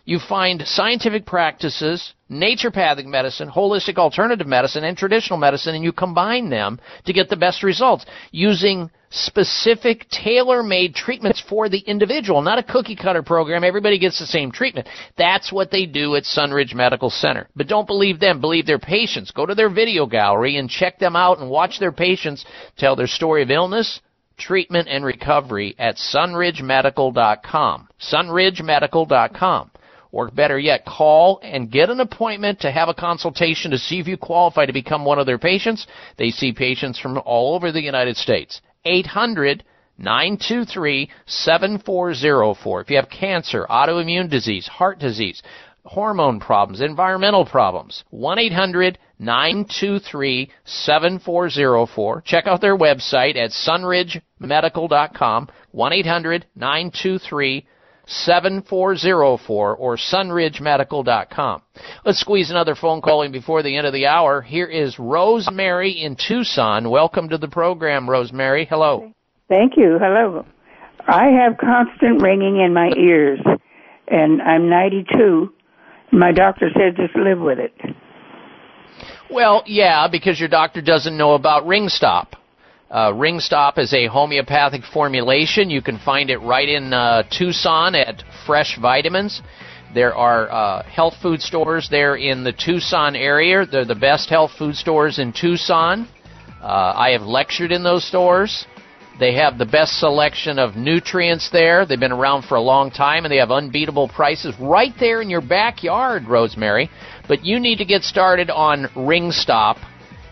You 0.08 0.20
find 0.20 0.66
scientific 0.66 1.26
practices, 1.26 2.14
naturopathic 2.32 3.06
medicine, 3.06 3.50
holistic 3.50 3.98
alternative 3.98 4.48
medicine, 4.48 4.86
and 4.86 4.98
traditional 4.98 5.38
medicine, 5.38 5.76
and 5.76 5.84
you 5.84 5.92
combine 5.92 6.50
them 6.50 6.80
to 7.04 7.12
get 7.12 7.28
the 7.28 7.36
best 7.36 7.62
results 7.62 8.06
using 8.32 8.90
specific 9.10 10.08
tailor-made 10.10 10.96
treatments 10.96 11.44
for 11.50 11.68
the 11.68 11.80
individual, 11.80 12.42
not 12.42 12.58
a 12.58 12.64
cookie 12.64 12.96
cutter 12.96 13.22
program. 13.22 13.66
Everybody 13.66 14.00
gets 14.00 14.18
the 14.18 14.26
same 14.26 14.50
treatment. 14.50 14.88
That's 15.18 15.52
what 15.52 15.72
they 15.72 15.86
do 15.86 16.16
at 16.16 16.24
Sunridge 16.24 16.74
Medical 16.74 17.10
Center. 17.10 17.50
But 17.54 17.68
don't 17.68 17.86
believe 17.86 18.22
them, 18.22 18.40
believe 18.40 18.66
their 18.66 18.80
patients. 18.80 19.32
Go 19.32 19.46
to 19.46 19.56
their 19.56 19.70
video 19.70 20.06
gallery 20.06 20.56
and 20.56 20.70
check 20.70 21.00
them 21.00 21.18
out 21.18 21.40
and 21.40 21.50
watch 21.50 21.80
their 21.80 21.92
patients 21.92 22.46
tell 22.78 22.96
their 22.96 23.08
story 23.08 23.44
of 23.44 23.52
illness, 23.52 24.00
treatment, 24.38 24.88
and 24.88 25.04
recovery 25.04 25.76
at 25.78 25.98
sunridgemedical.com. 25.98 27.90
sunridgemedical.com. 28.00 29.72
Or 30.12 30.30
better 30.30 30.58
yet, 30.58 30.86
call 30.86 31.40
and 31.44 31.72
get 31.72 31.90
an 31.90 32.00
appointment 32.00 32.62
to 32.62 32.72
have 32.72 32.90
a 32.90 32.94
consultation 32.94 33.72
to 33.72 33.78
see 33.78 34.00
if 34.00 34.08
you 34.08 34.18
qualify 34.18 34.66
to 34.66 34.74
become 34.74 35.06
one 35.06 35.20
of 35.20 35.26
their 35.26 35.38
patients. 35.38 35.86
They 36.18 36.32
see 36.32 36.54
patients 36.54 37.00
from 37.00 37.18
all 37.26 37.56
over 37.56 37.72
the 37.72 37.82
United 37.82 38.18
States. 38.18 38.62
800 38.86 39.64
923 39.98 41.10
7404. 41.26 42.82
If 42.82 42.90
you 42.90 42.96
have 42.98 43.10
cancer, 43.10 43.66
autoimmune 43.70 44.30
disease, 44.30 44.68
heart 44.68 45.00
disease, 45.00 45.42
hormone 45.86 46.40
problems, 46.40 46.82
environmental 46.82 47.46
problems, 47.46 48.04
1 48.12 48.40
800 48.40 49.00
923 49.20 50.52
7404. 50.66 52.22
Check 52.22 52.46
out 52.46 52.62
their 52.62 52.78
website 52.78 53.36
at 53.36 53.52
sunridgemedical.com, 53.52 55.50
1 55.72 55.94
800 55.94 56.46
923 56.56 57.66
7404 58.08 59.76
or 59.76 59.98
sunridgemedical.com. 59.98 61.62
Let's 62.06 62.20
squeeze 62.20 62.50
another 62.50 62.76
phone 62.76 63.02
call 63.02 63.22
in 63.22 63.32
before 63.32 63.62
the 63.64 63.76
end 63.76 63.86
of 63.86 63.94
the 63.94 64.08
hour. 64.08 64.42
Here 64.42 64.66
is 64.66 64.98
Rosemary 64.98 65.92
in 65.92 66.16
Tucson. 66.16 66.90
Welcome 66.90 67.30
to 67.30 67.38
the 67.38 67.48
program, 67.48 68.10
Rosemary. 68.10 68.66
Hello. 68.66 69.12
Thank 69.50 69.74
you. 69.78 69.98
Hello. 70.02 70.46
I 71.08 71.28
have 71.28 71.58
constant 71.58 72.22
ringing 72.22 72.60
in 72.60 72.74
my 72.74 72.92
ears, 72.98 73.40
and 74.08 74.42
I'm 74.42 74.70
92. 74.70 75.54
My 76.12 76.32
doctor 76.32 76.70
said 76.74 76.96
just 76.96 77.16
live 77.16 77.40
with 77.40 77.60
it. 77.60 77.74
Well, 79.30 79.64
yeah, 79.66 80.08
because 80.10 80.40
your 80.40 80.50
doctor 80.50 80.82
doesn't 80.82 81.18
know 81.18 81.34
about 81.34 81.68
ring 81.68 81.90
stop. 81.90 82.36
Uh, 82.90 83.14
Ring 83.14 83.40
Stop 83.42 83.78
is 83.78 83.94
a 83.94 84.08
homeopathic 84.08 84.84
formulation. 84.86 85.70
You 85.70 85.82
can 85.82 86.00
find 86.00 86.30
it 86.30 86.38
right 86.38 86.70
in 86.70 86.94
uh, 86.94 87.24
Tucson 87.30 87.96
at 87.96 88.24
Fresh 88.46 88.78
Vitamins. 88.82 89.42
There 89.94 90.16
are 90.16 90.50
uh, 90.50 90.84
health 90.84 91.16
food 91.22 91.42
stores 91.42 91.90
there 91.92 92.16
in 92.16 92.46
the 92.46 92.54
Tucson 92.54 93.16
area. 93.16 93.66
They're 93.66 93.84
the 93.84 93.96
best 93.96 94.30
health 94.30 94.52
food 94.58 94.76
stores 94.76 95.20
in 95.20 95.34
Tucson. 95.34 96.08
Uh, 96.62 96.94
I 96.96 97.12
have 97.12 97.24
lectured 97.24 97.74
in 97.74 97.84
those 97.84 98.08
stores. 98.08 98.66
They 99.20 99.34
have 99.34 99.58
the 99.58 99.66
best 99.66 100.00
selection 100.00 100.58
of 100.58 100.76
nutrients 100.76 101.50
there. 101.52 101.86
They've 101.86 102.00
been 102.00 102.12
around 102.12 102.44
for 102.44 102.56
a 102.56 102.62
long 102.62 102.92
time 102.92 103.26
and 103.26 103.32
they 103.32 103.38
have 103.38 103.52
unbeatable 103.52 104.08
prices 104.10 104.54
right 104.60 104.94
there 105.00 105.22
in 105.22 105.30
your 105.30 105.42
backyard, 105.42 106.28
Rosemary. 106.28 106.90
But 107.28 107.44
you 107.44 107.60
need 107.60 107.80
to 107.80 107.86
get 107.86 108.04
started 108.04 108.50
on 108.50 108.88
Ring 108.96 109.32
Stop 109.32 109.78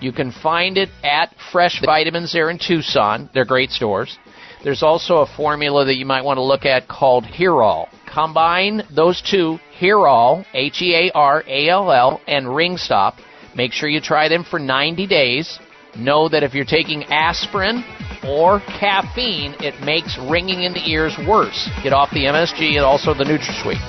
you 0.06 0.11
can 0.11 0.32
find 0.32 0.77
it 0.77 0.90
at 1.03 1.34
Fresh 1.52 1.82
Vitamins 1.84 2.32
there 2.32 2.52
in 2.52 2.60
Tucson. 2.60 3.27
They're 3.34 3.44
great 3.44 3.72
stores. 3.72 4.19
There's 4.64 4.84
also 4.84 5.18
a 5.18 5.26
formula 5.36 5.84
that 5.86 5.95
you 5.95 6.06
might 6.06 6.23
want 6.23 6.38
to 6.38 6.44
look 6.44 6.64
at 6.64 6.88
called 6.88 7.26
Hearall. 7.26 7.90
Combine 8.06 8.84
those 8.95 9.19
two, 9.19 9.57
Hearall, 9.80 10.45
H-E-A-R-A-L-L, 10.53 12.22
and 12.27 12.45
Ringstop. 12.45 13.15
Make 13.56 13.73
sure 13.73 13.90
you 13.90 13.99
try 13.99 14.30
them 14.30 14.44
for 14.44 14.60
90 14.60 15.07
days. 15.07 15.57
Know 15.98 16.30
that 16.30 16.44
if 16.44 16.53
you're 16.53 16.65
taking 16.65 17.06
aspirin 17.06 17.84
or 18.23 18.60
caffeine, 18.60 19.56
it 19.60 19.73
makes 19.84 20.19
ringing 20.30 20.61
in 20.64 20.73
the 20.73 20.88
ears 20.88 21.18
worse. 21.27 21.68
Get 21.82 21.94
off 21.94 22.11
the 22.11 22.26
MSG 22.26 22.76
and 22.76 22.86
also 22.86 23.15
the 23.15 23.23
NutraSweet. 23.23 23.82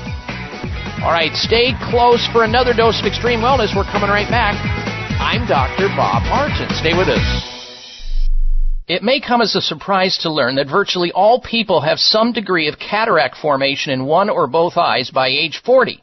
All 1.05 1.13
right, 1.13 1.35
stay 1.35 1.75
close 1.91 2.27
for 2.33 2.45
another 2.45 2.73
dose 2.73 3.01
of 3.01 3.07
extreme 3.07 3.41
wellness. 3.41 3.77
We're 3.77 3.85
coming 3.85 4.09
right 4.09 4.31
back. 4.31 4.96
I'm 5.19 5.47
Dr. 5.47 5.89
Bob 5.97 6.23
Martin. 6.25 6.69
Stay 6.77 6.97
with 6.97 7.09
us. 7.09 7.57
It 8.87 9.03
may 9.03 9.21
come 9.21 9.41
as 9.41 9.57
a 9.57 9.61
surprise 9.61 10.19
to 10.23 10.33
learn 10.33 10.57
that 10.57 10.69
virtually 10.69 11.11
all 11.11 11.41
people 11.41 11.81
have 11.81 11.99
some 11.99 12.33
degree 12.33 12.69
of 12.69 12.79
cataract 12.79 13.37
formation 13.37 13.93
in 13.93 14.05
one 14.05 14.31
or 14.31 14.47
both 14.47 14.77
eyes 14.77 15.11
by 15.11 15.29
age 15.29 15.61
40. 15.65 16.03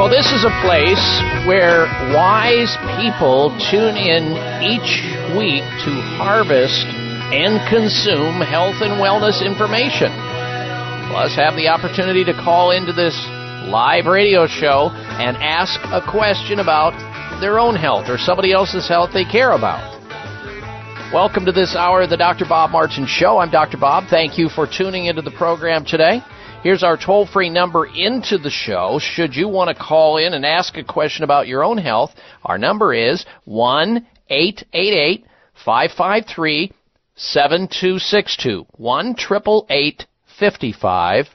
Well, 0.00 0.08
this 0.08 0.32
is 0.32 0.48
a 0.48 0.60
place 0.64 1.20
where 1.44 1.84
wise 2.16 2.72
people 2.96 3.52
tune 3.68 4.00
in 4.00 4.32
each 4.64 5.04
week 5.36 5.60
to 5.84 5.92
harvest 6.16 6.88
and 7.36 7.60
consume 7.68 8.40
health 8.40 8.80
and 8.80 8.96
wellness 8.96 9.44
information. 9.44 10.08
Plus, 11.12 11.36
have 11.36 11.52
the 11.52 11.68
opportunity 11.68 12.24
to 12.24 12.32
call 12.32 12.70
into 12.70 12.94
this 12.94 13.12
live 13.68 14.06
radio 14.06 14.46
show 14.46 14.88
and 15.20 15.36
ask 15.36 15.78
a 15.92 16.00
question 16.00 16.60
about 16.60 16.96
their 17.42 17.58
own 17.58 17.76
health 17.76 18.08
or 18.08 18.16
somebody 18.16 18.54
else's 18.54 18.88
health 18.88 19.10
they 19.12 19.26
care 19.26 19.52
about. 19.52 19.84
Welcome 21.12 21.44
to 21.44 21.52
this 21.52 21.76
hour 21.76 22.00
of 22.00 22.08
the 22.08 22.16
Dr. 22.16 22.46
Bob 22.48 22.70
Martin 22.70 23.04
Show. 23.06 23.36
I'm 23.36 23.50
Dr. 23.50 23.76
Bob. 23.76 24.04
Thank 24.08 24.38
you 24.38 24.48
for 24.48 24.66
tuning 24.66 25.12
into 25.12 25.20
the 25.20 25.32
program 25.32 25.84
today. 25.84 26.22
Here's 26.62 26.82
our 26.82 26.98
toll 26.98 27.26
free 27.26 27.48
number 27.48 27.86
into 27.86 28.36
the 28.36 28.50
show. 28.50 28.98
Should 29.00 29.34
you 29.34 29.48
want 29.48 29.74
to 29.74 29.82
call 29.82 30.18
in 30.18 30.34
and 30.34 30.44
ask 30.44 30.76
a 30.76 30.84
question 30.84 31.24
about 31.24 31.48
your 31.48 31.64
own 31.64 31.78
health, 31.78 32.10
our 32.44 32.58
number 32.58 32.92
is 32.92 33.24
1 33.46 34.06
888 34.28 35.24
553 35.64 36.72
7262. 37.16 38.66
1 38.76 39.06
888 39.08 40.06
55 40.38 41.26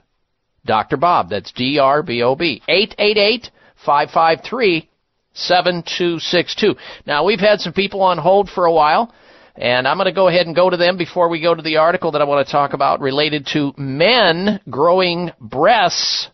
Dr. 0.63 0.97
Bob. 0.97 1.29
That's 1.31 1.51
D 1.51 1.79
R 1.79 2.03
B 2.03 2.21
O 2.21 2.35
B. 2.35 2.61
888 2.67 3.49
553 3.83 4.89
7262. 5.33 6.75
Now, 7.07 7.23
we've 7.25 7.39
had 7.39 7.61
some 7.61 7.73
people 7.73 8.03
on 8.03 8.19
hold 8.19 8.47
for 8.47 8.65
a 8.65 8.71
while. 8.71 9.11
And 9.57 9.87
I'm 9.87 9.97
going 9.97 10.05
to 10.05 10.11
go 10.11 10.27
ahead 10.27 10.47
and 10.47 10.55
go 10.55 10.69
to 10.69 10.77
them 10.77 10.97
before 10.97 11.29
we 11.29 11.41
go 11.41 11.55
to 11.55 11.61
the 11.61 11.77
article 11.77 12.11
that 12.11 12.21
I 12.21 12.25
want 12.25 12.45
to 12.45 12.51
talk 12.51 12.73
about 12.73 12.99
related 12.99 13.47
to 13.53 13.73
men 13.77 14.59
growing 14.69 15.31
breasts, 15.39 16.29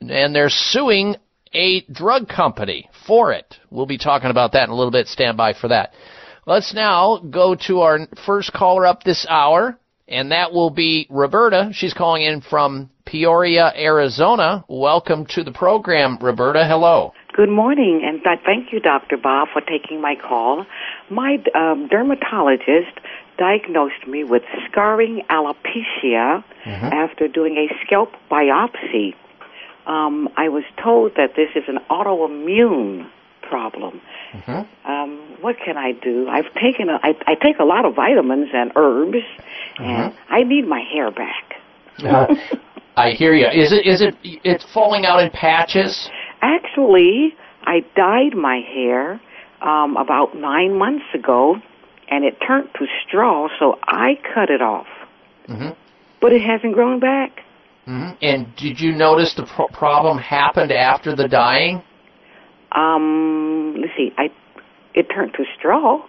and 0.00 0.34
they're 0.34 0.48
suing 0.50 1.14
a 1.54 1.82
drug 1.92 2.28
company 2.28 2.90
for 3.06 3.32
it. 3.32 3.54
We'll 3.70 3.86
be 3.86 3.98
talking 3.98 4.30
about 4.30 4.52
that 4.52 4.64
in 4.64 4.70
a 4.70 4.74
little 4.74 4.90
bit. 4.90 5.06
Stand 5.06 5.36
by 5.36 5.54
for 5.54 5.68
that. 5.68 5.92
Let's 6.46 6.74
now 6.74 7.18
go 7.18 7.54
to 7.66 7.80
our 7.80 8.00
first 8.26 8.52
caller 8.52 8.86
up 8.86 9.02
this 9.02 9.24
hour, 9.28 9.78
and 10.08 10.32
that 10.32 10.52
will 10.52 10.70
be 10.70 11.06
Roberta. 11.10 11.70
She's 11.72 11.94
calling 11.94 12.22
in 12.22 12.40
from 12.40 12.90
Peoria, 13.06 13.72
Arizona. 13.76 14.64
Welcome 14.68 15.26
to 15.30 15.44
the 15.44 15.52
program, 15.52 16.18
Roberta. 16.20 16.66
Hello. 16.66 17.12
Good 17.38 17.50
morning, 17.50 18.02
and 18.04 18.20
th- 18.24 18.40
thank 18.44 18.72
you, 18.72 18.80
Dr. 18.80 19.16
Bob, 19.16 19.46
for 19.52 19.60
taking 19.60 20.00
my 20.00 20.16
call. 20.16 20.66
My 21.08 21.38
um, 21.54 21.86
dermatologist 21.86 22.98
diagnosed 23.38 24.08
me 24.08 24.24
with 24.24 24.42
scarring 24.68 25.22
alopecia 25.30 26.42
after 26.92 27.28
doing 27.28 27.56
a 27.56 27.68
scalp 27.86 28.14
biopsy. 28.28 29.14
Um, 29.86 30.28
I 30.36 30.48
was 30.48 30.64
told 30.82 31.12
that 31.14 31.36
this 31.36 31.50
is 31.54 31.62
an 31.68 31.78
autoimmune 31.88 33.08
problem. 33.42 34.00
Um, 34.84 35.36
what 35.40 35.58
can 35.64 35.76
I 35.76 35.92
do? 35.92 36.28
I've 36.28 36.52
taken 36.54 36.88
a, 36.88 36.98
I, 37.04 37.14
I 37.28 37.36
take 37.36 37.60
a 37.60 37.64
lot 37.64 37.84
of 37.84 37.94
vitamins 37.94 38.48
and 38.52 38.72
herbs, 38.74 39.22
and 39.78 40.12
I 40.28 40.42
need 40.42 40.66
my 40.66 40.80
hair 40.80 41.12
back. 41.12 41.54
Uh, 42.00 42.34
I 42.96 43.10
hear 43.12 43.32
you. 43.32 43.46
Is 43.46 43.72
it 43.72 43.86
is 43.86 44.02
it 44.02 44.16
it's 44.24 44.64
falling 44.74 45.06
out 45.06 45.22
in 45.22 45.30
patches? 45.30 46.10
Actually, 46.40 47.34
I 47.64 47.80
dyed 47.96 48.36
my 48.36 48.60
hair 48.60 49.20
um, 49.60 49.96
about 49.96 50.36
nine 50.36 50.78
months 50.78 51.04
ago, 51.14 51.56
and 52.08 52.24
it 52.24 52.38
turned 52.46 52.68
to 52.78 52.86
straw, 53.06 53.48
so 53.58 53.78
I 53.82 54.18
cut 54.34 54.50
it 54.50 54.62
off. 54.62 54.86
Mm-hmm. 55.48 55.70
But 56.20 56.32
it 56.32 56.42
hasn't 56.42 56.74
grown 56.74 57.00
back. 57.00 57.40
Mm-hmm. 57.86 58.16
And 58.20 58.56
did 58.56 58.80
you 58.80 58.92
notice 58.92 59.34
the 59.34 59.44
pro- 59.44 59.68
problem 59.68 60.18
happened 60.18 60.72
after 60.72 61.16
the 61.16 61.26
dyeing? 61.26 61.82
Um, 62.72 63.76
let's 63.80 63.92
see, 63.96 64.12
I 64.18 64.30
it 64.94 65.06
turned 65.14 65.32
to 65.34 65.44
straw. 65.58 66.04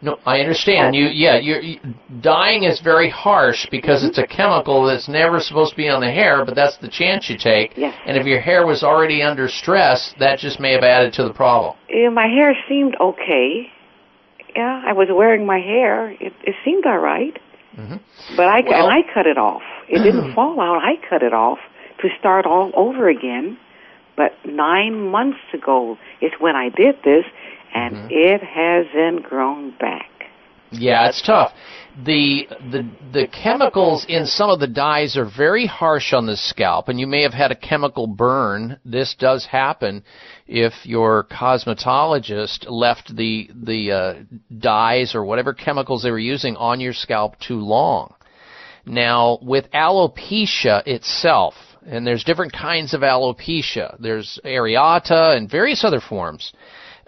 No, 0.00 0.18
I 0.24 0.40
understand. 0.40 0.94
You, 0.94 1.06
yeah, 1.06 1.38
you're, 1.38 1.60
you, 1.60 1.80
dyeing 2.20 2.64
is 2.64 2.80
very 2.80 3.10
harsh 3.10 3.66
because 3.70 4.04
it's 4.04 4.18
a 4.18 4.22
mm-hmm. 4.22 4.36
chemical 4.36 4.86
that's 4.86 5.08
never 5.08 5.40
supposed 5.40 5.72
to 5.72 5.76
be 5.76 5.88
on 5.88 6.00
the 6.00 6.10
hair, 6.10 6.44
but 6.44 6.54
that's 6.54 6.78
the 6.78 6.88
chance 6.88 7.28
you 7.28 7.36
take. 7.36 7.76
Yes. 7.76 7.94
And 8.06 8.16
if 8.16 8.26
your 8.26 8.40
hair 8.40 8.64
was 8.64 8.82
already 8.82 9.22
under 9.22 9.48
stress, 9.48 10.14
that 10.20 10.38
just 10.38 10.60
may 10.60 10.72
have 10.72 10.84
added 10.84 11.12
to 11.14 11.24
the 11.24 11.34
problem. 11.34 11.76
Yeah, 11.88 12.10
my 12.10 12.26
hair 12.26 12.54
seemed 12.68 12.94
okay. 13.00 13.66
Yeah, 14.54 14.82
I 14.86 14.92
was 14.92 15.08
wearing 15.10 15.46
my 15.46 15.58
hair. 15.58 16.10
It, 16.12 16.32
it 16.44 16.54
seemed 16.64 16.86
all 16.86 16.98
right. 16.98 17.38
Mm-hmm. 17.76 17.96
But 18.36 18.46
I 18.46 18.60
Well- 18.66 18.88
and 18.88 18.92
I 18.92 19.12
cut 19.12 19.26
it 19.26 19.38
off. 19.38 19.62
It 19.88 20.02
didn't 20.02 20.32
fall 20.34 20.60
out. 20.60 20.82
I 20.82 20.94
cut 21.08 21.22
it 21.22 21.32
off 21.32 21.58
to 22.02 22.08
start 22.18 22.46
all 22.46 22.70
over 22.74 23.08
again. 23.08 23.58
But 24.16 24.32
nine 24.44 25.10
months 25.10 25.38
ago 25.54 25.96
is 26.20 26.32
when 26.40 26.56
I 26.56 26.70
did 26.70 26.96
this, 27.04 27.24
and 27.74 28.10
it 28.10 28.42
hasn't 28.42 29.24
grown 29.24 29.72
back. 29.78 30.10
Yeah, 30.70 31.08
it's 31.08 31.22
tough. 31.22 31.52
The 32.04 32.46
the 32.70 32.88
the 33.12 33.26
chemicals 33.26 34.06
in 34.08 34.26
some 34.26 34.50
of 34.50 34.60
the 34.60 34.66
dyes 34.66 35.16
are 35.16 35.24
very 35.24 35.66
harsh 35.66 36.12
on 36.12 36.26
the 36.26 36.36
scalp, 36.36 36.88
and 36.88 37.00
you 37.00 37.06
may 37.06 37.22
have 37.22 37.32
had 37.32 37.50
a 37.50 37.56
chemical 37.56 38.06
burn. 38.06 38.78
This 38.84 39.16
does 39.18 39.46
happen 39.46 40.04
if 40.46 40.72
your 40.84 41.24
cosmetologist 41.24 42.66
left 42.68 43.16
the 43.16 43.50
the 43.54 43.92
uh, 43.92 44.14
dyes 44.58 45.14
or 45.14 45.24
whatever 45.24 45.54
chemicals 45.54 46.02
they 46.02 46.10
were 46.10 46.18
using 46.18 46.54
on 46.56 46.80
your 46.80 46.92
scalp 46.92 47.38
too 47.40 47.58
long. 47.60 48.14
Now, 48.84 49.38
with 49.42 49.70
alopecia 49.72 50.86
itself, 50.86 51.54
and 51.86 52.06
there's 52.06 52.24
different 52.24 52.52
kinds 52.52 52.94
of 52.94 53.00
alopecia. 53.00 53.96
There's 54.00 54.38
areata 54.44 55.36
and 55.36 55.50
various 55.50 55.82
other 55.82 56.00
forms. 56.00 56.52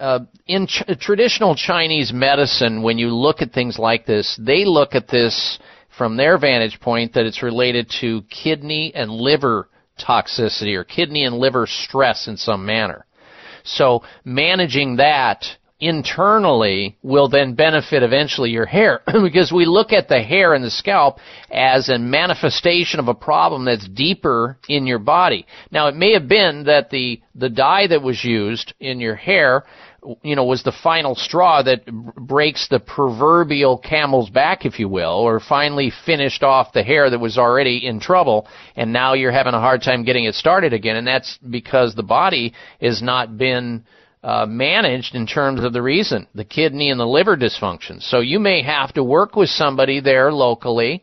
Uh, 0.00 0.20
in 0.46 0.66
ch- 0.66 0.82
traditional 0.98 1.54
Chinese 1.54 2.12
medicine, 2.12 2.82
when 2.82 2.98
you 2.98 3.08
look 3.08 3.42
at 3.42 3.52
things 3.52 3.78
like 3.78 4.06
this, 4.06 4.38
they 4.40 4.64
look 4.64 4.94
at 4.94 5.08
this 5.08 5.58
from 5.96 6.16
their 6.16 6.38
vantage 6.38 6.80
point 6.80 7.12
that 7.12 7.26
it's 7.26 7.42
related 7.42 7.90
to 8.00 8.22
kidney 8.22 8.92
and 8.94 9.10
liver 9.10 9.68
toxicity 10.00 10.74
or 10.74 10.84
kidney 10.84 11.24
and 11.24 11.36
liver 11.36 11.66
stress 11.66 12.26
in 12.26 12.36
some 12.36 12.64
manner. 12.64 13.04
So 13.62 14.02
managing 14.24 14.96
that 14.96 15.44
internally 15.80 16.98
will 17.02 17.28
then 17.28 17.54
benefit 17.54 18.02
eventually 18.02 18.50
your 18.50 18.66
hair 18.66 19.00
because 19.06 19.50
we 19.50 19.64
look 19.64 19.92
at 19.92 20.08
the 20.08 20.22
hair 20.22 20.54
and 20.54 20.62
the 20.62 20.70
scalp 20.70 21.18
as 21.50 21.88
a 21.88 21.98
manifestation 21.98 23.00
of 23.00 23.08
a 23.08 23.14
problem 23.14 23.64
that's 23.64 23.88
deeper 23.88 24.58
in 24.68 24.86
your 24.86 24.98
body. 24.98 25.46
Now 25.70 25.88
it 25.88 25.96
may 25.96 26.12
have 26.12 26.28
been 26.28 26.64
that 26.64 26.90
the 26.90 27.20
the 27.34 27.48
dye 27.48 27.86
that 27.86 28.02
was 28.02 28.22
used 28.22 28.74
in 28.78 29.00
your 29.00 29.16
hair 29.16 29.64
you 30.22 30.36
know, 30.36 30.44
was 30.44 30.62
the 30.62 30.72
final 30.82 31.14
straw 31.14 31.62
that 31.62 31.86
breaks 31.86 32.68
the 32.68 32.80
proverbial 32.80 33.78
camel's 33.78 34.30
back, 34.30 34.64
if 34.64 34.78
you 34.78 34.88
will, 34.88 35.08
or 35.08 35.40
finally 35.40 35.92
finished 36.06 36.42
off 36.42 36.72
the 36.72 36.82
hair 36.82 37.10
that 37.10 37.18
was 37.18 37.38
already 37.38 37.86
in 37.86 38.00
trouble, 38.00 38.48
and 38.76 38.92
now 38.92 39.14
you're 39.14 39.32
having 39.32 39.54
a 39.54 39.60
hard 39.60 39.82
time 39.82 40.04
getting 40.04 40.24
it 40.24 40.34
started 40.34 40.72
again, 40.72 40.96
and 40.96 41.06
that's 41.06 41.38
because 41.48 41.94
the 41.94 42.02
body 42.02 42.54
has 42.80 43.02
not 43.02 43.36
been 43.36 43.84
uh, 44.22 44.44
managed 44.46 45.14
in 45.14 45.26
terms 45.26 45.64
of 45.64 45.72
the 45.72 45.82
reason, 45.82 46.26
the 46.34 46.44
kidney 46.44 46.90
and 46.90 47.00
the 47.00 47.06
liver 47.06 47.36
dysfunction. 47.36 48.02
So 48.02 48.20
you 48.20 48.38
may 48.38 48.62
have 48.62 48.92
to 48.94 49.04
work 49.04 49.34
with 49.34 49.48
somebody 49.48 50.00
there 50.00 50.30
locally 50.32 51.02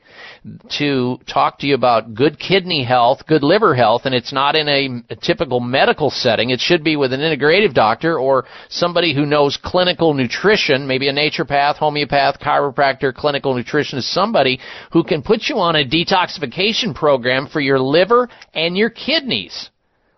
to 0.78 1.20
talk 1.32 1.60
to 1.60 1.68
you 1.68 1.76
about 1.76 2.14
good 2.14 2.40
kidney 2.40 2.84
health, 2.84 3.26
good 3.28 3.44
liver 3.44 3.76
health, 3.76 4.04
and 4.06 4.14
it's 4.14 4.34
not 4.34 4.56
in 4.56 4.68
a, 4.68 5.14
a 5.14 5.16
typical 5.16 5.60
medical 5.60 6.10
setting. 6.10 6.50
It 6.50 6.60
should 6.60 6.84
be 6.84 6.96
with 6.96 7.14
an 7.14 7.22
integrative 7.22 7.74
doctor 7.74 8.20
or 8.20 8.46
somebody 8.70 9.14
who 9.14 9.26
knows 9.26 9.58
clinical 9.62 10.14
nutrition, 10.14 10.88
maybe 10.88 11.08
a 11.10 11.14
naturopath, 11.14 11.76
homeopath, 11.76 12.40
chiropractor, 12.40 13.14
clinical 13.14 13.56
nutritionist, 13.56 14.14
somebody 14.14 14.60
who 14.92 15.04
can 15.04 15.22
put 15.22 15.44
you 15.44 15.58
on 15.58 15.76
a 15.76 15.88
detoxification 15.88 16.94
program 16.96 17.48
for 17.48 17.60
your 17.60 17.80
liver 17.80 18.30
and 18.54 18.78
your 18.78 18.90
kidneys. 18.90 19.70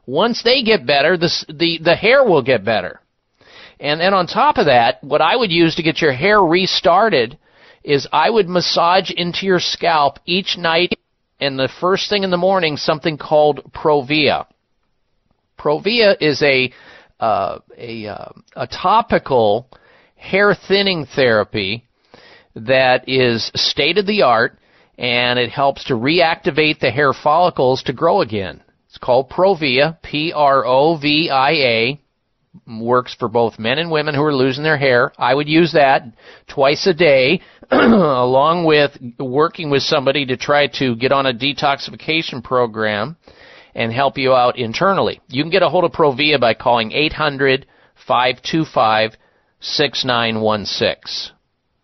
Once 0.06 0.44
they 0.44 0.64
get 0.64 0.86
better, 0.86 1.18
the, 1.18 1.30
the, 1.50 1.80
the 1.84 1.96
hair 1.96 2.24
will 2.24 2.42
get 2.42 2.66
better. 2.66 3.00
And 3.80 4.02
then 4.02 4.14
on 4.14 4.28
top 4.28 4.58
of 4.58 4.66
that, 4.66 5.04
what 5.04 5.22
I 5.22 5.36
would 5.36 5.52
use 5.52 5.76
to 5.76 5.84
get 5.84 6.02
your 6.02 6.12
hair 6.12 6.42
restarted 6.42 7.38
is 7.90 8.08
I 8.14 8.30
would 8.30 8.48
massage 8.48 9.10
into 9.10 9.48
your 9.48 9.60
scalp 9.60 10.20
each 10.26 10.58
night 10.58 10.94
and 11.40 11.58
the 11.58 11.68
first 11.82 12.08
thing 12.08 12.24
in 12.24 12.30
the 12.30 12.38
morning 12.38 12.78
something 12.78 13.18
called 13.18 13.72
Provia. 13.74 14.46
Provia 15.58 16.16
is 16.22 16.44
a 16.44 16.72
uh, 17.20 17.60
a, 17.76 18.06
uh, 18.06 18.30
a 18.56 18.68
topical 18.68 19.68
hair 20.16 20.54
thinning 20.54 21.08
therapy 21.08 21.84
that 22.56 23.10
is 23.10 23.52
state 23.56 23.98
of 23.98 24.06
the 24.06 24.22
art 24.22 24.60
and 25.00 25.40
it 25.40 25.50
helps 25.50 25.86
to 25.86 25.96
reactivate 25.96 26.80
the 26.80 26.92
hair 26.92 27.12
follicles 27.12 27.82
to 27.84 27.94
grow 27.94 28.22
again. 28.22 28.62
It's 28.88 29.00
called 29.00 29.32
Provia, 29.32 29.98
P-R-O-V-I-A. 30.04 32.00
Works 32.68 33.16
for 33.16 33.30
both 33.30 33.60
men 33.60 33.80
and 33.80 33.92
women 33.92 34.16
who 34.16 34.24
are 34.24 34.34
losing 34.34 34.64
their 34.64 34.78
hair. 34.78 35.12
I 35.18 35.34
would 35.34 35.48
use 35.48 35.74
that 35.74 36.04
twice 36.48 36.86
a 36.88 36.94
day, 36.94 37.42
along 37.72 38.66
with 38.66 38.98
working 39.20 39.70
with 39.70 39.84
somebody 39.84 40.26
to 40.26 40.38
try 40.38 40.68
to 40.68 40.96
get 40.96 41.12
on 41.12 41.28
a 41.28 41.34
detoxification 41.34 42.44
program 42.44 43.16
and 43.76 43.94
help 43.94 44.18
you 44.18 44.34
out 44.34 44.58
internally. 44.58 45.22
You 45.28 45.44
can 45.44 45.52
get 45.52 45.62
a 45.62 45.70
hold 45.70 45.84
of 45.84 45.92
Provia 45.92 46.40
by 46.40 46.56
calling 46.56 46.92
800 46.92 47.68
525 48.08 49.12
6916. 49.60 51.36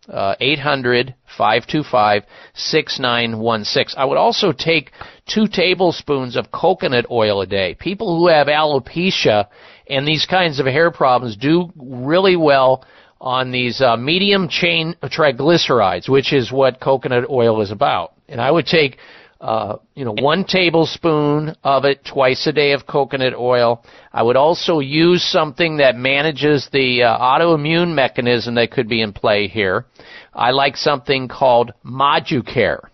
Uh, 0.08 0.34
800 0.40 1.14
525 1.36 2.22
6916. 2.54 4.00
I 4.00 4.04
would 4.04 4.18
also 4.18 4.52
take 4.52 4.92
two 5.26 5.46
tablespoons 5.46 6.36
of 6.36 6.50
coconut 6.52 7.06
oil 7.10 7.42
a 7.42 7.46
day. 7.46 7.76
People 7.78 8.16
who 8.18 8.28
have 8.28 8.46
alopecia 8.46 9.46
and 9.88 10.06
these 10.06 10.26
kinds 10.26 10.58
of 10.58 10.66
hair 10.66 10.90
problems 10.90 11.36
do 11.36 11.70
really 11.76 12.36
well 12.36 12.84
on 13.20 13.50
these 13.50 13.80
uh, 13.80 13.96
medium 13.96 14.48
chain 14.48 14.94
triglycerides, 15.02 16.08
which 16.08 16.32
is 16.32 16.52
what 16.52 16.80
coconut 16.80 17.28
oil 17.30 17.60
is 17.60 17.70
about. 17.70 18.12
And 18.28 18.40
I 18.40 18.50
would 18.50 18.66
take 18.66 18.98
uh, 19.40 19.76
you 19.94 20.04
know, 20.04 20.14
one 20.18 20.44
tablespoon 20.44 21.54
of 21.62 21.84
it 21.84 22.04
twice 22.04 22.46
a 22.46 22.52
day 22.52 22.72
of 22.72 22.86
coconut 22.86 23.34
oil. 23.34 23.84
I 24.12 24.22
would 24.22 24.36
also 24.36 24.78
use 24.80 25.22
something 25.22 25.76
that 25.78 25.96
manages 25.96 26.68
the 26.72 27.02
uh, 27.02 27.18
autoimmune 27.18 27.94
mechanism 27.94 28.54
that 28.54 28.70
could 28.70 28.88
be 28.88 29.02
in 29.02 29.12
play 29.12 29.48
here. 29.48 29.86
I 30.32 30.52
like 30.52 30.76
something 30.76 31.28
called 31.28 31.72
Moducare. 31.84 32.88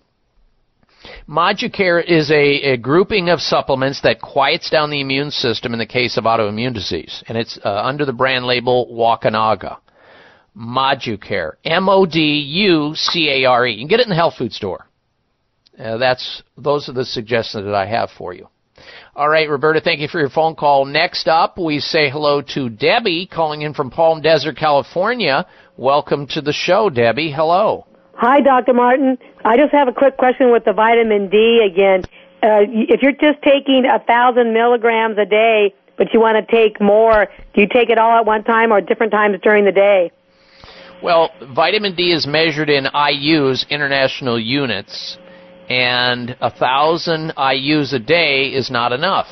Moducare 1.28 2.04
is 2.04 2.30
a, 2.30 2.72
a, 2.72 2.76
grouping 2.76 3.28
of 3.28 3.40
supplements 3.40 4.02
that 4.02 4.20
quiets 4.20 4.70
down 4.70 4.90
the 4.90 5.00
immune 5.00 5.30
system 5.30 5.72
in 5.72 5.78
the 5.78 5.86
case 5.86 6.16
of 6.16 6.24
autoimmune 6.24 6.74
disease, 6.74 7.24
and 7.26 7.36
it's 7.36 7.58
uh, 7.64 7.82
under 7.82 8.04
the 8.04 8.12
brand 8.12 8.44
label 8.44 8.86
Wakunaga. 8.92 9.78
Moducare, 10.56 11.52
M-O-D-U-C-A-R-E. 11.64 12.12
You 13.72 13.78
can 13.78 13.88
get 13.88 14.00
it 14.00 14.04
in 14.04 14.10
the 14.10 14.16
health 14.16 14.34
food 14.36 14.52
store. 14.52 14.86
Uh, 15.78 15.96
that's 15.96 16.42
those 16.56 16.88
are 16.88 16.92
the 16.92 17.04
suggestions 17.04 17.64
that 17.64 17.74
I 17.74 17.86
have 17.86 18.10
for 18.16 18.34
you. 18.34 18.48
All 19.14 19.28
right, 19.28 19.48
Roberta, 19.48 19.80
thank 19.80 20.00
you 20.00 20.08
for 20.08 20.20
your 20.20 20.30
phone 20.30 20.54
call. 20.54 20.84
Next 20.84 21.28
up, 21.28 21.58
we 21.58 21.80
say 21.80 22.10
hello 22.10 22.42
to 22.54 22.68
Debbie 22.68 23.26
calling 23.26 23.62
in 23.62 23.74
from 23.74 23.90
Palm 23.90 24.20
Desert, 24.20 24.56
California. 24.56 25.46
Welcome 25.76 26.26
to 26.28 26.40
the 26.40 26.52
show, 26.52 26.90
Debbie. 26.90 27.30
Hello. 27.30 27.86
Hi, 28.14 28.40
Dr. 28.40 28.74
Martin. 28.74 29.18
I 29.44 29.56
just 29.56 29.72
have 29.72 29.88
a 29.88 29.92
quick 29.92 30.16
question 30.16 30.52
with 30.52 30.64
the 30.64 30.72
vitamin 30.72 31.28
D 31.28 31.66
again. 31.70 32.04
Uh, 32.42 32.66
if 32.68 33.02
you're 33.02 33.12
just 33.12 33.42
taking 33.42 33.84
a 33.86 33.98
thousand 34.00 34.52
milligrams 34.52 35.16
a 35.18 35.24
day, 35.24 35.74
but 35.96 36.12
you 36.12 36.20
want 36.20 36.36
to 36.36 36.52
take 36.52 36.80
more, 36.80 37.28
do 37.54 37.60
you 37.60 37.68
take 37.68 37.88
it 37.90 37.98
all 37.98 38.18
at 38.18 38.26
one 38.26 38.44
time 38.44 38.72
or 38.72 38.80
different 38.80 39.12
times 39.12 39.38
during 39.42 39.64
the 39.64 39.72
day? 39.72 40.10
Well, 41.02 41.30
vitamin 41.52 41.96
D 41.96 42.12
is 42.12 42.28
measured 42.28 42.70
in 42.70 42.84
IUs, 42.84 43.68
international 43.68 44.38
units, 44.38 45.18
and 45.68 46.36
a 46.40 46.48
thousand 46.48 47.32
IUs 47.36 47.92
a 47.92 47.98
day 47.98 48.44
is 48.44 48.70
not 48.70 48.92
enough. 48.92 49.26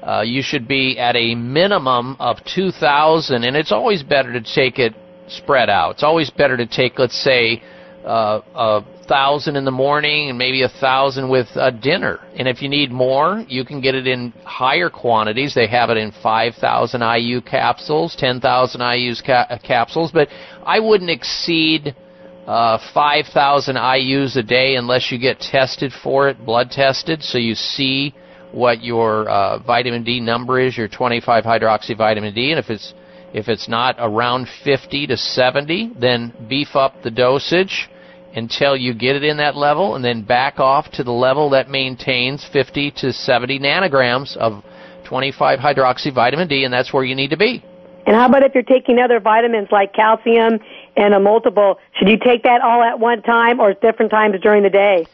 Uh, 0.00 0.22
you 0.24 0.42
should 0.42 0.68
be 0.68 0.96
at 0.96 1.16
a 1.16 1.34
minimum 1.34 2.16
of 2.20 2.36
2,000, 2.54 3.42
and 3.42 3.56
it's 3.56 3.72
always 3.72 4.04
better 4.04 4.32
to 4.32 4.40
take 4.54 4.78
it 4.78 4.94
spread 5.26 5.68
out. 5.68 5.94
It's 5.94 6.04
always 6.04 6.30
better 6.30 6.56
to 6.56 6.66
take, 6.66 7.00
let's 7.00 7.20
say, 7.20 7.64
uh, 8.04 8.40
a 8.54 8.84
thousand 9.08 9.56
in 9.56 9.64
the 9.64 9.70
morning 9.70 10.28
and 10.28 10.38
maybe 10.38 10.62
a 10.62 10.68
thousand 10.68 11.28
with 11.28 11.48
a 11.56 11.72
dinner. 11.72 12.20
And 12.36 12.46
if 12.46 12.62
you 12.62 12.68
need 12.68 12.92
more, 12.92 13.44
you 13.48 13.64
can 13.64 13.80
get 13.80 13.94
it 13.94 14.06
in 14.06 14.32
higher 14.44 14.90
quantities. 14.90 15.54
They 15.54 15.66
have 15.66 15.90
it 15.90 15.96
in 15.96 16.12
5,000 16.22 17.02
IU 17.02 17.40
capsules, 17.40 18.14
10,000 18.16 18.80
IU 18.80 19.14
ca- 19.24 19.58
capsules, 19.64 20.12
but 20.12 20.28
I 20.64 20.78
wouldn't 20.80 21.10
exceed 21.10 21.96
uh, 22.46 22.78
5,000 22.94 23.76
IUs 23.76 24.36
a 24.36 24.42
day 24.42 24.76
unless 24.76 25.10
you 25.10 25.18
get 25.18 25.40
tested 25.40 25.92
for 25.92 26.28
it, 26.28 26.44
blood 26.44 26.70
tested, 26.70 27.22
so 27.22 27.38
you 27.38 27.54
see 27.54 28.14
what 28.52 28.82
your 28.82 29.28
uh, 29.28 29.58
vitamin 29.58 30.04
D 30.04 30.20
number 30.20 30.58
is, 30.58 30.76
your 30.76 30.88
25 30.88 31.44
hydroxy 31.44 31.96
vitamin 31.96 32.34
D, 32.34 32.50
and 32.50 32.58
if 32.58 32.70
it's 32.70 32.94
if 33.34 33.48
it's 33.48 33.68
not 33.68 33.96
around 33.98 34.48
50 34.64 35.08
to 35.08 35.16
70, 35.18 35.92
then 36.00 36.32
beef 36.48 36.74
up 36.74 37.02
the 37.02 37.10
dosage 37.10 37.90
until 38.34 38.76
you 38.76 38.94
get 38.94 39.16
it 39.16 39.24
in 39.24 39.38
that 39.38 39.56
level, 39.56 39.94
and 39.94 40.04
then 40.04 40.22
back 40.22 40.60
off 40.60 40.90
to 40.92 41.04
the 41.04 41.12
level 41.12 41.50
that 41.50 41.68
maintains 41.68 42.46
50 42.52 42.92
to 42.92 43.12
70 43.12 43.58
nanograms 43.58 44.36
of 44.36 44.62
25 45.04 45.58
hydroxy 45.58 46.14
vitamin 46.14 46.48
D, 46.48 46.64
and 46.64 46.72
that's 46.72 46.92
where 46.92 47.04
you 47.04 47.14
need 47.14 47.30
to 47.30 47.36
be. 47.36 47.64
And 48.06 48.16
how 48.16 48.26
about 48.26 48.42
if 48.42 48.54
you're 48.54 48.62
taking 48.62 48.98
other 48.98 49.20
vitamins 49.20 49.68
like 49.70 49.92
calcium 49.92 50.58
and 50.96 51.14
a 51.14 51.20
multiple? 51.20 51.78
Should 51.98 52.08
you 52.08 52.18
take 52.18 52.42
that 52.44 52.62
all 52.62 52.82
at 52.82 52.98
one 52.98 53.22
time 53.22 53.60
or 53.60 53.74
different 53.74 54.10
times 54.10 54.34
during 54.42 54.62
the 54.62 54.70
day? 54.70 55.06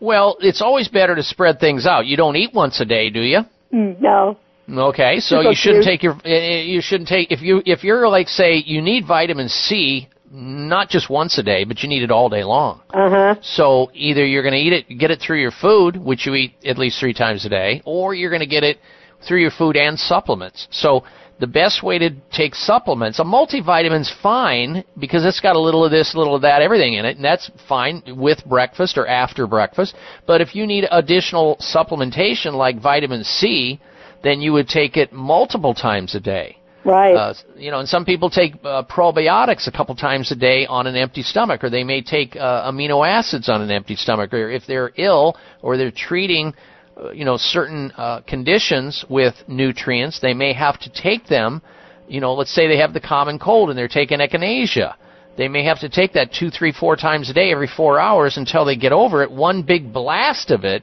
Well, 0.00 0.36
it's 0.40 0.62
always 0.62 0.88
better 0.88 1.16
to 1.16 1.22
spread 1.22 1.58
things 1.58 1.86
out. 1.86 2.06
You 2.06 2.16
don't 2.16 2.36
eat 2.36 2.54
once 2.54 2.80
a 2.80 2.84
day, 2.84 3.10
do 3.10 3.20
you? 3.20 3.40
Mm, 3.72 4.00
no. 4.00 4.38
Okay, 4.70 5.18
so 5.18 5.40
you 5.40 5.54
shouldn't 5.54 5.84
take 5.84 6.02
your 6.02 6.12
eh, 6.24 6.30
eh, 6.30 6.62
you 6.62 6.82
shouldn't 6.82 7.08
take 7.08 7.32
if 7.32 7.40
you 7.40 7.62
if 7.64 7.82
you're 7.82 8.06
like 8.06 8.28
say 8.28 8.56
you 8.56 8.82
need 8.82 9.06
vitamin 9.06 9.48
C 9.48 10.08
not 10.30 10.88
just 10.88 11.08
once 11.08 11.38
a 11.38 11.42
day, 11.42 11.64
but 11.64 11.82
you 11.82 11.88
need 11.88 12.02
it 12.02 12.10
all 12.10 12.28
day 12.28 12.44
long. 12.44 12.82
Uh-huh. 12.90 13.36
So 13.42 13.90
either 13.94 14.24
you're 14.24 14.42
going 14.42 14.54
to 14.54 14.58
eat 14.58 14.72
it 14.72 14.98
get 14.98 15.10
it 15.10 15.20
through 15.20 15.40
your 15.40 15.50
food, 15.50 15.96
which 15.96 16.26
you 16.26 16.34
eat 16.34 16.54
at 16.64 16.78
least 16.78 17.00
3 17.00 17.14
times 17.14 17.44
a 17.44 17.48
day, 17.48 17.82
or 17.84 18.14
you're 18.14 18.30
going 18.30 18.40
to 18.40 18.46
get 18.46 18.64
it 18.64 18.78
through 19.26 19.40
your 19.40 19.50
food 19.50 19.76
and 19.76 19.98
supplements. 19.98 20.68
So 20.70 21.04
the 21.40 21.46
best 21.46 21.82
way 21.82 21.98
to 21.98 22.10
take 22.32 22.54
supplements, 22.54 23.18
a 23.20 23.24
multivitamin's 23.24 24.12
fine 24.22 24.84
because 24.98 25.24
it's 25.24 25.40
got 25.40 25.56
a 25.56 25.60
little 25.60 25.84
of 25.84 25.90
this, 25.90 26.14
a 26.14 26.18
little 26.18 26.34
of 26.34 26.42
that, 26.42 26.62
everything 26.62 26.94
in 26.94 27.04
it, 27.04 27.16
and 27.16 27.24
that's 27.24 27.50
fine 27.68 28.02
with 28.08 28.44
breakfast 28.44 28.98
or 28.98 29.06
after 29.06 29.46
breakfast. 29.46 29.94
But 30.26 30.40
if 30.40 30.54
you 30.54 30.66
need 30.66 30.86
additional 30.90 31.56
supplementation 31.56 32.54
like 32.54 32.80
vitamin 32.80 33.22
C, 33.24 33.80
then 34.24 34.40
you 34.40 34.52
would 34.52 34.68
take 34.68 34.96
it 34.96 35.12
multiple 35.12 35.74
times 35.74 36.14
a 36.14 36.20
day. 36.20 36.58
Right. 36.84 37.14
Uh, 37.14 37.34
you 37.56 37.70
know, 37.70 37.80
and 37.80 37.88
some 37.88 38.04
people 38.04 38.30
take 38.30 38.54
uh, 38.64 38.82
probiotics 38.84 39.66
a 39.66 39.72
couple 39.72 39.94
times 39.94 40.30
a 40.30 40.36
day 40.36 40.64
on 40.66 40.86
an 40.86 40.96
empty 40.96 41.22
stomach, 41.22 41.64
or 41.64 41.70
they 41.70 41.84
may 41.84 42.02
take 42.02 42.36
uh, 42.36 42.70
amino 42.70 43.06
acids 43.06 43.48
on 43.48 43.60
an 43.62 43.70
empty 43.70 43.96
stomach, 43.96 44.32
or 44.32 44.50
if 44.50 44.62
they're 44.66 44.92
ill 44.96 45.36
or 45.60 45.76
they're 45.76 45.90
treating, 45.90 46.54
uh, 46.96 47.10
you 47.10 47.24
know, 47.24 47.36
certain 47.36 47.92
uh, 47.96 48.20
conditions 48.22 49.04
with 49.08 49.34
nutrients, 49.48 50.20
they 50.20 50.34
may 50.34 50.52
have 50.52 50.78
to 50.80 50.90
take 50.90 51.26
them. 51.26 51.60
You 52.06 52.20
know, 52.20 52.34
let's 52.34 52.54
say 52.54 52.68
they 52.68 52.78
have 52.78 52.94
the 52.94 53.00
common 53.00 53.38
cold 53.38 53.68
and 53.68 53.78
they're 53.78 53.88
taking 53.88 54.20
echinacea. 54.20 54.94
They 55.36 55.48
may 55.48 55.64
have 55.64 55.80
to 55.80 55.88
take 55.88 56.14
that 56.14 56.32
two, 56.32 56.50
three, 56.50 56.72
four 56.72 56.96
times 56.96 57.28
a 57.30 57.32
day, 57.32 57.52
every 57.52 57.68
four 57.68 58.00
hours 58.00 58.36
until 58.36 58.64
they 58.64 58.76
get 58.76 58.92
over 58.92 59.22
it. 59.22 59.30
One 59.30 59.62
big 59.62 59.92
blast 59.92 60.50
of 60.50 60.64
it 60.64 60.82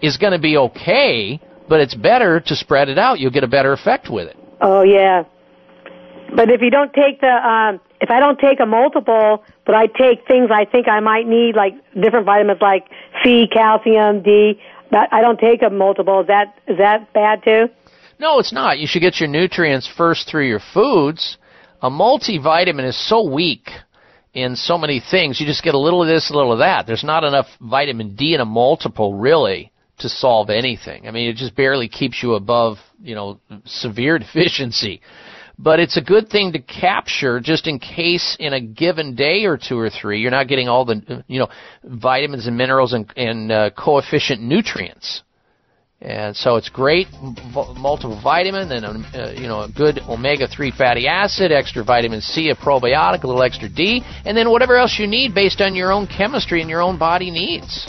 is 0.00 0.16
going 0.16 0.32
to 0.32 0.38
be 0.38 0.56
okay, 0.56 1.40
but 1.68 1.80
it's 1.80 1.94
better 1.94 2.40
to 2.40 2.56
spread 2.56 2.88
it 2.88 2.98
out. 2.98 3.20
You'll 3.20 3.30
get 3.30 3.44
a 3.44 3.48
better 3.48 3.72
effect 3.72 4.08
with 4.10 4.28
it. 4.28 4.36
Oh 4.60 4.82
yeah. 4.82 5.24
But 6.34 6.50
if 6.50 6.60
you 6.62 6.70
don't 6.70 6.92
take 6.92 7.20
the, 7.20 7.26
um, 7.26 7.80
if 8.00 8.10
I 8.10 8.20
don't 8.20 8.38
take 8.38 8.60
a 8.60 8.66
multiple, 8.66 9.44
but 9.66 9.74
I 9.74 9.86
take 9.86 10.26
things 10.28 10.50
I 10.52 10.64
think 10.64 10.88
I 10.88 11.00
might 11.00 11.26
need, 11.26 11.56
like 11.56 11.74
different 12.00 12.26
vitamins 12.26 12.60
like 12.60 12.88
C, 13.24 13.48
calcium, 13.52 14.22
D, 14.22 14.60
that 14.92 15.08
I 15.12 15.20
don't 15.20 15.38
take 15.38 15.62
a 15.62 15.70
multiple. 15.70 16.20
Is 16.20 16.26
that 16.28 16.58
is 16.66 16.78
that 16.78 17.12
bad 17.12 17.42
too? 17.44 17.68
No, 18.18 18.38
it's 18.38 18.52
not. 18.52 18.78
You 18.78 18.86
should 18.86 19.00
get 19.00 19.18
your 19.18 19.28
nutrients 19.28 19.88
first 19.88 20.28
through 20.28 20.46
your 20.46 20.60
foods. 20.74 21.38
A 21.82 21.90
multivitamin 21.90 22.86
is 22.86 23.08
so 23.08 23.28
weak 23.28 23.70
in 24.34 24.56
so 24.56 24.76
many 24.76 25.00
things. 25.00 25.40
You 25.40 25.46
just 25.46 25.64
get 25.64 25.74
a 25.74 25.78
little 25.78 26.02
of 26.02 26.08
this, 26.08 26.30
a 26.30 26.34
little 26.34 26.52
of 26.52 26.58
that. 26.58 26.86
There's 26.86 27.02
not 27.02 27.24
enough 27.24 27.46
vitamin 27.60 28.14
D 28.16 28.34
in 28.34 28.40
a 28.40 28.44
multiple 28.44 29.14
really 29.14 29.69
to 30.00 30.08
solve 30.08 30.50
anything. 30.50 31.06
I 31.06 31.10
mean, 31.10 31.28
it 31.28 31.36
just 31.36 31.54
barely 31.54 31.88
keeps 31.88 32.22
you 32.22 32.34
above, 32.34 32.78
you 33.02 33.14
know, 33.14 33.40
severe 33.64 34.18
deficiency. 34.24 35.00
But 35.58 35.78
it's 35.78 35.98
a 35.98 36.00
good 36.00 36.30
thing 36.30 36.52
to 36.52 36.58
capture 36.58 37.38
just 37.38 37.66
in 37.66 37.78
case 37.78 38.34
in 38.40 38.54
a 38.54 38.60
given 38.60 39.14
day 39.14 39.44
or 39.44 39.58
two 39.58 39.78
or 39.78 39.90
three 39.90 40.20
you're 40.20 40.30
not 40.30 40.48
getting 40.48 40.68
all 40.68 40.86
the, 40.86 41.22
you 41.28 41.38
know, 41.38 41.48
vitamins 41.84 42.46
and 42.46 42.56
minerals 42.56 42.94
and, 42.94 43.12
and 43.14 43.52
uh, 43.52 43.70
coefficient 43.76 44.40
nutrients. 44.40 45.22
And 46.02 46.34
so 46.34 46.56
it's 46.56 46.70
great 46.70 47.08
multiple 47.76 48.18
vitamin 48.22 48.72
and 48.72 48.86
um, 48.86 49.06
uh, 49.14 49.32
you 49.32 49.48
know 49.48 49.64
a 49.64 49.68
good 49.68 49.98
omega 50.08 50.48
3 50.48 50.70
fatty 50.70 51.06
acid, 51.06 51.52
extra 51.52 51.84
vitamin 51.84 52.22
C, 52.22 52.48
a 52.48 52.56
probiotic, 52.56 53.22
a 53.22 53.26
little 53.26 53.42
extra 53.42 53.68
D, 53.68 54.02
and 54.24 54.34
then 54.34 54.50
whatever 54.50 54.76
else 54.76 54.98
you 54.98 55.06
need 55.06 55.34
based 55.34 55.60
on 55.60 55.74
your 55.74 55.92
own 55.92 56.06
chemistry 56.06 56.62
and 56.62 56.70
your 56.70 56.80
own 56.80 56.96
body 56.98 57.30
needs. 57.30 57.86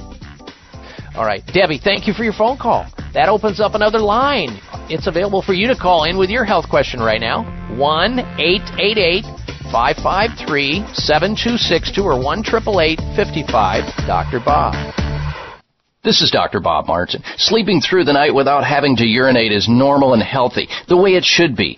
All 1.14 1.26
right, 1.26 1.46
Debbie, 1.48 1.78
thank 1.78 2.08
you 2.08 2.14
for 2.14 2.24
your 2.24 2.34
phone 2.34 2.58
call. 2.58 2.88
That 3.14 3.28
opens 3.28 3.60
up 3.60 3.76
another 3.76 4.00
line. 4.00 4.62
It's 4.90 5.08
available 5.08 5.42
for 5.42 5.54
you 5.54 5.68
to 5.68 5.76
call 5.76 6.06
in 6.06 6.18
with 6.18 6.30
your 6.30 6.46
health 6.46 6.70
question 6.70 7.02
right 7.02 7.20
now. 7.20 7.44
1 7.76 8.20
888 8.40 9.24
553 9.72 10.86
7262 10.94 12.02
or 12.02 12.22
1 12.24 12.44
55 12.44 14.08
Dr. 14.08 14.40
Bob. 14.40 14.74
This 16.04 16.22
is 16.22 16.32
Dr. 16.32 16.62
Bob 16.62 16.88
Martin. 16.88 17.22
Sleeping 17.38 17.80
through 17.80 18.06
the 18.06 18.14
night 18.14 18.34
without 18.34 18.64
having 18.64 18.96
to 18.96 19.06
urinate 19.06 19.52
is 19.52 19.68
normal 19.70 20.14
and 20.14 20.24
healthy, 20.24 20.68
the 20.88 20.98
way 20.98 21.12
it 21.12 21.24
should 21.24 21.56
be. 21.56 21.78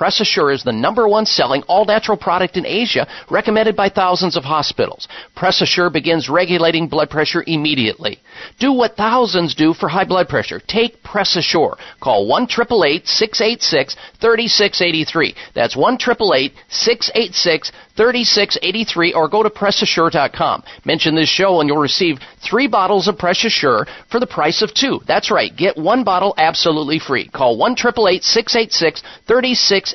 Press 0.00 0.18
Assure 0.18 0.50
is 0.50 0.64
the 0.64 0.72
number 0.72 1.06
one 1.06 1.26
selling 1.26 1.62
all 1.64 1.84
natural 1.84 2.16
product 2.16 2.56
in 2.56 2.64
Asia, 2.64 3.06
recommended 3.28 3.76
by 3.76 3.90
thousands 3.90 4.34
of 4.34 4.44
hospitals. 4.44 5.06
Press 5.36 5.60
Assure 5.60 5.90
begins 5.90 6.30
regulating 6.30 6.88
blood 6.88 7.10
pressure 7.10 7.44
immediately. 7.46 8.18
Do 8.58 8.72
what 8.72 8.96
thousands 8.96 9.54
do 9.54 9.74
for 9.74 9.90
high 9.90 10.06
blood 10.06 10.26
pressure. 10.26 10.58
Take 10.58 11.02
Press 11.02 11.36
Assure. 11.36 11.76
Call 12.00 12.26
1 12.26 12.48
686 12.48 13.94
3683. 14.22 15.34
That's 15.54 15.76
1 15.76 15.98
686 16.00 17.72
3683 18.00 19.12
or 19.12 19.28
go 19.28 19.42
to 19.42 19.50
PressAssure.com. 19.50 20.62
Mention 20.86 21.14
this 21.14 21.28
show 21.28 21.60
and 21.60 21.68
you'll 21.68 21.76
receive 21.76 22.16
three 22.42 22.66
bottles 22.66 23.06
of 23.06 23.18
Press 23.18 23.44
Assure 23.44 23.86
for 24.10 24.18
the 24.18 24.26
price 24.26 24.62
of 24.62 24.72
two. 24.72 25.00
That's 25.06 25.30
right. 25.30 25.54
Get 25.54 25.76
one 25.76 26.04
bottle 26.04 26.32
absolutely 26.38 26.98
free. 26.98 27.28
Call 27.28 27.58
1 27.58 27.76
686 27.76 29.02
3683. 29.26 29.89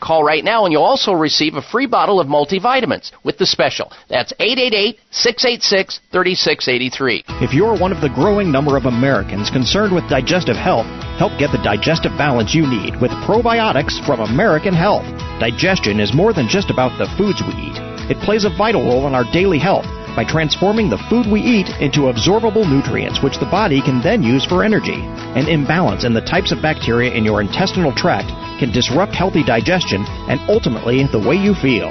Call 0.00 0.24
right 0.24 0.44
now 0.44 0.64
and 0.64 0.72
you'll 0.72 0.82
also 0.82 1.12
receive 1.12 1.54
a 1.54 1.62
free 1.62 1.86
bottle 1.86 2.20
of 2.20 2.26
multivitamins 2.26 3.12
with 3.24 3.38
the 3.38 3.46
special. 3.46 3.92
That's 4.08 4.32
888 4.38 4.98
686 5.10 6.00
3683. 6.12 7.24
If 7.40 7.54
you're 7.54 7.78
one 7.78 7.92
of 7.92 8.00
the 8.00 8.08
growing 8.08 8.50
number 8.50 8.76
of 8.76 8.86
Americans 8.86 9.50
concerned 9.50 9.94
with 9.94 10.08
digestive 10.08 10.56
health, 10.56 10.86
help 11.18 11.38
get 11.38 11.52
the 11.52 11.62
digestive 11.62 12.12
balance 12.16 12.54
you 12.54 12.66
need 12.66 13.00
with 13.00 13.10
probiotics 13.26 14.04
from 14.06 14.20
American 14.20 14.74
Health. 14.74 15.04
Digestion 15.40 16.00
is 16.00 16.14
more 16.14 16.32
than 16.32 16.48
just 16.48 16.70
about 16.70 16.96
the 16.98 17.08
foods 17.16 17.42
we 17.42 17.54
eat. 17.54 17.78
It 18.10 18.18
plays 18.24 18.44
a 18.44 18.56
vital 18.56 18.82
role 18.82 19.06
in 19.06 19.14
our 19.14 19.24
daily 19.32 19.58
health 19.58 19.86
by 20.16 20.24
transforming 20.24 20.90
the 20.90 21.02
food 21.08 21.26
we 21.26 21.40
eat 21.40 21.68
into 21.80 22.10
absorbable 22.12 22.68
nutrients 22.68 23.22
which 23.22 23.38
the 23.38 23.50
body 23.50 23.80
can 23.80 24.02
then 24.02 24.22
use 24.22 24.44
for 24.44 24.64
energy. 24.64 25.00
An 25.36 25.48
imbalance 25.48 26.04
in 26.04 26.12
the 26.12 26.20
types 26.20 26.52
of 26.52 26.62
bacteria 26.62 27.12
in 27.12 27.24
your 27.24 27.40
intestinal 27.40 27.94
tract 27.94 28.28
can 28.58 28.72
disrupt 28.72 29.14
healthy 29.14 29.42
digestion 29.42 30.04
and 30.28 30.40
ultimately 30.48 31.04
the 31.06 31.18
way 31.18 31.36
you 31.36 31.54
feel. 31.54 31.90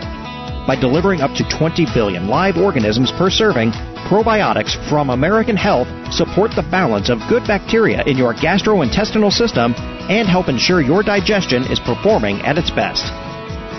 By 0.67 0.75
delivering 0.75 1.21
up 1.21 1.33
to 1.35 1.57
20 1.57 1.87
billion 1.93 2.27
live 2.27 2.57
organisms 2.57 3.11
per 3.17 3.29
serving, 3.29 3.71
probiotics 4.05 4.77
from 4.89 5.09
American 5.09 5.55
Health 5.55 5.87
support 6.13 6.51
the 6.55 6.67
balance 6.69 7.09
of 7.09 7.17
good 7.27 7.47
bacteria 7.47 8.03
in 8.03 8.17
your 8.17 8.33
gastrointestinal 8.33 9.31
system 9.31 9.73
and 10.09 10.27
help 10.27 10.47
ensure 10.47 10.81
your 10.81 11.01
digestion 11.01 11.63
is 11.71 11.79
performing 11.79 12.41
at 12.41 12.57
its 12.57 12.69
best. 12.69 13.28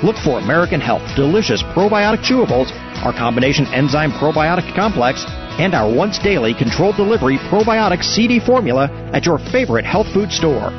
Look 0.02 0.16
for 0.24 0.38
American 0.38 0.80
Health 0.80 1.02
Delicious 1.14 1.62
Probiotic 1.62 2.24
Chewables, 2.24 2.72
our 3.04 3.12
combination 3.12 3.66
enzyme 3.66 4.12
probiotic 4.12 4.74
complex, 4.74 5.26
and 5.60 5.74
our 5.74 5.92
once 5.92 6.18
daily 6.18 6.54
controlled 6.54 6.96
delivery 6.96 7.36
probiotic 7.36 8.02
CD 8.02 8.40
formula 8.40 8.88
at 9.12 9.26
your 9.26 9.38
favorite 9.52 9.84
health 9.84 10.06
food 10.14 10.32
store. 10.32 10.72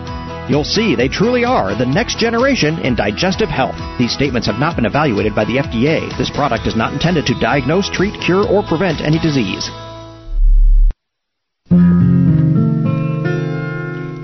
You'll 0.49 0.63
see 0.63 0.95
they 0.95 1.07
truly 1.07 1.45
are 1.45 1.77
the 1.77 1.85
next 1.85 2.17
generation 2.17 2.79
in 2.79 2.95
digestive 2.95 3.49
health. 3.49 3.77
These 3.99 4.11
statements 4.11 4.47
have 4.47 4.57
not 4.57 4.75
been 4.75 4.87
evaluated 4.87 5.35
by 5.35 5.45
the 5.45 5.57
FDA. 5.57 6.09
This 6.17 6.31
product 6.31 6.65
is 6.65 6.75
not 6.75 6.91
intended 6.91 7.27
to 7.27 7.39
diagnose, 7.39 7.91
treat, 7.91 8.19
cure, 8.25 8.47
or 8.47 8.63
prevent 8.63 9.01
any 9.01 9.19
disease. 9.19 9.69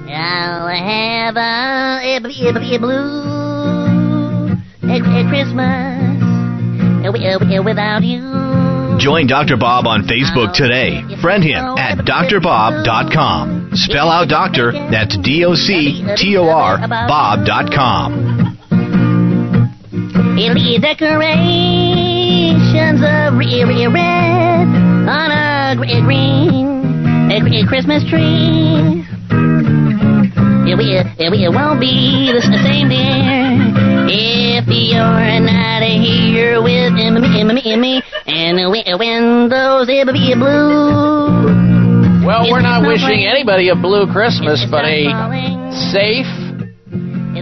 I'll 0.09 0.67
have 0.73 1.37
a, 1.37 2.01
a, 2.03 2.17
a, 2.17 2.75
a 2.75 2.79
blue 2.79 3.36
Christmas 5.30 5.47
without 7.64 8.03
you. 8.03 8.22
Join 8.99 9.27
Dr. 9.27 9.57
Bob 9.57 9.85
on 9.85 10.03
Facebook 10.03 10.53
today. 10.53 11.03
Uh, 11.03 11.22
Friend 11.22 11.43
him 11.43 11.64
oh, 11.64 11.77
at 11.77 11.99
drbob.com. 11.99 13.69
Spell 13.73 14.09
out 14.09 14.27
doctor, 14.27 14.72
that's 14.72 15.15
D-O-C-T-O-R, 15.18 16.88
bob.com. 16.88 18.57
Italy 20.39 20.77
decorations 20.80 23.01
of 23.01 23.38
re- 23.38 23.64
re- 23.64 23.88
red 23.88 24.68
on 25.07 25.31
a 25.31 25.76
green 26.01 27.31
a 27.31 27.65
Christmas 27.68 28.03
tree. 28.09 29.05
It, 31.19 31.33
it, 31.33 31.49
won't 31.51 31.79
be 31.79 32.31
the 32.31 32.41
same, 32.41 32.89
dear, 32.89 33.01
if 34.07 34.67
you're 34.67 35.39
not 35.41 35.81
here 35.83 36.61
with 36.61 36.93
me, 36.93 37.43
me, 37.43 37.53
me, 37.53 37.75
me 37.75 38.03
and 38.27 38.57
the 38.57 38.63
wi- 38.63 38.95
windows 38.95 39.87
it 39.89 40.05
will 40.05 40.13
be 40.13 40.35
blue. 40.35 42.25
Well, 42.25 42.51
we're 42.51 42.61
not 42.61 42.85
wishing 42.85 43.25
anybody 43.25 43.69
a 43.69 43.75
blue 43.75 44.11
Christmas, 44.11 44.65
but 44.69 44.85
a 44.85 45.07
safe, 45.91 46.27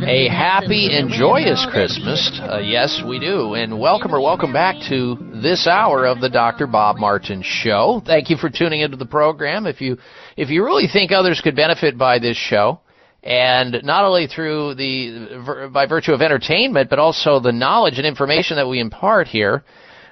a 0.04 0.28
happy 0.30 0.96
and 0.96 1.10
joyous 1.10 1.66
Christmas. 1.72 2.40
Uh, 2.42 2.60
yes, 2.60 3.02
we 3.08 3.20
do. 3.20 3.56
And 3.56 3.80
welcome 3.80 4.14
or 4.14 4.22
welcome 4.22 4.54
back 4.54 4.76
to 4.90 5.18
this 5.42 5.68
hour 5.68 6.06
of 6.06 6.22
the 6.22 6.30
Dr. 6.30 6.68
Bob 6.68 6.98
Martin 6.98 7.42
Show. 7.44 8.02
Thank 8.06 8.30
you 8.30 8.38
for 8.38 8.50
tuning 8.50 8.82
into 8.82 8.98
the 8.98 9.06
program. 9.06 9.66
If 9.66 9.82
you 9.82 9.98
if 10.38 10.50
you 10.50 10.64
really 10.64 10.88
think 10.92 11.12
others 11.12 11.42
could 11.42 11.56
benefit 11.56 11.98
by 11.98 12.20
this 12.20 12.38
show, 12.38 12.80
and 13.24 13.82
not 13.84 14.06
only 14.06 14.28
through 14.28 14.76
the 14.76 15.70
by 15.74 15.88
virtue 15.88 16.14
of 16.14 16.22
entertainment, 16.22 16.90
but 16.90 17.00
also 17.00 17.40
the 17.40 17.52
knowledge 17.52 17.98
and 17.98 18.06
information 18.06 18.58
that 18.58 18.68
we 18.68 18.80
impart 18.80 19.28
here, 19.28 19.64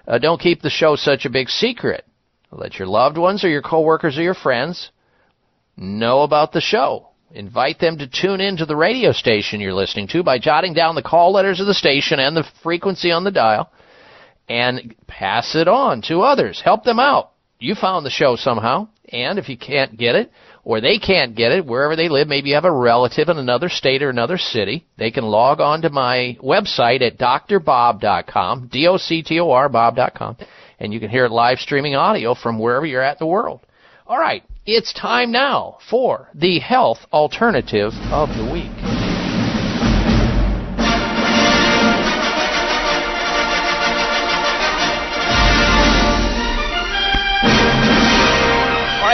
uh, 0.08 0.18
don't 0.18 0.42
keep 0.42 0.62
the 0.62 0.70
show 0.70 0.96
such 0.96 1.26
a 1.26 1.30
big 1.30 1.50
secret. 1.50 2.06
Let 2.52 2.80
your 2.80 2.88
loved 2.88 3.18
ones 3.18 3.44
or 3.44 3.50
your 3.50 3.62
coworkers 3.62 4.18
or 4.18 4.24
your 4.24 4.34
friends 4.34 4.92
know 5.78 6.22
about 6.22 6.52
the 6.52 6.62
show. 6.62 7.10
Invite 7.32 7.80
them 7.80 7.98
to 7.98 8.08
tune 8.08 8.42
in 8.42 8.58
to 8.58 8.66
the 8.66 8.76
radio 8.76 9.12
station 9.12 9.60
you're 9.60 9.74
listening 9.74 10.08
to 10.10 10.24
by 10.24 10.38
jotting 10.38 10.74
down 10.74 10.94
the 10.94 11.02
call 11.02 11.34
letters 11.34 11.60
of 11.60 11.66
the 11.66 11.74
station 11.74 12.20
and 12.20 12.38
the 12.38 12.46
frequency 12.62 13.12
on 13.12 13.24
the 13.24 13.32
dial 13.32 13.72
and 14.48 14.96
pass 15.08 15.56
it 15.56 15.68
on 15.68 16.04
to 16.04 16.22
others. 16.22 16.62
Help 16.64 16.84
them 16.84 17.00
out. 17.00 17.32
You 17.60 17.74
found 17.76 18.06
the 18.06 18.12
show 18.12 18.36
somehow, 18.36 18.90
and 19.14 19.38
if 19.38 19.48
you 19.48 19.58
can't 19.58 19.98
get 19.98 20.16
it 20.16 20.32
or 20.64 20.82
they 20.82 20.98
can't 20.98 21.36
get 21.36 21.52
it 21.52 21.66
wherever 21.66 21.96
they 21.96 22.10
live, 22.10 22.28
maybe 22.28 22.50
you 22.50 22.56
have 22.56 22.66
a 22.66 22.72
relative 22.72 23.30
in 23.30 23.38
another 23.38 23.70
state 23.70 24.02
or 24.02 24.10
another 24.10 24.38
city, 24.38 24.86
they 24.98 25.12
can 25.12 25.24
log 25.24 25.62
on 25.62 25.82
to 25.84 25.90
my 25.90 26.38
website 26.42 27.02
at 27.02 27.18
drbob.com, 27.18 28.70
D-O-C-T-O-R, 28.72 29.70
bob.com, 29.70 30.38
and 30.80 30.94
you 30.94 31.00
can 31.00 31.10
hear 31.10 31.26
it 31.26 31.32
live 31.32 31.60
streaming 31.60 31.96
audio 31.96 32.34
from 32.34 32.60
wherever 32.60 32.86
you're 32.86 33.02
at 33.02 33.22
in 33.22 33.26
the 33.26 33.32
world. 33.32 33.62
All 34.08 34.20
right, 34.20 34.44
it's 34.66 34.94
time 34.94 35.32
now 35.32 35.78
for 35.90 36.30
the 36.34 36.60
health 36.60 37.00
alternative 37.12 37.94
of 38.12 38.30
the 38.30 38.50
week. 38.52 39.03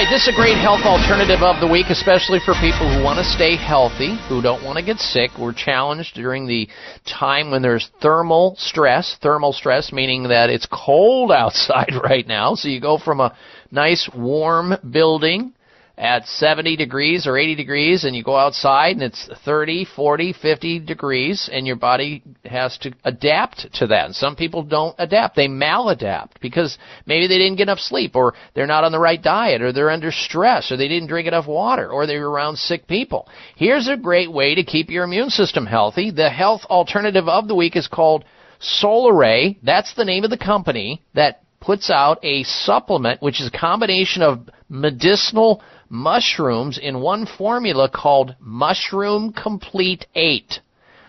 Right, 0.05 0.09
this 0.09 0.21
is 0.21 0.33
a 0.33 0.33
great 0.33 0.55
health 0.55 0.85
alternative 0.85 1.41
of 1.41 1.59
the 1.59 1.67
week, 1.67 1.87
especially 1.89 2.39
for 2.45 2.53
people 2.61 2.87
who 2.87 3.03
want 3.03 3.19
to 3.19 3.25
stay 3.25 3.57
healthy, 3.57 4.17
who 4.29 4.41
don't 4.41 4.63
want 4.63 4.77
to 4.79 4.85
get 4.85 4.97
sick. 4.97 5.29
We're 5.37 5.51
challenged 5.51 6.15
during 6.15 6.47
the 6.47 6.69
time 7.05 7.51
when 7.51 7.61
there's 7.61 7.89
thermal 8.01 8.55
stress. 8.57 9.17
Thermal 9.21 9.51
stress 9.51 9.91
meaning 9.91 10.29
that 10.29 10.49
it's 10.49 10.65
cold 10.71 11.31
outside 11.35 11.91
right 12.01 12.25
now. 12.25 12.55
So 12.55 12.69
you 12.69 12.79
go 12.79 12.97
from 12.97 13.19
a 13.19 13.35
nice 13.71 14.09
warm 14.15 14.73
building 14.89 15.53
at 15.99 16.25
70 16.25 16.77
degrees 16.77 17.27
or 17.27 17.37
80 17.37 17.55
degrees 17.55 18.05
and 18.05 18.15
you 18.15 18.23
go 18.23 18.37
outside 18.37 18.93
and 18.93 19.03
it's 19.03 19.29
30, 19.43 19.83
40, 19.83 20.31
50 20.31 20.79
degrees 20.79 21.49
and 21.51 21.67
your 21.67 21.75
body 21.75 22.23
has 22.45 22.77
to 22.79 22.93
adapt 23.03 23.73
to 23.73 23.87
that. 23.87 24.05
And 24.05 24.15
some 24.15 24.37
people 24.37 24.63
don't 24.63 24.95
adapt. 24.97 25.35
They 25.35 25.49
maladapt 25.49 26.39
because 26.41 26.77
maybe 27.05 27.27
they 27.27 27.37
didn't 27.37 27.57
get 27.57 27.63
enough 27.63 27.79
sleep 27.79 28.15
or 28.15 28.33
they're 28.55 28.65
not 28.65 28.85
on 28.85 28.93
the 28.93 28.99
right 28.99 29.21
diet 29.21 29.61
or 29.61 29.73
they're 29.73 29.89
under 29.89 30.11
stress 30.13 30.71
or 30.71 30.77
they 30.77 30.87
didn't 30.87 31.09
drink 31.09 31.27
enough 31.27 31.47
water 31.47 31.91
or 31.91 32.07
they're 32.07 32.25
around 32.25 32.57
sick 32.57 32.87
people. 32.87 33.27
Here's 33.57 33.89
a 33.89 33.97
great 33.97 34.31
way 34.31 34.55
to 34.55 34.63
keep 34.63 34.89
your 34.89 35.03
immune 35.03 35.29
system 35.29 35.65
healthy. 35.65 36.11
The 36.11 36.29
health 36.29 36.61
alternative 36.69 37.27
of 37.27 37.49
the 37.49 37.55
week 37.55 37.75
is 37.75 37.89
called 37.89 38.23
Solaray. 38.61 39.57
That's 39.63 39.93
the 39.95 40.05
name 40.05 40.23
of 40.23 40.29
the 40.29 40.37
company 40.37 41.03
that 41.13 41.43
puts 41.59 41.89
out 41.89 42.23
a 42.23 42.43
supplement 42.43 43.21
which 43.21 43.41
is 43.41 43.47
a 43.53 43.57
combination 43.57 44.21
of 44.21 44.49
medicinal 44.69 45.61
mushrooms 45.89 46.77
in 46.77 47.01
one 47.01 47.25
formula 47.25 47.89
called 47.89 48.35
Mushroom 48.39 49.33
Complete 49.33 50.05
8 50.15 50.59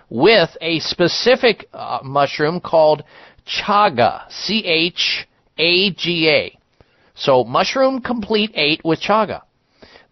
with 0.08 0.50
a 0.60 0.80
specific 0.80 1.68
uh, 1.72 2.00
mushroom 2.02 2.60
called 2.60 3.04
chaga, 3.46 4.30
C 4.30 4.64
H 4.64 5.26
A 5.58 5.90
G 5.92 6.28
A. 6.28 6.58
So 7.14 7.44
Mushroom 7.44 8.00
Complete 8.00 8.50
8 8.54 8.80
with 8.84 9.00
chaga. 9.00 9.42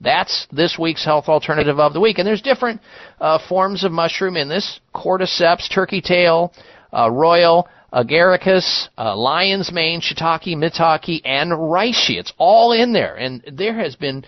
That's 0.00 0.46
this 0.52 0.78
week's 0.78 1.04
health 1.04 1.28
alternative 1.28 1.80
of 1.80 1.92
the 1.92 2.00
week. 2.00 2.18
And 2.18 2.26
there's 2.26 2.42
different 2.42 2.80
uh, 3.20 3.38
forms 3.48 3.82
of 3.82 3.90
mushroom 3.90 4.36
in 4.36 4.48
this 4.48 4.80
cordyceps, 4.94 5.68
turkey 5.72 6.00
tail, 6.00 6.52
uh, 6.92 7.10
royal, 7.10 7.68
agaricus, 7.92 8.88
uh, 8.98 9.16
lion's 9.16 9.72
mane, 9.72 10.00
shiitake, 10.00 10.54
maitake, 10.56 11.20
and 11.24 11.52
reishi. 11.52 12.18
It's 12.18 12.32
all 12.38 12.72
in 12.72 12.92
there. 12.92 13.16
And 13.16 13.42
there 13.52 13.74
has 13.78 13.96
been 13.96 14.24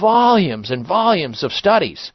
volumes 0.00 0.70
and 0.70 0.86
volumes 0.86 1.42
of 1.42 1.52
studies 1.52 2.12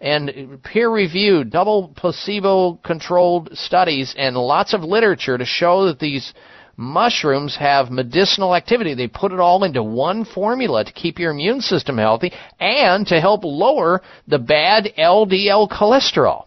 and 0.00 0.62
peer-reviewed, 0.64 1.50
double 1.50 1.92
placebo-controlled 1.96 3.56
studies 3.56 4.14
and 4.18 4.36
lots 4.36 4.74
of 4.74 4.82
literature 4.82 5.38
to 5.38 5.44
show 5.44 5.86
that 5.86 5.98
these 5.98 6.34
mushrooms 6.76 7.56
have 7.56 7.90
medicinal 7.90 8.54
activity. 8.54 8.94
They 8.94 9.08
put 9.08 9.32
it 9.32 9.40
all 9.40 9.64
into 9.64 9.82
one 9.82 10.24
formula 10.24 10.84
to 10.84 10.92
keep 10.92 11.18
your 11.18 11.30
immune 11.30 11.60
system 11.60 11.96
healthy 11.98 12.32
and 12.58 13.06
to 13.06 13.20
help 13.20 13.44
lower 13.44 14.02
the 14.26 14.38
bad 14.38 14.92
LDL 14.98 15.70
cholesterol. 15.70 16.46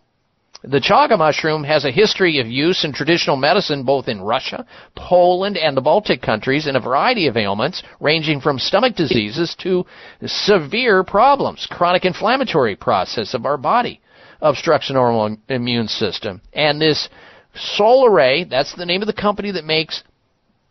The 0.63 0.79
chaga 0.79 1.19
mushroom 1.19 1.63
has 1.65 1.85
a 1.85 1.91
history 1.91 2.39
of 2.39 2.47
use 2.47 2.84
in 2.84 2.91
traditional 2.91 3.38
medicine 3.38 3.84
both 3.84 4.07
in 4.07 4.21
Russia, 4.21 4.65
Poland, 4.95 5.55
and 5.55 5.77
the 5.77 5.81
Baltic 5.81 6.21
countries 6.23 6.65
in 6.65 6.75
a 6.75 6.79
variety 6.79 7.27
of 7.27 7.38
ailments 7.38 7.84
ranging 7.99 8.41
from 8.41 8.57
stomach 8.57 8.95
diseases 8.95 9.55
to 9.59 9.85
severe 10.25 11.03
problems, 11.03 11.67
chronic 11.69 12.05
inflammatory 12.05 12.75
process 12.75 13.35
of 13.35 13.45
our 13.45 13.57
body, 13.57 14.01
obstructs 14.41 14.88
the 14.88 14.95
normal 14.95 15.38
immune 15.47 15.88
system. 15.88 16.41
And 16.53 16.81
this 16.81 17.07
Solaray, 17.55 18.49
that's 18.49 18.73
the 18.75 18.85
name 18.85 19.03
of 19.03 19.07
the 19.07 19.13
company 19.13 19.51
that 19.51 19.63
makes 19.63 20.03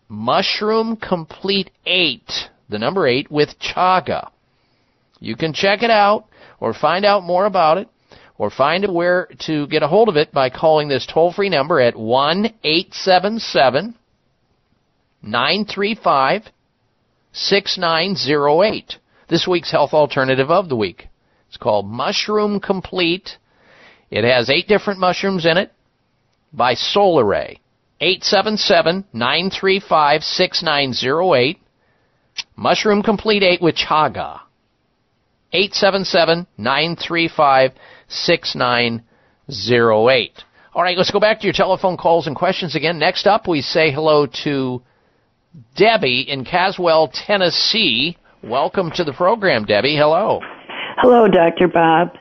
Mushroom 0.08 0.96
Complete 0.96 1.70
8, 1.86 2.48
the 2.68 2.78
number 2.80 3.06
8 3.06 3.30
with 3.30 3.56
chaga. 3.60 4.30
You 5.20 5.36
can 5.36 5.52
check 5.52 5.84
it 5.84 5.90
out 5.90 6.26
or 6.58 6.74
find 6.74 7.04
out 7.04 7.22
more 7.22 7.46
about 7.46 7.78
it 7.78 7.88
or 8.38 8.50
find 8.50 8.86
where 8.92 9.28
to 9.46 9.66
get 9.68 9.82
a 9.82 9.88
hold 9.88 10.08
of 10.08 10.16
it 10.16 10.32
by 10.32 10.50
calling 10.50 10.88
this 10.88 11.06
toll 11.06 11.32
free 11.32 11.48
number 11.48 11.80
at 11.80 11.96
1 11.96 12.46
877 12.62 13.94
935 15.22 16.42
6908. 17.32 18.98
This 19.28 19.46
week's 19.46 19.70
health 19.70 19.92
alternative 19.92 20.50
of 20.50 20.68
the 20.68 20.76
week. 20.76 21.08
It's 21.48 21.56
called 21.56 21.86
Mushroom 21.86 22.60
Complete. 22.60 23.38
It 24.10 24.24
has 24.24 24.50
eight 24.50 24.68
different 24.68 25.00
mushrooms 25.00 25.46
in 25.46 25.56
it 25.56 25.72
by 26.52 26.74
Solaray. 26.74 27.58
877 28.00 29.04
935 29.12 30.22
6908. 30.22 31.58
Mushroom 32.56 33.02
Complete 33.02 33.42
8 33.42 33.62
with 33.62 33.76
Chaga. 33.76 34.40
877 35.52 36.46
935 36.58 37.72
6908. 38.08 40.32
All 40.74 40.82
right, 40.82 40.98
let's 40.98 41.10
go 41.10 41.20
back 41.20 41.40
to 41.40 41.46
your 41.46 41.54
telephone 41.54 41.96
calls 41.96 42.26
and 42.26 42.36
questions 42.36 42.76
again. 42.76 42.98
Next 42.98 43.26
up, 43.26 43.48
we 43.48 43.62
say 43.62 43.90
hello 43.90 44.26
to 44.44 44.82
Debbie 45.74 46.26
in 46.28 46.44
Caswell, 46.44 47.08
Tennessee. 47.08 48.18
Welcome 48.42 48.90
to 48.96 49.04
the 49.04 49.12
program, 49.12 49.64
Debbie. 49.64 49.96
Hello. 49.96 50.40
Hello, 50.98 51.28
Dr. 51.28 51.68
Bob. 51.68 52.12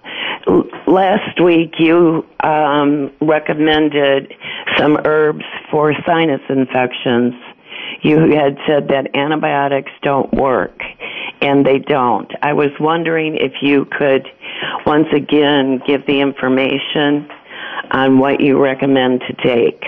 Last 0.88 1.42
week 1.44 1.74
you 1.80 2.26
um, 2.44 3.12
recommended 3.22 4.34
some 4.78 4.98
herbs 5.06 5.44
for 5.72 5.94
sinus 6.06 6.42
infections. 6.50 7.34
You 8.02 8.20
had 8.20 8.58
said 8.68 8.88
that 8.90 9.16
antibiotics 9.16 9.92
don't 10.02 10.32
work, 10.34 10.80
and 11.42 11.66
they 11.66 11.80
don't. 11.80 12.32
I 12.42 12.54
was 12.54 12.70
wondering 12.80 13.36
if 13.36 13.54
you 13.62 13.86
could 13.86 14.28
once 14.86 15.08
again 15.16 15.82
give 15.86 16.06
the 16.06 16.22
information 16.22 17.28
on 17.92 18.20
what 18.20 18.40
you 18.40 18.62
recommend 18.62 19.22
to 19.28 19.34
take. 19.34 19.84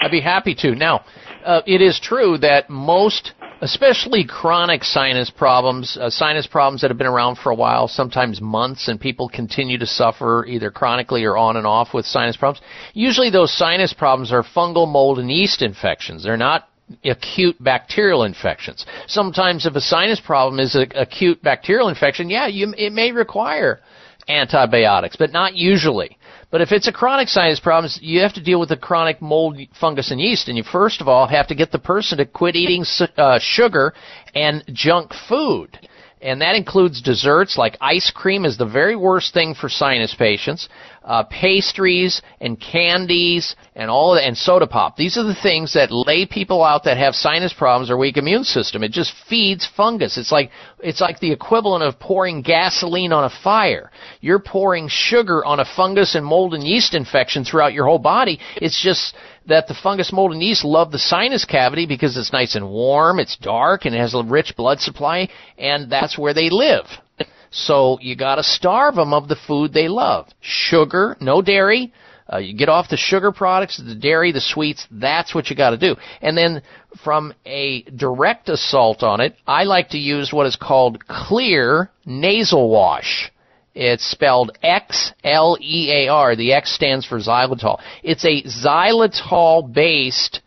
I'd 0.00 0.10
be 0.10 0.20
happy 0.20 0.54
to. 0.56 0.74
Now, 0.74 1.04
uh, 1.44 1.62
it 1.66 1.80
is 1.80 1.98
true 2.00 2.38
that 2.38 2.68
most 2.68 3.32
especially 3.60 4.24
chronic 4.24 4.84
sinus 4.84 5.30
problems, 5.30 5.96
uh, 6.00 6.10
sinus 6.10 6.46
problems 6.46 6.80
that 6.80 6.90
have 6.90 6.98
been 6.98 7.06
around 7.06 7.36
for 7.36 7.50
a 7.50 7.54
while, 7.54 7.88
sometimes 7.88 8.40
months, 8.40 8.88
and 8.88 9.00
people 9.00 9.28
continue 9.28 9.78
to 9.78 9.86
suffer 9.86 10.44
either 10.46 10.70
chronically 10.70 11.24
or 11.24 11.36
on 11.36 11.56
and 11.56 11.66
off 11.66 11.92
with 11.92 12.06
sinus 12.06 12.36
problems. 12.36 12.64
Usually 12.94 13.30
those 13.30 13.52
sinus 13.52 13.92
problems 13.92 14.32
are 14.32 14.42
fungal 14.42 14.86
mold 14.86 15.18
and 15.18 15.30
yeast 15.30 15.62
infections. 15.62 16.22
They're 16.22 16.36
not 16.36 16.68
acute 17.04 17.56
bacterial 17.62 18.24
infections. 18.24 18.86
Sometimes 19.06 19.66
if 19.66 19.74
a 19.74 19.80
sinus 19.80 20.20
problem 20.20 20.60
is 20.60 20.74
an 20.74 20.90
acute 20.94 21.42
bacterial 21.42 21.88
infection, 21.88 22.30
yeah, 22.30 22.46
you, 22.46 22.72
it 22.76 22.92
may 22.92 23.12
require 23.12 23.80
antibiotics, 24.28 25.16
but 25.16 25.32
not 25.32 25.54
usually. 25.54 26.18
But 26.50 26.62
if 26.62 26.72
it's 26.72 26.88
a 26.88 26.92
chronic 26.92 27.28
sinus 27.28 27.60
problem, 27.60 27.92
you 28.00 28.20
have 28.20 28.34
to 28.34 28.42
deal 28.42 28.58
with 28.58 28.70
the 28.70 28.76
chronic 28.76 29.20
mold, 29.20 29.58
fungus, 29.78 30.10
and 30.10 30.20
yeast. 30.20 30.48
And 30.48 30.56
you 30.56 30.62
first 30.62 31.00
of 31.00 31.08
all 31.08 31.26
have 31.26 31.48
to 31.48 31.54
get 31.54 31.72
the 31.72 31.78
person 31.78 32.18
to 32.18 32.26
quit 32.26 32.56
eating 32.56 32.84
uh, 33.16 33.38
sugar 33.40 33.92
and 34.34 34.64
junk 34.72 35.12
food. 35.28 35.78
And 36.20 36.40
that 36.40 36.56
includes 36.56 37.00
desserts 37.00 37.56
like 37.56 37.76
ice 37.80 38.10
cream 38.14 38.44
is 38.44 38.58
the 38.58 38.66
very 38.66 38.96
worst 38.96 39.32
thing 39.32 39.54
for 39.54 39.68
sinus 39.68 40.14
patients 40.14 40.68
uh, 41.08 41.24
pastries 41.24 42.20
and 42.38 42.60
candies 42.60 43.56
and 43.74 43.90
all 43.90 44.14
that, 44.14 44.26
and 44.26 44.36
soda 44.36 44.66
pop. 44.66 44.94
These 44.94 45.16
are 45.16 45.24
the 45.24 45.34
things 45.34 45.72
that 45.72 45.90
lay 45.90 46.26
people 46.26 46.62
out 46.62 46.84
that 46.84 46.98
have 46.98 47.14
sinus 47.14 47.54
problems 47.54 47.90
or 47.90 47.96
weak 47.96 48.18
immune 48.18 48.44
system. 48.44 48.84
It 48.84 48.92
just 48.92 49.14
feeds 49.26 49.66
fungus. 49.74 50.18
It's 50.18 50.30
like 50.30 50.50
it's 50.80 51.00
like 51.00 51.18
the 51.18 51.32
equivalent 51.32 51.82
of 51.82 51.98
pouring 51.98 52.42
gasoline 52.42 53.14
on 53.14 53.24
a 53.24 53.42
fire. 53.42 53.90
You're 54.20 54.38
pouring 54.38 54.88
sugar 54.88 55.42
on 55.44 55.60
a 55.60 55.64
fungus 55.76 56.14
and 56.14 56.26
mold 56.26 56.52
and 56.52 56.62
yeast 56.62 56.94
infection 56.94 57.42
throughout 57.42 57.72
your 57.72 57.86
whole 57.86 57.98
body. 57.98 58.38
It's 58.56 58.80
just 58.80 59.14
that 59.48 59.66
the 59.66 59.74
fungus, 59.74 60.12
mold, 60.12 60.32
and 60.32 60.42
yeast 60.42 60.64
love 60.64 60.92
the 60.92 60.98
sinus 60.98 61.44
cavity 61.44 61.86
because 61.86 62.16
it's 62.16 62.32
nice 62.32 62.54
and 62.54 62.68
warm, 62.68 63.18
it's 63.18 63.36
dark, 63.36 63.84
and 63.84 63.94
it 63.94 63.98
has 63.98 64.14
a 64.14 64.22
rich 64.22 64.54
blood 64.56 64.80
supply, 64.80 65.28
and 65.58 65.90
that's 65.90 66.18
where 66.18 66.34
they 66.34 66.50
live. 66.50 66.84
So 67.50 67.98
you 68.02 68.14
got 68.14 68.34
to 68.34 68.42
starve 68.42 68.96
them 68.96 69.14
of 69.14 69.26
the 69.26 69.34
food 69.46 69.72
they 69.72 69.88
love. 69.88 70.28
Sugar, 70.42 71.16
no 71.18 71.40
dairy. 71.40 71.94
Uh, 72.30 72.36
you 72.36 72.54
get 72.54 72.68
off 72.68 72.90
the 72.90 72.96
sugar 72.98 73.32
products, 73.32 73.82
the 73.82 73.94
dairy, 73.94 74.32
the 74.32 74.40
sweets. 74.40 74.86
That's 74.90 75.34
what 75.34 75.48
you 75.48 75.56
got 75.56 75.70
to 75.70 75.78
do. 75.78 75.96
And 76.20 76.36
then 76.36 76.60
from 77.02 77.32
a 77.46 77.84
direct 77.84 78.50
assault 78.50 79.02
on 79.02 79.20
it, 79.22 79.34
I 79.46 79.64
like 79.64 79.90
to 79.90 79.98
use 79.98 80.30
what 80.30 80.46
is 80.46 80.56
called 80.56 81.02
Xlear 81.08 81.88
nasal 82.04 82.68
wash. 82.68 83.32
It's 83.78 84.10
spelled 84.10 84.58
X 84.60 85.12
L 85.22 85.56
E 85.60 85.92
A 85.92 86.08
R. 86.08 86.34
The 86.34 86.52
X 86.52 86.74
stands 86.74 87.06
for 87.06 87.18
xylitol. 87.20 87.80
It's 88.02 88.24
a 88.24 88.42
xylitol 88.42 89.72
based 89.72 90.40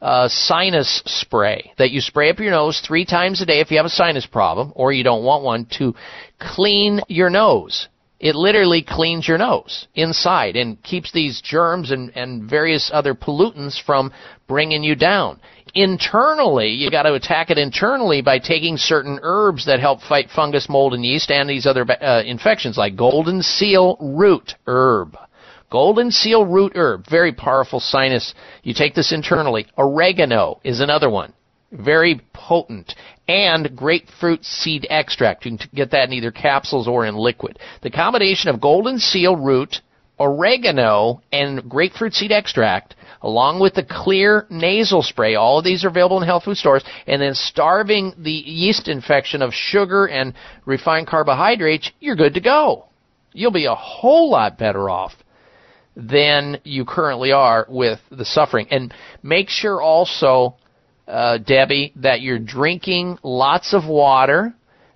uh, 0.00 0.26
sinus 0.28 1.00
spray 1.06 1.72
that 1.78 1.92
you 1.92 2.00
spray 2.00 2.28
up 2.30 2.40
your 2.40 2.50
nose 2.50 2.82
three 2.84 3.04
times 3.04 3.40
a 3.40 3.46
day 3.46 3.60
if 3.60 3.70
you 3.70 3.76
have 3.76 3.86
a 3.86 3.88
sinus 3.88 4.26
problem 4.26 4.72
or 4.74 4.92
you 4.92 5.04
don't 5.04 5.22
want 5.22 5.44
one 5.44 5.66
to 5.78 5.94
clean 6.40 7.00
your 7.06 7.30
nose. 7.30 7.86
It 8.18 8.34
literally 8.34 8.82
cleans 8.82 9.28
your 9.28 9.38
nose 9.38 9.86
inside 9.94 10.56
and 10.56 10.82
keeps 10.82 11.12
these 11.12 11.40
germs 11.40 11.92
and, 11.92 12.10
and 12.16 12.50
various 12.50 12.90
other 12.92 13.14
pollutants 13.14 13.80
from 13.80 14.12
bringing 14.48 14.82
you 14.82 14.96
down. 14.96 15.40
Internally, 15.74 16.68
you 16.68 16.90
got 16.90 17.04
to 17.04 17.14
attack 17.14 17.50
it 17.50 17.56
internally 17.56 18.20
by 18.20 18.38
taking 18.38 18.76
certain 18.76 19.18
herbs 19.22 19.64
that 19.66 19.80
help 19.80 20.02
fight 20.02 20.28
fungus, 20.30 20.68
mold, 20.68 20.92
and 20.92 21.04
yeast 21.04 21.30
and 21.30 21.48
these 21.48 21.66
other 21.66 21.86
uh, 21.90 22.22
infections 22.22 22.76
like 22.76 22.94
golden 22.94 23.42
seal 23.42 23.96
root 23.98 24.54
herb. 24.66 25.16
Golden 25.70 26.10
seal 26.10 26.44
root 26.44 26.72
herb, 26.74 27.06
very 27.08 27.32
powerful 27.32 27.80
sinus. 27.80 28.34
You 28.62 28.74
take 28.74 28.94
this 28.94 29.12
internally. 29.12 29.66
Oregano 29.78 30.60
is 30.62 30.80
another 30.80 31.08
one. 31.08 31.32
Very 31.70 32.20
potent. 32.34 32.94
And 33.26 33.74
grapefruit 33.74 34.44
seed 34.44 34.86
extract. 34.90 35.46
You 35.46 35.56
can 35.56 35.70
get 35.74 35.92
that 35.92 36.08
in 36.08 36.12
either 36.12 36.30
capsules 36.30 36.86
or 36.86 37.06
in 37.06 37.14
liquid. 37.14 37.58
The 37.80 37.90
combination 37.90 38.50
of 38.50 38.60
golden 38.60 38.98
seal 38.98 39.34
root, 39.36 39.76
oregano, 40.20 41.22
and 41.32 41.66
grapefruit 41.70 42.12
seed 42.12 42.32
extract, 42.32 42.94
along 43.22 43.60
with 43.60 43.74
the 43.74 43.84
Xlear 43.84 44.50
nasal 44.50 45.02
spray, 45.02 45.34
all 45.34 45.58
of 45.58 45.64
these 45.64 45.84
are 45.84 45.88
available 45.88 46.20
in 46.20 46.26
health 46.26 46.44
food 46.44 46.56
stores, 46.56 46.84
and 47.06 47.22
then 47.22 47.34
starving 47.34 48.12
the 48.18 48.30
yeast 48.30 48.88
infection 48.88 49.42
of 49.42 49.54
sugar 49.54 50.06
and 50.06 50.34
refined 50.64 51.06
carbohydrates, 51.06 51.90
you're 52.00 52.16
good 52.16 52.34
to 52.34 52.40
go. 52.40 52.86
You'll 53.32 53.52
be 53.52 53.66
a 53.66 53.74
whole 53.74 54.30
lot 54.30 54.58
better 54.58 54.90
off 54.90 55.14
than 55.96 56.58
you 56.64 56.84
currently 56.84 57.32
are 57.32 57.66
with 57.68 58.00
the 58.10 58.24
suffering. 58.24 58.66
And 58.70 58.92
make 59.22 59.48
sure 59.48 59.80
also, 59.80 60.56
uh, 61.06 61.38
Debbie, 61.38 61.92
that 61.96 62.22
you're 62.22 62.38
drinking 62.38 63.18
lots 63.22 63.74
of 63.74 63.86
water. 63.86 64.54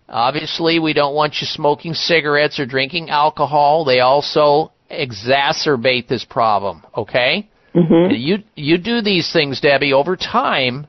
Obviously, 0.08 0.78
we 0.78 0.92
don't 0.92 1.14
want 1.14 1.36
you 1.40 1.46
smoking 1.46 1.92
cigarettes 1.92 2.58
or 2.58 2.66
drinking 2.66 3.10
alcohol. 3.10 3.84
They 3.84 4.00
also 4.00 4.72
exacerbate 4.90 6.08
this 6.08 6.24
problem. 6.24 6.84
Okay. 6.96 7.48
Mm-hmm. 7.76 8.14
You 8.14 8.38
you 8.54 8.78
do 8.78 9.02
these 9.02 9.30
things, 9.32 9.60
Debbie. 9.60 9.92
Over 9.92 10.16
time, 10.16 10.86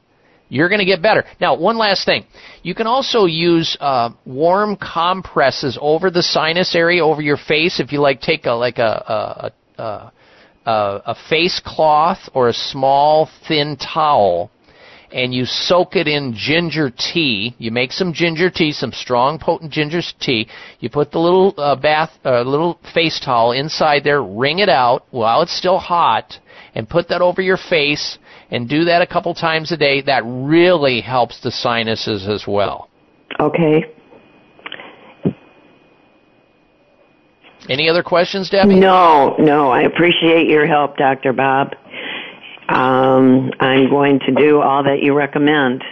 you're 0.48 0.70
going 0.70 0.80
to 0.80 0.86
get 0.86 1.02
better. 1.02 1.26
Now, 1.42 1.58
one 1.58 1.78
last 1.78 2.06
thing. 2.06 2.26
You 2.64 2.74
can 2.74 2.88
also 2.88 3.26
use 3.26 3.76
uh, 3.80 4.12
warm 4.26 4.78
compresses 4.78 5.78
over 5.82 6.10
the 6.10 6.24
sinus 6.24 6.74
area, 6.76 7.06
over 7.06 7.22
your 7.22 7.38
face. 7.38 7.82
If 7.82 7.92
you 7.92 8.00
like, 8.00 8.22
take 8.22 8.46
a 8.46 8.54
like 8.54 8.78
a, 8.78 9.52
a, 9.78 9.82
uh, 9.82 10.12
a 10.66 11.16
face 11.30 11.62
cloth 11.64 12.30
or 12.34 12.48
a 12.48 12.54
small 12.54 13.30
thin 13.48 13.78
towel 13.78 14.50
and 15.12 15.34
you 15.34 15.46
soak 15.46 15.96
it 15.96 16.08
in 16.08 16.34
ginger 16.36 16.90
tea. 16.90 17.56
You 17.58 17.72
make 17.72 17.92
some 17.92 18.14
ginger 18.14 18.50
tea, 18.50 18.72
some 18.72 18.92
strong, 18.92 19.40
potent 19.40 19.72
ginger 19.72 20.02
tea. 20.20 20.48
You 20.80 20.90
put 20.90 21.12
the 21.12 21.20
little 21.20 21.54
uh, 21.58 21.76
bath, 21.76 22.12
uh, 22.26 22.42
little 22.42 22.80
face 22.94 23.20
towel 23.24 23.54
inside 23.54 24.04
there, 24.04 24.22
wring 24.22 24.60
it 24.60 24.70
out 24.70 25.06
while 25.12 25.42
it's 25.42 25.58
still 25.58 25.80
hot, 25.80 26.38
and 26.78 26.88
put 26.88 27.10
that 27.10 27.22
over 27.22 27.42
your 27.42 27.58
face. 27.58 28.20
And 28.52 28.70
do 28.70 28.86
that 28.86 29.02
a 29.02 29.08
couple 29.08 29.34
times 29.34 29.72
a 29.72 29.78
day. 29.78 30.02
That 30.02 30.22
really 30.26 31.02
helps 31.02 31.42
the 31.42 31.52
sinuses 31.52 32.28
as 32.30 32.46
well. 32.48 32.88
Okay. 33.40 33.84
Any 37.68 37.90
other 37.90 38.04
questions, 38.04 38.50
Debbie? 38.52 38.80
No, 38.80 39.36
no. 39.40 39.72
I 39.72 39.82
appreciate 39.82 40.48
your 40.48 40.68
help, 40.68 40.96
Dr. 40.98 41.34
Bob. 41.34 41.74
Um, 42.70 43.52
I'm 43.60 43.90
going 43.90 44.20
to 44.20 44.34
do 44.34 44.62
all 44.62 44.84
that 44.84 45.00
you 45.02 45.16
recommend. 45.16 45.84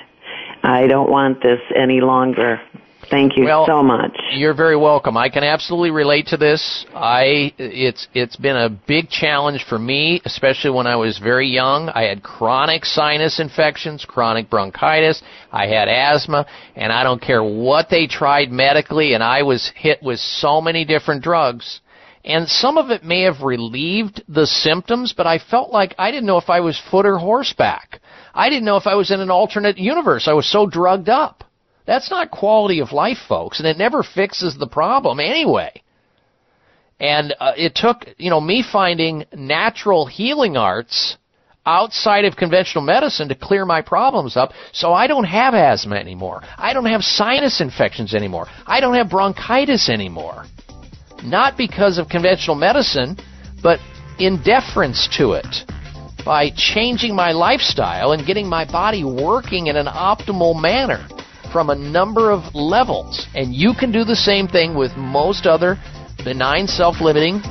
I 0.63 0.85
don't 0.85 1.09
want 1.09 1.41
this 1.41 1.59
any 1.75 1.99
longer. 1.99 2.61
Thank 3.09 3.37
you 3.37 3.45
well, 3.45 3.65
so 3.67 3.83
much. 3.83 4.17
You're 4.33 4.53
very 4.53 4.77
welcome. 4.77 5.17
I 5.17 5.29
can 5.29 5.43
absolutely 5.43 5.91
relate 5.91 6.27
to 6.27 6.37
this. 6.37 6.85
I 6.93 7.53
it's 7.57 8.07
it's 8.13 8.35
been 8.35 8.55
a 8.55 8.69
big 8.69 9.09
challenge 9.09 9.65
for 9.67 9.77
me, 9.77 10.21
especially 10.25 10.71
when 10.71 10.87
I 10.87 10.95
was 10.95 11.17
very 11.17 11.47
young. 11.47 11.89
I 11.89 12.03
had 12.03 12.23
chronic 12.23 12.85
sinus 12.85 13.39
infections, 13.39 14.05
chronic 14.05 14.49
bronchitis, 14.49 15.21
I 15.51 15.67
had 15.67 15.87
asthma, 15.87 16.45
and 16.75 16.91
I 16.91 17.03
don't 17.03 17.21
care 17.21 17.43
what 17.43 17.89
they 17.89 18.07
tried 18.07 18.51
medically 18.51 19.13
and 19.13 19.23
I 19.23 19.43
was 19.43 19.71
hit 19.75 20.01
with 20.01 20.19
so 20.19 20.61
many 20.61 20.85
different 20.85 21.23
drugs. 21.23 21.81
And 22.23 22.47
some 22.47 22.77
of 22.79 22.89
it 22.89 23.03
may 23.03 23.21
have 23.21 23.41
relieved 23.41 24.23
the 24.27 24.47
symptoms, 24.47 25.13
but 25.15 25.27
I 25.27 25.37
felt 25.37 25.71
like 25.71 25.93
I 25.99 26.09
didn't 26.09 26.25
know 26.25 26.37
if 26.37 26.49
I 26.49 26.59
was 26.59 26.81
foot 26.89 27.05
or 27.05 27.19
horseback. 27.19 28.01
I 28.33 28.49
didn't 28.49 28.65
know 28.65 28.77
if 28.77 28.87
I 28.87 28.95
was 28.95 29.11
in 29.11 29.21
an 29.21 29.29
alternate 29.29 29.77
universe. 29.77 30.27
I 30.27 30.33
was 30.33 30.51
so 30.51 30.65
drugged 30.65 31.07
up. 31.07 31.44
That's 31.85 32.09
not 32.09 32.31
quality 32.31 32.79
of 32.79 32.91
life, 32.91 33.19
folks, 33.27 33.59
and 33.59 33.67
it 33.67 33.77
never 33.77 34.01
fixes 34.03 34.57
the 34.57 34.67
problem 34.67 35.19
anyway. 35.19 35.81
And 36.99 37.35
uh, 37.39 37.53
it 37.57 37.75
took, 37.75 38.05
you 38.17 38.29
know, 38.29 38.41
me 38.41 38.63
finding 38.69 39.25
natural 39.33 40.05
healing 40.05 40.57
arts 40.57 41.17
outside 41.65 42.25
of 42.25 42.35
conventional 42.35 42.83
medicine 42.83 43.27
to 43.27 43.35
clear 43.35 43.65
my 43.65 43.81
problems 43.81 44.37
up 44.37 44.53
so 44.71 44.93
I 44.93 45.07
don't 45.07 45.23
have 45.25 45.53
asthma 45.53 45.95
anymore. 45.95 46.41
I 46.57 46.73
don't 46.73 46.85
have 46.85 47.03
sinus 47.03 47.59
infections 47.59 48.13
anymore. 48.13 48.45
I 48.65 48.79
don't 48.79 48.93
have 48.93 49.09
bronchitis 49.09 49.89
anymore. 49.89 50.45
Not 51.23 51.57
because 51.57 51.97
of 51.97 52.07
conventional 52.07 52.55
medicine, 52.55 53.17
but 53.63 53.79
in 54.19 54.41
deference 54.43 55.09
to 55.17 55.33
it. 55.33 55.71
By 56.23 56.51
changing 56.55 57.15
my 57.15 57.31
lifestyle 57.31 58.11
and 58.11 58.25
getting 58.25 58.47
my 58.47 58.65
body 58.65 59.03
working 59.03 59.67
in 59.67 59.75
an 59.75 59.87
optimal 59.87 60.59
manner 60.59 61.07
from 61.55 61.69
a 61.69 61.75
number 61.75 62.31
of 62.31 62.53
levels. 62.53 63.27
And 63.33 63.55
you 63.55 63.73
can 63.79 63.89
do 63.89 64.03
the 64.03 64.13
same 64.13 64.45
thing 64.45 64.75
with 64.75 64.91
most 64.97 65.45
other 65.45 65.77
benign 66.25 66.67
self 66.67 66.99
limiting 66.99 67.41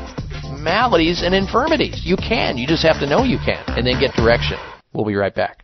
maladies 0.58 1.22
and 1.22 1.34
infirmities. 1.34 2.02
You 2.04 2.16
can. 2.18 2.58
You 2.58 2.66
just 2.66 2.82
have 2.82 3.00
to 3.00 3.06
know 3.06 3.24
you 3.24 3.38
can 3.38 3.64
and 3.66 3.86
then 3.86 3.98
get 3.98 4.12
direction. 4.12 4.58
We'll 4.92 5.06
be 5.06 5.14
right 5.14 5.34
back. 5.34 5.63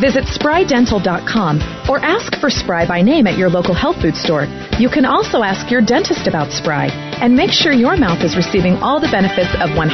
Visit 0.00 0.24
sprydental.com 0.24 1.88
or 1.88 1.98
ask 2.00 2.38
for 2.40 2.50
Spry 2.50 2.86
by 2.86 3.02
name 3.02 3.26
at 3.26 3.38
your 3.38 3.50
local 3.50 3.74
health 3.74 4.00
food 4.00 4.16
store. 4.16 4.46
You 4.78 4.88
can 4.88 5.04
also 5.04 5.42
ask 5.42 5.70
your 5.70 5.80
dentist 5.80 6.26
about 6.26 6.52
Spry 6.52 6.88
and 7.20 7.36
make 7.36 7.50
sure 7.50 7.72
your 7.72 7.96
mouth 7.96 8.24
is 8.24 8.36
receiving 8.36 8.76
all 8.76 9.00
the 9.00 9.12
benefits 9.12 9.54
of 9.60 9.70
100% 9.76 9.88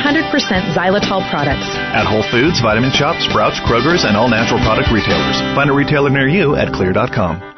xylitol 0.73 1.21
products. 1.31 1.69
At 1.93 2.07
Whole 2.07 2.25
Foods, 2.31 2.61
Vitamin 2.61 2.91
Shoppe, 2.91 3.21
Sprouts, 3.29 3.61
Kroger's, 3.61 4.05
and 4.05 4.17
all 4.17 4.29
natural 4.29 4.61
product 4.61 4.93
retailers. 4.93 5.41
Find 5.55 5.71
a 5.71 5.75
retailer 5.75 6.11
near 6.11 6.29
you 6.29 6.57
at 6.57 6.69
xlear.com. 6.69 7.58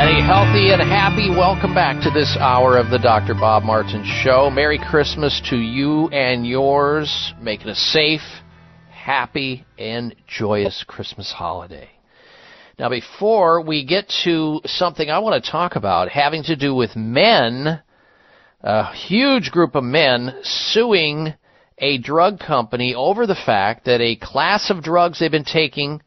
A 0.00 0.22
healthy 0.22 0.72
and 0.72 0.80
happy 0.80 1.28
welcome 1.28 1.74
back 1.74 2.02
to 2.02 2.10
this 2.10 2.34
hour 2.40 2.78
of 2.78 2.88
the 2.88 2.98
Dr. 2.98 3.34
Bob 3.34 3.64
Martin 3.64 4.02
Show. 4.24 4.48
Merry 4.48 4.78
Christmas 4.78 5.42
to 5.50 5.56
you 5.58 6.08
and 6.08 6.46
yours. 6.46 7.34
Making 7.38 7.68
a 7.68 7.74
safe, 7.74 8.22
happy, 8.88 9.66
and 9.78 10.16
joyous 10.26 10.86
Christmas 10.88 11.30
holiday. 11.30 11.90
Now, 12.78 12.88
before 12.88 13.60
we 13.60 13.84
get 13.84 14.10
to 14.24 14.62
something 14.64 15.10
I 15.10 15.18
want 15.18 15.44
to 15.44 15.50
talk 15.50 15.76
about 15.76 16.08
having 16.08 16.44
to 16.44 16.56
do 16.56 16.74
with 16.74 16.96
men, 16.96 17.82
a 18.62 18.94
huge 18.94 19.50
group 19.50 19.74
of 19.74 19.84
men 19.84 20.34
suing 20.42 21.34
a 21.76 21.98
drug 21.98 22.40
company 22.40 22.94
over 22.94 23.26
the 23.26 23.34
fact 23.34 23.84
that 23.84 24.00
a 24.00 24.16
class 24.16 24.70
of 24.70 24.82
drugs 24.82 25.20
they've 25.20 25.30
been 25.30 25.44
taking 25.44 26.00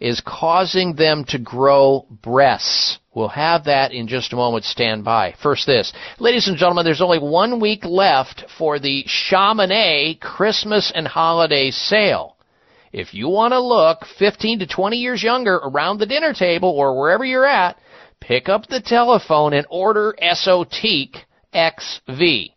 is 0.00 0.20
causing 0.20 0.96
them 0.96 1.24
to 1.28 1.38
grow 1.38 2.06
breasts. 2.22 2.98
We'll 3.18 3.26
have 3.30 3.64
that 3.64 3.90
in 3.90 4.06
just 4.06 4.32
a 4.32 4.36
moment. 4.36 4.64
Stand 4.64 5.04
by. 5.04 5.34
First, 5.42 5.66
this. 5.66 5.92
Ladies 6.20 6.46
and 6.46 6.56
gentlemen, 6.56 6.84
there's 6.84 7.00
only 7.00 7.18
one 7.18 7.58
week 7.58 7.84
left 7.84 8.44
for 8.56 8.78
the 8.78 9.02
Chamonix 9.08 10.20
Christmas 10.20 10.92
and 10.94 11.04
Holiday 11.04 11.72
Sale. 11.72 12.36
If 12.92 13.14
you 13.14 13.28
want 13.28 13.54
to 13.54 13.60
look 13.60 14.04
15 14.20 14.60
to 14.60 14.68
20 14.68 14.98
years 14.98 15.20
younger 15.20 15.56
around 15.56 15.98
the 15.98 16.06
dinner 16.06 16.32
table 16.32 16.68
or 16.68 16.96
wherever 16.96 17.24
you're 17.24 17.44
at, 17.44 17.76
pick 18.20 18.48
up 18.48 18.68
the 18.68 18.80
telephone 18.80 19.52
and 19.52 19.66
order 19.68 20.14
Esotique 20.22 21.16
XV. 21.52 22.52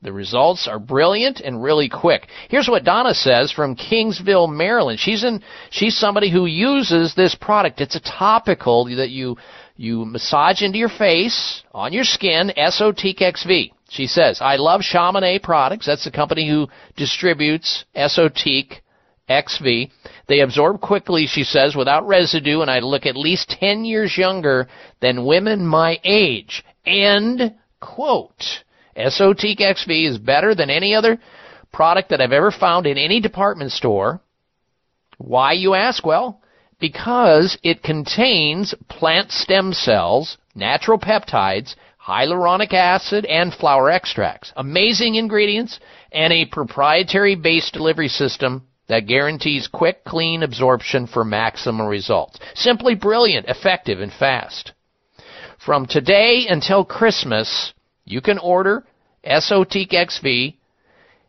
The 0.00 0.12
results 0.12 0.68
are 0.68 0.78
brilliant 0.78 1.40
and 1.40 1.60
really 1.60 1.88
quick. 1.88 2.28
Here's 2.48 2.68
what 2.68 2.84
Donna 2.84 3.14
says 3.14 3.50
from 3.50 3.74
Kingsville, 3.74 4.48
Maryland. 4.48 5.00
She's 5.00 5.24
in 5.24 5.42
she's 5.70 5.98
somebody 5.98 6.30
who 6.30 6.46
uses 6.46 7.16
this 7.16 7.34
product. 7.34 7.80
It's 7.80 7.96
a 7.96 8.00
topical 8.00 8.84
that 8.84 9.10
you 9.10 9.38
you 9.78 10.04
massage 10.04 10.60
into 10.60 10.76
your 10.76 10.88
face, 10.88 11.62
on 11.72 11.92
your 11.92 12.02
skin, 12.02 12.52
Esotique 12.56 13.22
XV. 13.22 13.72
She 13.88 14.08
says, 14.08 14.40
I 14.42 14.56
love 14.56 14.82
Chamonix 14.82 15.38
products. 15.38 15.86
That's 15.86 16.04
the 16.04 16.10
company 16.10 16.48
who 16.48 16.66
distributes 16.96 17.84
Esotique 17.94 18.80
XV. 19.30 19.90
They 20.26 20.40
absorb 20.40 20.80
quickly, 20.80 21.26
she 21.26 21.44
says, 21.44 21.76
without 21.76 22.08
residue, 22.08 22.60
and 22.60 22.70
I 22.70 22.80
look 22.80 23.06
at 23.06 23.16
least 23.16 23.56
10 23.60 23.84
years 23.84 24.18
younger 24.18 24.68
than 25.00 25.24
women 25.24 25.64
my 25.64 26.00
age. 26.02 26.64
End 26.84 27.54
quote. 27.80 28.64
Esotique 28.96 29.60
XV 29.60 29.90
is 29.90 30.18
better 30.18 30.56
than 30.56 30.70
any 30.70 30.96
other 30.96 31.18
product 31.72 32.10
that 32.10 32.20
I've 32.20 32.32
ever 32.32 32.50
found 32.50 32.86
in 32.86 32.98
any 32.98 33.20
department 33.20 33.70
store. 33.70 34.20
Why, 35.18 35.52
you 35.52 35.74
ask? 35.74 36.04
Well, 36.04 36.42
because 36.80 37.58
it 37.62 37.82
contains 37.82 38.74
plant 38.88 39.32
stem 39.32 39.72
cells, 39.72 40.38
natural 40.54 40.98
peptides, 40.98 41.74
hyaluronic 42.00 42.72
acid, 42.72 43.24
and 43.26 43.52
flower 43.52 43.90
extracts. 43.90 44.52
Amazing 44.56 45.16
ingredients 45.16 45.80
and 46.12 46.32
a 46.32 46.46
proprietary 46.46 47.34
base 47.34 47.70
delivery 47.70 48.08
system 48.08 48.66
that 48.88 49.06
guarantees 49.06 49.68
quick, 49.68 50.04
clean 50.04 50.42
absorption 50.42 51.06
for 51.06 51.24
maximum 51.24 51.86
results. 51.86 52.38
Simply 52.54 52.94
brilliant, 52.94 53.46
effective, 53.46 54.00
and 54.00 54.12
fast. 54.12 54.72
From 55.64 55.86
today 55.86 56.46
until 56.48 56.84
Christmas, 56.84 57.74
you 58.04 58.22
can 58.22 58.38
order 58.38 58.84
Esotique 59.24 59.92
XV, 59.92 60.54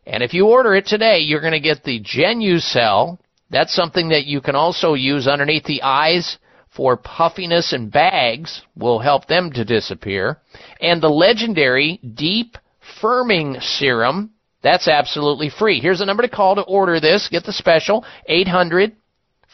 and 0.06 0.22
if 0.22 0.32
you 0.32 0.46
order 0.46 0.74
it 0.74 0.86
today, 0.86 1.18
you're 1.18 1.42
going 1.42 1.52
to 1.52 1.60
get 1.60 1.84
the 1.84 2.00
Genucell. 2.00 3.18
That's 3.50 3.74
something 3.74 4.10
that 4.10 4.26
you 4.26 4.40
can 4.40 4.54
also 4.54 4.94
use 4.94 5.26
underneath 5.26 5.64
the 5.64 5.82
eyes 5.82 6.38
for 6.70 6.96
puffiness 6.96 7.72
and 7.72 7.90
bags 7.90 8.62
will 8.76 9.00
help 9.00 9.26
them 9.26 9.50
to 9.52 9.64
disappear. 9.64 10.38
And 10.80 11.02
the 11.02 11.08
legendary 11.08 11.98
deep 12.14 12.56
firming 13.02 13.60
serum, 13.62 14.30
that's 14.62 14.88
absolutely 14.88 15.50
free. 15.50 15.80
Here's 15.80 15.98
the 15.98 16.06
number 16.06 16.22
to 16.22 16.28
call 16.28 16.54
to 16.54 16.62
order 16.62 17.00
this. 17.00 17.28
Get 17.28 17.44
the 17.44 17.52
special 17.52 18.04
800 18.26 18.94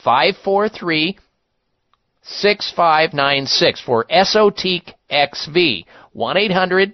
543 0.05 1.19
6596 2.23 3.81
for 3.81 4.05
Esotique 4.05 4.93
XV. 5.11 5.87
1 6.13 6.37
800 6.37 6.93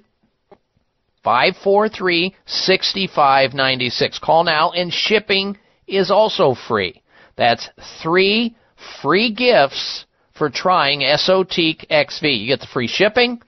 543 1.25 2.35
6596. 2.47 4.19
Call 4.19 4.45
now 4.45 4.71
and 4.71 4.93
shipping 4.93 5.59
is 5.93 6.11
also 6.11 6.55
free. 6.55 7.03
That's 7.37 7.69
three 8.03 8.57
free 9.01 9.33
gifts 9.33 10.07
for 10.35 10.51
trying 10.51 11.01
Esotique 11.01 11.85
XV. 11.89 12.25
You 12.25 12.47
get 12.47 12.61
the 12.61 12.67
free 12.73 12.89
shipping, 12.89 13.41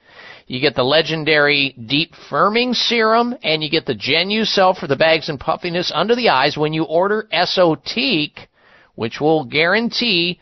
you 0.47 0.61
get 0.61 0.75
the 0.75 0.83
legendary 0.83 1.71
deep 1.71 2.13
firming 2.29 2.75
serum, 2.75 3.35
and 3.43 3.63
you 3.63 3.69
get 3.69 3.85
the 3.85 3.95
Genucell 3.95 4.77
for 4.77 4.87
the 4.87 4.95
bags 4.95 5.29
and 5.29 5.39
puffiness 5.39 5.91
under 5.93 6.15
the 6.15 6.29
eyes 6.29 6.55
when 6.55 6.73
you 6.73 6.83
order 6.83 7.27
Esotique, 7.33 8.47
which 8.93 9.19
will 9.19 9.45
guarantee 9.45 10.39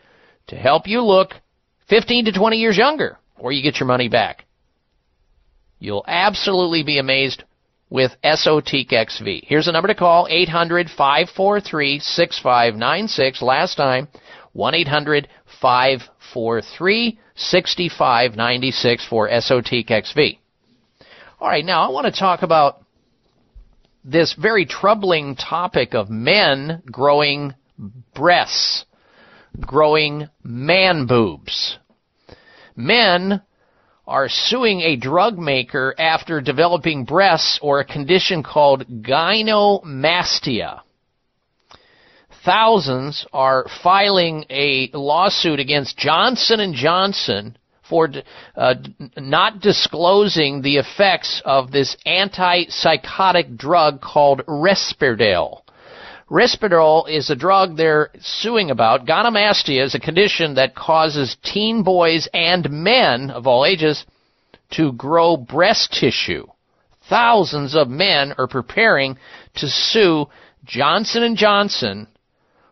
to 0.48 0.56
help 0.56 0.86
you 0.86 1.02
look 1.02 1.32
15 1.88 2.26
to 2.26 2.32
20 2.32 2.56
years 2.56 2.76
younger, 2.76 3.18
or 3.38 3.52
you 3.52 3.62
get 3.62 3.80
your 3.80 3.86
money 3.86 4.08
back. 4.08 4.44
You'll 5.78 6.04
absolutely 6.06 6.82
be 6.82 6.98
amazed 6.98 7.44
with 7.90 8.12
Esotique 8.24 8.90
XV. 8.90 9.46
Here's 9.46 9.66
the 9.66 9.72
number 9.72 9.88
to 9.88 9.94
call 9.94 10.26
800 10.28 10.88
543 10.90 12.00
6596. 12.00 13.42
Last 13.42 13.76
time 13.76 14.08
1 14.52 14.74
800 14.74 15.28
543 15.60 17.18
6596 17.36 19.06
for 19.06 19.28
Esotique 19.28 19.90
XV. 19.90 20.38
All 21.40 21.48
right, 21.48 21.64
now 21.64 21.86
I 21.86 21.90
want 21.90 22.12
to 22.12 22.18
talk 22.18 22.42
about 22.42 22.84
this 24.04 24.34
very 24.34 24.66
troubling 24.66 25.34
topic 25.34 25.94
of 25.94 26.10
men 26.10 26.82
growing 26.86 27.54
breasts, 28.14 28.84
growing 29.60 30.28
man 30.42 31.06
boobs. 31.06 31.78
Men 32.76 33.42
are 34.06 34.28
suing 34.28 34.80
a 34.80 34.96
drug 34.96 35.38
maker 35.38 35.94
after 35.98 36.40
developing 36.40 37.04
breasts 37.04 37.58
or 37.62 37.80
a 37.80 37.84
condition 37.84 38.42
called 38.42 38.86
gynecomastia. 39.02 40.80
Thousands 42.44 43.26
are 43.32 43.66
filing 43.82 44.44
a 44.50 44.90
lawsuit 44.92 45.60
against 45.60 45.96
Johnson 45.96 46.60
and 46.60 46.74
Johnson 46.74 47.56
for 47.88 48.08
uh, 48.56 48.74
not 49.16 49.60
disclosing 49.60 50.60
the 50.60 50.76
effects 50.76 51.40
of 51.44 51.70
this 51.70 51.96
antipsychotic 52.06 53.56
drug 53.56 54.00
called 54.00 54.42
Risperdal. 54.46 55.63
Risperdal 56.30 57.08
is 57.08 57.28
a 57.28 57.36
drug 57.36 57.76
they're 57.76 58.10
suing 58.20 58.70
about. 58.70 59.04
Gynecomastia 59.06 59.84
is 59.84 59.94
a 59.94 60.00
condition 60.00 60.54
that 60.54 60.74
causes 60.74 61.36
teen 61.42 61.82
boys 61.82 62.28
and 62.32 62.68
men 62.70 63.30
of 63.30 63.46
all 63.46 63.64
ages 63.66 64.04
to 64.72 64.92
grow 64.92 65.36
breast 65.36 65.92
tissue. 65.92 66.46
Thousands 67.08 67.76
of 67.76 67.88
men 67.88 68.32
are 68.38 68.46
preparing 68.46 69.18
to 69.56 69.68
sue 69.68 70.26
Johnson 70.64 71.36
& 71.36 71.36
Johnson 71.36 72.08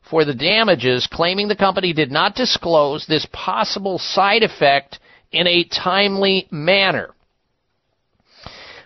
for 0.09 0.25
the 0.25 0.35
damages, 0.35 1.07
claiming 1.07 1.49
the 1.49 1.57
company 1.57 1.93
did 1.93 2.11
not 2.11 2.35
disclose 2.35 3.07
this 3.07 3.27
possible 3.33 3.99
side 3.99 4.43
effect 4.43 4.99
in 5.31 5.47
a 5.47 5.65
timely 5.65 6.49
manner. 6.51 7.11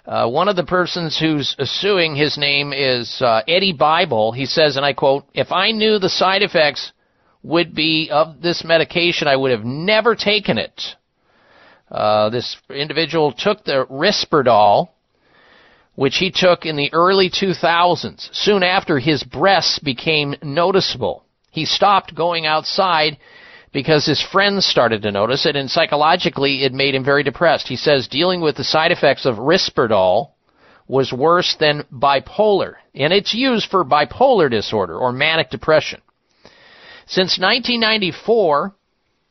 Uh, 0.06 0.28
one 0.28 0.46
of 0.46 0.54
the 0.54 0.62
persons 0.62 1.18
who's 1.18 1.56
suing, 1.58 2.14
his 2.14 2.38
name 2.38 2.72
is 2.72 3.20
uh, 3.20 3.42
Eddie 3.48 3.72
Bible. 3.72 4.30
He 4.30 4.46
says, 4.46 4.76
and 4.76 4.86
I 4.86 4.92
quote, 4.92 5.24
If 5.34 5.50
I 5.50 5.72
knew 5.72 5.98
the 5.98 6.08
side 6.08 6.42
effects 6.42 6.92
would 7.42 7.74
be 7.74 8.08
of 8.12 8.40
this 8.40 8.62
medication, 8.64 9.26
I 9.26 9.34
would 9.34 9.50
have 9.50 9.64
never 9.64 10.14
taken 10.14 10.58
it. 10.58 10.80
Uh, 11.90 12.30
this 12.30 12.56
individual 12.70 13.32
took 13.32 13.64
the 13.64 13.84
Risperdal, 13.90 14.90
which 15.96 16.16
he 16.18 16.30
took 16.30 16.66
in 16.66 16.76
the 16.76 16.92
early 16.92 17.28
2000s. 17.28 18.28
Soon 18.32 18.62
after, 18.62 19.00
his 19.00 19.24
breasts 19.24 19.80
became 19.80 20.36
noticeable. 20.40 21.24
He 21.50 21.64
stopped 21.64 22.14
going 22.14 22.46
outside 22.46 23.18
because 23.76 24.06
his 24.06 24.22
friends 24.22 24.64
started 24.64 25.02
to 25.02 25.12
notice 25.12 25.44
it, 25.44 25.55
and 25.55 25.70
psychologically 25.70 26.64
it 26.64 26.72
made 26.72 26.94
him 26.94 27.05
very 27.05 27.22
depressed. 27.22 27.68
He 27.68 27.76
says 27.76 28.08
dealing 28.08 28.40
with 28.40 28.56
the 28.56 28.64
side 28.64 28.90
effects 28.90 29.26
of 29.26 29.36
Risperdal 29.36 30.30
was 30.88 31.12
worse 31.12 31.55
than 31.60 31.84
bipolar, 31.92 32.76
and 32.94 33.12
it's 33.12 33.34
used 33.34 33.68
for 33.68 33.84
bipolar 33.84 34.50
disorder 34.50 34.96
or 34.96 35.12
manic 35.12 35.50
depression. 35.50 36.00
Since 37.05 37.38
1994, 37.38 38.74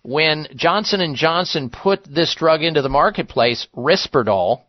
when 0.04 0.48
Johnson 0.56 1.16
& 1.16 1.18
Johnson 1.18 1.72
put 1.72 2.04
this 2.04 2.36
drug 2.36 2.62
into 2.62 2.84
the 2.84 2.88
marketplace, 2.88 3.68
Risperdal, 3.76 4.62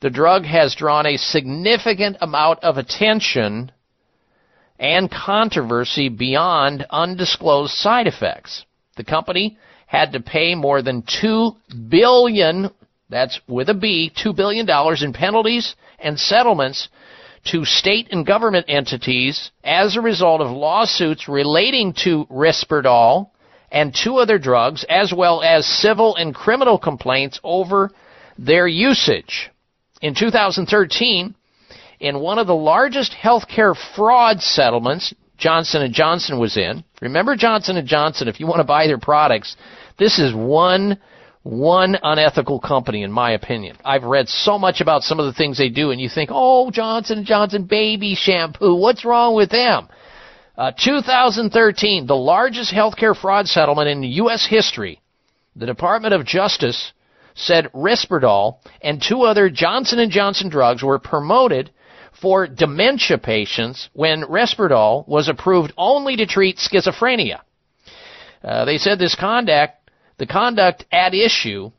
the 0.00 0.08
drug 0.08 0.46
has 0.46 0.74
drawn 0.74 1.04
a 1.04 1.18
significant 1.18 2.16
amount 2.22 2.60
of 2.60 2.78
attention 2.78 3.70
and 4.78 5.10
controversy 5.10 6.08
beyond 6.08 6.86
undisclosed 6.88 7.74
side 7.74 8.06
effects. 8.06 8.64
The 8.96 9.04
company 9.04 9.58
had 9.86 10.12
to 10.12 10.20
pay 10.20 10.54
more 10.54 10.82
than 10.82 11.02
two 11.02 11.56
billion, 11.88 12.70
that's 13.08 13.40
with 13.46 13.68
a 13.68 13.74
B, 13.74 14.12
two 14.14 14.32
billion 14.32 14.66
dollars 14.66 15.02
in 15.02 15.12
penalties 15.12 15.74
and 15.98 16.18
settlements 16.18 16.88
to 17.46 17.64
state 17.64 18.08
and 18.10 18.26
government 18.26 18.66
entities 18.68 19.50
as 19.62 19.96
a 19.96 20.00
result 20.00 20.40
of 20.40 20.50
lawsuits 20.50 21.28
relating 21.28 21.92
to 22.04 22.26
Risperdal 22.26 23.30
and 23.70 23.94
two 23.94 24.16
other 24.16 24.38
drugs, 24.38 24.84
as 24.88 25.12
well 25.12 25.42
as 25.42 25.66
civil 25.66 26.14
and 26.16 26.34
criminal 26.34 26.78
complaints 26.78 27.40
over 27.42 27.90
their 28.38 28.66
usage. 28.66 29.50
In 30.00 30.14
2013, 30.14 31.34
in 32.00 32.20
one 32.20 32.38
of 32.38 32.46
the 32.46 32.54
largest 32.54 33.12
healthcare 33.12 33.76
fraud 33.94 34.40
settlements, 34.40 35.12
Johnson 35.36 35.92
& 35.92 35.94
Johnson 35.94 36.38
was 36.38 36.56
in. 36.56 36.84
Remember 37.00 37.36
Johnson 37.36 37.84
& 37.86 37.86
Johnson, 37.86 38.28
if 38.28 38.40
you 38.40 38.46
want 38.46 38.60
to 38.60 38.64
buy 38.64 38.86
their 38.86 38.98
products, 38.98 39.56
this 39.98 40.18
is 40.18 40.34
one 40.34 40.98
one 41.42 41.94
unethical 42.02 42.58
company 42.58 43.02
in 43.02 43.12
my 43.12 43.32
opinion. 43.32 43.76
I've 43.84 44.04
read 44.04 44.28
so 44.30 44.58
much 44.58 44.80
about 44.80 45.02
some 45.02 45.20
of 45.20 45.26
the 45.26 45.34
things 45.34 45.58
they 45.58 45.68
do 45.68 45.90
and 45.90 46.00
you 46.00 46.08
think, 46.08 46.30
"Oh, 46.32 46.70
Johnson 46.70 47.22
& 47.24 47.26
Johnson 47.26 47.64
baby 47.64 48.14
shampoo, 48.14 48.74
what's 48.74 49.04
wrong 49.04 49.34
with 49.34 49.50
them?" 49.50 49.88
Uh, 50.56 50.72
2013, 50.72 52.06
the 52.06 52.16
largest 52.16 52.72
healthcare 52.72 53.14
fraud 53.14 53.46
settlement 53.46 53.88
in 53.88 54.02
U.S. 54.04 54.46
history. 54.46 55.00
The 55.56 55.66
Department 55.66 56.14
of 56.14 56.24
Justice 56.24 56.92
said 57.34 57.70
Risperdal 57.74 58.58
and 58.80 59.02
two 59.02 59.22
other 59.22 59.50
Johnson 59.50 60.08
& 60.10 60.10
Johnson 60.10 60.48
drugs 60.48 60.82
were 60.82 60.98
promoted 60.98 61.70
for 62.24 62.46
dementia 62.46 63.18
patients 63.18 63.90
when 63.92 64.22
Risperdal 64.22 65.06
was 65.06 65.28
approved 65.28 65.74
only 65.76 66.16
to 66.16 66.24
treat 66.24 66.56
schizophrenia. 66.56 67.42
Uh, 68.42 68.64
they 68.64 68.78
said 68.78 68.98
this 68.98 69.14
conduct, 69.14 69.74
the 70.16 70.26
conduct 70.26 70.86
at 70.90 71.12
issue 71.12 71.70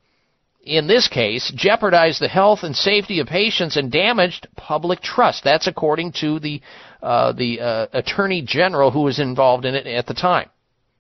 in 0.62 0.86
this 0.86 1.08
case, 1.08 1.52
jeopardized 1.56 2.22
the 2.22 2.28
health 2.28 2.60
and 2.62 2.76
safety 2.76 3.20
of 3.20 3.28
patients 3.28 3.76
and 3.76 3.92
damaged 3.92 4.48
public 4.56 5.02
trust. 5.02 5.44
That's 5.44 5.66
according 5.66 6.14
to 6.22 6.40
the 6.40 6.62
uh, 7.02 7.34
the 7.34 7.60
uh, 7.60 7.88
attorney 7.94 8.44
general 8.46 8.92
who 8.92 9.02
was 9.02 9.20
involved 9.20 9.66
in 9.66 9.74
it 9.74 9.88
at 9.88 10.06
the 10.06 10.14
time. 10.14 10.50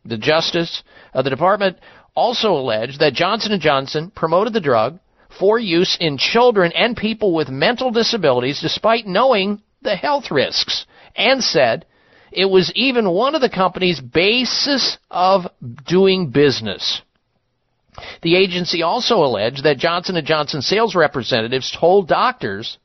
The 0.06 0.18
justice, 0.18 0.82
uh, 1.14 1.22
the 1.22 1.30
department 1.30 1.78
also 2.16 2.54
alleged 2.54 3.00
that 3.00 3.14
Johnson 3.14 3.60
& 3.60 3.62
Johnson 3.62 4.12
promoted 4.12 4.54
the 4.54 4.60
drug 4.60 5.00
for 5.40 5.60
use 5.60 5.98
in 6.00 6.18
children 6.18 6.72
and 6.74 6.96
people 6.96 7.34
with 7.34 7.50
mental 7.50 7.92
disabilities 7.92 8.62
despite 8.62 9.06
knowing 9.06 9.62
the 9.82 9.96
health 9.96 10.32
risks 10.32 10.86
and 11.16 11.44
said 11.44 11.86
it 12.32 12.46
was 12.46 12.72
even 12.76 13.10
one 13.10 13.36
of 13.36 13.42
the 13.42 13.50
company's 13.50 14.00
basis 14.00 14.98
of 15.10 15.48
doing 15.88 16.30
business. 16.32 17.02
The 18.22 18.36
agency 18.36 18.82
also 18.82 19.18
alleged 19.18 19.64
that 19.64 19.78
Johnson 19.78 20.22
& 20.24 20.26
Johnson 20.26 20.62
sales 20.62 20.96
representatives 20.96 21.76
told 21.78 22.10
doctors 22.10 22.78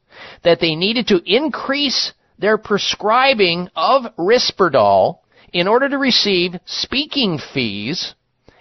that 0.44 0.60
they 0.60 0.76
needed 0.76 1.08
to 1.08 1.22
increase 1.24 2.12
their 2.38 2.58
prescribing 2.58 3.68
of 3.74 4.14
Risperdal 4.16 5.18
in 5.52 5.66
order 5.66 5.88
to 5.88 5.98
receive 5.98 6.54
speaking 6.64 7.38
fees 7.52 8.14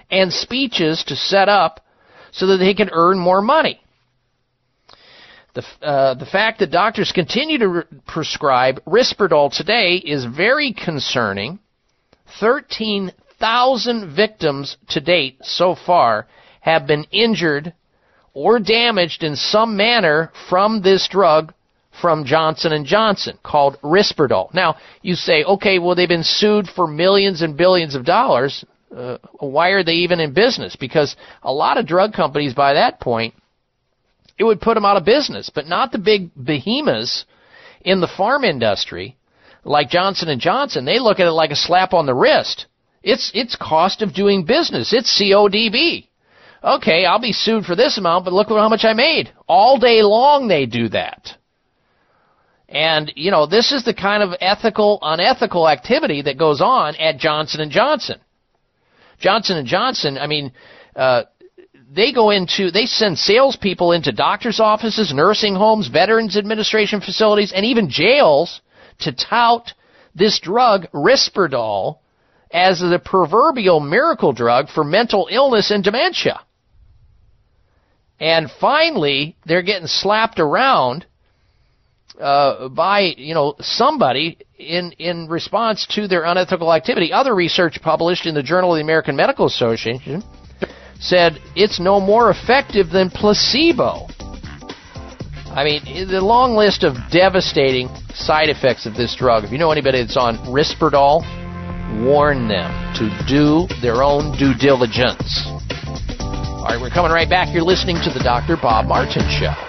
and 0.09 0.34
speeches 0.34 1.03
to 1.06 1.16
set 1.16 1.50
up 1.50 1.85
so 2.32 2.48
that 2.48 2.58
they 2.58 2.74
can 2.74 2.90
earn 2.91 3.19
more 3.19 3.41
money. 3.41 3.82
The, 5.56 5.64
uh, 5.82 6.14
the 6.14 6.25
fact 6.25 6.59
that 6.59 6.72
doctors 6.72 7.11
continue 7.11 7.58
to 7.58 7.67
re- 7.67 7.83
prescribe 8.08 8.83
Risperdal 8.85 9.56
today 9.56 9.95
is 9.95 10.25
very 10.25 10.74
concerning. 10.74 11.59
13,000 12.40 14.16
victims 14.16 14.77
to 14.90 15.01
date 15.01 15.38
so 15.41 15.75
far 15.75 16.27
have 16.61 16.85
been 16.85 17.06
injured 17.11 17.74
or 18.33 18.59
damaged 18.59 19.24
in 19.24 19.35
some 19.35 19.75
manner 19.75 20.32
from 20.49 20.82
this 20.82 21.08
drug 21.08 21.53
from 21.99 22.25
Johnson 22.25 22.85
& 22.85 22.85
Johnson 22.85 23.38
called 23.43 23.77
Risperdal. 23.82 24.53
Now, 24.53 24.77
you 25.01 25.16
say, 25.16 25.43
okay, 25.43 25.80
well 25.80 25.95
they've 25.95 26.08
been 26.08 26.24
sued 26.24 26.67
for 26.67 26.88
millions 26.88 27.41
and 27.41 27.58
billions 27.58 27.95
of 27.95 28.06
dollars. 28.06 28.64
Uh, 28.95 29.18
why 29.40 29.69
are 29.69 29.84
they 29.84 29.93
even 29.93 30.19
in 30.19 30.34
business? 30.34 30.76
Because 30.76 31.16
a 31.43 31.53
lot 31.53 31.77
of 31.77 31.85
drug 31.85 32.14
companies 32.14 32.53
by 32.53 32.74
that 32.74 33.00
point, 33.00 33.34
it 34.38 34.43
would 34.43 34.61
put 34.61 34.76
them 34.76 34.85
out 34.85 34.98
of 34.98 35.06
business, 35.06 35.51
but 35.53 35.68
not 35.68 35.92
the 35.92 36.00
big 36.00 36.32
behemoths 36.35 37.26
in 37.82 38.01
the 38.01 38.08
farm 38.08 38.43
industry 38.43 39.16
like 39.64 39.90
Johnson 39.90 40.38
& 40.40 40.40
Johnson. 40.40 40.85
They 40.85 41.00
look 41.00 41.19
at 41.19 41.27
it 41.27 41.32
like 41.32 41.51
a 41.51 41.56
slap 41.56 41.93
on 41.93 42.06
the 42.06 42.14
wrist. 42.14 42.66
It's 43.03 43.32
it's 43.34 43.56
cost 43.56 44.01
of 44.01 44.14
doing 44.14 44.45
business. 44.45 44.93
It's 44.93 45.22
CODB. 45.22 46.08
Okay, 46.64 47.06
I'll 47.06 47.19
be 47.19 47.32
sued 47.32 47.66
for 47.66 47.76
this 47.76 47.98
amount, 47.98 48.26
but 48.26 48.34
look 48.34 48.50
how 48.50 48.68
much 48.68 48.84
I 48.84 48.93
made. 48.93 49.32
All 49.48 49.80
day 49.80 50.01
long 50.01 50.48
they 50.48 50.66
do 50.66 50.90
that. 50.90 51.38
And, 52.68 53.11
you 53.16 53.32
know, 53.32 53.45
this 53.45 53.72
is 53.72 53.84
the 53.84 53.93
kind 53.93 54.22
of 54.22 54.38
ethical, 54.42 55.00
unethical 55.01 55.68
activity 55.68 56.22
that 56.24 56.38
goes 56.38 56.61
on 56.61 56.95
at 56.98 57.18
Johnson 57.18 57.68
& 57.69 57.72
Johnson. 57.72 58.19
Johnson 59.19 59.65
& 59.65 59.67
Johnson, 59.67 60.17
I 60.17 60.27
mean, 60.27 60.51
uh, 60.95 61.23
they 61.91 62.14
go 62.14 62.30
into, 62.30 62.72
they 62.72 62.85
send 62.85 63.17
salespeople 63.17 63.91
into 63.91 64.11
doctor's 64.11 64.59
offices, 64.59 65.14
nursing 65.14 65.56
homes, 65.56 65.88
Veterans 65.88 66.38
Administration 66.38 67.01
facilities, 67.01 67.51
and 67.51 67.65
even 67.65 67.89
jails 67.89 68.61
to 68.99 69.11
tout 69.11 69.73
this 70.15 70.39
drug, 70.39 70.88
Risperdal, 70.93 71.99
as 72.51 72.80
the 72.80 73.01
proverbial 73.03 73.80
miracle 73.80 74.33
drug 74.33 74.69
for 74.69 74.83
mental 74.83 75.27
illness 75.31 75.72
and 75.72 75.83
dementia. 75.83 76.41
And 78.19 78.49
finally, 78.59 79.38
they're 79.45 79.61
getting 79.61 79.88
slapped 79.88 80.39
around 80.39 81.06
uh, 82.19 82.67
by 82.69 83.14
you 83.17 83.33
know 83.33 83.56
somebody 83.59 84.38
in 84.59 84.91
in 84.99 85.27
response 85.27 85.88
to 85.91 86.07
their 86.07 86.23
unethical 86.25 86.73
activity. 86.73 87.11
Other 87.11 87.33
research 87.33 87.81
published 87.81 88.25
in 88.25 88.35
the 88.35 88.43
Journal 88.43 88.73
of 88.73 88.77
the 88.77 88.83
American 88.83 89.15
Medical 89.15 89.45
Association 89.45 90.23
said 90.99 91.39
it's 91.55 91.79
no 91.79 91.99
more 91.99 92.29
effective 92.29 92.89
than 92.89 93.09
placebo. 93.09 94.07
I 95.55 95.63
mean, 95.63 96.07
the 96.07 96.21
long 96.21 96.55
list 96.55 96.83
of 96.83 96.95
devastating 97.11 97.89
side 98.13 98.49
effects 98.49 98.85
of 98.85 98.93
this 98.93 99.15
drug. 99.15 99.45
If 99.45 99.51
you 99.51 99.57
know 99.57 99.71
anybody 99.71 100.01
that's 100.01 100.17
on 100.17 100.38
Risperdal, 100.45 101.23
warn 102.05 102.47
them 102.47 102.69
to 102.95 103.09
do 103.27 103.65
their 103.81 104.03
own 104.03 104.38
due 104.38 104.53
diligence. 104.53 105.47
All 106.19 106.65
right, 106.65 106.79
we're 106.79 106.91
coming 106.91 107.11
right 107.11 107.29
back. 107.29 107.51
You're 107.51 107.63
listening 107.63 107.95
to 108.03 108.11
the 108.13 108.19
Dr. 108.19 108.57
Bob 108.61 108.85
Martin 108.85 109.23
Show. 109.39 109.68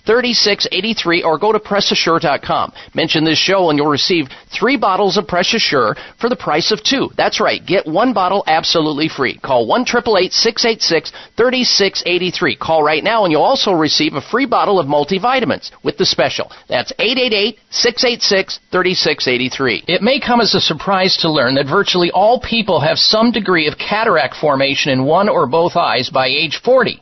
3683 0.05 1.23
or 1.23 1.37
go 1.37 1.51
to 1.51 1.59
PressAssure.com. 1.59 2.73
Mention 2.93 3.23
this 3.23 3.37
show 3.37 3.69
and 3.69 3.77
you'll 3.77 3.87
receive 3.87 4.27
three 4.51 4.77
bottles 4.77 5.17
of 5.17 5.27
Press 5.27 5.53
Assure 5.53 5.95
for 6.19 6.29
the 6.29 6.35
price 6.35 6.71
of 6.71 6.83
two. 6.83 7.09
That's 7.17 7.39
right. 7.39 7.65
Get 7.65 7.85
one 7.87 8.13
bottle 8.13 8.43
absolutely 8.47 9.09
free. 9.09 9.37
Call 9.37 9.67
1 9.67 9.85
686 9.85 11.11
3683. 11.37 12.55
Call 12.55 12.83
right 12.83 13.03
now 13.03 13.23
and 13.23 13.31
you'll 13.31 13.41
also 13.41 13.71
receive 13.71 14.13
a 14.13 14.21
free 14.21 14.45
bottle 14.45 14.79
of 14.79 14.87
multivitamins 14.87 15.71
with 15.83 15.97
the 15.97 16.05
special. 16.05 16.51
That's 16.67 16.91
888 16.99 17.59
686 17.69 18.59
3683. 18.71 19.83
It 19.87 20.01
may 20.01 20.19
come 20.19 20.41
as 20.41 20.55
a 20.55 20.61
surprise 20.61 21.17
to 21.17 21.31
learn 21.31 21.55
that 21.55 21.67
virtually 21.67 22.11
all 22.11 22.39
people 22.39 22.79
have 22.79 22.97
some 22.97 23.31
degree 23.31 23.67
of 23.67 23.77
cataract 23.77 24.35
formation 24.35 24.91
in 24.91 25.05
one 25.05 25.29
or 25.29 25.47
both 25.47 25.75
eyes 25.75 26.09
by 26.09 26.27
age 26.27 26.61
40. 26.63 27.01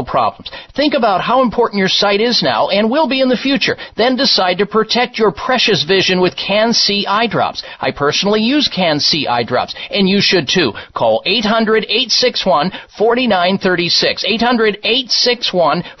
problems. 0.00 0.50
Think 0.74 0.94
about 0.94 1.20
how 1.20 1.42
important 1.42 1.78
your 1.78 1.88
sight 1.88 2.22
is 2.22 2.42
now 2.42 2.68
and 2.68 2.90
will 2.90 3.06
be 3.06 3.20
in 3.20 3.28
the 3.28 3.36
future. 3.36 3.76
Then 3.96 4.16
decide 4.16 4.56
to 4.58 4.66
protect 4.66 5.18
your 5.18 5.32
precious 5.32 5.84
vision 5.84 6.20
with 6.20 6.36
CAN-C 6.36 7.06
eye 7.06 7.26
drops. 7.26 7.62
I 7.80 7.90
personally 7.90 8.40
use 8.40 8.68
CAN-C 8.68 9.26
eye 9.26 9.44
drops, 9.44 9.74
and 9.90 10.08
you 10.08 10.22
should 10.22 10.48
too. 10.48 10.72
Call 10.94 11.22
800-861-4936. 11.26 14.24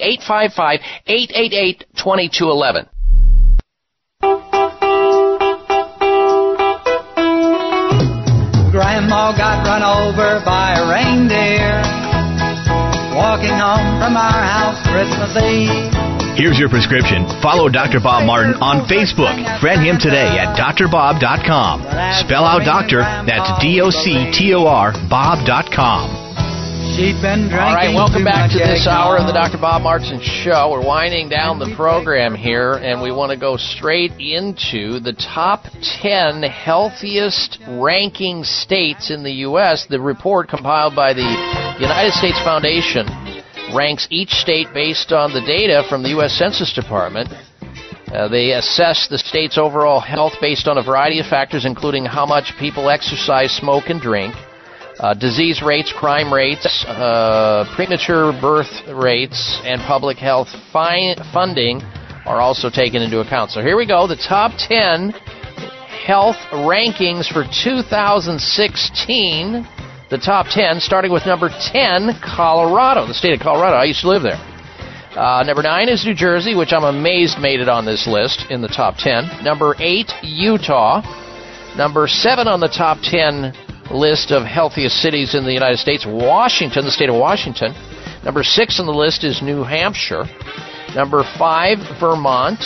855-888-2211. 1.08 2.86
Grandma 8.76 9.32
got 9.32 9.64
run 9.66 9.80
over 9.80 10.44
by 10.44 10.76
a 10.76 10.84
reindeer 10.84 11.80
walking 13.16 13.56
home 13.56 13.96
from 13.96 14.18
our 14.20 14.42
house 14.44 14.76
Christmas 14.92 15.32
Eve. 15.42 16.36
Here's 16.36 16.58
your 16.58 16.68
prescription. 16.68 17.24
Follow 17.40 17.70
Dr. 17.70 18.00
Bob 18.00 18.26
Martin 18.26 18.52
on 18.60 18.86
Facebook. 18.86 19.32
Friend 19.60 19.80
him 19.80 19.96
today 19.98 20.36
at 20.36 20.58
drbob.com. 20.58 21.80
Spell 22.20 22.44
out 22.44 22.66
doctor, 22.66 23.00
that's 23.24 23.48
D 23.62 23.80
O 23.80 23.88
C 23.88 24.30
T 24.30 24.52
O 24.52 24.66
R, 24.66 24.92
Bob.com. 25.08 26.25
She'd 26.94 27.20
been 27.20 27.50
drinking 27.50 27.58
All 27.58 27.74
right, 27.74 27.92
welcome 27.92 28.24
back 28.24 28.50
to 28.52 28.58
this 28.58 28.86
hour 28.86 29.18
of 29.18 29.26
the. 29.26 29.32
Dr. 29.32 29.58
Bob 29.58 29.82
Martin 29.82 30.20
Show. 30.22 30.70
We're 30.70 30.86
winding 30.86 31.28
down 31.28 31.58
the 31.58 31.74
program 31.74 32.34
here, 32.34 32.74
and 32.74 33.02
we 33.02 33.10
want 33.10 33.32
to 33.32 33.36
go 33.36 33.56
straight 33.56 34.12
into 34.12 35.00
the 35.00 35.12
top 35.12 35.64
10 36.00 36.42
healthiest 36.44 37.58
ranking 37.68 38.44
states 38.44 39.10
in 39.10 39.24
the 39.24 39.44
U.S. 39.50 39.86
The 39.90 40.00
report 40.00 40.48
compiled 40.48 40.94
by 40.94 41.12
the 41.12 41.26
United 41.80 42.12
States 42.12 42.38
Foundation 42.44 43.06
ranks 43.74 44.06
each 44.10 44.30
state 44.30 44.68
based 44.72 45.12
on 45.12 45.34
the 45.34 45.40
data 45.40 45.82
from 45.88 46.02
the 46.02 46.10
U.S. 46.10 46.32
Census 46.38 46.72
Department. 46.72 47.28
Uh, 48.14 48.28
they 48.28 48.52
assess 48.52 49.08
the 49.08 49.18
state's 49.18 49.58
overall 49.58 50.00
health 50.00 50.34
based 50.40 50.68
on 50.68 50.78
a 50.78 50.82
variety 50.82 51.18
of 51.18 51.26
factors, 51.26 51.66
including 51.66 52.04
how 52.04 52.24
much 52.24 52.52
people 52.60 52.88
exercise, 52.88 53.50
smoke, 53.52 53.88
and 53.88 54.00
drink 54.00 54.34
uh, 54.98 55.14
disease 55.14 55.62
rates, 55.62 55.92
crime 55.92 56.32
rates, 56.32 56.84
uh, 56.88 57.64
premature 57.74 58.32
birth 58.40 58.70
rates, 58.88 59.60
and 59.64 59.80
public 59.82 60.16
health 60.16 60.48
fi- 60.72 61.14
funding 61.32 61.82
are 62.24 62.40
also 62.40 62.70
taken 62.70 63.02
into 63.02 63.20
account. 63.20 63.50
So 63.50 63.60
here 63.60 63.76
we 63.76 63.86
go 63.86 64.06
the 64.06 64.16
top 64.16 64.52
10 64.56 65.10
health 66.06 66.36
rankings 66.50 67.30
for 67.32 67.44
2016. 67.44 69.68
The 70.08 70.18
top 70.18 70.46
10, 70.48 70.80
starting 70.80 71.12
with 71.12 71.26
number 71.26 71.50
10, 71.50 72.20
Colorado, 72.22 73.06
the 73.06 73.14
state 73.14 73.34
of 73.34 73.40
Colorado. 73.40 73.76
I 73.76 73.84
used 73.84 74.00
to 74.02 74.08
live 74.08 74.22
there. 74.22 74.38
Uh, 75.18 75.42
number 75.44 75.62
9 75.62 75.88
is 75.88 76.04
New 76.04 76.14
Jersey, 76.14 76.54
which 76.54 76.72
I'm 76.72 76.84
amazed 76.84 77.38
made 77.38 77.60
it 77.60 77.68
on 77.68 77.84
this 77.84 78.06
list 78.06 78.46
in 78.50 78.62
the 78.62 78.68
top 78.68 78.96
10. 78.98 79.42
Number 79.42 79.74
8, 79.78 80.12
Utah. 80.22 81.02
Number 81.76 82.06
7 82.06 82.46
on 82.46 82.60
the 82.60 82.68
top 82.68 82.98
10 83.02 83.52
list 83.90 84.30
of 84.32 84.44
healthiest 84.44 84.96
cities 84.96 85.34
in 85.34 85.44
the 85.44 85.52
United 85.52 85.78
States, 85.78 86.04
Washington, 86.06 86.84
the 86.84 86.90
state 86.90 87.08
of 87.08 87.16
Washington. 87.16 87.74
Number 88.24 88.42
6 88.42 88.80
on 88.80 88.86
the 88.86 88.92
list 88.92 89.24
is 89.24 89.42
New 89.42 89.62
Hampshire. 89.62 90.24
Number 90.94 91.22
5, 91.38 92.00
Vermont. 92.00 92.62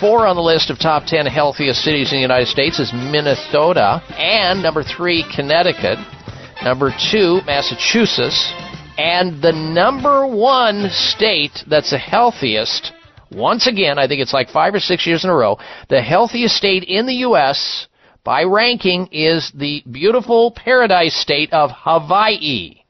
4 0.00 0.26
on 0.26 0.36
the 0.36 0.42
list 0.42 0.70
of 0.70 0.78
top 0.78 1.04
10 1.06 1.26
healthiest 1.26 1.82
cities 1.82 2.12
in 2.12 2.18
the 2.18 2.22
United 2.22 2.48
States 2.48 2.78
is 2.78 2.92
Minnesota. 2.92 4.02
And 4.18 4.62
number 4.62 4.82
3, 4.82 5.24
Connecticut. 5.34 5.98
Number 6.62 6.90
2, 7.12 7.42
Massachusetts. 7.46 8.52
And 8.98 9.42
the 9.42 9.52
number 9.52 10.26
one 10.26 10.88
state 10.90 11.64
that's 11.66 11.90
the 11.90 11.98
healthiest, 11.98 12.92
once 13.30 13.66
again, 13.66 13.98
I 13.98 14.06
think 14.06 14.20
it's 14.20 14.32
like 14.32 14.50
five 14.50 14.74
or 14.74 14.80
six 14.80 15.06
years 15.06 15.24
in 15.24 15.30
a 15.30 15.34
row, 15.34 15.58
the 15.88 16.00
healthiest 16.00 16.56
state 16.56 16.84
in 16.84 17.06
the 17.06 17.14
U.S. 17.26 17.88
by 18.24 18.44
ranking 18.44 19.08
is 19.12 19.52
the 19.54 19.82
beautiful 19.90 20.50
paradise 20.50 21.14
state 21.14 21.52
of 21.52 21.70
Hawaii. 21.72 22.80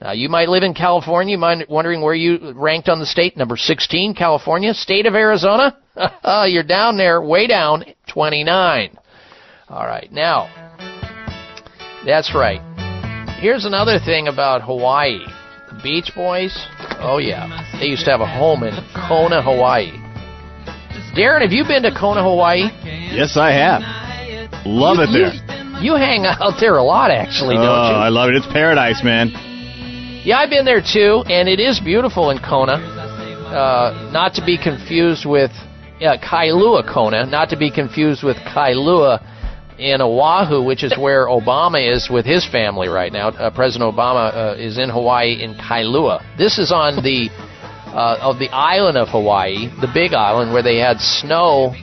Now, 0.00 0.12
you 0.12 0.28
might 0.28 0.48
live 0.48 0.62
in 0.62 0.74
California. 0.74 1.32
You 1.32 1.38
might 1.38 1.70
wondering 1.70 2.00
where 2.00 2.14
you 2.14 2.52
ranked 2.54 2.88
on 2.88 2.98
the 2.98 3.06
state. 3.06 3.36
Number 3.36 3.56
16, 3.56 4.14
California. 4.14 4.74
State 4.74 5.06
of 5.06 5.14
Arizona? 5.14 5.76
You're 6.48 6.62
down 6.64 6.96
there, 6.96 7.22
way 7.22 7.46
down, 7.46 7.84
29. 8.08 8.98
All 9.68 9.86
right, 9.86 10.10
now, 10.10 10.48
that's 12.04 12.34
right. 12.34 12.60
Here's 13.40 13.66
another 13.66 13.98
thing 14.04 14.26
about 14.26 14.62
Hawaii. 14.62 15.20
The 15.68 15.80
Beach 15.82 16.10
Boys, 16.16 16.66
oh 16.98 17.18
yeah, 17.18 17.78
they 17.78 17.86
used 17.86 18.04
to 18.06 18.10
have 18.10 18.20
a 18.20 18.26
home 18.26 18.64
in 18.64 18.74
Kona, 19.08 19.42
Hawaii. 19.42 19.92
Darren, 21.14 21.42
have 21.42 21.52
you 21.52 21.64
been 21.64 21.84
to 21.84 21.94
Kona, 21.96 22.22
Hawaii? 22.22 22.68
Yes, 22.84 23.36
I 23.36 23.52
have. 23.52 24.09
Love 24.64 24.98
You- 24.98 25.04
it 25.04 25.12
there. 25.12 25.32
You, 25.80 25.92
you 25.92 25.94
hang 25.96 26.26
out 26.26 26.60
there 26.60 26.76
a 26.76 26.82
lot, 26.82 27.10
actually, 27.10 27.56
oh, 27.56 27.62
don't 27.62 27.90
you? 27.90 27.96
I 27.96 28.08
love 28.08 28.28
it. 28.28 28.36
It's 28.36 28.46
paradise, 28.52 29.02
man. 29.02 29.30
Yeah, 30.24 30.38
I've 30.38 30.50
been 30.50 30.66
there 30.66 30.82
too, 30.82 31.24
and 31.28 31.48
it 31.48 31.60
is 31.60 31.80
beautiful 31.80 32.30
in 32.30 32.38
Kona. 32.38 32.74
Uh, 32.74 34.10
not 34.12 34.34
to 34.34 34.44
be 34.44 34.58
confused 34.58 35.24
with 35.24 35.50
uh, 36.00 36.18
Kailua, 36.18 36.86
Kona. 36.92 37.24
Not 37.26 37.48
to 37.50 37.56
be 37.56 37.70
confused 37.70 38.22
with 38.22 38.36
Kailua 38.36 39.24
in 39.78 40.02
Oahu, 40.02 40.62
which 40.62 40.84
is 40.84 40.96
where 40.98 41.26
Obama 41.26 41.80
is 41.80 42.10
with 42.10 42.26
his 42.26 42.46
family 42.46 42.88
right 42.88 43.12
now. 43.12 43.28
Uh, 43.30 43.50
President 43.50 43.92
Obama 43.96 44.30
uh, 44.34 44.54
is 44.58 44.78
in 44.78 44.90
Hawaii 44.90 45.42
in 45.42 45.54
Kailua. 45.54 46.20
This 46.36 46.58
is 46.58 46.70
on 46.70 47.02
the 47.02 47.30
uh, 47.86 48.18
of 48.20 48.38
the 48.38 48.50
island 48.50 48.98
of 48.98 49.08
Hawaii, 49.08 49.68
the 49.80 49.88
Big 49.92 50.12
Island, 50.12 50.52
where 50.52 50.62
they 50.62 50.76
had 50.76 51.00
snow. 51.00 51.74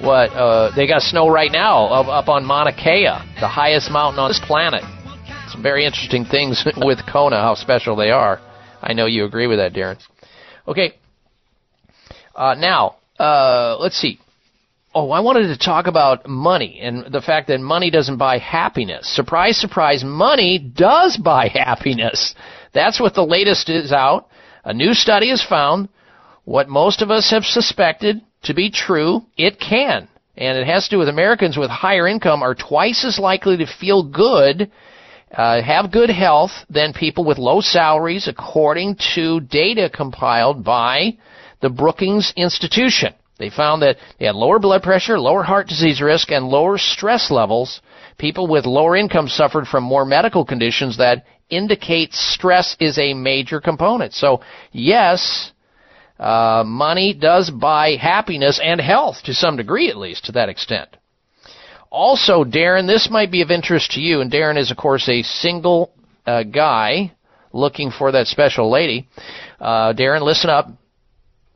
What 0.00 0.30
uh, 0.32 0.72
they 0.74 0.86
got 0.86 1.02
snow 1.02 1.28
right 1.28 1.52
now 1.52 1.86
up, 1.86 2.06
up 2.06 2.28
on 2.28 2.44
Mauna 2.44 2.72
Kea, 2.72 3.04
the 3.40 3.48
highest 3.48 3.90
mountain 3.90 4.18
on 4.18 4.30
this 4.30 4.40
planet 4.46 4.82
some 5.50 5.62
very 5.62 5.84
interesting 5.84 6.24
things 6.24 6.64
with 6.76 6.98
Kona, 7.10 7.36
how 7.36 7.54
special 7.54 7.96
they 7.96 8.10
are. 8.10 8.40
I 8.80 8.92
know 8.92 9.06
you 9.06 9.24
agree 9.24 9.46
with 9.46 9.58
that, 9.58 9.72
Darren. 9.72 9.98
Okay. 10.66 10.94
Uh, 12.34 12.54
now, 12.54 12.96
uh, 13.18 13.76
let's 13.78 13.96
see. 13.96 14.18
Oh, 14.94 15.10
I 15.10 15.20
wanted 15.20 15.48
to 15.48 15.58
talk 15.58 15.86
about 15.86 16.26
money 16.28 16.80
and 16.80 17.12
the 17.12 17.20
fact 17.20 17.48
that 17.48 17.60
money 17.60 17.90
doesn't 17.90 18.16
buy 18.16 18.38
happiness. 18.38 19.14
Surprise, 19.14 19.56
surprise, 19.56 20.02
money 20.04 20.58
does 20.58 21.16
buy 21.16 21.48
happiness. 21.52 22.34
That's 22.72 23.00
what 23.00 23.14
the 23.14 23.24
latest 23.24 23.68
is 23.68 23.92
out. 23.92 24.28
A 24.64 24.74
new 24.74 24.94
study 24.94 25.30
has 25.30 25.44
found 25.44 25.88
what 26.44 26.68
most 26.68 27.02
of 27.02 27.10
us 27.10 27.30
have 27.30 27.44
suspected 27.44 28.20
to 28.44 28.54
be 28.54 28.70
true. 28.70 29.22
It 29.36 29.60
can. 29.60 30.08
And 30.36 30.56
it 30.56 30.66
has 30.66 30.84
to 30.84 30.96
do 30.96 30.98
with 30.98 31.08
Americans 31.08 31.56
with 31.56 31.70
higher 31.70 32.06
income 32.08 32.42
are 32.42 32.54
twice 32.54 33.04
as 33.04 33.18
likely 33.18 33.58
to 33.58 33.66
feel 33.66 34.02
good 34.02 34.70
uh, 35.32 35.62
have 35.62 35.92
good 35.92 36.10
health 36.10 36.50
than 36.68 36.92
people 36.92 37.24
with 37.24 37.38
low 37.38 37.60
salaries, 37.60 38.26
according 38.26 38.96
to 39.14 39.40
data 39.40 39.90
compiled 39.92 40.64
by 40.64 41.16
the 41.60 41.70
Brookings 41.70 42.32
Institution. 42.36 43.14
They 43.38 43.50
found 43.50 43.82
that 43.82 43.96
they 44.18 44.26
had 44.26 44.34
lower 44.34 44.58
blood 44.58 44.82
pressure, 44.82 45.18
lower 45.18 45.42
heart 45.42 45.68
disease 45.68 46.00
risk, 46.00 46.30
and 46.30 46.48
lower 46.48 46.78
stress 46.78 47.30
levels. 47.30 47.80
People 48.18 48.48
with 48.48 48.66
lower 48.66 48.96
income 48.96 49.28
suffered 49.28 49.66
from 49.66 49.84
more 49.84 50.04
medical 50.04 50.44
conditions 50.44 50.98
that 50.98 51.24
indicate 51.48 52.12
stress 52.12 52.76
is 52.80 52.98
a 52.98 53.14
major 53.14 53.60
component. 53.60 54.12
So, 54.12 54.42
yes, 54.72 55.52
uh, 56.20 56.62
money 56.66 57.14
does 57.14 57.50
buy 57.50 57.96
happiness 57.96 58.60
and 58.62 58.80
health 58.80 59.16
to 59.24 59.32
some 59.32 59.56
degree, 59.56 59.88
at 59.88 59.96
least 59.96 60.26
to 60.26 60.32
that 60.32 60.50
extent. 60.50 60.96
Also, 61.90 62.44
Darren, 62.44 62.86
this 62.86 63.08
might 63.10 63.32
be 63.32 63.42
of 63.42 63.50
interest 63.50 63.92
to 63.92 64.00
you, 64.00 64.20
and 64.20 64.30
Darren 64.30 64.58
is, 64.58 64.70
of 64.70 64.76
course, 64.76 65.08
a 65.08 65.22
single 65.22 65.92
uh, 66.26 66.42
guy 66.42 67.12
looking 67.52 67.90
for 67.90 68.12
that 68.12 68.26
special 68.26 68.70
lady. 68.70 69.08
Uh, 69.58 69.94
Darren, 69.94 70.20
listen 70.22 70.50
up. 70.50 70.68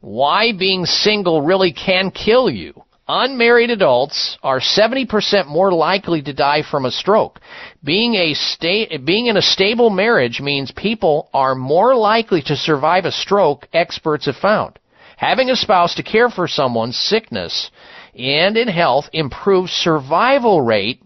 Why 0.01 0.53
being 0.59 0.87
single 0.87 1.43
really 1.43 1.73
can 1.73 2.11
kill 2.11 2.51
you. 2.51 2.83
Unmarried 3.07 3.71
adults 3.71 4.39
are 4.43 4.61
70% 4.61 5.47
more 5.47 5.71
likely 5.71 6.23
to 6.23 6.33
die 6.33 6.63
from 6.63 6.87
a 6.87 6.91
stroke. 6.91 7.39
Being 7.83 8.15
a 8.15 8.33
sta- 8.33 8.97
being 9.05 9.27
in 9.27 9.37
a 9.37 9.43
stable 9.43 9.91
marriage 9.91 10.41
means 10.41 10.71
people 10.71 11.29
are 11.35 11.55
more 11.55 11.95
likely 11.95 12.41
to 12.43 12.57
survive 12.57 13.05
a 13.05 13.13
stroke, 13.13 13.69
experts 13.75 14.25
have 14.25 14.37
found. 14.37 14.79
Having 15.19 15.51
a 15.51 15.57
spouse 15.57 15.95
to 15.97 16.03
care 16.03 16.31
for 16.31 16.49
someone's 16.49 16.97
sickness 16.99 17.71
and 18.19 18.57
in 18.57 18.69
health 18.69 19.11
improves 19.13 19.71
survival 19.71 20.63
rate 20.63 21.03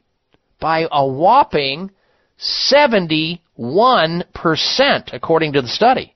by 0.61 0.87
a 0.93 1.05
whopping 1.05 1.91
71% 2.39 3.41
according 5.13 5.53
to 5.55 5.63
the 5.63 5.69
study. 5.69 6.15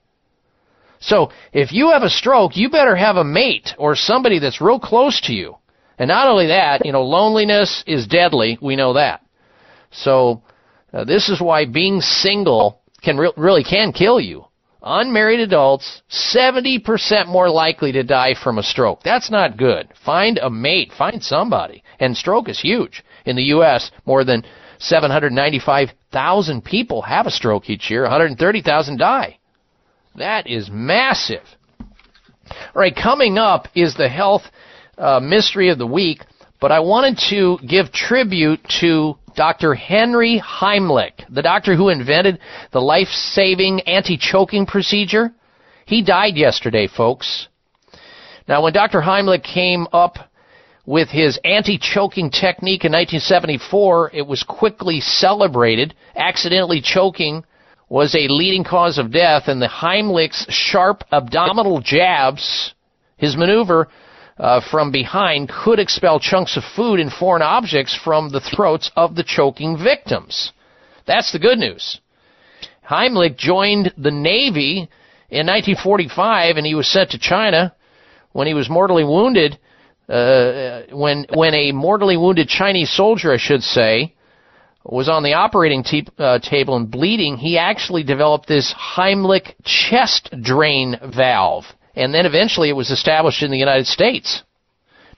So, 1.01 1.31
if 1.51 1.73
you 1.73 1.91
have 1.91 2.03
a 2.03 2.09
stroke, 2.09 2.55
you 2.55 2.69
better 2.69 2.95
have 2.95 3.17
a 3.17 3.25
mate 3.25 3.75
or 3.77 3.97
somebody 3.97 4.39
that's 4.39 4.61
real 4.61 4.79
close 4.79 5.19
to 5.21 5.33
you. 5.33 5.57
And 5.99 6.07
not 6.07 6.27
only 6.27 6.47
that, 6.47 6.85
you 6.85 6.91
know, 6.91 7.03
loneliness 7.03 7.83
is 7.85 8.07
deadly. 8.07 8.57
We 8.61 8.75
know 8.75 8.93
that. 8.93 9.21
So, 9.91 10.41
Uh, 10.93 11.03
this 11.03 11.27
is 11.27 11.41
why 11.41 11.65
being 11.65 12.01
single 12.01 12.79
can 13.01 13.17
re- 13.17 13.33
really 13.35 13.63
can 13.63 13.91
kill 13.91 14.19
you. 14.19 14.45
Unmarried 14.83 15.39
adults, 15.39 16.03
70% 16.09 17.27
more 17.27 17.49
likely 17.49 17.91
to 17.93 18.03
die 18.03 18.35
from 18.35 18.59
a 18.59 18.63
stroke. 18.63 19.01
That's 19.01 19.31
not 19.31 19.57
good. 19.57 19.87
Find 20.05 20.37
a 20.37 20.49
mate. 20.49 20.91
Find 20.95 21.23
somebody. 21.23 21.83
And 21.99 22.15
stroke 22.15 22.49
is 22.49 22.59
huge. 22.61 23.03
In 23.25 23.35
the 23.35 23.49
U.S., 23.55 23.91
more 24.05 24.23
than 24.23 24.43
795,000 24.79 26.63
people 26.63 27.01
have 27.01 27.25
a 27.25 27.31
stroke 27.31 27.69
each 27.69 27.89
year. 27.89 28.03
130,000 28.03 28.97
die. 28.97 29.39
That 30.15 30.45
is 30.47 30.69
massive. 30.69 31.43
All 32.75 32.81
right, 32.81 32.95
coming 32.95 33.37
up 33.37 33.67
is 33.73 33.95
the 33.95 34.09
health 34.09 34.43
uh, 34.97 35.19
mystery 35.19 35.69
of 35.69 35.77
the 35.77 35.87
week, 35.87 36.21
but 36.59 36.71
I 36.71 36.79
wanted 36.79 37.19
to 37.29 37.57
give 37.67 37.91
tribute 37.91 38.61
to 38.79 39.17
Dr. 39.35 39.73
Henry 39.73 40.39
Heimlich, 40.39 41.25
the 41.29 41.41
doctor 41.41 41.75
who 41.75 41.89
invented 41.89 42.39
the 42.71 42.79
life-saving 42.79 43.81
anti-choking 43.81 44.65
procedure. 44.65 45.33
He 45.85 46.03
died 46.03 46.37
yesterday, 46.37 46.87
folks. 46.87 47.47
Now, 48.47 48.63
when 48.63 48.73
Dr. 48.73 49.01
Heimlich 49.01 49.43
came 49.43 49.87
up 49.91 50.17
with 50.85 51.09
his 51.09 51.39
anti-choking 51.43 52.29
technique 52.29 52.85
in 52.85 52.91
1974, 52.91 54.11
it 54.13 54.27
was 54.27 54.43
quickly 54.43 54.99
celebrated. 54.99 55.95
Accidentally 56.15 56.81
choking 56.81 57.43
was 57.89 58.15
a 58.15 58.27
leading 58.27 58.63
cause 58.63 58.97
of 58.97 59.11
death, 59.11 59.43
and 59.47 59.61
the 59.61 59.67
Heimlich's 59.67 60.45
sharp 60.49 61.03
abdominal 61.11 61.79
jabs, 61.81 62.73
his 63.17 63.37
maneuver 63.37 63.87
uh, 64.37 64.61
from 64.71 64.91
behind, 64.91 65.49
could 65.49 65.79
expel 65.79 66.19
chunks 66.19 66.57
of 66.57 66.63
food 66.75 66.99
and 66.99 67.11
foreign 67.11 67.41
objects 67.41 67.95
from 67.95 68.29
the 68.29 68.41
throats 68.41 68.91
of 68.95 69.15
the 69.15 69.23
choking 69.23 69.77
victims. 69.77 70.51
That's 71.05 71.31
the 71.31 71.39
good 71.39 71.59
news. 71.59 71.99
Heimlich 72.89 73.37
joined 73.37 73.93
the 73.97 74.11
Navy 74.11 74.89
in 75.29 75.47
1945, 75.47 76.57
and 76.57 76.65
he 76.65 76.75
was 76.75 76.87
sent 76.87 77.11
to 77.11 77.19
China 77.19 77.73
when 78.31 78.47
he 78.47 78.53
was 78.53 78.69
mortally 78.69 79.03
wounded. 79.03 79.57
Uh, 80.09 80.81
when 80.91 81.25
when 81.33 81.53
a 81.53 81.71
mortally 81.71 82.17
wounded 82.17 82.49
Chinese 82.49 82.91
soldier, 82.91 83.31
I 83.31 83.37
should 83.37 83.63
say, 83.63 84.13
was 84.83 85.07
on 85.07 85.23
the 85.23 85.33
operating 85.33 85.83
te- 85.83 86.07
uh, 86.17 86.39
table 86.39 86.75
and 86.75 86.91
bleeding, 86.91 87.37
he 87.37 87.57
actually 87.57 88.03
developed 88.03 88.47
this 88.47 88.73
Heimlich 88.73 89.53
chest 89.63 90.29
drain 90.41 90.97
valve. 91.15 91.63
And 91.95 92.13
then 92.13 92.25
eventually 92.25 92.69
it 92.69 92.75
was 92.75 92.89
established 92.89 93.43
in 93.43 93.51
the 93.51 93.57
United 93.57 93.87
States. 93.87 94.43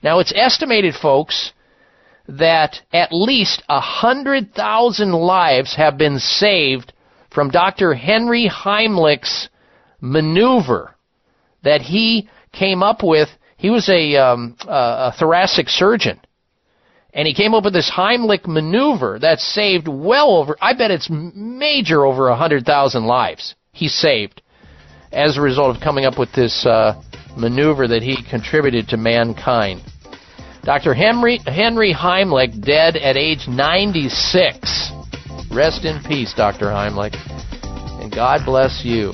Now 0.02 0.18
it's 0.18 0.32
estimated, 0.34 0.94
folks, 0.94 1.52
that 2.28 2.80
at 2.92 3.12
least 3.12 3.62
a 3.68 3.80
hundred 3.80 4.54
thousand 4.54 5.12
lives 5.12 5.74
have 5.76 5.96
been 5.96 6.18
saved 6.18 6.92
from 7.30 7.50
Dr. 7.50 7.94
Henry 7.94 8.48
Heimlich's 8.48 9.48
maneuver 10.00 10.94
that 11.62 11.82
he 11.82 12.28
came 12.52 12.82
up 12.82 13.02
with. 13.02 13.28
He 13.56 13.70
was 13.70 13.88
a, 13.88 14.16
um, 14.16 14.56
a 14.66 15.12
thoracic 15.18 15.68
surgeon 15.68 16.20
and 17.16 17.26
he 17.26 17.32
came 17.32 17.54
up 17.54 17.64
with 17.64 17.72
this 17.72 17.90
Heimlich 17.90 18.46
maneuver 18.46 19.18
that 19.20 19.40
saved 19.40 19.88
well 19.88 20.36
over, 20.36 20.54
I 20.60 20.74
bet 20.74 20.90
it's 20.90 21.08
major 21.10 22.04
over 22.04 22.26
a 22.26 22.32
100,000 22.32 23.06
lives 23.06 23.54
he 23.72 23.88
saved 23.88 24.42
as 25.12 25.36
a 25.36 25.40
result 25.40 25.74
of 25.74 25.82
coming 25.82 26.04
up 26.04 26.18
with 26.18 26.32
this 26.32 26.66
uh, 26.66 27.00
maneuver 27.36 27.88
that 27.88 28.02
he 28.02 28.22
contributed 28.28 28.88
to 28.88 28.96
mankind. 28.96 29.82
Dr. 30.62 30.94
Henry, 30.94 31.38
Henry 31.46 31.94
Heimlich, 31.94 32.60
dead 32.60 32.96
at 32.96 33.16
age 33.16 33.46
96. 33.46 34.90
Rest 35.52 35.84
in 35.84 36.02
peace, 36.02 36.34
Dr. 36.34 36.66
Heimlich. 36.66 37.14
And 38.02 38.12
God 38.12 38.44
bless 38.44 38.82
you. 38.84 39.12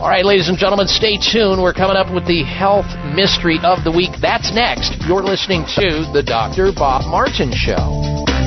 All 0.00 0.08
right, 0.08 0.24
ladies 0.24 0.48
and 0.48 0.56
gentlemen, 0.56 0.86
stay 0.86 1.18
tuned. 1.18 1.62
We're 1.62 1.74
coming 1.74 1.96
up 1.96 2.12
with 2.12 2.26
the 2.26 2.42
health 2.42 2.86
mystery 3.14 3.58
of 3.62 3.84
the 3.84 3.92
week. 3.92 4.12
That's 4.20 4.52
next. 4.54 4.96
You're 5.06 5.22
listening 5.22 5.64
to 5.76 6.08
the 6.12 6.22
Dr. 6.22 6.72
Bob 6.74 7.04
Martin 7.04 7.52
Show. 7.52 8.39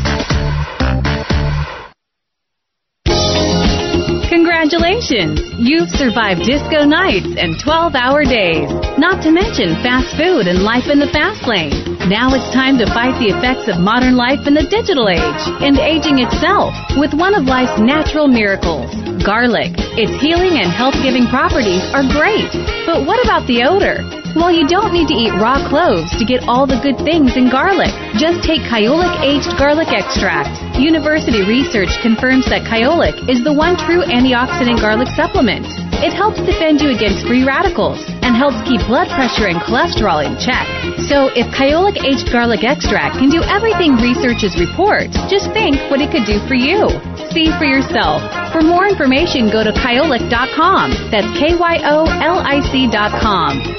Congratulations! 4.64 5.43
You've 5.59 5.92
survived 5.92 6.48
disco 6.48 6.88
nights 6.88 7.27
and 7.35 7.59
12 7.59 7.95
hour 8.00 8.24
days, 8.24 8.72
not 8.95 9.19
to 9.27 9.30
mention 9.30 9.75
fast 9.83 10.16
food 10.16 10.48
and 10.48 10.64
life 10.64 10.88
in 10.88 11.03
the 11.03 11.11
fast 11.11 11.43
lane. 11.43 11.75
Now 12.08 12.32
it's 12.32 12.48
time 12.56 12.80
to 12.80 12.88
fight 12.95 13.11
the 13.19 13.35
effects 13.35 13.67
of 13.67 13.83
modern 13.83 14.16
life 14.16 14.48
in 14.48 14.56
the 14.56 14.64
digital 14.64 15.11
age 15.11 15.43
and 15.59 15.75
aging 15.75 16.24
itself 16.24 16.72
with 16.95 17.11
one 17.11 17.35
of 17.35 17.43
life's 17.43 17.75
natural 17.75 18.32
miracles 18.32 18.88
garlic. 19.27 19.75
Its 20.00 20.16
healing 20.24 20.56
and 20.56 20.72
health 20.72 20.95
giving 21.03 21.27
properties 21.27 21.83
are 21.92 22.08
great. 22.16 22.48
But 22.88 23.03
what 23.03 23.19
about 23.19 23.43
the 23.51 23.67
odor? 23.67 24.23
Well, 24.36 24.50
you 24.50 24.68
don't 24.68 24.92
need 24.92 25.08
to 25.10 25.14
eat 25.14 25.30
raw 25.38 25.62
cloves 25.70 26.10
to 26.18 26.26
get 26.26 26.50
all 26.50 26.66
the 26.66 26.82
good 26.82 26.98
things 27.06 27.38
in 27.38 27.53
garlic. 27.53 27.94
Just 28.18 28.42
take 28.42 28.66
Kyolic 28.66 29.22
aged 29.22 29.53
garlic 29.62 29.94
extract. 29.94 30.58
University 30.74 31.45
research 31.45 31.94
confirms 32.02 32.50
that 32.50 32.66
Kyolic 32.66 33.30
is 33.30 33.44
the 33.45 33.53
one 33.53 33.78
true 33.78 34.02
antioxidant 34.02 34.82
garlic 34.82 35.10
supplement. 35.14 35.92
It 36.03 36.11
helps 36.11 36.35
defend 36.43 36.83
you 36.83 36.91
against 36.91 37.23
free 37.23 37.48
radicals 37.48 37.95
and 38.27 38.35
helps 38.35 38.59
keep 38.67 38.83
blood 38.91 39.07
pressure 39.15 39.48
and 39.48 39.64
cholesterol 39.64 40.19
in 40.19 40.35
check. 40.35 40.67
So 41.07 41.32
if 41.32 41.48
Kyolic 41.56 41.95
aged 42.03 42.27
garlic 42.27 42.67
extract 42.67 43.23
can 43.23 43.32
do 43.32 43.40
everything 43.48 43.95
researchers 43.95 44.59
report, 44.59 45.07
just 45.32 45.48
think 45.56 45.80
what 45.88 46.03
it 46.03 46.11
could 46.11 46.27
do 46.27 46.43
for 46.43 46.59
you. 46.59 46.91
See 47.32 47.56
for 47.56 47.64
yourself. 47.64 48.19
For 48.51 48.59
more 48.59 48.83
information, 48.83 49.48
go 49.48 49.64
to 49.64 49.72
kyolic.com. 49.72 51.07
That's 51.07 51.32
K-Y-O-L-I-C.com. 51.40 51.82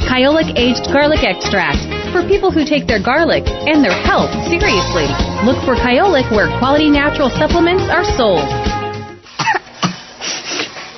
Kyolic 0.09 0.49
aged 0.57 0.89
garlic 0.97 1.21
extract 1.29 1.85
for 2.09 2.25
people 2.25 2.49
who 2.49 2.65
take 2.65 2.89
their 2.89 3.05
garlic 3.05 3.45
and 3.69 3.85
their 3.85 3.93
health 4.09 4.33
seriously. 4.49 5.13
Look 5.45 5.61
for 5.69 5.77
Kyolic 5.77 6.33
where 6.33 6.49
quality 6.57 6.89
natural 6.89 7.29
supplements 7.29 7.85
are 7.93 8.09
sold. 8.17 8.49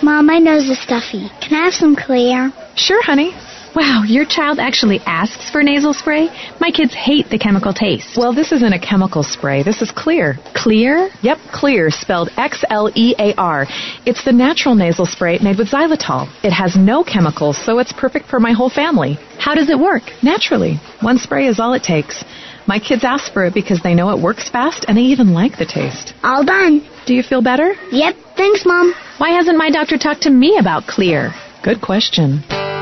Mom, 0.03 0.27
my 0.27 0.39
nose 0.39 0.69
is 0.69 0.81
stuffy. 0.83 1.31
Can 1.41 1.55
I 1.55 1.65
have 1.65 1.75
some 1.75 1.97
Xlear? 1.97 2.53
Sure, 2.77 3.03
honey. 3.03 3.33
Wow, 3.75 4.05
your 4.07 4.25
child 4.25 4.59
actually 4.59 5.01
asks 5.01 5.51
for 5.51 5.63
nasal 5.63 5.93
spray? 5.93 6.29
My 6.61 6.71
kids 6.71 6.95
hate 6.95 7.29
the 7.29 7.39
chemical 7.39 7.73
taste. 7.73 8.17
Well, 8.17 8.35
this 8.35 8.53
isn't 8.53 8.73
a 8.73 8.79
chemical 8.79 9.23
spray. 9.23 9.63
This 9.63 9.83
is 9.83 9.93
Xlear. 9.93 10.39
Xlear? 10.55 11.11
Yep, 11.23 11.39
Xlear, 11.53 11.93
spelled 11.93 12.31
X 12.37 12.65
L 12.71 12.91
E 12.95 13.15
A 13.19 13.35
R. 13.37 13.67
It's 14.07 14.25
the 14.25 14.33
natural 14.33 14.75
nasal 14.75 15.05
spray 15.05 15.39
made 15.43 15.59
with 15.59 15.69
xylitol. 15.69 16.29
It 16.43 16.53
has 16.53 16.77
no 16.77 17.05
chemicals, 17.05 17.63
so 17.65 17.79
it's 17.79 17.93
perfect 17.93 18.29
for 18.29 18.41
my 18.41 18.53
whole 18.53 18.71
family. 18.71 19.19
How 19.39 19.55
does 19.55 19.69
it 19.69 19.79
work? 19.79 20.03
Naturally. 20.23 20.81
One 21.01 21.19
spray 21.19 21.47
is 21.47 21.61
all 21.61 21.75
it 21.75 21.83
takes. 21.83 22.25
My 22.67 22.79
kids 22.79 23.05
ask 23.05 23.33
for 23.33 23.47
it 23.47 23.55
because 23.55 23.81
they 23.83 23.95
know 23.95 24.11
it 24.11 24.21
works 24.21 24.51
fast 24.51 24.85
and 24.89 24.97
they 24.97 25.03
even 25.03 25.33
like 25.33 25.59
the 25.59 25.67
taste. 25.67 26.15
All 26.23 26.45
done. 26.45 26.87
Do 27.07 27.15
you 27.15 27.23
feel 27.23 27.43
better? 27.43 27.75
Yep. 27.93 28.17
Thanks, 28.37 28.67
Mom. 28.67 28.93
Why 29.19 29.31
hasn't 29.31 29.57
my 29.57 29.71
doctor 29.71 29.97
talked 29.97 30.23
to 30.23 30.31
me 30.31 30.59
about 30.59 30.85
Xlear? 30.85 31.33
Good 31.63 31.81
question. 31.81 32.43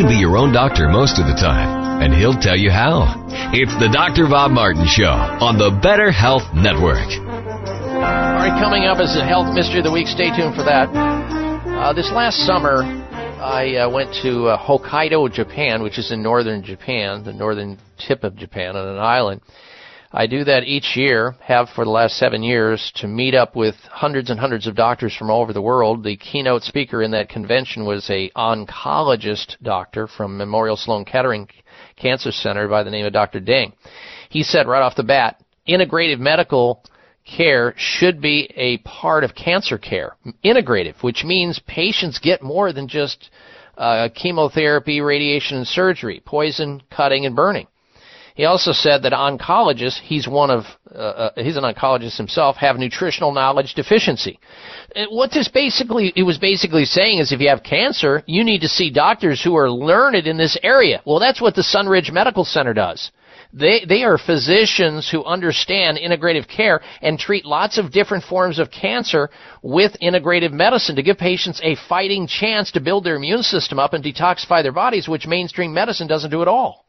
can 0.00 0.08
be 0.08 0.16
your 0.16 0.38
own 0.38 0.50
doctor 0.50 0.88
most 0.88 1.20
of 1.20 1.28
the 1.28 1.36
time, 1.36 2.00
and 2.00 2.14
he'll 2.14 2.40
tell 2.40 2.56
you 2.56 2.70
how. 2.70 3.04
It's 3.52 3.74
the 3.76 3.92
Dr. 3.92 4.24
Bob 4.32 4.50
Martin 4.50 4.86
Show 4.88 5.12
on 5.12 5.58
the 5.58 5.68
Better 5.82 6.10
Health 6.10 6.48
Network. 6.56 7.04
All 7.04 8.40
right, 8.40 8.56
coming 8.56 8.88
up 8.88 8.96
is 8.96 9.12
the 9.12 9.20
Health 9.20 9.52
Mystery 9.52 9.80
of 9.80 9.84
the 9.84 9.92
Week. 9.92 10.08
Stay 10.08 10.32
tuned 10.32 10.56
for 10.56 10.64
that. 10.64 10.88
Uh, 10.88 11.92
this 11.92 12.08
last 12.16 12.40
summer, 12.48 12.80
I 12.80 13.76
uh, 13.76 13.90
went 13.92 14.16
to 14.24 14.48
uh, 14.48 14.56
Hokkaido, 14.56 15.30
Japan, 15.30 15.82
which 15.82 15.98
is 15.98 16.10
in 16.10 16.22
northern 16.22 16.64
Japan, 16.64 17.22
the 17.22 17.34
northern 17.34 17.76
tip 17.98 18.24
of 18.24 18.34
Japan 18.36 18.76
on 18.76 18.88
an 18.88 18.98
island. 18.98 19.42
I 20.12 20.26
do 20.26 20.42
that 20.42 20.64
each 20.64 20.96
year, 20.96 21.36
have 21.40 21.68
for 21.68 21.84
the 21.84 21.90
last 21.90 22.16
seven 22.16 22.42
years, 22.42 22.90
to 22.96 23.06
meet 23.06 23.32
up 23.32 23.54
with 23.54 23.76
hundreds 23.88 24.28
and 24.28 24.40
hundreds 24.40 24.66
of 24.66 24.74
doctors 24.74 25.14
from 25.14 25.30
all 25.30 25.40
over 25.40 25.52
the 25.52 25.62
world. 25.62 26.02
The 26.02 26.16
keynote 26.16 26.62
speaker 26.62 27.00
in 27.00 27.12
that 27.12 27.28
convention 27.28 27.84
was 27.84 28.10
a 28.10 28.28
oncologist 28.30 29.56
doctor 29.62 30.08
from 30.08 30.36
Memorial 30.36 30.76
Sloan 30.76 31.04
Kettering 31.04 31.48
Cancer 31.94 32.32
Center 32.32 32.66
by 32.66 32.82
the 32.82 32.90
name 32.90 33.06
of 33.06 33.12
Dr. 33.12 33.38
Ding. 33.38 33.72
He 34.30 34.42
said 34.42 34.66
right 34.66 34.82
off 34.82 34.96
the 34.96 35.04
bat, 35.04 35.40
integrative 35.68 36.18
medical 36.18 36.82
care 37.24 37.72
should 37.76 38.20
be 38.20 38.50
a 38.56 38.78
part 38.78 39.22
of 39.22 39.36
cancer 39.36 39.78
care. 39.78 40.16
Integrative, 40.44 41.00
which 41.04 41.22
means 41.22 41.60
patients 41.68 42.18
get 42.18 42.42
more 42.42 42.72
than 42.72 42.88
just 42.88 43.30
uh, 43.78 44.08
chemotherapy, 44.12 45.00
radiation, 45.00 45.58
and 45.58 45.66
surgery, 45.68 46.20
poison, 46.26 46.82
cutting, 46.90 47.26
and 47.26 47.36
burning. 47.36 47.68
He 48.40 48.46
also 48.46 48.72
said 48.72 49.02
that 49.02 49.12
oncologists, 49.12 50.00
he's 50.00 50.26
one 50.26 50.48
of, 50.50 50.64
uh, 50.90 50.98
uh, 50.98 51.30
he's 51.36 51.58
an 51.58 51.64
oncologist 51.64 52.16
himself, 52.16 52.56
have 52.56 52.78
nutritional 52.78 53.34
knowledge 53.34 53.74
deficiency. 53.74 54.40
What 55.10 55.30
this 55.30 55.48
basically, 55.48 56.10
it 56.16 56.22
was 56.22 56.38
basically 56.38 56.86
saying 56.86 57.18
is 57.18 57.32
if 57.32 57.40
you 57.40 57.50
have 57.50 57.62
cancer, 57.62 58.22
you 58.24 58.42
need 58.42 58.62
to 58.62 58.68
see 58.70 58.88
doctors 58.88 59.44
who 59.44 59.56
are 59.58 59.70
learned 59.70 60.26
in 60.26 60.38
this 60.38 60.56
area. 60.62 61.02
Well, 61.04 61.18
that's 61.18 61.42
what 61.42 61.54
the 61.54 61.60
Sunridge 61.60 62.10
Medical 62.10 62.46
Center 62.46 62.72
does. 62.72 63.10
They, 63.52 63.84
they 63.86 64.04
are 64.04 64.16
physicians 64.16 65.10
who 65.10 65.22
understand 65.22 65.98
integrative 65.98 66.48
care 66.48 66.80
and 67.02 67.18
treat 67.18 67.44
lots 67.44 67.76
of 67.76 67.92
different 67.92 68.24
forms 68.24 68.58
of 68.58 68.70
cancer 68.70 69.28
with 69.62 69.98
integrative 70.00 70.52
medicine 70.52 70.96
to 70.96 71.02
give 71.02 71.18
patients 71.18 71.60
a 71.62 71.76
fighting 71.90 72.26
chance 72.26 72.70
to 72.70 72.80
build 72.80 73.04
their 73.04 73.16
immune 73.16 73.42
system 73.42 73.78
up 73.78 73.92
and 73.92 74.02
detoxify 74.02 74.62
their 74.62 74.72
bodies, 74.72 75.08
which 75.08 75.26
mainstream 75.26 75.74
medicine 75.74 76.06
doesn't 76.06 76.30
do 76.30 76.40
at 76.40 76.48
all 76.48 76.86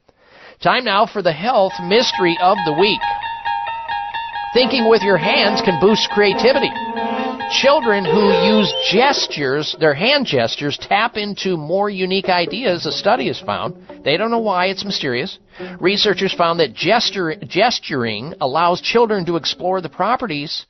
Time 0.62 0.84
now 0.84 1.06
for 1.06 1.22
the 1.22 1.32
health 1.32 1.72
mystery 1.84 2.36
of 2.42 2.56
the 2.66 2.72
week. 2.72 3.00
Thinking 4.54 4.88
with 4.88 5.02
your 5.02 5.18
hands 5.18 5.60
can 5.60 5.78
boost 5.80 6.08
creativity. 6.10 6.70
Children 7.50 8.04
who 8.04 8.30
use 8.58 8.72
gestures, 8.90 9.74
their 9.80 9.94
hand 9.94 10.26
gestures, 10.26 10.76
tap 10.78 11.16
into 11.16 11.56
more 11.56 11.88
unique 11.88 12.28
ideas, 12.28 12.84
a 12.84 12.92
study 12.92 13.28
has 13.28 13.40
found. 13.40 13.74
They 14.04 14.18
don't 14.18 14.30
know 14.30 14.38
why, 14.38 14.66
it's 14.66 14.84
mysterious. 14.84 15.38
Researchers 15.80 16.34
found 16.34 16.60
that 16.60 16.74
gesture, 16.74 17.34
gesturing 17.36 18.34
allows 18.40 18.82
children 18.82 19.24
to 19.26 19.36
explore 19.36 19.80
the 19.80 19.88
properties 19.88 20.66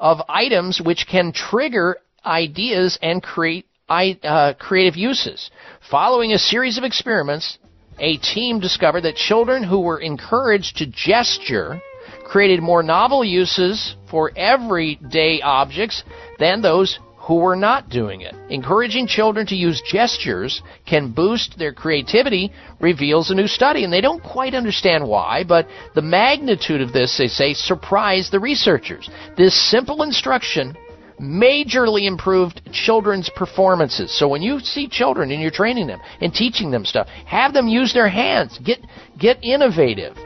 of 0.00 0.22
items 0.28 0.80
which 0.80 1.06
can 1.06 1.32
trigger 1.32 1.98
ideas 2.24 2.98
and 3.02 3.22
create 3.22 3.66
uh, 3.88 4.54
creative 4.58 4.96
uses. 4.96 5.50
Following 5.90 6.32
a 6.32 6.38
series 6.38 6.78
of 6.78 6.84
experiments, 6.84 7.58
a 7.98 8.16
team 8.16 8.60
discovered 8.60 9.02
that 9.02 9.16
children 9.16 9.62
who 9.62 9.80
were 9.80 10.00
encouraged 10.00 10.78
to 10.78 10.86
gesture 10.86 11.80
created 12.24 12.62
more 12.62 12.82
novel 12.82 13.24
uses 13.24 13.94
for 14.10 14.32
everyday 14.36 15.40
objects 15.42 16.02
than 16.38 16.62
those 16.62 16.98
who 17.26 17.36
were 17.36 17.56
not 17.56 17.88
doing 17.88 18.20
it. 18.20 18.34
Encouraging 18.50 19.06
children 19.06 19.46
to 19.46 19.54
use 19.54 19.82
gestures 19.90 20.62
can 20.86 21.12
boost 21.12 21.58
their 21.58 21.72
creativity, 21.72 22.52
reveals 22.80 23.30
a 23.30 23.34
new 23.34 23.46
study. 23.46 23.84
And 23.84 23.92
they 23.92 24.02
don't 24.02 24.22
quite 24.22 24.54
understand 24.54 25.08
why, 25.08 25.42
but 25.42 25.66
the 25.94 26.02
magnitude 26.02 26.82
of 26.82 26.92
this, 26.92 27.16
they 27.16 27.28
say, 27.28 27.54
surprised 27.54 28.30
the 28.30 28.40
researchers. 28.40 29.08
This 29.38 29.54
simple 29.70 30.02
instruction 30.02 30.76
majorly 31.18 32.06
improved 32.06 32.60
children's 32.72 33.30
performances. 33.30 34.16
So 34.18 34.28
when 34.28 34.42
you 34.42 34.58
see 34.60 34.88
children 34.88 35.30
and 35.30 35.40
you're 35.40 35.50
training 35.50 35.86
them 35.86 36.00
and 36.20 36.34
teaching 36.34 36.70
them 36.70 36.84
stuff, 36.84 37.06
have 37.24 37.54
them 37.54 37.68
use 37.68 37.94
their 37.94 38.08
hands. 38.08 38.58
Get, 38.62 38.80
get 39.18 39.42
innovative 39.42 40.16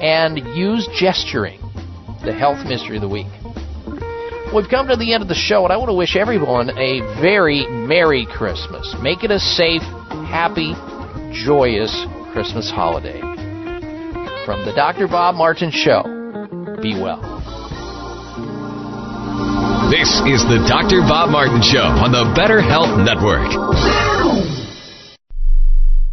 and 0.00 0.38
use 0.56 0.88
gesturing. 0.98 1.60
The 2.24 2.32
health 2.32 2.66
mystery 2.66 2.96
of 2.96 3.02
the 3.02 3.08
week. 3.08 3.26
We've 4.54 4.68
come 4.68 4.88
to 4.88 4.96
the 4.96 5.12
end 5.12 5.22
of 5.22 5.28
the 5.28 5.34
show, 5.34 5.64
and 5.64 5.72
I 5.72 5.76
want 5.76 5.90
to 5.90 5.94
wish 5.94 6.16
everyone 6.16 6.70
a 6.70 7.00
very 7.20 7.66
Merry 7.66 8.26
Christmas. 8.26 8.96
Make 9.02 9.22
it 9.22 9.30
a 9.30 9.38
safe, 9.38 9.82
happy, 10.26 10.74
joyous 11.44 11.92
Christmas 12.32 12.70
holiday. 12.70 13.20
From 14.46 14.64
the 14.64 14.72
Dr. 14.74 15.06
Bob 15.06 15.34
Martin 15.34 15.70
Show, 15.70 16.02
be 16.80 16.94
well. 16.94 17.20
This 19.90 20.08
is 20.24 20.44
the 20.44 20.64
Dr. 20.68 21.00
Bob 21.00 21.30
Martin 21.30 21.62
Show 21.62 21.80
on 21.80 22.12
the 22.12 22.32
Better 22.34 22.60
Health 22.60 22.98
Network. 22.98 24.17